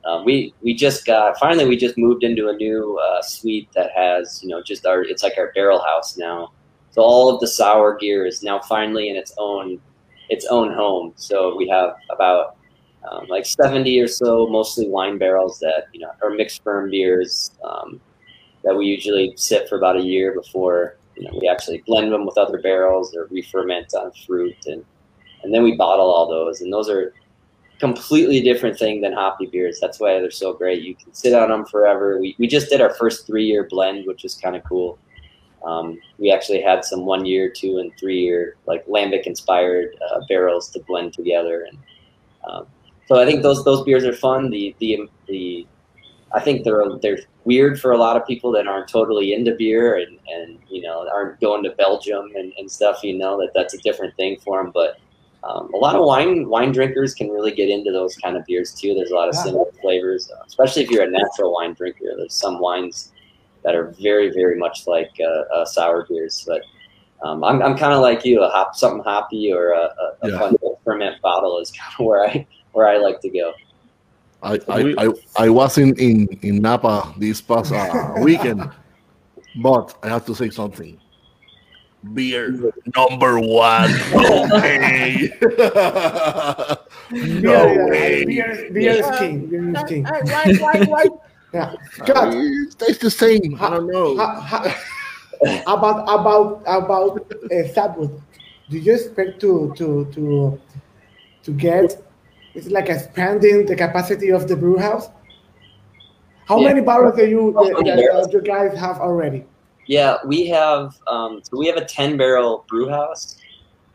um, 0.07 0.25
we 0.25 0.55
we 0.63 0.75
just 0.75 1.05
got 1.05 1.37
finally 1.39 1.67
we 1.67 1.77
just 1.77 1.99
moved 1.99 2.23
into 2.23 2.49
a 2.49 2.53
new 2.53 2.99
uh, 2.99 3.21
suite 3.23 3.69
that 3.75 3.91
has 3.95 4.41
you 4.43 4.49
know 4.49 4.63
just 4.63 4.87
our 4.87 5.03
it's 5.03 5.23
like 5.23 5.35
our 5.37 5.53
barrel 5.55 5.81
house 5.81 6.17
now. 6.17 6.53
So 6.93 7.03
all 7.03 7.35
of 7.35 7.41
the 7.41 7.49
sour 7.49 7.97
gear 7.97 8.25
is 8.25 8.43
now 8.43 8.61
finally 8.61 9.11
in 9.11 9.17
its 9.17 9.35
own 9.37 9.81
its 10.29 10.47
own 10.47 10.73
home. 10.73 11.13
So 11.17 11.57
we 11.57 11.69
have 11.69 11.97
about 12.11 12.57
um, 13.11 13.27
like 13.29 13.47
70 13.47 14.01
or 14.01 14.09
so, 14.09 14.47
mostly 14.49 14.89
wine 14.89 15.19
barrels 15.19 15.59
that 15.61 15.87
you 15.93 16.01
know 16.01 16.11
are 16.23 16.31
mixed 16.31 16.63
firm 16.63 16.91
beers 16.91 17.53
um, 17.65 18.01
that 18.65 18.77
we 18.77 18.87
usually 18.87 19.33
sit 19.37 19.69
for 19.69 19.77
about 19.77 19.97
a 19.97 20.03
year 20.03 20.35
before 20.35 20.97
you 21.17 21.25
know 21.25 21.39
we 21.41 21.49
actually 21.49 21.83
blend 21.87 22.13
them 22.13 22.27
with 22.27 22.37
other 22.37 22.61
barrels 22.61 23.15
or 23.15 23.27
re-ferment 23.31 23.95
on 23.95 24.11
fruit 24.27 24.57
and 24.67 24.85
and 25.43 25.55
then 25.55 25.63
we 25.63 25.77
bottle 25.77 26.07
all 26.07 26.29
those 26.29 26.61
and 26.61 26.73
those 26.73 26.89
are 26.89 27.15
completely 27.79 28.41
different 28.41 28.79
thing 28.79 29.01
than 29.01 29.13
hoppy 29.13 29.47
beers. 29.47 29.79
That's 29.81 30.01
why 30.01 30.19
they're 30.19 30.31
so 30.31 30.53
great. 30.53 30.83
You 30.83 30.95
can 30.95 31.13
sit 31.13 31.35
on 31.35 31.51
them 31.51 31.65
forever. 31.67 32.19
We, 32.19 32.35
we 32.39 32.47
just 32.47 32.71
did 32.71 32.81
our 32.81 32.95
first 32.95 33.27
three 33.27 33.45
year 33.45 33.67
blend, 33.69 34.07
which 34.07 34.23
was 34.23 34.35
kind 34.35 34.57
of 34.57 34.65
cool. 34.65 34.99
Um, 35.67 35.99
we 36.19 36.31
actually 36.31 36.63
had 36.63 36.85
some 36.85 37.05
one 37.05 37.27
year, 37.27 37.51
two, 37.51 37.79
and 37.79 37.93
three 37.99 38.21
year 38.21 38.57
like 38.67 38.87
lambic 38.87 39.25
inspired 39.25 39.97
uh, 40.11 40.21
barrels 40.29 40.71
to 40.71 40.81
blend 40.81 41.13
together, 41.13 41.67
and 41.69 41.79
um, 42.49 42.67
so 43.07 43.21
I 43.21 43.27
think 43.27 43.43
those 43.43 43.65
those 43.65 43.83
beers 43.85 44.05
are 44.05 44.13
fun. 44.13 44.51
The 44.51 44.75
the 44.79 45.09
the 45.27 45.67
I 46.33 46.41
think 46.41 46.65
they're 46.65 46.85
they're 47.03 47.19
weird 47.45 47.81
for 47.81 47.93
a 47.93 47.99
lot 47.99 48.17
of 48.17 48.27
people 48.27 48.53
that 48.53 48.69
aren't 48.69 48.89
totally 48.89 49.33
into 49.33 49.55
beer 49.57 49.97
and 49.97 50.19
and 50.29 50.59
you 50.69 50.83
know 50.83 51.09
aren't 51.13 51.41
going 51.41 51.65
to 51.65 51.71
Belgium 51.71 52.31
and, 52.37 52.53
and 52.59 52.71
stuff. 52.71 53.03
You 53.03 53.19
know 53.19 53.37
that 53.39 53.51
that's 53.53 53.75
a 53.75 53.79
different 53.79 54.15
thing 54.17 54.39
for 54.45 54.63
them, 54.63 54.71
but 54.73 54.99
um, 55.43 55.73
a 55.75 55.77
lot 55.77 55.97
of 55.97 56.05
wine 56.05 56.49
wine 56.49 56.73
drinkers 56.73 57.15
can 57.15 57.29
really 57.29 57.53
get 57.53 57.69
into 57.69 57.91
those 57.91 58.17
kind 58.17 58.37
of 58.37 58.45
beers 58.47 58.73
too. 58.73 58.95
There's 58.95 59.11
a 59.11 59.15
lot 59.15 59.29
of 59.29 59.35
similar 59.35 59.71
flavors, 59.81 60.31
especially 60.47 60.83
if 60.83 60.91
you're 60.91 61.05
a 61.05 61.11
natural 61.11 61.53
wine 61.53 61.75
drinker. 61.75 62.13
There's 62.17 62.35
some 62.35 62.61
wines 62.61 63.13
that 63.67 63.75
are 63.75 63.91
very 64.01 64.31
very 64.31 64.57
much 64.57 64.87
like 64.87 65.11
uh, 65.21 65.55
uh, 65.55 65.65
sour 65.67 66.07
beers, 66.09 66.45
but 66.47 66.63
um, 67.25 67.43
I'm, 67.43 67.61
I'm 67.61 67.77
kind 67.77 67.93
of 67.93 68.01
like 68.01 68.25
you. 68.25 68.43
A 68.43 68.49
hop 68.49 68.77
something 68.77 69.03
hoppy 69.03 69.53
or 69.53 69.73
a, 69.73 69.81
a, 69.81 70.17
a 70.23 70.31
yeah. 70.31 70.39
fun 70.39 70.57
ferment 70.85 71.21
bottle 71.21 71.59
is 71.59 71.73
kind 71.73 71.93
of 71.99 72.07
where 72.07 72.25
I 72.25 72.47
where 72.73 72.89
I 72.89 72.97
like 72.97 73.21
to 73.23 73.29
go. 73.29 73.53
I 74.43 74.61
I, 74.69 74.95
I, 74.99 75.13
I 75.37 75.49
was 75.51 75.79
in, 75.79 75.99
in, 75.99 76.29
in 76.43 76.63
Napa 76.63 77.13
this 77.19 77.41
past 77.41 77.73
uh, 77.73 78.15
weekend, 78.21 78.71
but 79.57 79.99
I 80.03 80.09
have 80.09 80.25
to 80.27 80.35
say 80.35 80.51
something 80.51 81.01
beer 82.15 82.73
number 82.95 83.41
one. 83.41 83.91
Okay. 84.17 85.31
no 87.11 87.67
yeah, 87.67 87.87
way. 87.87 88.25
Beer, 88.25 88.71
beer 88.73 88.93
is 88.93 89.19
king. 89.19 89.47
Beer 89.47 89.75
is 89.75 89.83
king. 89.89 90.05
Why, 90.05 90.55
why, 90.61 90.85
why? 90.85 91.07
Yeah. 91.53 91.75
God. 92.05 92.35
It 92.35 92.79
tastes 92.79 93.03
the 93.03 93.11
same. 93.11 93.57
I 93.61 93.71
don't 93.71 93.87
know. 93.87 94.13
about 95.67 96.03
about 96.09 96.63
about 96.67 97.33
uh, 97.53 97.69
Sapwood. 97.73 98.23
Do 98.71 98.79
you 98.79 98.95
expect 98.95 99.41
to 99.41 99.73
to 99.77 100.11
to 100.13 100.61
to 101.45 101.53
get? 101.53 102.03
It's 102.55 102.69
like 102.69 102.89
expanding 102.89 103.67
the 103.67 103.77
capacity 103.77 104.31
of 104.31 104.49
the 104.49 104.57
brew 104.57 104.79
house. 104.79 105.09
How 106.47 106.59
yeah. 106.59 106.69
many 106.69 106.81
barrels 106.81 107.17
do 107.17 107.27
you 107.27 107.57
uh, 107.59 107.83
that, 107.83 108.31
you 108.33 108.41
guys 108.43 108.77
have 108.79 108.99
already? 108.99 109.45
Yeah, 109.87 110.17
we 110.25 110.47
have 110.47 110.95
um, 111.07 111.41
so 111.43 111.59
we 111.59 111.67
have 111.67 111.77
a 111.77 111.85
ten 111.85 112.17
barrel 112.17 112.65
brew 112.69 112.89
house, 112.89 113.37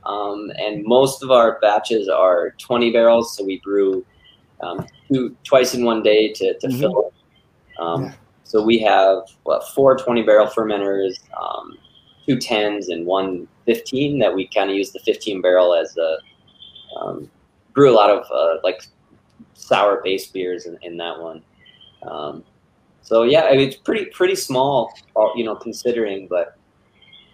um, 0.05 0.51
and 0.57 0.83
most 0.85 1.23
of 1.23 1.31
our 1.31 1.59
batches 1.59 2.07
are 2.07 2.51
twenty 2.59 2.91
barrels. 2.91 3.35
So 3.35 3.43
we 3.43 3.59
brew 3.59 4.05
um, 4.61 4.85
two 5.11 5.35
twice 5.43 5.73
in 5.73 5.83
one 5.83 6.03
day 6.03 6.31
to, 6.33 6.57
to 6.59 6.67
mm-hmm. 6.67 6.79
fill 6.79 7.07
it. 7.07 7.20
Um, 7.79 8.05
yeah. 8.05 8.13
So 8.43 8.61
we 8.61 8.79
have 8.79 9.23
what 9.43 9.67
four 9.69 9.97
20 9.97 10.23
barrel 10.23 10.47
fermenters, 10.47 11.19
um, 11.39 11.77
two 12.25 12.37
tens, 12.37 12.89
and 12.89 13.05
one 13.05 13.47
15 13.65 14.19
that 14.19 14.33
we 14.33 14.47
kind 14.47 14.69
of 14.69 14.75
use 14.75 14.91
the 14.91 14.99
15 14.99 15.41
barrel 15.41 15.73
as 15.73 15.95
a 15.97 16.17
um, 16.97 17.31
brew 17.73 17.89
a 17.89 17.95
lot 17.95 18.09
of 18.09 18.25
uh, 18.31 18.59
like 18.63 18.83
sour 19.53 20.01
base 20.03 20.27
beers 20.27 20.65
in, 20.65 20.77
in 20.81 20.97
that 20.97 21.19
one. 21.19 21.41
Um, 22.03 22.43
so 23.01 23.23
yeah, 23.23 23.43
I 23.43 23.51
mean, 23.51 23.67
it's 23.67 23.77
pretty 23.77 24.05
pretty 24.05 24.35
small, 24.35 24.93
uh, 25.15 25.27
you 25.35 25.43
know, 25.43 25.55
considering, 25.55 26.27
but 26.27 26.57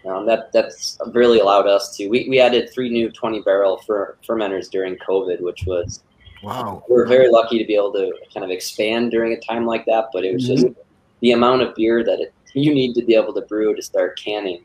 um, 0.08 0.26
that 0.26 0.52
that's 0.52 0.98
really 1.14 1.40
allowed 1.40 1.68
us 1.68 1.96
to. 1.98 2.08
We, 2.08 2.28
we 2.30 2.40
added 2.40 2.70
three 2.74 2.90
new 2.90 3.12
20 3.12 3.42
barrel 3.42 3.78
fer, 3.78 4.18
fermenters 4.28 4.70
during 4.70 4.98
COVID, 4.98 5.42
which 5.42 5.66
was 5.66 6.04
wow. 6.44 6.84
We 6.90 6.96
are 6.96 7.06
very 7.06 7.30
lucky 7.30 7.58
to 7.60 7.66
be 7.66 7.76
able 7.76 7.94
to 7.94 8.14
kind 8.34 8.44
of 8.44 8.50
expand 8.50 9.12
during 9.12 9.34
a 9.34 9.40
time 9.40 9.66
like 9.66 9.86
that. 9.86 10.10
But 10.14 10.26
it 10.26 10.34
was 10.34 10.50
mm-hmm. 10.50 10.68
just 10.68 10.80
the 11.22 11.32
amount 11.32 11.62
of 11.62 11.76
beer 11.76 12.04
that 12.04 12.20
it, 12.20 12.34
you 12.54 12.74
need 12.74 12.94
to 12.96 13.04
be 13.04 13.16
able 13.16 13.34
to 13.34 13.42
brew 13.42 13.76
to 13.76 13.82
start 13.82 14.20
canning. 14.20 14.64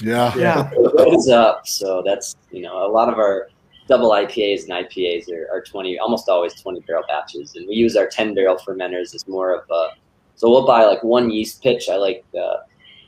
Yeah, 0.00 0.34
yeah, 0.36 0.70
goes 0.96 1.28
up. 1.28 1.66
So 1.66 2.02
that's 2.04 2.36
you 2.50 2.62
know 2.62 2.86
a 2.86 2.90
lot 2.90 3.08
of 3.08 3.18
our 3.18 3.48
double 3.88 4.10
IPAs 4.10 4.64
and 4.64 4.72
IPAs 4.72 5.30
are, 5.32 5.48
are 5.52 5.62
20, 5.62 5.96
almost 6.00 6.28
always 6.28 6.60
20 6.60 6.80
barrel 6.80 7.04
batches, 7.08 7.54
and 7.54 7.68
we 7.68 7.74
use 7.74 7.96
our 7.96 8.08
10 8.08 8.34
barrel 8.34 8.56
fermenters 8.56 9.14
as 9.14 9.26
more 9.28 9.54
of 9.54 9.70
a 9.70 9.90
so 10.36 10.50
we'll 10.50 10.66
buy 10.66 10.84
like 10.84 11.02
one 11.02 11.30
yeast 11.30 11.62
pitch. 11.62 11.88
I 11.88 11.96
like 11.96 12.24
uh, 12.38 12.58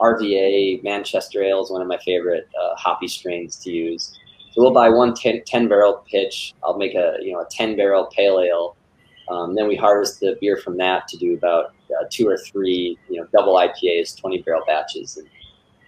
RVA 0.01 0.82
Manchester 0.82 1.43
Ale 1.43 1.62
is 1.62 1.70
one 1.70 1.82
of 1.82 1.86
my 1.86 1.98
favorite 1.98 2.48
uh, 2.60 2.74
hoppy 2.74 3.06
strains 3.06 3.56
to 3.56 3.70
use. 3.70 4.18
We'll 4.59 4.72
buy 4.72 4.89
one 4.89 5.14
10, 5.14 5.43
10, 5.47 5.68
barrel 5.68 6.05
pitch. 6.10 6.52
I'll 6.64 6.76
make 6.76 6.94
a 6.94 7.16
you 7.22 7.32
know 7.32 7.40
a 7.40 7.47
10 7.48 7.76
barrel 7.76 8.06
pale 8.06 8.40
ale. 8.40 8.76
Um, 9.30 9.55
then 9.55 9.68
we 9.68 9.76
harvest 9.76 10.20
the 10.20 10.36
beer 10.40 10.56
from 10.56 10.76
that 10.78 11.06
to 11.09 11.16
do 11.16 11.35
about 11.35 11.74
uh, 11.90 12.06
two 12.10 12.26
or 12.26 12.36
three 12.36 12.98
you 13.09 13.20
know 13.20 13.28
double 13.32 13.55
IPAs, 13.55 14.18
20 14.18 14.43
barrel 14.43 14.62
batches, 14.66 15.16
and 15.16 15.28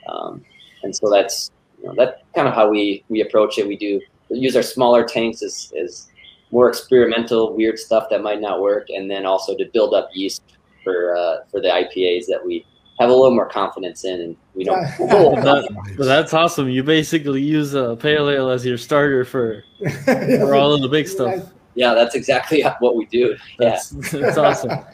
um, 0.08 0.44
and 0.84 0.94
so 0.94 1.10
that's 1.10 1.50
you 1.80 1.88
know 1.88 1.94
that's 1.96 2.22
kind 2.34 2.46
of 2.46 2.54
how 2.54 2.70
we 2.70 3.02
we 3.08 3.22
approach 3.22 3.58
it. 3.58 3.66
We 3.66 3.76
do 3.76 4.00
use 4.28 4.54
our 4.54 4.62
smaller 4.62 5.04
tanks 5.04 5.42
as, 5.42 5.72
as 5.82 6.06
more 6.52 6.68
experimental, 6.68 7.56
weird 7.56 7.76
stuff 7.76 8.08
that 8.10 8.22
might 8.22 8.40
not 8.40 8.60
work, 8.60 8.86
and 8.90 9.10
then 9.10 9.26
also 9.26 9.56
to 9.56 9.64
build 9.72 9.94
up 9.94 10.10
yeast 10.14 10.42
for 10.84 11.16
uh, 11.16 11.38
for 11.50 11.60
the 11.60 11.68
IPAs 11.68 12.26
that 12.26 12.40
we 12.44 12.64
have 13.00 13.08
a 13.08 13.14
little 13.14 13.34
more 13.34 13.48
confidence 13.48 14.04
in, 14.04 14.20
and 14.20 14.36
we 14.54 14.62
don't. 14.62 14.82
that, 14.98 15.96
that's 15.98 16.34
awesome. 16.34 16.68
You 16.68 16.82
basically 16.82 17.40
use 17.42 17.72
a 17.72 17.96
pale 17.96 18.28
ale 18.28 18.50
as 18.50 18.64
your 18.64 18.76
starter 18.76 19.24
for 19.24 19.64
for 20.04 20.54
all 20.54 20.74
of 20.74 20.82
the 20.82 20.88
big 20.88 21.08
stuff. 21.08 21.50
Yeah, 21.74 21.94
that's 21.94 22.14
exactly 22.14 22.62
what 22.80 22.96
we 22.96 23.06
do. 23.06 23.36
That's, 23.58 23.92
yeah. 24.12 24.20
that's 24.20 24.36
awesome. 24.36 24.84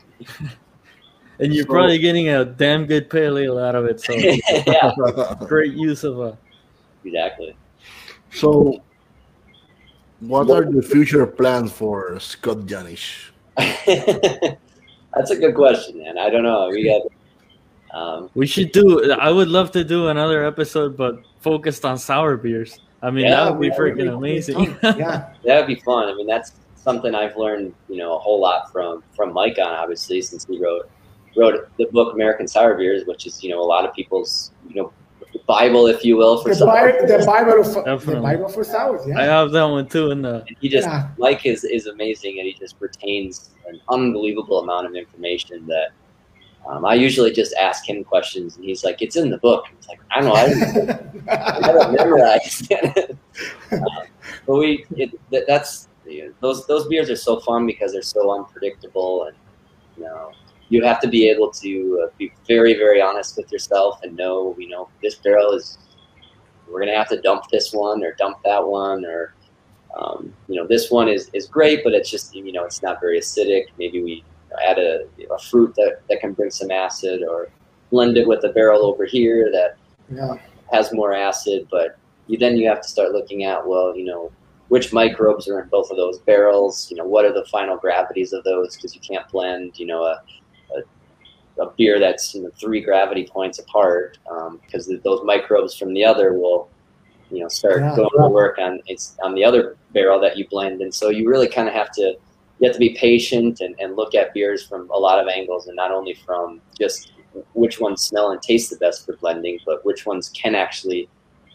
and 1.41 1.53
you're 1.53 1.67
probably 1.67 1.99
getting 1.99 2.29
a 2.29 2.45
damn 2.45 2.87
good 2.87 3.11
pale 3.11 3.39
ale 3.39 3.59
out 3.59 3.75
of 3.75 3.87
it. 3.87 4.01
So 4.01 4.13
yeah, 4.13 5.35
great 5.47 5.73
use 5.73 6.05
of 6.05 6.21
a. 6.21 6.39
Exactly. 7.05 7.57
So, 8.31 8.83
what 10.21 10.51
are 10.51 10.65
the 10.65 10.83
future 10.83 11.27
plans 11.27 11.73
for 11.73 12.19
Scott 12.21 12.67
Janish? 12.67 13.31
That's 13.57 15.31
a 15.31 15.37
good 15.37 15.55
question, 15.55 15.99
man. 15.99 16.19
I 16.19 16.31
don't 16.31 16.45
know. 16.45 16.69
We 16.69 16.85
got. 16.85 17.03
Um, 17.93 18.31
we 18.35 18.47
should 18.47 18.73
do. 18.73 19.13
I 19.13 19.31
would 19.31 19.49
love 19.49 19.71
to 19.73 19.85
do 19.85 20.09
another 20.09 20.45
episode, 20.45 20.97
but 20.97 21.23
focused 21.41 21.85
on 21.85 21.99
sour 21.99 22.37
beers. 22.37 22.79
I 23.03 23.11
mean, 23.11 23.27
yeah, 23.27 23.45
that 23.45 23.53
would 23.53 23.61
be 23.61 23.71
freaking 23.71 24.17
amazing. 24.17 24.77
yeah, 24.83 25.33
that 25.45 25.59
would 25.59 25.67
be 25.67 25.81
fun. 25.81 26.09
I 26.09 26.15
mean, 26.15 26.27
that's 26.27 26.53
something 26.77 27.15
I've 27.15 27.37
learned, 27.37 27.75
you 27.89 27.97
know, 27.97 28.17
a 28.17 28.19
whole 28.19 28.41
lot 28.41 28.73
from 28.73 29.03
from 29.15 29.33
Mike 29.33 29.59
on 29.59 29.69
obviously 29.69 30.21
since 30.23 30.45
he 30.47 30.59
wrote 30.59 30.91
wrote 31.37 31.69
the 31.79 31.87
book 31.87 32.15
American 32.15 32.49
Sour 32.49 32.77
Beers, 32.77 33.07
which 33.07 33.27
is 33.27 33.43
you 33.43 33.51
know 33.51 33.61
a 33.61 33.69
lot 33.75 33.85
of 33.85 33.95
people's 33.95 34.53
you 34.69 34.77
know 34.77 34.93
Bible, 35.47 35.87
if 35.87 36.05
you 36.05 36.17
will, 36.17 36.43
for 36.43 36.55
the, 36.55 36.67
Bible, 36.67 37.07
the 37.07 37.25
Bible, 37.25 37.65
for, 37.65 38.15
the 38.15 38.21
Bible 38.21 38.49
for 38.49 38.65
sours. 38.65 39.03
Yeah, 39.07 39.21
I 39.21 39.25
have 39.25 39.53
that 39.53 39.65
one 39.65 39.87
too. 39.87 40.11
In 40.11 40.23
the 40.23 40.45
he 40.61 40.69
just 40.69 40.89
yeah. 40.89 41.11
Mike 41.19 41.47
is 41.47 41.65
is 41.65 41.87
amazing, 41.87 42.39
and 42.39 42.47
he 42.47 42.55
just 42.55 42.77
retains 42.81 43.51
an 43.69 43.81
unbelievable 43.89 44.61
amount 44.61 44.87
of 44.87 44.95
information 44.95 45.67
that. 45.67 45.91
Um, 46.69 46.85
I 46.85 46.95
usually 46.95 47.33
just 47.33 47.55
ask 47.55 47.89
him 47.89 48.03
questions, 48.03 48.57
and 48.57 48.65
he's 48.65 48.83
like, 48.83 49.01
"It's 49.01 49.17
in 49.17 49.31
the 49.31 49.39
book." 49.39 49.67
It's 49.79 49.89
like, 49.89 50.01
"I 50.11 50.21
don't 50.21 50.29
know, 50.29 50.35
I, 51.29 51.33
I 51.33 51.67
haven't 51.67 51.93
memorize." 51.97 52.69
um, 53.73 54.07
but 54.47 54.57
we, 54.57 54.85
it, 54.97 55.19
that's 55.47 55.89
you 56.05 56.27
know, 56.27 56.35
those 56.41 56.67
those 56.67 56.87
beers 56.89 57.09
are 57.11 57.17
so 57.17 57.41
fun 57.41 57.67
because 57.67 57.93
they're 57.93 58.03
so 58.03 58.33
unpredictable, 58.33 59.25
and 59.25 59.37
you 59.97 60.05
know, 60.05 60.33
you 60.69 60.83
have 60.85 61.01
to 61.01 61.09
be 61.09 61.29
able 61.29 61.51
to 61.51 62.05
uh, 62.05 62.13
be 62.19 62.33
very, 62.47 62.75
very 62.75 63.01
honest 63.01 63.37
with 63.37 63.51
yourself 63.53 64.01
and 64.03 64.17
know, 64.17 64.55
you 64.59 64.69
know, 64.69 64.89
this 65.03 65.17
barrel 65.17 65.53
is, 65.53 65.79
we're 66.67 66.81
going 66.81 66.91
to 66.91 66.97
have 66.97 67.09
to 67.09 67.21
dump 67.21 67.45
this 67.51 67.73
one 67.73 68.03
or 68.03 68.15
dump 68.15 68.39
that 68.45 68.67
one 68.67 69.05
or, 69.05 69.35
um, 69.97 70.33
you 70.49 70.57
know, 70.57 70.67
this 70.67 70.91
one 70.91 71.09
is, 71.09 71.31
is 71.33 71.47
great, 71.47 71.83
but 71.85 71.95
it's 71.95 72.11
just, 72.11 72.35
you 72.35 72.53
know, 72.53 72.65
it's 72.65 72.83
not 72.83 73.01
very 73.01 73.19
acidic. 73.21 73.67
Maybe 73.79 74.03
we 74.03 74.25
add 74.67 74.79
a, 74.79 75.07
a 75.33 75.39
fruit 75.39 75.75
that, 75.77 76.01
that 76.09 76.21
can 76.21 76.33
bring 76.33 76.51
some 76.51 76.71
acid 76.71 77.23
or 77.29 77.49
blend 77.91 78.17
it 78.17 78.27
with 78.27 78.45
a 78.45 78.49
barrel 78.51 78.85
over 78.85 79.05
here 79.05 79.51
that 79.53 79.77
yeah. 80.15 80.37
has 80.73 80.93
more 80.93 81.13
acid. 81.13 81.69
But 81.71 81.99
you, 82.27 82.39
then 82.39 82.57
you 82.57 82.69
have 82.69 82.81
to 82.83 82.89
start 82.89 83.13
looking 83.13 83.45
at, 83.45 83.67
well, 83.67 83.97
you 83.97 84.05
know, 84.05 84.33
which 84.69 84.93
microbes 84.93 85.49
are 85.49 85.61
in 85.61 85.69
both 85.69 85.91
of 85.91 85.97
those 85.97 86.19
barrels? 86.21 86.91
You 86.91 86.97
know, 86.97 87.05
what 87.05 87.25
are 87.25 87.33
the 87.33 87.45
final 87.47 87.77
gravities 87.77 88.33
of 88.33 88.43
those? 88.45 88.75
Because 88.75 88.95
you 88.95 89.01
can't 89.01 89.29
blend, 89.29 89.79
you 89.79 89.87
know, 89.87 90.03
a 90.03 90.21
a 91.59 91.71
beer 91.77 91.99
that's 91.99 92.35
you 92.35 92.43
know, 92.43 92.51
three 92.59 92.81
gravity 92.81 93.27
points 93.27 93.59
apart 93.59 94.19
because 94.63 94.89
um, 94.89 95.01
those 95.05 95.21
microbes 95.25 95.77
from 95.77 95.95
the 95.95 96.05
other 96.05 96.35
will 96.35 96.69
you 97.31 97.41
know 97.41 97.49
start 97.49 97.81
Yeah. 97.81 97.97
going 97.97 98.11
to 98.11 98.29
work 98.29 98.59
on 98.59 98.81
it's 98.87 99.17
on 99.23 99.35
the 99.35 99.45
other 99.45 99.77
barrel 99.93 100.21
that 100.21 100.37
you 100.37 100.47
blend. 100.49 100.81
And 100.81 100.95
so 100.95 101.09
you 101.09 101.29
really 101.29 101.49
kind 101.49 101.69
of 101.69 101.75
have 101.75 101.91
to 101.93 102.17
you 102.59 102.67
have 102.69 102.75
to 102.75 102.79
be 102.81 102.91
patient 102.99 103.61
and, 103.61 103.75
and 103.79 103.97
look 103.97 104.15
at 104.15 104.33
beers 104.35 104.65
from 104.67 104.89
a 104.91 104.97
lot 104.97 105.19
of 105.21 105.29
angles 105.29 105.67
and 105.67 105.77
not 105.77 105.91
only 105.91 106.15
from 106.15 106.61
just 106.79 107.13
which 107.53 107.81
ones 107.81 108.03
smell 108.03 108.31
and 108.31 108.41
taste 108.41 108.71
the 108.71 108.77
best 108.77 109.05
for 109.05 109.15
blending, 109.17 109.59
but 109.67 109.85
which 109.85 110.07
ones 110.07 110.31
can 110.31 110.55
actually 110.55 111.09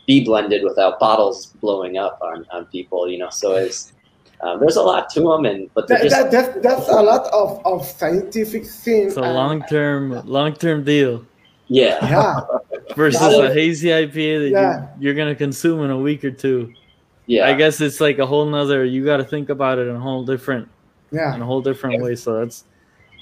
be 0.06 0.23
blended 0.23 0.64
without 0.64 0.99
bottles 0.99 1.48
blowing 1.61 1.98
up 1.98 2.19
on, 2.22 2.45
on 2.52 2.65
people, 2.65 3.07
you 3.10 3.18
know. 3.18 3.30
So 3.32 3.56
it's 3.56 3.94
um, 4.41 4.60
there's 4.60 4.76
a 4.76 4.82
lot 4.82 5.10
to 5.11 5.22
them, 5.22 5.45
and 5.45 5.69
but 5.73 5.88
they're 5.88 5.99
That, 5.99 6.32
just 6.32 6.32
that, 6.32 6.61
that's, 6.64 6.86
that's 6.86 6.90
a 6.90 7.02
lot 7.02 7.28
of, 7.34 7.64
of 7.65 7.86
scientific 7.86 8.65
things. 8.65 9.14
It's 9.14 9.18
a 9.18 9.22
long 9.22 9.64
term 9.69 10.22
long 10.28 10.53
term 10.53 10.84
deal 10.84 11.26
yeah, 11.68 12.03
Yeah, 12.06 12.40
versus 12.95 13.22
a 13.22 13.53
hazy 13.53 13.88
IPA 13.90 14.40
that 14.40 14.49
Yeah. 14.49 14.82
you, 14.82 15.06
you're 15.06 15.14
gonna 15.14 15.36
consume 15.36 15.84
in 15.84 15.90
a 15.91 15.98
week 15.98 16.23
or 16.26 16.32
two. 16.32 16.73
yeah. 17.28 17.48
I 17.48 17.53
guess 17.53 17.80
it's 17.82 18.02
like 18.02 18.18
a 18.19 18.26
whole 18.26 18.45
nother. 18.45 18.84
You 18.84 19.06
got 19.06 19.18
to 19.18 19.23
think 19.23 19.49
about 19.49 19.78
it 19.80 19.88
in 19.88 19.95
a 19.95 19.99
whole 19.99 20.26
different 20.26 20.68
yeah. 21.12 21.36
in 21.36 21.42
a 21.42 21.46
whole 21.46 21.62
different 21.62 22.02
way. 22.02 22.16
So 22.16 22.40
that's 22.40 22.66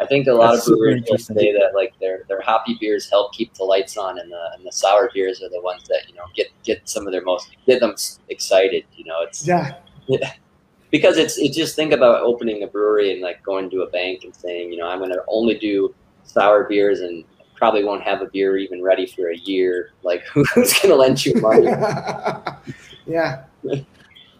I 0.01 0.05
think 0.05 0.27
a 0.27 0.33
lot 0.33 0.53
That's 0.53 0.59
of 0.59 0.63
super 0.73 0.77
brewers 0.77 1.03
will 1.09 1.17
say 1.17 1.51
that 1.53 1.71
like 1.75 1.93
their 1.99 2.23
their 2.27 2.41
hoppy 2.41 2.77
beers 2.79 3.09
help 3.09 3.33
keep 3.33 3.53
the 3.55 3.65
lights 3.65 3.97
on, 3.97 4.17
and 4.17 4.31
the 4.31 4.51
and 4.55 4.65
the 4.65 4.71
sour 4.71 5.09
beers 5.13 5.41
are 5.43 5.49
the 5.49 5.61
ones 5.61 5.83
that 5.89 6.07
you 6.07 6.15
know 6.15 6.23
get 6.35 6.47
get 6.63 6.87
some 6.87 7.05
of 7.05 7.11
their 7.11 7.23
most 7.23 7.49
get 7.65 7.81
them 7.81 7.95
excited. 8.29 8.85
You 8.95 9.05
know, 9.05 9.21
it's 9.21 9.45
Yeah, 9.45 9.75
yeah. 10.07 10.33
because 10.91 11.17
it's 11.17 11.37
it's 11.37 11.55
just 11.55 11.75
think 11.75 11.91
about 11.91 12.21
opening 12.21 12.63
a 12.63 12.67
brewery 12.67 13.11
and 13.11 13.21
like 13.21 13.43
going 13.43 13.69
to 13.71 13.81
a 13.81 13.89
bank 13.89 14.23
and 14.23 14.33
saying, 14.33 14.71
you 14.71 14.77
know, 14.77 14.87
I'm 14.87 14.99
going 14.99 15.11
to 15.11 15.23
only 15.27 15.57
do 15.57 15.93
sour 16.23 16.63
beers 16.63 17.01
and 17.01 17.25
probably 17.55 17.83
won't 17.83 18.03
have 18.03 18.21
a 18.21 18.25
beer 18.27 18.57
even 18.57 18.81
ready 18.81 19.05
for 19.05 19.31
a 19.31 19.37
year. 19.37 19.91
Like 20.03 20.23
who's 20.33 20.73
going 20.73 20.89
to 20.89 20.95
lend 20.95 21.25
you 21.25 21.33
money? 21.35 21.65
yeah. 23.05 23.43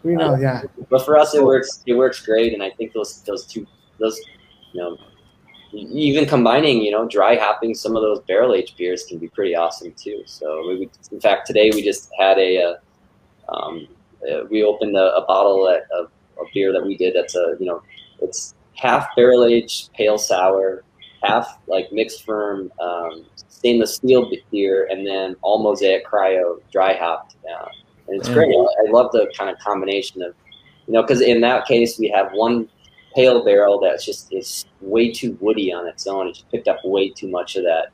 We 0.04 0.16
know, 0.16 0.36
yeah. 0.36 0.64
but 0.90 1.04
for 1.04 1.18
us, 1.18 1.36
it 1.36 1.44
works. 1.44 1.84
It 1.86 1.94
works 1.94 2.26
great, 2.26 2.54
and 2.54 2.64
I 2.64 2.70
think 2.72 2.94
those 2.94 3.22
those 3.24 3.46
two 3.46 3.68
those 4.00 4.20
you 4.72 4.82
know 4.82 4.98
even 5.72 6.26
combining 6.26 6.82
you 6.82 6.92
know 6.92 7.08
dry 7.08 7.36
hopping 7.36 7.76
some 7.76 7.96
of 7.96 8.02
those 8.02 8.20
barrel 8.22 8.56
aged 8.56 8.78
beers 8.78 9.04
can 9.06 9.18
be 9.18 9.28
pretty 9.28 9.56
awesome 9.56 9.94
too. 9.94 10.24
So 10.26 10.68
we, 10.68 10.90
in 11.12 11.20
fact 11.20 11.48
today 11.48 11.72
we 11.74 11.84
just 11.84 12.10
had 12.18 12.38
a 12.38 12.64
uh, 12.64 13.54
um, 13.54 13.88
uh, 14.30 14.46
we 14.50 14.64
opened 14.64 14.96
a, 14.96 15.16
a 15.16 15.26
bottle 15.26 15.68
of 15.68 16.12
a 16.40 16.44
beer 16.54 16.72
that 16.72 16.86
we 16.86 16.98
did 16.98 17.14
that's 17.14 17.36
a 17.36 17.56
you 17.60 17.66
know 17.66 17.82
it's 18.22 18.56
half 18.76 19.14
barrel 19.16 19.46
aged 19.46 19.92
pale 19.94 20.18
sour, 20.18 20.84
half 21.24 21.60
like 21.68 21.92
mixed 21.92 22.26
firm 22.26 22.72
um, 22.82 23.26
stainless 23.36 23.96
steel 23.96 24.32
beer, 24.52 24.88
and 24.90 25.06
then 25.06 25.36
all 25.42 25.62
mosaic 25.62 26.06
cryo 26.08 26.62
dry 26.72 26.94
hopped. 26.94 27.36
Uh, 27.50 27.68
and 28.10 28.20
it's 28.20 28.30
great. 28.30 28.50
I 28.50 28.90
love 28.90 29.12
the 29.12 29.32
kind 29.38 29.50
of 29.50 29.60
combination 29.60 30.22
of 30.22 30.34
you 30.88 30.94
know 30.94 31.02
because 31.02 31.22
in 31.22 31.42
that 31.42 31.66
case 31.66 32.00
we 32.00 32.10
have 32.10 32.32
one 32.34 32.68
pale 33.16 33.44
barrel 33.44 33.80
that's 33.80 34.06
just 34.06 34.32
is 34.34 34.66
way 34.82 35.12
too 35.12 35.38
woody 35.40 35.72
on 35.72 35.88
its 35.88 36.08
own. 36.08 36.28
It 36.28 36.34
just 36.34 36.52
picked 36.52 36.68
up 36.68 36.80
way 36.84 37.10
too 37.10 37.30
much 37.30 37.56
of 37.56 37.64
that 37.64 37.88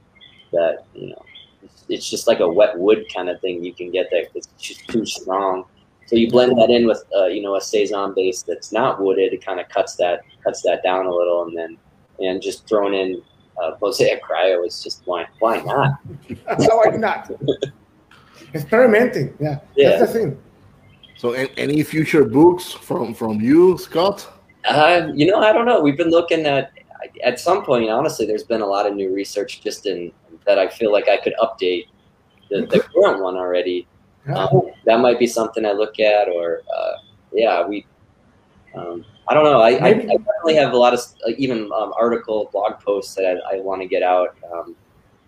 that 0.54 0.86
you 0.94 1.10
know 1.10 1.26
it's, 1.64 1.86
it's 1.90 2.10
just 2.10 2.28
like 2.28 2.40
a 2.40 2.48
wet 2.48 2.78
wood 2.78 3.06
kind 3.14 3.30
of 3.30 3.42
thing 3.42 3.64
you 3.64 3.74
can 3.74 3.92
get 3.92 4.10
that 4.12 4.30
it's 4.34 4.48
just 4.58 4.88
too 4.88 5.06
strong. 5.06 5.66
So 6.08 6.16
you 6.16 6.30
blend 6.30 6.58
that 6.60 6.70
in 6.70 6.86
with 6.86 7.04
uh, 7.16 7.26
you 7.26 7.42
know 7.42 7.56
a 7.56 7.62
saison 7.62 8.14
base 8.16 8.44
that's 8.44 8.72
not 8.72 9.02
wooded. 9.02 9.34
It 9.34 9.46
kind 9.46 9.60
of 9.60 9.68
cuts 9.70 9.96
that 9.98 10.22
cuts 10.44 10.62
that 10.62 10.84
down 10.84 11.06
a 11.06 11.14
little, 11.14 11.44
and 11.44 11.58
then 11.58 11.78
and 12.20 12.42
just 12.42 12.68
thrown 12.68 12.94
in 12.94 13.22
uh, 13.62 13.72
mosaic 13.82 14.24
cryo 14.24 14.66
is 14.66 14.82
just 14.84 15.02
why 15.06 15.26
why 15.40 15.62
not? 15.62 16.00
Why 16.58 16.96
not? 16.98 17.32
Experimenting, 18.56 19.36
yeah. 19.40 19.60
Yeah. 19.76 19.98
That's 19.98 20.12
the 20.12 20.20
thing. 20.20 20.42
So, 21.18 21.32
any 21.32 21.84
future 21.84 22.26
books 22.26 22.72
from 22.72 23.14
from 23.14 23.40
you, 23.40 23.78
Scott? 23.78 24.28
Uh, 24.66 25.08
you 25.14 25.26
know, 25.30 25.40
I 25.40 25.54
don't 25.54 25.66
know. 25.66 25.82
We've 25.82 25.98
been 25.98 26.10
looking 26.10 26.46
at 26.46 26.72
at 27.24 27.40
some 27.40 27.64
point. 27.64 27.90
Honestly, 27.90 28.26
there's 28.26 28.44
been 28.44 28.62
a 28.62 28.66
lot 28.66 28.86
of 28.86 28.96
new 28.96 29.14
research 29.14 29.62
just 29.62 29.86
in 29.86 30.12
that 30.46 30.60
I 30.60 30.68
feel 30.68 30.92
like 30.92 31.08
I 31.08 31.18
could 31.18 31.34
update 31.42 31.86
the, 32.50 32.66
the 32.68 32.80
current 32.80 33.22
one 33.22 33.36
already. 33.36 33.88
Yeah. 34.28 34.46
Um, 34.46 34.72
that 34.86 35.00
might 35.00 35.20
be 35.20 35.28
something 35.28 35.66
I 35.66 35.72
look 35.72 36.00
at, 36.00 36.28
or 36.28 36.62
uh, 36.76 36.94
yeah, 37.34 37.66
we. 37.66 37.86
Um, 38.76 39.06
I 39.28 39.34
don't 39.34 39.46
know. 39.46 39.62
I, 39.62 39.72
I, 39.72 39.88
I 39.88 39.94
definitely 39.94 40.56
have 40.56 40.74
a 40.74 40.78
lot 40.78 40.94
of 40.94 41.00
uh, 41.26 41.32
even 41.38 41.72
um, 41.72 41.94
article 42.00 42.50
blog 42.52 42.80
posts 42.80 43.16
that 43.16 43.26
I, 43.26 43.58
I 43.58 43.62
want 43.62 43.82
to 43.82 43.88
get 43.88 44.04
out. 44.04 44.38
Um, 44.54 44.76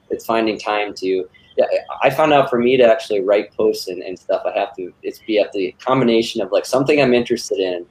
it's 0.10 0.26
finding 0.26 0.58
time 0.58 0.94
to. 0.96 1.30
Yeah, 1.58 1.66
I 2.04 2.10
found 2.12 2.34
out 2.34 2.50
for 2.50 2.60
me 2.60 2.78
to 2.78 2.84
actually 2.84 3.22
write 3.22 3.52
posts 3.56 3.88
and, 3.88 4.04
and 4.04 4.18
stuff, 4.18 4.44
I 4.46 4.58
have 4.58 4.76
to. 4.76 4.94
It's 5.02 5.20
be 5.20 5.40
at 5.40 5.52
the 5.54 5.72
combination 5.80 6.42
of 6.42 6.52
like 6.52 6.66
something 6.66 7.02
I'm 7.02 7.14
interested 7.16 7.58
in, 7.58 7.86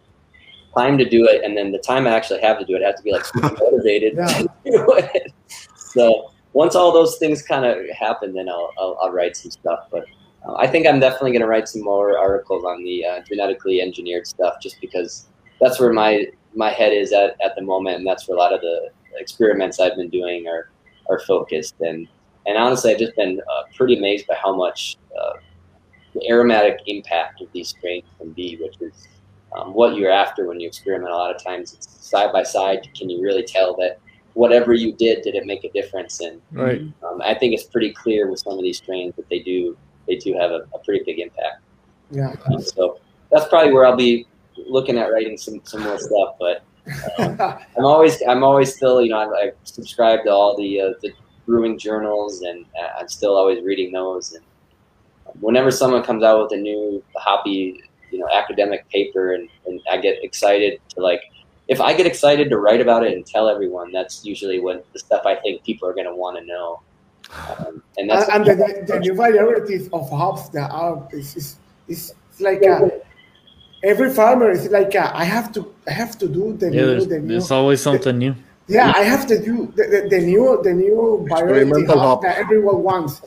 time 0.76 0.96
to 0.98 1.08
do 1.08 1.24
it, 1.26 1.42
and 1.44 1.56
then 1.56 1.72
the 1.72 1.78
time 1.78 2.06
I 2.06 2.10
actually 2.10 2.40
have 2.42 2.58
to 2.60 2.64
do 2.64 2.76
it, 2.76 2.82
I 2.82 2.86
have 2.86 2.96
to 2.96 3.02
be 3.02 3.12
like 3.12 3.24
motivated 3.60 4.14
Yeah. 4.16 4.26
to 4.26 4.42
do 4.64 4.86
it. 4.98 5.32
So 5.74 6.30
once 6.52 6.74
all 6.76 6.92
those 6.92 7.18
things 7.18 7.42
kind 7.42 7.64
of 7.64 7.78
happen, 7.90 8.34
then 8.34 8.48
I'll, 8.48 8.70
I'll, 8.78 8.98
I'll 9.02 9.12
write 9.12 9.36
some 9.36 9.50
stuff. 9.50 9.80
But 9.90 10.04
uh, 10.46 10.54
I 10.54 10.66
think 10.66 10.86
I'm 10.86 11.00
definitely 11.00 11.32
going 11.32 11.42
to 11.42 11.48
write 11.48 11.68
some 11.68 11.82
more 11.82 12.16
articles 12.18 12.64
on 12.64 12.84
the 12.84 13.04
uh, 13.04 13.20
genetically 13.28 13.80
engineered 13.80 14.26
stuff, 14.26 14.54
just 14.62 14.80
because 14.80 15.26
that's 15.60 15.80
where 15.80 15.92
my 15.92 16.26
my 16.54 16.70
head 16.70 16.92
is 16.92 17.12
at 17.12 17.36
at 17.44 17.56
the 17.56 17.62
moment, 17.62 17.96
and 17.96 18.06
that's 18.06 18.28
where 18.28 18.36
a 18.36 18.40
lot 18.40 18.52
of 18.52 18.60
the 18.60 18.90
experiments 19.18 19.80
I've 19.80 19.96
been 19.96 20.08
doing 20.10 20.46
are 20.46 20.70
are 21.10 21.18
focused. 21.20 21.74
And 21.80 22.06
and 22.46 22.56
honestly, 22.56 22.92
I've 22.92 22.98
just 22.98 23.16
been 23.16 23.40
uh, 23.40 23.62
pretty 23.74 23.98
amazed 23.98 24.26
by 24.26 24.34
how 24.34 24.54
much 24.54 24.96
uh, 25.18 25.34
the 26.14 26.28
aromatic 26.28 26.80
impact 26.86 27.40
of 27.40 27.48
these 27.52 27.70
strains 27.70 28.04
can 28.18 28.30
be, 28.32 28.56
which 28.56 28.80
is 28.80 29.08
um, 29.56 29.74
what 29.74 29.96
you're 29.96 30.10
after 30.10 30.46
when 30.46 30.60
you 30.60 30.68
experiment. 30.68 31.10
A 31.10 31.16
lot 31.16 31.34
of 31.34 31.42
times, 31.42 31.74
it's 31.74 31.88
side 32.04 32.32
by 32.32 32.42
side. 32.42 32.88
Can 32.96 33.10
you 33.10 33.22
really 33.22 33.42
tell 33.42 33.76
that 33.76 33.98
whatever 34.34 34.74
you 34.74 34.92
did 34.92 35.22
did 35.22 35.34
it 35.34 35.46
make 35.46 35.64
a 35.64 35.70
difference? 35.70 36.20
And 36.20 36.40
right. 36.52 36.82
um, 37.02 37.20
I 37.22 37.34
think 37.34 37.54
it's 37.54 37.64
pretty 37.64 37.92
clear 37.92 38.30
with 38.30 38.40
some 38.40 38.54
of 38.54 38.62
these 38.62 38.78
strains 38.78 39.14
that 39.16 39.28
they 39.28 39.40
do 39.40 39.76
they 40.06 40.16
do 40.16 40.34
have 40.34 40.52
a, 40.52 40.66
a 40.72 40.78
pretty 40.84 41.04
big 41.04 41.18
impact. 41.18 41.62
Yeah. 42.10 42.34
Um, 42.46 42.62
so 42.62 43.00
that's 43.30 43.48
probably 43.48 43.72
where 43.72 43.86
I'll 43.86 43.96
be 43.96 44.26
looking 44.56 44.98
at 44.98 45.10
writing 45.10 45.36
some, 45.36 45.60
some 45.64 45.82
more 45.82 45.98
stuff. 45.98 46.36
But 46.38 46.62
um, 47.18 47.36
I'm 47.76 47.84
always 47.84 48.22
I'm 48.28 48.44
always 48.44 48.74
still 48.74 49.02
you 49.02 49.10
know 49.10 49.18
I, 49.18 49.46
I 49.46 49.52
subscribe 49.64 50.24
to 50.24 50.30
all 50.30 50.56
the 50.56 50.80
uh, 50.80 50.92
the 51.02 51.12
brewing 51.46 51.78
journals 51.78 52.42
and 52.42 52.66
uh, 52.80 53.00
I'm 53.00 53.08
still 53.08 53.36
always 53.36 53.62
reading 53.64 53.92
those. 53.92 54.32
And 54.32 54.44
whenever 55.40 55.70
someone 55.70 56.02
comes 56.02 56.22
out 56.22 56.42
with 56.42 56.52
a 56.52 56.60
new 56.60 57.02
hoppy 57.16 57.82
you 58.10 58.18
know 58.18 58.28
academic 58.32 58.88
paper 58.88 59.34
and, 59.34 59.48
and 59.66 59.80
I 59.90 59.98
get 59.98 60.22
excited 60.22 60.80
to 60.90 61.00
like 61.00 61.20
if 61.68 61.80
I 61.80 61.94
get 61.94 62.06
excited 62.06 62.48
to 62.50 62.58
write 62.58 62.80
about 62.80 63.04
it 63.04 63.12
and 63.12 63.26
tell 63.26 63.48
everyone, 63.48 63.90
that's 63.90 64.24
usually 64.24 64.60
what 64.60 64.86
the 64.92 65.00
stuff 65.00 65.22
I 65.26 65.34
think 65.34 65.64
people 65.64 65.88
are 65.88 65.94
going 65.94 66.06
to 66.06 66.14
want 66.14 66.38
to 66.38 66.44
know. 66.44 66.80
Um, 67.58 67.82
and 67.96 68.08
that's 68.08 68.28
and, 68.28 68.46
and 68.46 68.60
the, 68.60 68.84
the 68.86 69.00
new 69.00 69.14
varieties 69.14 69.88
of 69.92 70.08
hops 70.08 70.48
that 70.50 70.70
are 70.70 71.08
is 71.12 71.34
is, 71.34 71.56
is 71.88 72.14
like 72.38 72.64
uh, 72.64 72.88
every 73.82 74.10
farmer 74.10 74.48
is 74.48 74.68
like 74.68 74.94
uh, 74.94 75.10
I 75.12 75.24
have 75.24 75.50
to 75.54 75.74
I 75.88 75.90
have 75.90 76.16
to 76.18 76.28
do 76.28 76.56
the 76.56 76.66
Yeah, 76.66 76.82
new 76.82 76.86
there's, 76.86 77.06
the 77.08 77.18
new 77.18 77.28
there's 77.28 77.50
always 77.50 77.82
something 77.82 78.16
new. 78.16 78.36
Yeah 78.68 78.92
I 78.96 79.02
have 79.02 79.26
to 79.28 79.42
do 79.42 79.72
the, 79.76 79.84
the, 79.84 80.08
the 80.10 80.20
new 80.20 80.60
the 80.62 80.72
new 80.72 81.26
variety 81.28 81.60
Experimental 81.60 81.98
hop 81.98 82.08
hop. 82.08 82.22
that 82.22 82.38
everyone 82.38 82.82
wants. 82.82 83.22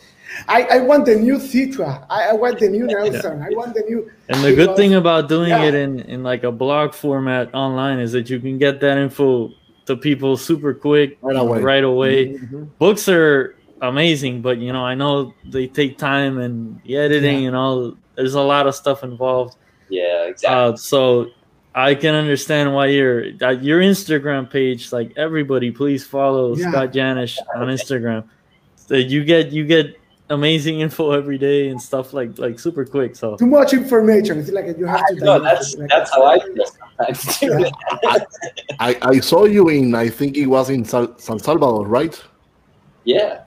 I, 0.48 0.64
I 0.64 0.80
want 0.80 1.06
the 1.06 1.16
new 1.16 1.38
Citra. 1.38 2.06
I, 2.10 2.30
I 2.30 2.34
want 2.34 2.60
the 2.60 2.70
new 2.70 2.86
Nelson. 2.86 3.41
I 3.41 3.49
want 3.49 3.74
the 3.74 3.82
new. 3.90 4.11
And 4.30 4.44
the 4.44 4.53
good 4.53 4.76
thing 4.76 4.94
about 4.94 5.28
doing 5.28 5.49
Yeah. 5.49 5.64
it 5.64 5.74
in, 5.74 6.02
in 6.02 6.22
like 6.24 6.44
a 6.44 6.52
blog 6.52 6.94
format 6.94 7.53
online 7.56 7.98
is 7.99 8.11
that 8.11 8.30
you 8.30 8.40
can 8.40 8.60
get 8.60 8.80
that 8.82 8.98
info 8.99 9.52
to 9.88 9.98
people 9.98 10.38
super 10.38 10.74
quick 10.74 11.18
Right 11.22 11.36
away. 11.36 11.61
right 11.61 11.84
away. 11.84 12.34
Mhm. 12.38 12.70
Books 12.78 13.10
are 13.10 13.56
amazing, 13.82 14.44
but 14.44 14.60
you 14.60 14.72
know, 14.72 14.86
I 14.86 14.94
know 14.94 15.34
they 15.45 15.66
take 15.66 15.98
time 15.98 16.38
and 16.38 16.80
the 16.86 16.98
editing 16.98 17.48
and 17.48 17.56
all 17.56 17.95
there's 18.16 18.36
a 18.36 18.41
lot 18.41 18.68
of 18.68 18.76
stuff 18.76 19.03
involved. 19.03 19.56
yeah, 19.90 20.26
exactly. 20.28 20.74
Uh, 20.74 20.76
so 20.76 21.28
I 21.75 21.95
can 21.95 22.15
understand 22.15 22.73
why 22.73 22.87
your 22.87 23.31
that 23.33 23.47
uh, 23.47 23.51
your 23.61 23.79
Instagram 23.81 24.49
page, 24.49 24.91
like 24.91 25.13
everybody, 25.17 25.71
please 25.71 26.05
follow 26.05 26.55
Yeah. 26.55 26.71
Scott 26.71 26.91
Janish 26.91 27.37
on 27.55 27.67
Instagram. 27.67 28.23
So 28.75 28.95
you 28.95 29.23
get 29.23 29.51
you 29.51 29.65
get 29.65 29.95
amazing 30.31 30.79
info 30.81 31.11
every 31.11 31.37
day 31.37 31.69
and 31.69 31.81
stuff 31.81 32.13
like 32.13 32.37
like 32.39 32.59
super 32.59 32.85
quick. 32.85 33.15
So 33.15 33.37
Too 33.37 33.45
much 33.47 33.73
information. 33.73 34.39
It's 34.39 34.49
like 34.51 34.77
you 34.77 34.85
have 34.85 35.05
to. 35.07 35.15
no, 35.23 35.39
that's 35.39 35.75
it, 35.75 35.87
that's 35.89 36.11
how 36.11 36.25
I 36.25 37.13
feel. 37.13 37.59
Yeah. 37.59 37.69
I, 38.79 38.97
I 39.01 39.19
saw 39.19 39.45
you 39.45 39.69
in, 39.69 39.95
I 39.95 40.09
think 40.09 40.37
it 40.37 40.47
was 40.47 40.69
in 40.69 40.83
Sal- 40.85 41.17
San 41.17 41.39
Salvador, 41.39 41.87
right? 41.87 42.21
Yeah. 43.05 43.43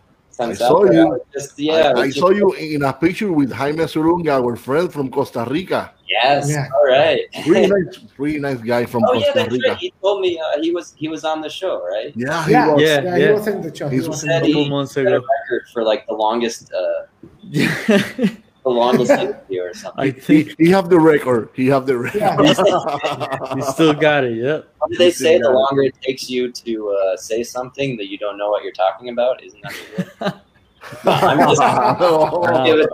I 0.51 0.53
saw 0.55 0.87
out. 0.87 0.93
you. 0.95 1.21
Just, 1.33 1.59
yeah. 1.59 1.93
I, 1.97 2.01
I 2.03 2.11
saw 2.11 2.31
you 2.31 2.53
in 2.55 2.83
a 2.83 2.93
picture 2.93 3.33
with 3.33 3.51
Jaime 3.53 3.85
Surunga, 3.85 4.31
our 4.43 4.57
friend 4.57 4.93
from 4.93 5.11
Costa 5.11 5.47
Rica. 5.49 5.93
Yes. 6.09 6.51
Yeah. 6.51 6.69
All 6.75 6.87
right. 6.87 7.21
Really 7.47 7.67
nice, 7.85 7.99
really 8.19 8.39
nice 8.39 8.59
guy 8.61 8.85
from 8.85 9.03
oh 9.05 9.13
Costa 9.15 9.33
that's 9.35 9.53
Rica. 9.53 9.69
right. 9.71 9.79
He 9.79 9.93
told 10.03 10.21
me 10.21 10.39
uh, 10.39 10.61
he 10.61 10.71
was 10.71 10.93
he 10.97 11.09
was 11.09 11.25
on 11.25 11.41
the 11.41 11.49
show, 11.49 11.83
right? 11.89 12.13
Yeah, 12.15 12.45
he 12.45 12.53
Yeah, 12.53 12.73
was. 12.73 12.83
Yeah, 12.83 13.03
yeah, 13.03 13.17
yeah. 13.17 13.27
He 13.29 13.33
was 13.33 13.47
in 13.47 13.63
the 13.63 13.75
show. 13.75 13.89
He 13.89 13.97
He's- 13.97 14.09
was 14.09 14.23
in 14.23 14.29
the 14.29 14.35
Said 14.35 14.45
he 14.47 14.69
months 14.69 14.93
set 14.93 15.05
a 15.07 15.17
ago. 15.17 15.25
record 15.33 15.63
for 15.73 15.83
like 15.85 16.07
the 16.07 16.15
longest 16.15 16.71
uh, 16.73 17.07
the 18.63 18.71
longest 18.71 19.11
interview 19.11 19.63
or 19.63 19.75
something. 19.75 20.05
I 20.05 20.11
think 20.11 20.55
he 20.59 20.71
have 20.71 20.89
the 20.89 20.99
record. 20.99 21.51
He 21.55 21.67
have 21.67 21.87
the 21.87 21.99
record. 21.99 22.21
Yeah. 22.21 23.55
you 23.57 23.63
still 23.63 23.95
got 23.95 24.25
it. 24.25 24.37
Yep. 24.37 24.69
What 24.79 24.91
do 24.91 24.99
they 24.99 25.11
say? 25.11 25.39
The 25.39 25.51
longer 25.51 25.83
it 25.83 26.01
takes 26.01 26.31
you 26.31 26.51
to 26.53 26.91
uh, 26.91 27.17
say 27.17 27.43
something 27.43 27.97
that 27.97 28.09
you 28.09 28.19
don't 28.19 28.39
know 28.39 28.51
what 28.51 28.63
you're 28.63 28.73
talking 28.73 29.09
about, 29.09 29.43
isn't 29.43 29.61
that 29.63 29.73
the 29.73 30.25
rule? 30.25 30.41
I'm 31.05 31.39
just, 31.49 31.61
I'm 31.61 32.67
giving, 32.67 32.87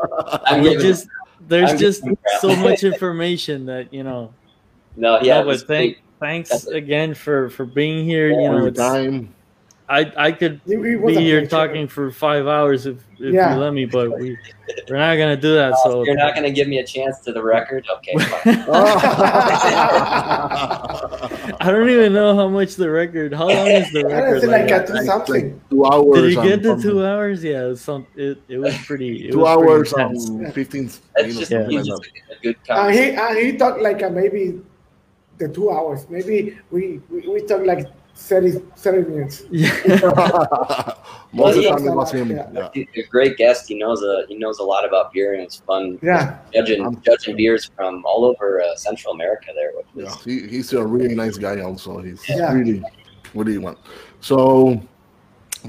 I'm 0.45 0.63
giving, 0.63 0.81
just 0.81 1.09
there's 1.41 1.71
I'm 1.71 1.79
just 1.79 2.03
so 2.41 2.55
much 2.57 2.85
information 2.85 3.67
that 3.67 3.93
you 3.93 4.03
know. 4.03 4.33
no, 4.97 5.21
yeah, 5.23 5.37
no, 5.37 5.41
but 5.41 5.47
was 5.47 5.63
thank 5.65 6.03
thanks 6.21 6.67
again 6.67 7.15
for 7.15 7.49
for 7.51 7.65
being 7.65 8.05
here. 8.05 8.29
You 8.29 8.51
know, 8.51 8.61
the 8.61 8.67
it's, 8.67 8.79
time. 8.79 9.35
I 9.91 10.13
I 10.17 10.33
could 10.33 10.61
It- 10.67 10.79
it 10.79 10.83
be 11.07 11.15
here 11.17 11.41
pleasure. 11.41 11.47
talking 11.47 11.89
for 11.89 12.11
five 12.11 12.47
hours 12.47 12.85
if 12.87 12.97
if 13.19 13.33
Yeah. 13.35 13.55
you 13.55 13.61
let 13.61 13.73
me, 13.73 13.85
but 13.87 14.11
we 14.19 14.37
we're 14.89 14.97
not 14.99 15.17
gonna 15.17 15.37
do 15.37 15.55
that. 15.55 15.75
So 15.83 16.05
You're 16.05 16.15
not 16.15 16.35
going 16.35 16.45
to 16.45 16.53
give 16.53 16.69
me 16.69 16.79
a 16.79 16.85
chance 16.87 17.19
to 17.21 17.33
the 17.33 17.43
record? 17.43 17.87
Okay, 17.97 18.13
fine. 18.19 18.65
I 21.61 21.71
don't 21.73 21.89
even 21.91 22.13
know 22.13 22.35
how 22.37 22.49
much 22.49 22.77
the 22.77 22.91
record. 22.91 23.33
How 23.35 23.49
long 23.49 23.67
is 23.69 23.91
the 23.93 24.05
record? 24.15 24.37
it's 24.37 24.47
like 24.47 24.71
Like, 24.71 24.83
a 24.83 24.87
two 24.87 25.05
something. 25.05 25.61
two 25.71 25.85
hours. 25.87 26.21
did 26.21 26.31
you 26.35 26.43
get 26.43 26.53
and 26.53 26.65
the 26.65 26.77
two 26.83 27.05
hours? 27.05 27.43
Yeah, 27.43 27.65
it 27.65 27.69
was 27.69 27.81
some. 27.81 28.07
It, 28.15 28.39
it 28.49 28.59
was 28.59 28.77
pretty. 28.87 29.29
It 29.29 29.33
Two 29.33 29.39
was 29.41 29.49
hours 29.49 29.93
intense. 29.93 30.29
and 30.29 30.55
fifteen 30.55 30.91
That's 31.17 31.35
just, 31.37 31.51
something 31.51 31.71
he's 31.71 31.89
like 31.89 32.03
just 32.03 32.03
a 32.31 32.43
good 32.43 32.57
And 32.69 32.77
conversation. 32.77 33.15
he 33.15 33.21
and 33.21 33.39
he 33.39 33.57
talked 33.57 33.81
like 33.81 34.03
uh, 34.03 34.11
maybe 34.11 34.61
the 35.39 35.49
two 35.49 35.71
hours. 35.71 36.07
Maybe 36.09 36.59
we 36.71 37.01
we, 37.11 37.27
we 37.29 37.41
talked 37.43 37.67
like 37.67 37.87
30, 38.19 38.61
30 38.77 39.11
minutes. 39.11 39.43
Yeah. 39.51 39.71
Most 41.33 41.57
of 41.57 41.63
the 41.63 41.63
yeah. 41.63 41.71
time 41.77 41.87
it 41.87 41.95
was 41.95 42.11
him. 42.11 42.31
Yeah. 42.31 42.49
Yeah. 42.53 42.69
He's 42.75 43.05
a 43.05 43.09
great 43.09 43.37
guest. 43.37 43.69
He 43.69 43.79
knows 43.79 44.03
a 44.03 44.25
he 44.29 44.37
knows 44.37 44.59
a 44.59 44.65
lot 44.65 44.85
about 44.87 45.13
beer, 45.13 45.35
and 45.35 45.43
it's 45.43 45.57
fun 45.57 45.99
Yeah, 46.03 46.39
judging 46.53 46.85
Um, 46.85 47.01
judging 47.07 47.37
beers 47.37 47.71
from 47.77 48.05
all 48.05 48.25
over 48.25 48.61
uh, 48.61 48.75
Central 48.77 49.13
America. 49.15 49.53
There, 49.55 49.71
which 49.77 49.87
Yeah, 49.95 50.15
he, 50.25 50.49
he's 50.49 50.73
a 50.73 50.85
really 50.85 51.15
nice 51.15 51.37
guy. 51.39 51.61
Also, 51.61 51.99
he's 52.01 52.29
Yeah. 52.29 52.53
really, 52.53 52.83
you 53.53 53.61
want? 53.61 53.79
So, 54.21 54.81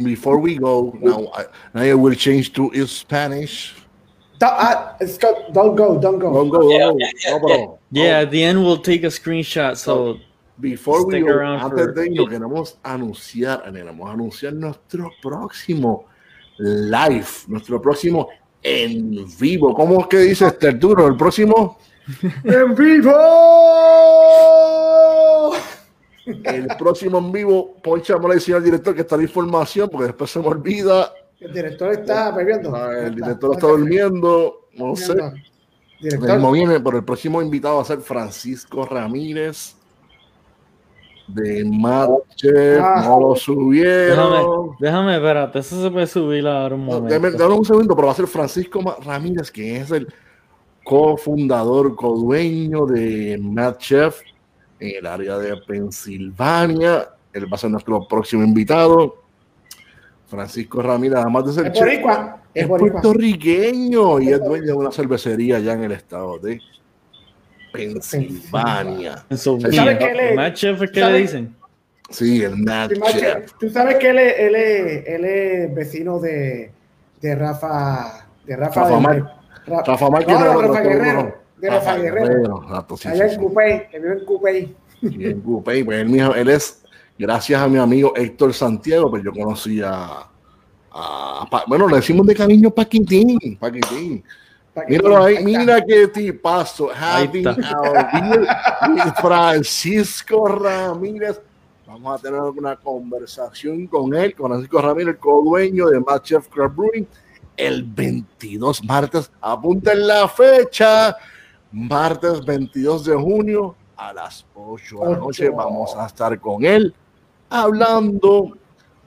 before 0.03 0.39
we 0.39 0.57
go 0.57 0.97
now, 0.99 1.27
I, 1.35 1.45
now 1.73 1.81
I 1.81 1.93
will 1.93 2.15
change 2.15 2.53
to 2.53 2.71
Spanish. 2.87 3.75
don't, 4.39 4.53
uh, 4.53 5.05
Scott, 5.05 5.53
don't 5.53 5.75
go, 5.75 5.99
don't 5.99 6.17
go. 6.19 6.33
Don't 6.33 6.49
go, 6.49 6.71
Yeah, 6.71 6.79
don't 6.79 6.97
go. 6.97 7.05
yeah, 7.05 7.11
yeah, 7.25 7.31
No, 7.31 7.39
bro. 7.39 7.79
Yeah, 7.91 8.19
at 8.23 8.31
the 8.31 8.43
end 8.43 8.63
we'll 8.63 8.77
take 8.91 9.03
a 9.03 9.07
screenshot. 9.19 9.77
So 9.77 10.17
Before 10.59 11.05
we 11.05 11.21
go, 11.21 11.39
antes 11.39 11.69
for- 11.85 11.93
de 11.93 12.05
irnos, 12.07 12.29
queremos 12.29 12.77
anunciar, 12.83 13.63
queremos 13.71 14.09
anunciar 14.09 14.53
nuestro 14.53 15.09
próximo 15.21 16.05
live, 16.57 17.25
nuestro 17.47 17.81
próximo 17.81 18.27
en 18.61 19.25
vivo. 19.39 19.73
¿Cómo 19.73 20.01
es 20.01 20.07
que 20.07 20.17
dice 20.19 20.47
este 20.47 20.67
Arturo? 20.67 21.07
El 21.07 21.15
próximo, 21.15 21.77
¡En 22.43 22.75
vivo! 22.75 23.13
el 26.43 26.67
próximo 26.77 27.17
en 27.19 27.31
vivo, 27.31 27.75
decía 28.35 28.57
al 28.57 28.63
director 28.63 28.93
que 28.93 29.01
está 29.01 29.15
la 29.17 29.23
información, 29.23 29.89
porque 29.89 30.07
después 30.07 30.29
se 30.29 30.39
me 30.39 30.47
olvida. 30.47 31.11
El 31.39 31.53
director 31.53 31.91
está 31.93 32.31
bebiendo. 32.31 32.75
Ah, 32.75 32.91
El 33.05 33.15
director 33.15 33.53
está 33.53 33.67
durmiendo, 33.67 34.67
no 34.73 34.95
sé. 34.95 35.13
El 35.13 36.09
Director, 36.11 36.29
mismo 36.35 36.51
viene, 36.51 36.79
pero 36.79 36.97
el 36.97 37.03
próximo 37.03 37.41
invitado 37.41 37.75
va 37.77 37.81
a 37.81 37.85
ser 37.85 37.99
Francisco 37.99 38.85
Ramírez 38.85 39.75
de 41.33 41.63
Matchef. 41.65 42.79
Ah. 42.81 43.03
No 43.05 43.19
lo 43.19 43.33
déjame, 43.33 43.39
subieron. 43.39 44.71
déjame, 44.79 45.15
espérate, 45.15 45.59
eso 45.59 45.81
se 45.81 45.91
puede 45.91 46.07
subir 46.07 46.47
ahora 46.47 46.75
un 46.75 46.85
No, 46.85 46.91
momento. 46.93 47.13
Dame, 47.13 47.31
dame 47.31 47.53
un 47.53 47.65
segundo, 47.65 47.95
pero 47.95 48.07
va 48.07 48.13
a 48.13 48.15
ser 48.15 48.27
Francisco 48.27 48.81
Ramírez, 49.03 49.51
que 49.51 49.77
es 49.77 49.91
el 49.91 50.07
cofundador, 50.83 51.95
codueño 51.95 52.85
de 52.85 53.37
Mad 53.41 53.77
Chef 53.77 54.19
en 54.79 54.97
el 54.97 55.05
área 55.05 55.37
de 55.37 55.55
Pensilvania. 55.57 57.09
Él 57.33 57.45
va 57.51 57.55
a 57.55 57.59
ser 57.59 57.69
nuestro 57.69 58.07
próximo 58.07 58.43
invitado. 58.43 59.15
Francisco 60.27 60.81
Ramírez, 60.81 61.17
además 61.19 61.45
de 61.45 61.53
ser 61.53 61.67
es 61.67 61.73
chef, 61.73 61.83
boricua. 61.83 62.41
Es 62.53 62.63
es 62.63 62.67
boricua. 62.69 62.91
puertorriqueño 63.01 64.19
y 64.19 64.29
es 64.29 64.43
dueño 64.43 64.65
de 64.65 64.73
una 64.73 64.91
cervecería 64.91 65.57
allá 65.57 65.73
en 65.73 65.83
el 65.83 65.91
estado 65.91 66.37
de 66.39 66.59
Pensilvania. 67.71 69.23
So, 69.35 69.59
¿Sabe 69.59 69.71
mira, 69.71 69.97
qué 69.97 70.13
le- 70.13 70.35
Matt 70.35 70.53
Chef, 70.55 70.79
¿qué 70.91 70.99
sabe- 70.99 71.13
le 71.13 71.19
dicen? 71.21 71.55
Sí, 72.09 72.43
el 72.43 72.57
Mad 72.57 72.89
Chef. 73.11 73.51
Tú 73.59 73.69
sabes 73.69 73.95
que 73.97 74.09
él 74.09 74.17
es, 74.19 74.33
él 74.39 74.55
es, 74.55 75.07
él 75.07 75.25
es 75.25 75.75
vecino 75.75 76.19
de, 76.19 76.71
de 77.21 77.35
Rafa. 77.35 78.25
De 78.45 78.55
Rafa, 78.55 78.81
Rafa 78.81 78.95
de- 78.95 79.01
Mar- 79.01 79.35
Ra- 79.67 79.83
Rafa 79.85 80.09
Márquez 80.09 80.39
No, 80.39 80.53
no, 80.53 80.61
Rafa 80.61 80.81
Guerrero. 80.81 81.35
De 81.57 81.69
Rafa 81.69 81.97
Guerrero. 81.97 82.63
exacto, 82.63 82.97
sí, 82.97 83.07
Allá 83.09 83.27
sí, 83.29 83.35
en 83.35 83.39
sí. 83.41 83.45
Cupey, 83.45 83.87
que 83.89 83.99
vive 83.99 84.13
en 84.13 84.25
Cupey. 84.25 84.75
Y 85.01 85.25
en 85.27 85.41
Cupey, 85.41 85.83
pues 85.83 85.99
él, 85.99 86.09
mismo- 86.09 86.33
él 86.33 86.49
es, 86.49 86.81
gracias 87.17 87.61
a 87.61 87.67
mi 87.67 87.77
amigo 87.77 88.13
Héctor 88.15 88.53
Santiago, 88.53 89.09
pues 89.11 89.23
yo 89.23 89.31
conocí 89.31 89.79
a, 89.83 90.27
a- 90.91 91.47
Pa- 91.51 91.65
bueno, 91.67 91.87
le 91.87 91.97
decimos 91.97 92.25
de 92.25 92.33
cariño 92.33 92.71
Paquitín, 92.71 93.37
Paquitín. 93.59 94.23
Míralo 94.87 95.23
ahí, 95.23 95.43
mira 95.43 95.83
qué 95.85 96.07
tipazo, 96.07 96.87
with 96.87 99.13
Francisco 99.21 100.47
Ramírez. 100.47 101.41
Vamos 101.87 102.19
a 102.19 102.21
tener 102.21 102.39
una 102.39 102.75
conversación 102.75 103.87
con 103.87 104.15
él, 104.15 104.35
con 104.35 104.51
Francisco 104.51 104.81
Ramírez, 104.81 105.15
el 105.15 105.17
co-dueño 105.17 105.87
de 105.87 105.99
Mad 105.99 106.21
Chef 106.21 106.47
Craft 106.47 106.75
Brewing, 106.75 107.07
el 107.57 107.83
22 107.83 108.83
martes. 108.83 109.31
Apunten 109.41 110.07
la 110.07 110.27
fecha, 110.27 111.15
martes 111.71 112.45
22 112.45 113.05
de 113.05 113.15
junio 113.15 113.75
a 113.97 114.13
las 114.13 114.45
8 114.53 114.99
de 114.99 115.11
la 115.11 115.17
noche. 115.17 115.49
Vamos 115.49 115.95
a 115.95 116.05
estar 116.05 116.39
con 116.39 116.63
él 116.63 116.93
hablando 117.49 118.55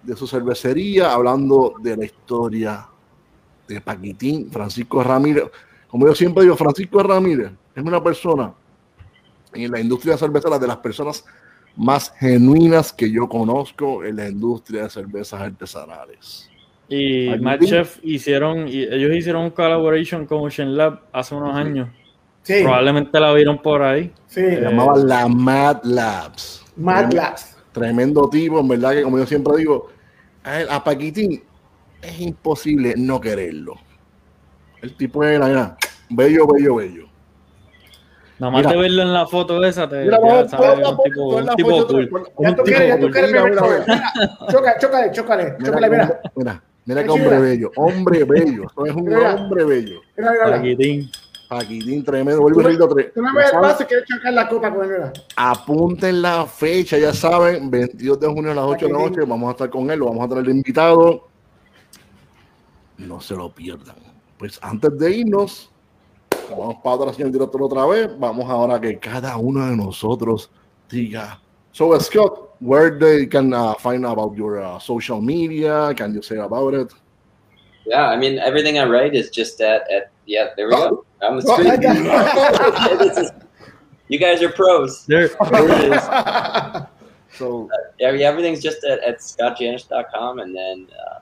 de 0.02 0.16
su 0.16 0.26
cervecería, 0.26 1.12
hablando 1.12 1.74
de 1.80 1.96
la 1.96 2.04
historia 2.04 2.88
de 3.72 3.80
Paquitín, 3.80 4.50
Francisco 4.50 5.02
Ramírez. 5.02 5.44
Como 5.88 6.06
yo 6.06 6.14
siempre 6.14 6.42
digo, 6.44 6.56
Francisco 6.56 7.02
Ramírez 7.02 7.50
es 7.74 7.82
una 7.82 8.02
persona 8.02 8.52
en 9.54 9.70
la 9.70 9.80
industria 9.80 10.16
cervecera 10.16 10.58
de 10.58 10.66
las 10.66 10.78
personas 10.78 11.24
más 11.76 12.12
genuinas 12.18 12.92
que 12.92 13.10
yo 13.10 13.28
conozco 13.28 14.04
en 14.04 14.16
la 14.16 14.28
industria 14.28 14.84
de 14.84 14.90
cervezas 14.90 15.40
artesanales. 15.40 16.48
Y 16.88 17.28
Matt. 17.40 17.62
Chef 17.64 17.98
hicieron, 18.02 18.68
y 18.68 18.82
ellos 18.82 19.14
hicieron 19.14 19.44
un 19.44 19.50
collaboration 19.50 20.26
con 20.26 20.46
Ocean 20.46 20.76
Lab 20.76 21.00
hace 21.12 21.34
unos 21.34 21.54
años. 21.54 21.88
Sí, 22.42 22.62
Probablemente 22.62 23.18
la 23.20 23.32
vieron 23.32 23.62
por 23.62 23.82
ahí. 23.82 24.12
sí. 24.26 24.40
Se 24.40 24.60
llamaba 24.60 24.96
la 24.98 25.28
Mad 25.28 25.82
Labs. 25.84 26.64
Mad 26.76 27.12
Labs. 27.12 27.56
Tremendo 27.72 28.28
tipo, 28.28 28.60
en 28.60 28.68
verdad 28.68 28.92
que 28.92 29.02
como 29.02 29.16
yo 29.18 29.26
siempre 29.26 29.56
digo, 29.58 29.88
a, 30.44 30.60
él- 30.60 30.68
a 30.70 30.82
Paquitín 30.84 31.42
es 32.02 32.20
imposible 32.20 32.94
no 32.96 33.20
quererlo. 33.20 33.74
El 34.82 34.94
tipo 34.96 35.22
era, 35.24 35.48
era 35.48 35.76
bello, 36.10 36.46
bello, 36.46 36.74
bello. 36.76 37.06
Nada 38.38 38.50
más 38.50 38.62
Mira. 38.62 38.70
de 38.72 38.76
verlo 38.82 39.02
en 39.02 39.12
la 39.12 39.26
foto 39.26 39.64
esa, 39.64 39.88
te 39.88 40.02
Mira, 40.02 40.18
ya 40.24 40.48
sabes, 40.48 40.78
un 40.78 40.96
foto, 40.96 41.02
tipo, 41.04 41.36
un 41.36 41.48
tipo 41.54 41.70
foto, 41.70 41.86
cool. 41.94 42.10
Ya 42.40 42.50
Un 42.50 42.56
tú 42.56 42.62
quieres, 42.64 42.88
ya 42.88 42.98
tú 43.00 43.10
quieres 43.10 43.30
Mira, 43.32 43.44
mira. 43.44 43.62
Mira, 43.86 44.78
chócale, 44.80 45.12
chócale, 45.12 45.44
Mira, 45.44 45.64
chócale, 45.64 45.86
qué 45.86 45.90
mira. 45.90 46.02
hombre- 46.04 46.30
mira, 46.34 46.62
mira 46.84 47.00
qué 47.02 47.06
Qué 47.06 47.12
hombre 47.12 47.38
bello, 47.38 47.70
hombre 47.76 48.24
bello. 48.24 48.62
Esto 48.64 48.86
es 48.86 48.92
un 48.94 49.04
Mira. 49.04 49.34
hombre 49.36 49.64
bello. 49.64 50.00
Mira, 50.16 50.32
mira, 50.32 50.44
mira. 50.46 50.56
Paquitín. 50.56 51.10
Paquitín 51.48 52.02
tremendo, 52.04 52.40
vuelvo 52.40 52.60
y 52.62 52.64
repito, 52.64 52.88
tre- 52.88 53.12
Tú 53.14 53.22
me 53.22 53.28
el 53.30 53.82
y 53.82 53.84
quieres 53.86 54.06
chocar 54.08 54.32
la 54.32 54.48
copa 54.48 54.74
con 54.74 54.84
él, 54.86 54.90
mira. 54.90 55.12
Apunten 55.36 56.22
la 56.22 56.46
fecha, 56.46 56.98
ya 56.98 57.12
saben, 57.12 57.70
22 57.70 58.18
de 58.18 58.26
junio 58.26 58.50
a 58.50 58.54
las 58.54 58.64
8 58.64 58.86
de 58.86 58.92
la 58.92 58.98
noche, 58.98 59.20
vamos 59.20 59.48
a 59.48 59.52
estar 59.52 59.70
con 59.70 59.88
él, 59.88 60.00
lo 60.00 60.06
vamos 60.06 60.22
a 60.22 60.28
de 60.46 60.50
invitado. 60.50 61.28
No 63.06 63.20
se 63.20 63.34
lo 63.34 63.50
pierdan. 63.52 63.96
Pues 64.38 64.58
antes 64.62 64.98
de 64.98 65.10
irnos, 65.18 65.70
vamos 66.50 66.76
para 66.82 66.96
otra 66.96 67.12
señor 67.12 67.30
director 67.32 67.62
otra 67.62 67.86
vez, 67.86 68.10
vamos 68.18 68.48
ahora 68.48 68.80
que 68.80 68.98
cada 68.98 69.36
uno 69.36 69.66
de 69.66 69.76
nosotros 69.76 70.50
diga. 70.90 71.40
So 71.72 71.98
Scott, 71.98 72.50
where 72.60 72.90
they 72.98 73.26
can 73.26 73.52
uh, 73.54 73.74
find 73.74 74.04
about 74.04 74.36
your 74.36 74.60
uh, 74.62 74.78
social 74.78 75.20
media? 75.20 75.94
Can 75.96 76.14
you 76.14 76.22
say 76.22 76.38
about 76.38 76.74
it? 76.74 76.92
Yeah, 77.86 78.08
I 78.10 78.16
mean 78.16 78.38
everything 78.38 78.78
I 78.78 78.84
write 78.84 79.14
is 79.14 79.30
just 79.30 79.60
at, 79.60 79.82
at 79.90 80.10
yeah. 80.26 80.50
There 80.56 80.66
we 80.68 80.72
go. 80.74 81.04
On 81.22 81.38
the 81.38 81.44
Oh, 81.48 81.54
screen. 81.54 81.70
I 81.72 81.76
got- 81.76 82.98
This 82.98 83.18
is- 83.24 83.30
you 84.08 84.18
guys 84.18 84.42
are 84.42 84.50
pros. 84.52 85.06
There, 85.06 85.28
there 85.50 85.70
it 85.70 85.92
is. 85.96 86.82
So 87.34 87.66
yeah, 87.98 88.08
everything's 88.28 88.60
just 88.62 88.84
at, 88.84 89.00
at 89.02 89.20
scottjanish.com, 89.20 90.38
and 90.40 90.54
then 90.54 90.86
uh, 90.92 91.20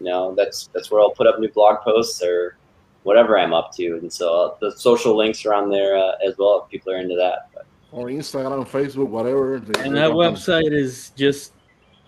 you 0.00 0.06
know 0.06 0.34
that's 0.34 0.68
that's 0.74 0.90
where 0.90 1.00
I'll 1.00 1.10
put 1.12 1.26
up 1.26 1.38
new 1.38 1.50
blog 1.50 1.80
posts 1.84 2.22
or 2.22 2.56
whatever 3.04 3.38
I'm 3.38 3.54
up 3.54 3.72
to, 3.76 3.98
and 3.98 4.12
so 4.12 4.26
uh, 4.34 4.54
the 4.60 4.76
social 4.76 5.16
links 5.16 5.44
are 5.46 5.54
on 5.54 5.70
there 5.70 5.96
uh, 5.96 6.12
as 6.26 6.36
well 6.38 6.62
if 6.64 6.70
people 6.70 6.92
are 6.92 6.96
into 6.98 7.16
that. 7.16 7.48
But 7.54 7.66
or 7.92 8.06
Instagram, 8.08 8.66
Facebook, 8.68 9.08
whatever. 9.08 9.54
And 9.56 9.96
that 9.96 10.10
website 10.10 10.72
is 10.72 11.10
just 11.16 11.52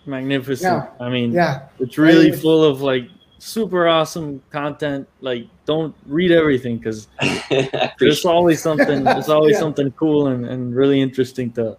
magnificent. 0.05 0.83
Yeah. 0.85 1.05
I 1.05 1.09
mean, 1.09 1.31
Yeah, 1.33 1.67
it's 1.79 1.97
really 1.97 2.31
I- 2.31 2.35
full 2.35 2.63
of 2.63 2.81
like 2.81 3.07
super 3.39 3.87
awesome 3.87 4.41
content. 4.49 5.07
Like, 5.21 5.47
don't 5.65 5.93
read 6.05 6.31
everything 6.31 6.77
because 6.77 7.07
there's 7.99 8.23
always 8.25 8.61
something. 8.61 9.03
There's 9.03 9.29
always 9.29 9.53
Yeah. 9.53 9.59
something 9.59 9.91
cool 9.91 10.27
and, 10.27 10.45
and 10.45 10.75
really 10.75 11.01
interesting 11.01 11.51
to 11.53 11.77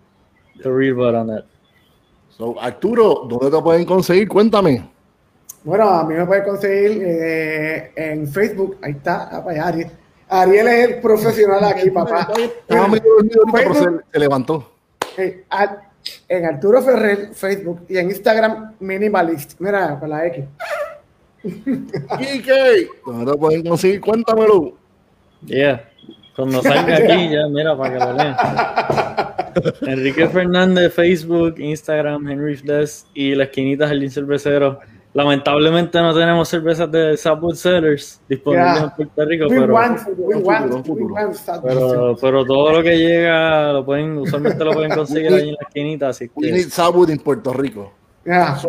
to 0.62 0.72
read 0.72 0.92
about 0.92 1.14
on 1.14 1.26
that. 1.28 1.46
So, 2.36 2.58
Arturo, 2.58 3.28
¿dónde 3.28 3.50
te 3.50 3.62
pueden 3.62 3.86
conseguir? 3.86 4.28
Cuéntame. 4.28 4.84
Bueno, 5.64 5.88
a 5.88 6.04
mí 6.04 6.14
me 6.14 6.26
puede 6.26 6.44
conseguir 6.44 7.02
eh, 7.02 7.90
en 7.96 8.28
Facebook. 8.28 8.76
Ahí 8.82 8.92
está, 8.92 9.28
ah, 9.32 9.42
pues, 9.42 9.58
Ariel. 9.58 9.90
Ariel 10.28 10.68
es 10.68 10.88
el 10.90 11.00
profesional 11.00 11.64
aquí, 11.74 11.90
papá. 11.90 12.28
Estaba 12.38 12.86
medio 12.88 13.14
dormido 13.16 13.40
ahorita, 13.46 13.58
pero 13.58 13.74
se, 13.74 14.04
se 14.12 14.18
levantó. 14.18 14.72
Eh, 15.16 15.44
a- 15.50 15.78
en 16.28 16.44
Arturo 16.44 16.82
Ferrer, 16.82 17.30
Facebook 17.32 17.86
y 17.88 17.96
en 17.96 18.10
Instagram, 18.10 18.74
Minimalist. 18.80 19.54
Mira, 19.58 19.98
con 19.98 20.10
la 20.10 20.26
X. 20.26 20.44
Kike, 21.42 22.88
¿dónde 23.06 23.32
te 23.32 23.38
pueden 23.38 23.64
conseguir? 23.66 24.00
Cuéntamelo. 24.00 24.76
Yeah. 25.46 25.88
Cuando 26.36 26.62
salga 26.62 26.96
aquí, 26.96 27.30
ya, 27.30 27.46
mira, 27.48 27.76
para 27.76 27.92
que 27.92 28.04
lo 28.04 28.12
lean. 28.12 28.36
Enrique 29.92 30.28
Fernández, 30.28 30.92
Facebook, 30.92 31.54
Instagram, 31.58 32.28
Henry 32.28 32.56
Des 32.62 33.06
y 33.14 33.34
la 33.34 33.44
esquinita 33.44 33.86
Jardín 33.86 34.10
Cervecero. 34.10 34.80
Lamentablemente 35.14 36.00
no 36.02 36.12
tenemos 36.12 36.48
cervezas 36.48 36.90
de 36.90 37.16
Subwood 37.16 37.54
Cellars 37.54 38.20
disponibles 38.28 38.74
Yeah. 38.74 38.84
en 38.84 38.90
Puerto 38.90 39.24
Rico, 39.24 39.46
We 39.46 39.60
pero, 39.60 39.74
want, 39.74 40.00
we 40.18 40.34
want, 40.34 40.88
we 40.88 41.02
want 41.04 41.36
pero, 41.62 42.16
pero 42.20 42.44
todo 42.44 42.72
lo 42.72 42.82
que 42.82 42.98
llega 42.98 43.72
lo 43.72 43.84
pueden, 43.84 44.18
usualmente 44.18 44.64
lo 44.64 44.72
pueden 44.72 44.90
conseguir 44.90 45.32
ahí 45.32 45.50
en 45.50 45.54
la 45.54 45.68
esquinita, 45.68 46.08
así 46.08 46.28
We 46.34 46.46
que 46.48 46.52
need 46.52 46.68
Sabwood 46.68 47.10
en 47.10 47.18
Puerto 47.18 47.52
Rico. 47.52 47.92
Yeah. 48.24 48.56
So, 48.56 48.68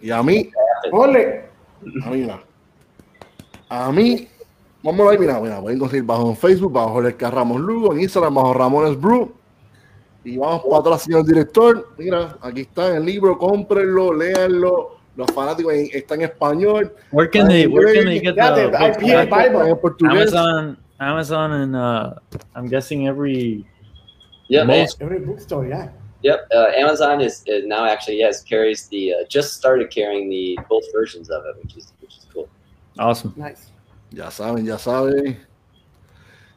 y 0.00 0.10
a 0.10 0.20
mí, 0.24 0.50
Ole. 0.90 1.44
a 2.04 2.10
mí, 2.10 2.16
mira. 2.22 2.40
A 3.68 3.92
mí, 3.92 4.28
vamos 4.82 5.06
a 5.06 5.10
ver, 5.10 5.20
mira, 5.20 5.38
mira, 5.38 5.60
pueden 5.60 5.78
conseguir 5.78 6.04
bajo 6.04 6.30
en 6.30 6.36
Facebook, 6.36 6.72
bajo 6.72 6.98
el 6.98 7.16
Ramos 7.16 7.60
Lugo, 7.60 7.92
en 7.92 8.00
Instagram, 8.00 8.34
bajo 8.34 8.54
Ramones 8.54 9.00
Brew. 9.00 9.32
Y 10.24 10.36
vamos 10.36 10.62
para 10.68 10.80
atrás, 10.80 11.02
señor 11.02 11.24
director. 11.24 11.90
Mira, 11.96 12.36
aquí 12.42 12.62
está 12.62 12.96
el 12.96 13.04
libro, 13.04 13.38
cómprenlo, 13.38 14.12
léanlo. 14.12 14.99
Los 15.16 15.30
fanáticos 15.32 15.72
en- 15.74 15.90
está 15.92 16.14
en 16.14 16.22
español, 16.22 16.92
where 17.10 17.28
can 17.28 17.48
they, 17.48 17.66
where 17.66 17.92
can 17.94 18.04
they 18.06 18.20
get 18.20 18.36
Yeah, 18.36 18.54
the 18.54 18.62
the 18.62 18.68
book? 18.70 18.80
IPA 19.02 19.22
está 19.24 19.36
Bible. 19.42 19.68
en 19.68 19.76
portugués. 19.76 20.32
Amazon, 20.32 20.78
Amazon, 21.00 21.52
and 21.52 21.76
uh, 21.76 22.14
I'm 22.54 22.68
guessing 22.68 23.06
every 23.08 23.66
Most- 24.50 25.00
Every 25.00 25.18
bookstore, 25.20 25.66
yeah. 25.68 25.88
Yep, 26.22 26.48
uh, 26.54 26.66
Amazon 26.76 27.20
is, 27.20 27.42
is 27.46 27.64
now 27.66 27.86
actually 27.86 28.18
yes 28.18 28.42
carries 28.42 28.88
the 28.88 29.14
uh, 29.14 29.16
just 29.28 29.54
started 29.54 29.90
carrying 29.90 30.28
the 30.28 30.58
both 30.68 30.84
versions 30.92 31.30
of 31.30 31.42
it, 31.46 31.56
which 31.62 31.76
is 31.76 31.92
which 32.00 32.16
is 32.18 32.26
cool. 32.32 32.48
awesome. 32.98 33.32
Nice. 33.36 33.70
Ya 34.12 34.28
saben, 34.28 34.66
ya 34.66 34.76
saben. 34.76 35.36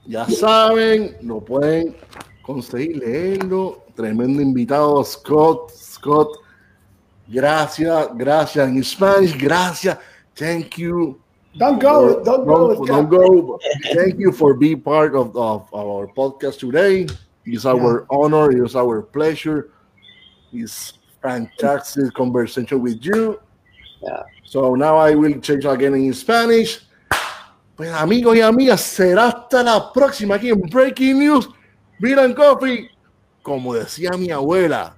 Ya 0.06 0.26
saben, 0.26 1.16
lo 1.24 1.40
pueden 1.40 1.96
conseguir, 2.46 2.98
leerlo. 3.00 3.84
Tremendo 3.96 4.42
invitado, 4.42 5.04
Scott. 5.06 5.72
Scott, 5.72 6.28
gracias, 7.32 8.08
gracias. 8.16 8.70
in 8.70 8.84
Spanish, 8.84 9.34
gracias. 9.38 9.98
Thank 10.36 10.78
you. 10.78 11.20
Don't 11.56 11.80
go, 11.80 12.24
don't 12.24 12.48
go. 12.48 12.74
Don't, 12.74 12.88
don't 12.88 13.10
go. 13.10 13.60
Thank 13.94 14.20
you 14.20 14.32
for 14.32 14.56
being 14.56 14.82
part 14.82 15.14
of, 15.16 15.36
of 15.38 15.72
our 15.74 16.08
podcast 16.08 16.60
today. 16.60 17.06
It's 17.46 17.66
our 17.66 18.08
honor, 18.10 18.52
it's 18.52 18.76
our 18.76 19.02
pleasure. 19.04 19.70
It's 20.52 20.94
fantastic 21.22 22.14
conversation 22.14 22.82
with 22.82 23.06
you. 23.06 23.40
Yeah. 24.02 24.24
So 24.46 24.76
now 24.76 24.98
I 24.98 25.14
will 25.16 25.40
change 25.42 25.66
again 25.66 25.94
in 25.94 26.14
Spanish. 26.14 26.82
Pues 27.76 27.92
amigos 27.92 28.36
y 28.36 28.42
amigas, 28.42 28.82
será 28.82 29.28
hasta 29.28 29.64
la 29.64 29.92
próxima 29.92 30.36
aquí 30.36 30.50
en 30.50 30.62
Breaking 30.62 31.20
News, 31.20 31.50
Beer 32.00 32.34
Coffee. 32.36 32.90
Como 33.42 33.74
decía 33.74 34.12
mi 34.12 34.30
abuela, 34.30 34.96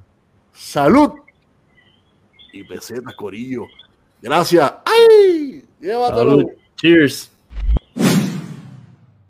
salud 0.53 1.24
y 2.55 2.63
pesetas, 2.63 3.13
corillo. 3.15 3.67
Gracias. 4.21 4.73
¡Ay! 4.85 5.63
Llévatelo. 5.79 6.31
Salud. 6.31 6.45
Cheers. 6.77 7.31